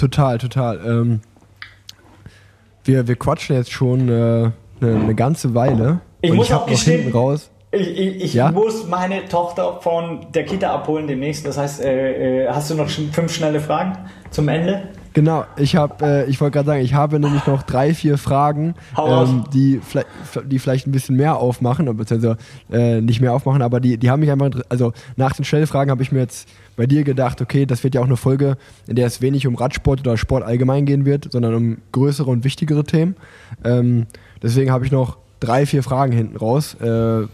Total, 0.02 0.36
total. 0.36 0.80
Ähm, 0.84 1.20
wir, 2.82 3.06
wir 3.06 3.14
quatschen 3.14 3.54
jetzt 3.54 3.70
schon 3.70 4.08
äh, 4.08 4.12
eine, 4.12 4.54
eine, 4.80 5.14
ganze 5.14 5.54
Weile. 5.54 6.00
Ich 6.22 6.32
muss 6.32 6.48
ich 6.48 6.54
auch 6.54 6.66
gestehen, 6.66 7.12
raus. 7.12 7.52
Ich, 7.70 7.86
ich, 7.86 8.24
ich 8.24 8.34
ja? 8.34 8.50
muss 8.50 8.84
meine 8.88 9.26
Tochter 9.28 9.80
von 9.80 10.26
der 10.34 10.44
Kita 10.44 10.74
abholen 10.74 11.06
demnächst. 11.06 11.46
Das 11.46 11.56
heißt, 11.56 11.84
äh, 11.84 12.46
äh, 12.46 12.48
hast 12.48 12.68
du 12.68 12.74
noch 12.74 12.88
fünf 12.88 13.32
schnelle 13.32 13.60
Fragen 13.60 13.96
zum 14.32 14.48
Ende? 14.48 14.88
Genau, 15.12 15.44
ich 15.56 15.76
habe, 15.76 16.04
äh, 16.04 16.30
ich 16.30 16.40
wollte 16.40 16.54
gerade 16.54 16.66
sagen, 16.66 16.82
ich 16.82 16.94
habe 16.94 17.20
nämlich 17.20 17.46
noch 17.46 17.62
drei, 17.62 17.92
vier 17.92 18.16
Fragen, 18.16 18.74
ähm, 18.96 19.44
die, 19.52 19.80
vielleicht, 19.82 20.08
die 20.46 20.58
vielleicht 20.58 20.86
ein 20.86 20.92
bisschen 20.92 21.16
mehr 21.16 21.36
aufmachen, 21.36 21.84
beziehungsweise 21.96 22.38
äh, 22.70 23.00
nicht 23.00 23.20
mehr 23.20 23.34
aufmachen, 23.34 23.62
aber 23.62 23.80
die, 23.80 23.98
die 23.98 24.10
haben 24.10 24.20
mich 24.20 24.30
einfach, 24.30 24.50
also 24.68 24.92
nach 25.16 25.34
den 25.34 25.44
Schnellfragen 25.44 25.90
habe 25.90 26.02
ich 26.02 26.12
mir 26.12 26.20
jetzt 26.20 26.48
bei 26.76 26.86
dir 26.86 27.04
gedacht, 27.04 27.42
okay, 27.42 27.66
das 27.66 27.84
wird 27.84 27.94
ja 27.94 28.00
auch 28.00 28.06
eine 28.06 28.16
Folge, 28.16 28.56
in 28.86 28.96
der 28.96 29.06
es 29.06 29.20
wenig 29.20 29.46
um 29.46 29.54
Radsport 29.54 30.00
oder 30.00 30.16
Sport 30.16 30.44
allgemein 30.44 30.86
gehen 30.86 31.04
wird, 31.04 31.30
sondern 31.30 31.54
um 31.54 31.78
größere 31.92 32.30
und 32.30 32.44
wichtigere 32.44 32.84
Themen. 32.84 33.16
Ähm, 33.64 34.06
deswegen 34.42 34.70
habe 34.70 34.86
ich 34.86 34.92
noch 34.92 35.18
drei, 35.40 35.66
vier 35.66 35.82
Fragen 35.82 36.12
hinten 36.12 36.36
raus, 36.36 36.74
äh, 36.80 37.26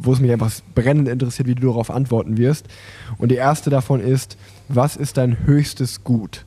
wo 0.00 0.12
es 0.12 0.20
mich 0.20 0.32
einfach 0.32 0.50
brennend 0.74 1.08
interessiert, 1.08 1.48
wie 1.48 1.54
du 1.54 1.68
darauf 1.68 1.90
antworten 1.90 2.36
wirst. 2.36 2.66
Und 3.18 3.30
die 3.30 3.36
erste 3.36 3.70
davon 3.70 4.00
ist, 4.00 4.36
was 4.68 4.96
ist 4.96 5.16
dein 5.16 5.46
höchstes 5.46 6.04
Gut? 6.04 6.44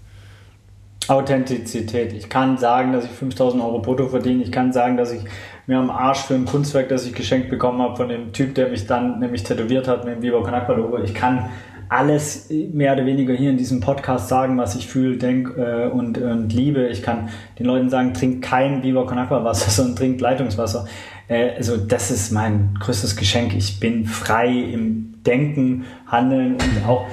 Authentizität. 1.10 2.14
Ich 2.14 2.30
kann 2.30 2.58
sagen, 2.58 2.94
dass 2.94 3.06
ich 3.06 3.12
5000 3.12 3.64
Euro 3.64 3.80
brutto 3.80 4.08
verdiene. 4.08 4.44
Ich 4.44 4.52
kann 4.52 4.72
sagen, 4.72 4.98
dass 4.98 5.12
ich 5.12 5.22
mir 5.68 5.78
am 5.78 5.90
Arsch 5.90 6.20
für 6.20 6.36
ein 6.36 6.46
Kunstwerk, 6.46 6.90
das 6.90 7.06
ich 7.06 7.14
geschenkt 7.14 7.50
bekommen 7.50 7.82
habe 7.82 7.96
von 7.96 8.10
dem 8.10 8.34
Typ, 8.34 8.56
der 8.56 8.70
mich 8.70 8.88
dann 8.88 9.20
nämlich 9.20 9.44
tätowiert 9.44 9.88
hat 9.88 10.06
mit 10.06 10.16
dem 10.16 10.22
Viva 10.22 10.42
Con 10.42 10.78
Logo. 10.78 10.98
Ich 11.00 11.14
kann 11.14 11.50
alles 11.90 12.50
mehr 12.50 12.94
oder 12.94 13.06
weniger 13.06 13.34
hier 13.34 13.50
in 13.50 13.58
diesem 13.58 13.80
Podcast 13.80 14.30
sagen, 14.30 14.58
was 14.58 14.76
ich 14.76 14.88
fühle, 14.88 15.18
denke 15.18 15.60
äh, 15.60 15.90
und, 15.90 16.20
und 16.20 16.54
liebe. 16.54 16.88
Ich 16.88 17.02
kann 17.02 17.30
den 17.58 17.66
Leuten 17.66 17.90
sagen, 17.90 18.14
trink 18.14 18.44
kein 18.44 18.84
Viva 18.84 19.04
Con 19.06 19.18
Wasser, 19.18 19.70
sondern 19.72 19.96
trink 19.96 20.22
Leitungswasser. 20.22 20.88
Äh, 21.28 21.56
also 21.56 21.78
das 21.78 22.12
ist 22.12 22.32
mein 22.32 22.76
größtes 22.80 23.16
Geschenk. 23.16 23.56
Ich 23.56 23.80
bin 23.80 24.06
frei 24.06 24.50
im 24.50 25.24
Denken, 25.26 25.86
Handeln 26.08 26.54
und 26.54 26.88
auch 26.88 27.06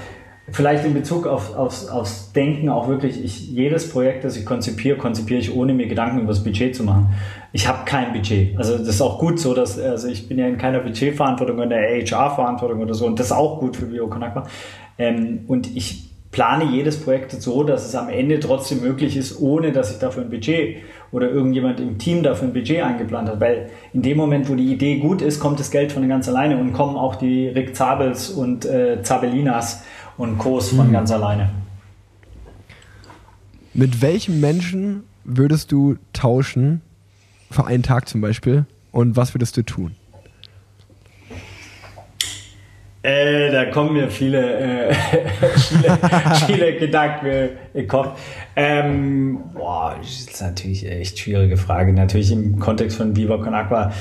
vielleicht 0.51 0.85
in 0.85 0.95
Bezug 0.95 1.27
auf, 1.27 1.57
aufs, 1.57 1.89
aufs 1.89 2.33
Denken 2.33 2.69
auch 2.69 2.89
wirklich, 2.89 3.23
ich, 3.23 3.49
jedes 3.51 3.91
Projekt, 3.91 4.25
das 4.25 4.37
ich 4.37 4.47
konzipiere, 4.47 4.97
konzipiere 4.97 5.41
ich 5.41 5.55
ohne 5.55 5.75
mir 5.75 5.87
Gedanken 5.87 6.21
über 6.21 6.29
das 6.29 6.45
Budget 6.45 6.75
zu 6.75 6.85
machen. 6.85 7.15
Ich 7.53 7.67
habe 7.67 7.85
kein 7.85 8.13
Budget. 8.13 8.57
Also 8.57 8.79
das 8.79 8.89
ist 8.89 9.01
auch 9.01 9.19
gut 9.19 9.41
so, 9.41 9.55
dass 9.55 9.79
also 9.79 10.09
ich 10.09 10.29
bin 10.29 10.39
ja 10.39 10.47
in 10.47 10.59
keiner 10.59 10.81
Budgetverantwortung 10.81 11.61
in 11.63 11.71
der 11.71 12.01
HR-Verantwortung 12.01 12.81
oder 12.81 12.95
so 12.95 13.07
und 13.07 13.19
das 13.19 13.27
ist 13.27 13.33
auch 13.33 13.59
gut 13.59 13.77
für 13.77 13.87
Bio 13.87 14.07
Conakwa. 14.09 14.47
Ähm, 14.99 15.41
und 15.49 15.77
ich 15.77 16.07
plane 16.31 16.65
jedes 16.65 17.01
Projekt 17.01 17.33
so, 17.33 17.65
dass 17.65 17.87
es 17.87 17.95
am 17.95 18.11
Ende 18.11 18.39
trotzdem 18.41 18.83
möglich 18.83 19.17
ist, 19.17 19.41
ohne 19.41 19.73
dass 19.73 19.91
ich 19.91 19.99
dafür 19.99 20.23
ein 20.23 20.29
Budget 20.29 20.77
oder 21.11 21.31
irgendjemand 21.31 21.81
im 21.81 21.97
Team 21.97 22.23
dafür 22.23 22.49
ein 22.49 22.53
Budget 22.53 22.83
eingeplant 22.83 23.31
hat. 23.31 23.41
Weil 23.41 23.71
in 23.95 24.03
dem 24.03 24.19
Moment, 24.19 24.49
wo 24.49 24.55
die 24.55 24.71
Idee 24.71 24.99
gut 24.99 25.23
ist, 25.23 25.41
kommt 25.41 25.59
das 25.61 25.71
Geld 25.71 25.93
von 25.93 26.07
ganz 26.09 26.29
alleine 26.29 26.59
und 26.59 26.75
kommen 26.75 26.97
auch 26.97 27.17
die 27.17 27.49
Rick 27.49 27.75
Zabels 27.75 28.29
und 28.29 28.67
äh, 28.67 29.03
Zabelinas 29.03 29.83
und 30.17 30.39
Kurs 30.39 30.71
von 30.71 30.89
mhm. 30.89 30.93
ganz 30.93 31.11
alleine. 31.11 31.51
Mit 33.75 34.01
welchem 34.01 34.41
Menschen 34.41 35.05
würdest 35.25 35.73
du 35.73 35.97
tauschen, 36.13 36.81
für 37.51 37.67
einen 37.67 37.83
Tag 37.83 38.09
zum 38.09 38.21
Beispiel, 38.21 38.65
und 38.91 39.17
was 39.17 39.35
würdest 39.35 39.57
du 39.57 39.63
tun? 39.63 39.95
Äh, 43.07 43.53
da 43.53 43.67
kommen 43.67 43.93
mir 43.93 44.11
viele, 44.11 44.89
äh, 44.91 44.95
viele, 45.57 45.99
viele 46.47 46.77
Gedanken 46.77 47.51
den 47.73 47.87
Kopf. 47.87 48.19
Ähm, 48.57 49.39
boah, 49.55 49.95
das 50.01 50.09
ist 50.09 50.43
natürlich 50.43 50.85
eine 50.85 50.97
echt 50.97 51.19
schwierige 51.19 51.57
Frage. 51.57 51.93
Natürlich 51.93 52.33
im 52.33 52.59
Kontext 52.59 52.97
von 52.97 53.15
Viva 53.15 53.37
Con 53.37 53.55
Aqua 53.55 53.93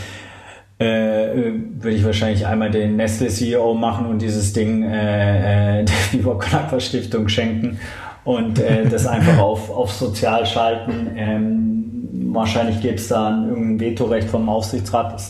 äh, 0.78 0.86
würde 0.86 1.96
ich 1.96 2.04
wahrscheinlich 2.04 2.46
einmal 2.46 2.70
den 2.70 2.98
Nestle 2.98 3.28
CEO 3.28 3.74
machen 3.74 4.08
und 4.08 4.22
dieses 4.22 4.54
Ding 4.54 4.84
äh, 4.84 5.82
äh, 5.82 5.86
der 5.86 6.22
Con 6.24 6.54
Aqua 6.54 6.80
Stiftung 6.80 7.30
schenken 7.30 7.80
und 8.26 8.60
äh, 8.60 8.88
das 8.90 9.08
einfach 9.08 9.38
auf, 9.38 9.70
auf 9.70 9.92
sozial 9.92 10.46
schalten. 10.46 11.12
Ähm, 11.16 12.32
wahrscheinlich 12.34 12.82
gäbe 12.82 12.96
es 12.96 13.08
da 13.08 13.30
ein, 13.30 13.48
irgendein 13.48 13.80
Vetorecht 13.92 14.30
vom 14.30 14.50
Aufsichtsrat. 14.50 15.22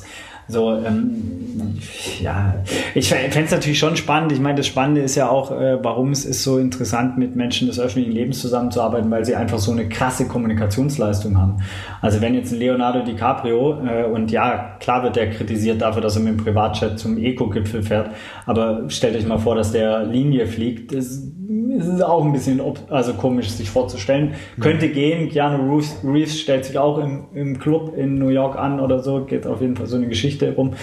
So, 0.47 0.73
ähm, 0.73 1.44
ja, 2.21 2.55
ich 2.93 3.09
fände 3.09 3.45
es 3.45 3.51
natürlich 3.51 3.79
schon 3.79 3.95
spannend. 3.95 4.31
Ich 4.31 4.39
meine, 4.39 4.57
das 4.57 4.67
Spannende 4.67 5.01
ist 5.01 5.15
ja 5.15 5.29
auch, 5.29 5.51
äh, 5.51 5.83
warum 5.83 6.11
es 6.11 6.25
ist 6.25 6.43
so 6.43 6.57
interessant, 6.57 7.17
mit 7.17 7.35
Menschen 7.35 7.67
des 7.67 7.79
öffentlichen 7.79 8.11
Lebens 8.11 8.41
zusammenzuarbeiten, 8.41 9.09
weil 9.11 9.25
sie 9.25 9.35
einfach 9.35 9.59
so 9.59 9.71
eine 9.71 9.87
krasse 9.87 10.27
Kommunikationsleistung 10.27 11.37
haben. 11.37 11.57
Also 12.01 12.21
wenn 12.21 12.35
jetzt 12.35 12.51
ein 12.51 12.59
Leonardo 12.59 13.03
DiCaprio, 13.03 13.79
äh, 13.85 14.03
und 14.05 14.31
ja, 14.31 14.77
klar 14.79 15.03
wird 15.03 15.15
der 15.15 15.29
kritisiert 15.29 15.81
dafür, 15.81 16.01
dass 16.01 16.15
er 16.15 16.21
mit 16.21 16.37
dem 16.37 16.43
Privatjet 16.43 16.99
zum 16.99 17.17
Eco-Gipfel 17.17 17.83
fährt, 17.83 18.11
aber 18.45 18.89
stellt 18.89 19.15
euch 19.15 19.25
mal 19.25 19.39
vor, 19.39 19.55
dass 19.55 19.71
der 19.71 20.03
Linie 20.03 20.47
fliegt. 20.47 20.93
Das, 20.93 21.21
es 21.77 21.87
ist 21.87 22.01
auch 22.01 22.23
ein 22.23 22.31
bisschen 22.31 22.61
also 22.89 23.13
komisch, 23.13 23.49
sich 23.49 23.69
vorzustellen. 23.69 24.33
Mhm. 24.55 24.61
Könnte 24.61 24.89
gehen. 24.89 25.29
Keanu 25.29 25.75
Reeves, 25.75 25.97
Reeves 26.03 26.39
stellt 26.39 26.65
sich 26.65 26.77
auch 26.77 26.97
im, 26.97 27.25
im 27.33 27.59
Club 27.59 27.93
in 27.97 28.17
New 28.17 28.29
York 28.29 28.57
an 28.57 28.79
oder 28.79 28.99
so. 28.99 29.25
Geht 29.25 29.45
auf 29.45 29.61
jeden 29.61 29.75
Fall 29.75 29.87
so 29.87 29.97
eine 29.97 30.07
Geschichte 30.07 30.53
rum. 30.55 30.73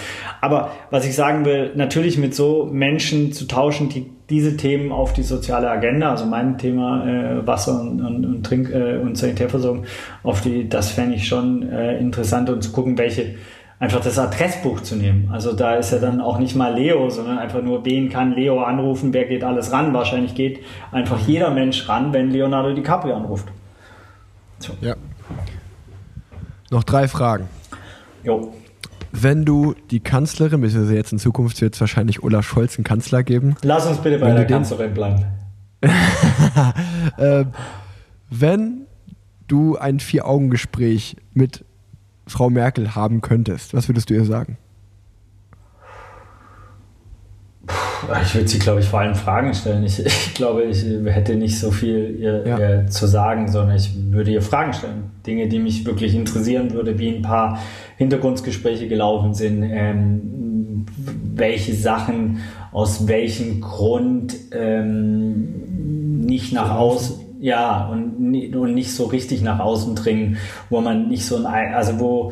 Aber 0.41 0.62
was 0.91 1.05
ich 1.05 1.15
sagen 1.15 1.45
will, 1.45 1.71
natürlich 1.75 2.17
mit 2.17 2.33
so 2.35 2.69
Menschen 2.71 3.31
zu 3.31 3.45
tauschen, 3.45 3.89
die 3.89 4.09
diese 4.29 4.57
Themen 4.57 4.91
auf 4.91 5.13
die 5.13 5.23
soziale 5.23 5.69
Agenda, 5.69 6.11
also 6.11 6.25
mein 6.25 6.57
Thema 6.57 7.05
äh, 7.05 7.45
Wasser 7.45 7.79
und, 7.81 8.01
und, 8.01 8.25
und 8.25 8.47
Trink- 8.47 8.71
äh, 8.71 8.97
und 8.97 9.17
Sanitärversorgung, 9.17 9.85
auf 10.23 10.41
die, 10.41 10.67
das 10.67 10.91
fände 10.91 11.15
ich 11.15 11.27
schon 11.27 11.69
äh, 11.69 11.97
interessant 11.99 12.49
und 12.49 12.63
zu 12.63 12.71
gucken, 12.71 12.97
welche 12.97 13.35
einfach 13.79 13.99
das 13.99 14.17
Adressbuch 14.17 14.81
zu 14.81 14.95
nehmen. 14.95 15.29
Also 15.31 15.51
da 15.51 15.75
ist 15.75 15.91
ja 15.91 15.99
dann 15.99 16.21
auch 16.21 16.39
nicht 16.39 16.55
mal 16.55 16.73
Leo, 16.73 17.09
sondern 17.09 17.37
einfach 17.37 17.61
nur, 17.61 17.85
wen 17.85 18.09
kann 18.09 18.33
Leo 18.33 18.63
anrufen, 18.63 19.13
wer 19.13 19.25
geht 19.25 19.43
alles 19.43 19.73
ran. 19.73 19.93
Wahrscheinlich 19.93 20.35
geht 20.35 20.59
einfach 20.91 21.19
jeder 21.27 21.51
Mensch 21.51 21.89
ran, 21.89 22.13
wenn 22.13 22.31
Leonardo 22.31 22.73
DiCaprio 22.73 23.13
anruft. 23.15 23.47
So. 24.59 24.73
Ja. 24.79 24.95
Noch 26.71 26.83
drei 26.83 27.09
Fragen. 27.09 27.49
Jo. 28.23 28.53
Wenn 29.15 29.45
du 29.45 29.75
die 29.91 29.99
Kanzlerin, 29.99 30.61
beziehungsweise 30.61 30.95
jetzt 30.95 31.11
in 31.11 31.19
Zukunft 31.19 31.61
wird 31.61 31.75
es 31.75 31.79
wahrscheinlich 31.79 32.23
Olaf 32.23 32.47
Scholz 32.47 32.77
einen 32.77 32.83
Kanzler 32.83 33.21
geben. 33.21 33.55
Lass 33.61 33.85
uns 33.85 33.99
bitte 33.99 34.17
bei 34.17 34.33
der 34.33 34.45
Kanzlerin 34.45 34.93
bleiben. 34.93 35.23
äh, 37.17 37.45
wenn 38.31 38.87
du 39.47 39.77
ein 39.77 39.99
Vier-Augen-Gespräch 39.99 41.17
mit 41.33 41.63
Frau 42.25 42.49
Merkel 42.49 42.95
haben 42.95 43.21
könntest, 43.21 43.75
was 43.75 43.87
würdest 43.87 44.09
du 44.09 44.15
ihr 44.15 44.25
sagen? 44.25 44.57
Ich 48.23 48.35
würde 48.35 48.47
sie, 48.47 48.59
glaube 48.59 48.81
ich, 48.81 48.87
vor 48.87 48.99
allem 48.99 49.15
Fragen 49.15 49.53
stellen. 49.53 49.83
Ich, 49.83 50.05
ich, 50.05 50.33
glaube, 50.33 50.63
ich 50.63 50.83
hätte 51.05 51.35
nicht 51.35 51.57
so 51.57 51.71
viel 51.71 52.17
ihr, 52.19 52.45
ja. 52.45 52.59
ihr, 52.59 52.87
zu 52.87 53.07
sagen, 53.07 53.49
sondern 53.49 53.77
ich 53.77 53.91
würde 54.11 54.31
ihr 54.31 54.41
Fragen 54.41 54.73
stellen. 54.73 55.11
Dinge, 55.25 55.47
die 55.47 55.59
mich 55.59 55.85
wirklich 55.85 56.13
interessieren 56.13 56.73
würde, 56.73 56.99
wie 56.99 57.09
ein 57.09 57.21
paar 57.21 57.59
Hintergrundgespräche 57.97 58.89
gelaufen 58.89 59.33
sind, 59.33 59.63
ähm, 59.63 60.85
welche 61.35 61.73
Sachen 61.73 62.39
aus 62.73 63.07
welchem 63.07 63.61
Grund 63.61 64.35
ähm, 64.51 66.25
nicht 66.25 66.51
nach 66.51 66.75
außen 66.75 67.23
ja, 67.39 67.89
und, 67.89 68.55
und 68.55 68.73
nicht 68.73 68.93
so 68.93 69.03
richtig 69.03 69.41
nach 69.41 69.59
außen 69.59 69.95
dringen, 69.95 70.37
wo 70.69 70.79
man 70.79 71.09
nicht 71.09 71.25
so 71.25 71.45
ein, 71.45 71.73
also 71.73 71.99
wo, 71.99 72.31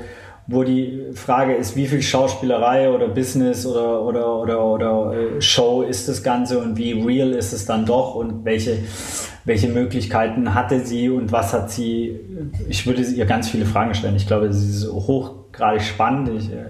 wo 0.52 0.64
die 0.64 1.08
Frage 1.14 1.54
ist, 1.56 1.76
wie 1.76 1.88
viel 1.88 2.02
Schauspielerei 2.02 2.90
oder 2.90 3.08
Business 3.08 3.66
oder, 3.66 4.02
oder, 4.02 4.36
oder, 4.38 4.66
oder 4.66 5.14
äh, 5.14 5.42
Show 5.42 5.82
ist 5.82 6.08
das 6.08 6.22
Ganze 6.22 6.60
und 6.60 6.78
wie 6.78 6.94
real 6.94 7.32
ist 7.32 7.54
es 7.54 7.66
dann 7.66 7.86
doch 7.86 8.16
und 8.16 8.46
welche, 8.46 8.78
welche 9.46 9.70
Möglichkeiten 9.70 10.54
hatte 10.54 10.86
sie 10.86 11.10
und 11.10 11.32
was 11.32 11.54
hat 11.54 11.72
sie, 11.72 12.20
ich 12.70 12.86
würde 12.86 13.02
ihr 13.02 13.26
ganz 13.26 13.50
viele 13.50 13.66
Fragen 13.66 13.94
stellen. 13.94 14.16
Ich 14.16 14.28
glaube, 14.28 14.52
sie 14.54 14.70
ist 14.70 14.92
hochgradig 14.92 15.82
spannend. 15.82 16.30
Ich, 16.30 16.52
äh, 16.52 16.66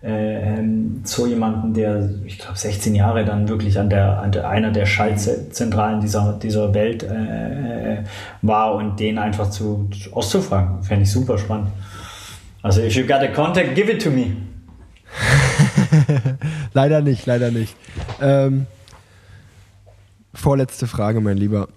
äh, 0.00 0.62
so 1.02 1.26
jemanden, 1.26 1.74
der, 1.74 2.08
ich 2.24 2.38
glaube, 2.38 2.56
16 2.56 2.94
Jahre 2.94 3.24
dann 3.24 3.48
wirklich 3.48 3.78
an 3.78 3.90
der, 3.90 4.20
an 4.20 4.32
der 4.32 4.48
einer 4.48 4.70
der 4.70 4.86
Schaltzentralen 4.86 6.00
dieser, 6.00 6.38
dieser 6.40 6.72
Welt 6.72 7.02
äh, 7.02 7.94
äh, 7.94 8.04
war 8.42 8.74
und 8.74 9.00
den 9.00 9.18
einfach 9.18 9.50
zu 9.50 9.90
auszufragen, 10.12 10.82
fände 10.82 11.02
ich 11.02 11.10
super 11.10 11.36
spannend. 11.36 11.68
Also, 12.62 12.82
if 12.82 12.94
you 12.96 13.06
got 13.06 13.22
a 13.22 13.28
contact, 13.28 13.74
give 13.74 13.90
it 13.90 14.02
to 14.02 14.10
me. 14.10 14.36
leider 16.74 17.00
nicht, 17.00 17.26
leider 17.26 17.50
nicht. 17.50 17.74
Ähm, 18.20 18.66
vorletzte 20.34 20.86
Frage, 20.86 21.20
mein 21.20 21.36
Lieber. 21.36 21.68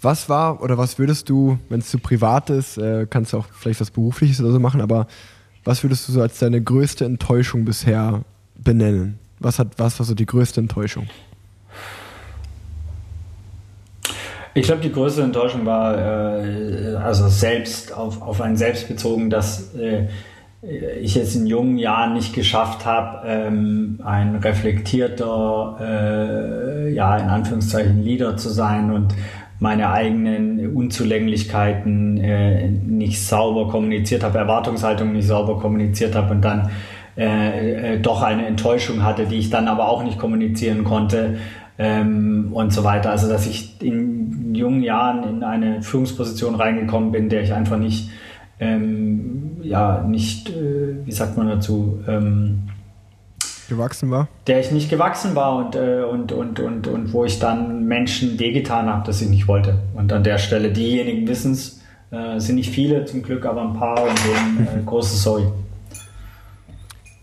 Was 0.00 0.28
war 0.28 0.62
oder 0.62 0.76
was 0.76 0.98
würdest 0.98 1.30
du, 1.30 1.58
wenn 1.70 1.80
es 1.80 1.88
zu 1.88 1.98
privat 1.98 2.50
ist, 2.50 2.76
äh, 2.76 3.06
kannst 3.08 3.32
du 3.32 3.38
auch 3.38 3.46
vielleicht 3.52 3.80
was 3.80 3.90
Berufliches 3.90 4.40
oder 4.40 4.52
so 4.52 4.60
machen, 4.60 4.82
aber 4.82 5.06
was 5.64 5.82
würdest 5.82 6.06
du 6.06 6.12
so 6.12 6.20
als 6.20 6.38
deine 6.38 6.60
größte 6.60 7.06
Enttäuschung 7.06 7.64
bisher 7.64 8.22
benennen? 8.54 9.18
Was, 9.40 9.58
hat, 9.58 9.78
was 9.78 9.98
war 9.98 10.04
so 10.04 10.14
die 10.14 10.26
größte 10.26 10.60
Enttäuschung? 10.60 11.08
Ich 14.56 14.66
glaube, 14.66 14.82
die 14.82 14.92
größte 14.92 15.22
Enttäuschung 15.22 15.66
war, 15.66 15.98
äh, 15.98 16.94
also 16.94 17.26
selbst 17.28 17.92
auf, 17.92 18.22
auf 18.22 18.40
einen 18.40 18.56
selbst 18.56 18.86
bezogen, 18.86 19.28
dass 19.28 19.74
äh, 19.74 20.06
ich 21.00 21.16
es 21.16 21.34
in 21.34 21.46
jungen 21.46 21.76
Jahren 21.76 22.14
nicht 22.14 22.32
geschafft 22.34 22.86
habe, 22.86 23.26
ähm, 23.26 24.00
ein 24.04 24.36
reflektierter, 24.36 25.76
äh, 25.80 26.94
ja, 26.94 27.16
in 27.16 27.28
Anführungszeichen 27.28 28.02
Leader 28.02 28.36
zu 28.36 28.48
sein 28.48 28.92
und 28.92 29.14
meine 29.58 29.90
eigenen 29.90 30.74
Unzulänglichkeiten 30.74 32.18
äh, 32.18 32.68
nicht 32.68 33.24
sauber 33.24 33.68
kommuniziert 33.68 34.22
habe, 34.22 34.38
Erwartungshaltung 34.38 35.12
nicht 35.12 35.26
sauber 35.26 35.58
kommuniziert 35.58 36.14
habe 36.14 36.32
und 36.32 36.42
dann 36.42 36.70
äh, 37.16 37.94
äh, 37.94 38.00
doch 38.00 38.22
eine 38.22 38.46
Enttäuschung 38.46 39.02
hatte, 39.02 39.26
die 39.26 39.36
ich 39.36 39.50
dann 39.50 39.68
aber 39.68 39.88
auch 39.88 40.02
nicht 40.02 40.18
kommunizieren 40.18 40.84
konnte 40.84 41.38
ähm, 41.78 42.50
und 42.52 42.72
so 42.72 42.84
weiter. 42.84 43.10
Also 43.10 43.28
dass 43.28 43.46
ich 43.46 43.80
in 43.82 44.54
jungen 44.54 44.82
Jahren 44.82 45.24
in 45.28 45.42
eine 45.42 45.82
Führungsposition 45.82 46.54
reingekommen 46.54 47.12
bin, 47.12 47.28
der 47.28 47.42
ich 47.42 47.52
einfach 47.52 47.78
nicht, 47.78 48.10
ähm, 48.60 49.56
ja, 49.62 50.02
nicht, 50.02 50.50
äh, 50.50 50.96
wie 51.04 51.12
sagt 51.12 51.36
man 51.36 51.48
dazu, 51.48 52.00
ähm, 52.06 52.68
gewachsen 53.68 54.10
war? 54.10 54.28
Der 54.46 54.60
ich 54.60 54.70
nicht 54.70 54.90
gewachsen 54.90 55.34
war 55.34 55.56
und, 55.56 55.74
äh, 55.74 56.02
und, 56.02 56.32
und, 56.32 56.60
und, 56.60 56.86
und 56.86 57.12
wo 57.12 57.24
ich 57.24 57.38
dann 57.38 57.86
Menschen 57.86 58.38
wehgetan 58.38 58.86
habe, 58.88 59.06
dass 59.06 59.20
ich 59.22 59.28
nicht 59.28 59.48
wollte. 59.48 59.78
Und 59.94 60.12
an 60.12 60.22
der 60.22 60.38
Stelle, 60.38 60.70
diejenigen 60.70 61.26
wissen 61.26 61.52
es, 61.52 61.80
äh, 62.10 62.38
sind 62.38 62.56
nicht 62.56 62.70
viele 62.70 63.04
zum 63.06 63.22
Glück, 63.22 63.46
aber 63.46 63.62
ein 63.62 63.74
paar 63.74 64.02
und 64.02 64.18
denen 64.24 64.66
äh, 64.66 64.82
große 64.86 65.16
Sorry. 65.16 65.44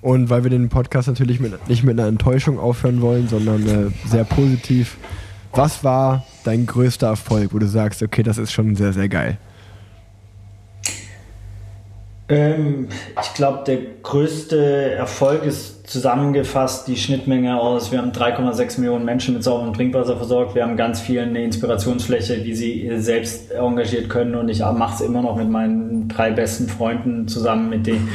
Und 0.02 0.30
weil 0.30 0.44
wir 0.44 0.50
den 0.50 0.70
Podcast 0.70 1.08
natürlich 1.08 1.40
mit, 1.40 1.68
nicht 1.70 1.84
mit 1.84 2.00
einer 2.00 2.08
Enttäuschung 2.08 2.60
aufhören 2.60 3.02
wollen, 3.02 3.28
sondern 3.28 3.68
äh, 3.68 4.08
sehr 4.08 4.24
positiv. 4.24 4.98
Was 5.54 5.84
war 5.84 6.26
dein 6.44 6.66
größter 6.66 7.08
Erfolg, 7.08 7.54
wo 7.54 7.60
du 7.60 7.68
sagst, 7.68 8.02
okay, 8.02 8.24
das 8.24 8.38
ist 8.38 8.52
schon 8.52 8.76
sehr, 8.76 8.94
sehr 8.94 9.10
geil? 9.10 9.38
Ähm, 12.30 12.88
ich 13.22 13.34
glaube, 13.34 13.64
der 13.68 13.78
größte 14.02 14.94
Erfolg 14.94 15.44
ist 15.44 15.86
zusammengefasst 15.88 16.88
die 16.88 16.96
Schnittmenge 16.96 17.60
aus, 17.60 17.92
wir 17.92 18.00
haben 18.00 18.14
3,6 18.14 18.80
Millionen 18.80 19.04
Menschen 19.04 19.34
mit 19.34 19.44
sauberem 19.44 19.74
Trinkwasser 19.74 20.16
versorgt, 20.16 20.56
wir 20.56 20.64
haben 20.64 20.78
ganz 20.78 21.02
viel 21.02 21.20
eine 21.20 21.44
Inspirationsfläche, 21.44 22.46
wie 22.46 22.56
sie 22.56 22.90
selbst 22.96 23.52
engagiert 23.52 24.10
können 24.10 24.36
und 24.36 24.48
ich 24.48 24.60
mache 24.60 24.96
es 24.96 25.02
immer 25.02 25.22
noch 25.22 25.36
mit 25.36 25.50
meinen 25.50 26.08
drei 26.08 26.32
besten 26.32 26.70
Freunden 26.70 27.28
zusammen, 27.28 27.70
mit 27.70 27.86
denen, 27.86 28.08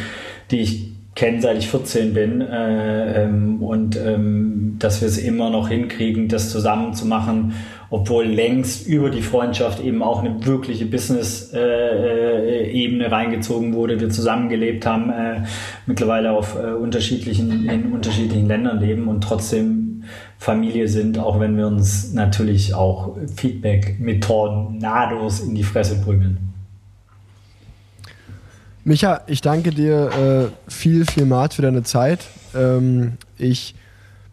die 0.51 0.61
ich 0.61 0.96
kenne, 1.17 1.41
seit 1.41 1.59
ich 1.59 1.69
14 1.69 2.15
bin 2.15 2.41
äh, 2.41 3.25
ähm, 3.25 3.63
und 3.63 3.97
ähm, 3.97 4.77
dass 4.79 5.01
wir 5.01 5.09
es 5.09 5.19
immer 5.19 5.51
noch 5.51 5.69
hinkriegen, 5.69 6.29
das 6.29 6.51
zusammen 6.51 6.95
zu 6.95 7.07
machen 7.07 7.55
obwohl 7.91 8.25
längst 8.25 8.87
über 8.87 9.11
die 9.11 9.21
Freundschaft 9.23 9.83
eben 9.83 10.03
auch 10.03 10.21
eine 10.21 10.45
wirkliche 10.45 10.85
Business-Ebene 10.87 13.05
äh, 13.05 13.09
reingezogen 13.09 13.75
wurde. 13.75 14.01
Wir 14.01 14.09
zusammengelebt 14.11 14.87
haben, 14.87 15.11
äh, 15.11 15.43
mittlerweile 15.87 16.31
auf 16.33 16.57
äh, 16.57 16.73
unterschiedlichen, 16.73 17.69
in 17.69 17.93
unterschiedlichen 17.93 18.49
Ländern 18.49 18.81
leben 18.81 19.07
und 19.09 19.21
trotzdem 19.23 20.03
Familie 20.39 20.89
sind, 20.89 21.19
auch 21.19 21.41
wenn 21.41 21.57
wir 21.57 21.67
uns 21.67 22.13
natürlich 22.13 22.75
auch 22.75 23.17
Feedback 23.35 23.99
mit 23.99 24.23
Tornados 24.25 25.41
in 25.41 25.55
die 25.55 25.65
Fresse 25.65 26.03
prügeln. 26.03 26.56
Micha, 28.87 29.23
ich 29.27 29.41
danke 29.41 29.71
dir 29.71 30.51
äh, 30.69 30.71
viel, 30.71 31.07
vielmals 31.07 31.57
für 31.57 31.63
deine 31.63 31.83
Zeit. 31.83 32.21
Ähm, 32.55 33.15
ich 33.37 33.75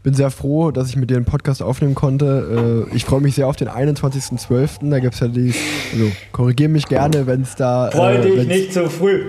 bin 0.03 0.13
sehr 0.13 0.29
froh, 0.29 0.69
dass 0.69 0.89
ich 0.89 0.95
mit 0.95 1.09
dir 1.09 1.15
einen 1.15 1.25
Podcast 1.25 1.63
aufnehmen 1.63 1.95
konnte. 1.95 2.85
Äh, 2.91 2.95
ich 2.95 3.03
freue 3.03 3.19
mich 3.19 3.33
sehr 3.33 3.47
auf 3.47 3.55
den 3.55 3.67
21.12. 3.67 4.91
Da 4.91 4.99
gibt 4.99 5.15
es 5.15 5.21
ja 5.21 5.27
die, 5.27 5.55
also 5.91 6.11
korrigiere 6.33 6.69
mich 6.69 6.85
gerne, 6.85 7.25
wenn 7.25 7.41
es 7.41 7.55
da. 7.55 7.89
Freue 7.89 8.19
äh, 8.19 8.21
dich 8.21 8.47
nicht 8.47 8.73
zu 8.73 8.91
früh. 8.91 9.23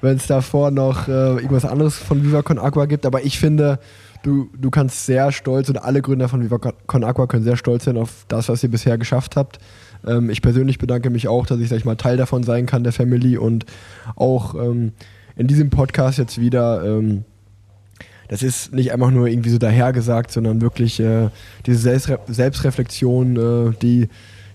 Wenn 0.00 0.16
es 0.16 0.26
davor 0.26 0.70
noch 0.70 1.06
äh, 1.06 1.34
irgendwas 1.34 1.66
anderes 1.66 1.98
von 1.98 2.24
Viva 2.24 2.40
Con 2.40 2.58
Aqua 2.58 2.86
gibt. 2.86 3.04
Aber 3.04 3.22
ich 3.22 3.38
finde, 3.38 3.78
du, 4.22 4.48
du 4.58 4.70
kannst 4.70 5.04
sehr 5.04 5.32
stolz 5.32 5.68
und 5.68 5.76
alle 5.76 6.00
Gründer 6.00 6.30
von 6.30 6.42
Viva 6.42 6.56
Con 6.56 7.04
Aqua 7.04 7.26
können 7.26 7.44
sehr 7.44 7.58
stolz 7.58 7.84
sein 7.84 7.98
auf 7.98 8.24
das, 8.28 8.48
was 8.48 8.62
ihr 8.62 8.70
bisher 8.70 8.96
geschafft 8.96 9.36
habt. 9.36 9.58
Ähm, 10.06 10.30
ich 10.30 10.42
persönlich 10.42 10.78
bedanke 10.78 11.10
mich 11.10 11.28
auch, 11.28 11.46
dass 11.46 11.60
ich, 11.60 11.68
sag 11.68 11.76
ich 11.76 11.84
mal, 11.84 11.96
Teil 11.96 12.16
davon 12.16 12.42
sein 12.42 12.66
kann, 12.66 12.84
der 12.84 12.92
Family 12.92 13.36
und 13.36 13.66
auch 14.16 14.54
ähm, 14.54 14.92
in 15.36 15.46
diesem 15.46 15.70
Podcast 15.70 16.18
jetzt 16.18 16.40
wieder. 16.40 16.84
Ähm, 16.84 17.24
das 18.28 18.44
ist 18.44 18.72
nicht 18.72 18.92
einfach 18.92 19.10
nur 19.10 19.26
irgendwie 19.26 19.50
so 19.50 19.58
dahergesagt, 19.58 20.30
sondern 20.30 20.60
wirklich 20.60 21.00
äh, 21.00 21.30
diese 21.66 21.78
Selbstre 21.78 22.20
Selbstreflexion, 22.28 23.36
äh, 23.36 23.72
die, 23.82 24.08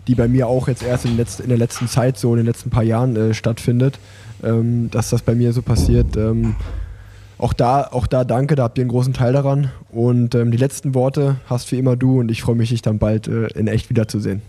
die 0.08 0.16
bei 0.16 0.30
mir 0.30 0.48
auch 0.48 0.70
jetzt 0.70 0.82
erst 0.82 1.04
in, 1.04 1.18
letzt, 1.18 1.42
in, 1.42 1.50
der 1.50 1.58
letzten 1.58 1.90
Zeit, 1.90 2.18
so 2.18 2.32
in 2.32 2.38
den 2.38 2.46
letzten 2.46 2.70
paar 2.70 2.84
Jahren 2.84 3.18
äh, 3.18 3.34
stattfindet, 3.34 4.00
ähm, 4.44 4.90
dass 4.92 5.10
das 5.10 5.24
bei 5.24 5.36
mir 5.36 5.52
so 5.52 5.62
passiert. 5.62 6.16
Ähm, 6.16 6.56
auch 7.38 7.52
da, 7.52 7.82
auch 7.92 8.08
da 8.08 8.24
danke, 8.24 8.56
da 8.56 8.64
habt 8.64 8.78
ihr 8.78 8.84
einen 8.84 8.92
großen 8.92 9.14
Teil 9.14 9.34
daran. 9.34 9.72
Und 9.90 10.36
ähm, 10.36 10.52
die 10.52 10.58
letzten 10.58 10.96
Worte 10.96 11.36
hast 11.48 11.70
wie 11.74 11.78
immer 11.78 11.98
du 11.98 12.20
und 12.20 12.32
ich 12.32 12.44
freue 12.44 12.56
mich, 12.56 12.70
dich 12.70 12.82
dann 12.82 12.98
bald 12.98 13.28
äh, 13.28 13.48
in 13.48 13.68
echt 13.68 13.90
wiederzusehen. 13.90 14.42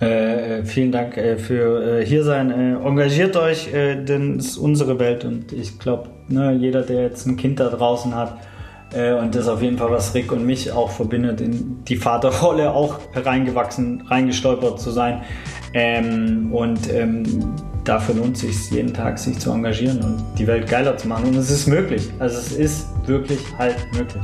Äh, 0.00 0.58
äh, 0.58 0.64
vielen 0.64 0.90
Dank 0.90 1.16
äh, 1.16 1.36
für 1.36 2.00
äh, 2.00 2.06
hier 2.06 2.24
sein. 2.24 2.50
Äh, 2.50 2.86
engagiert 2.86 3.36
euch, 3.36 3.72
äh, 3.72 3.94
denn 3.96 4.38
es 4.38 4.46
ist 4.46 4.56
unsere 4.56 4.98
Welt 4.98 5.24
und 5.24 5.52
ich 5.52 5.78
glaube, 5.78 6.08
ne, 6.28 6.52
jeder, 6.52 6.82
der 6.82 7.02
jetzt 7.02 7.26
ein 7.26 7.36
Kind 7.36 7.60
da 7.60 7.68
draußen 7.68 8.14
hat 8.14 8.36
und 8.94 9.34
das 9.34 9.48
auf 9.48 9.60
jeden 9.60 9.76
Fall, 9.76 9.90
was 9.90 10.14
Rick 10.14 10.30
und 10.30 10.46
mich 10.46 10.70
auch 10.70 10.88
verbindet, 10.88 11.40
in 11.40 11.82
die 11.84 11.96
Vaterrolle 11.96 12.72
auch 12.72 13.00
reingewachsen, 13.12 14.04
reingestolpert 14.06 14.78
zu 14.78 14.92
sein. 14.92 15.22
Ähm, 15.72 16.52
und 16.52 16.92
ähm, 16.92 17.24
dafür 17.82 18.14
lohnt 18.14 18.36
es 18.36 18.42
sich 18.42 18.70
jeden 18.70 18.94
Tag, 18.94 19.18
sich 19.18 19.36
zu 19.40 19.50
engagieren 19.50 19.98
und 20.00 20.22
die 20.38 20.46
Welt 20.46 20.68
geiler 20.68 20.96
zu 20.96 21.08
machen. 21.08 21.24
Und 21.24 21.36
es 21.36 21.50
ist 21.50 21.66
möglich. 21.66 22.08
Also 22.20 22.38
es 22.38 22.52
ist 22.52 22.86
wirklich 23.08 23.40
halt 23.58 23.78
möglich. 23.94 24.22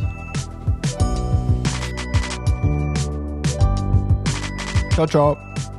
Ciao, 5.01 5.07
ciao. 5.07 5.70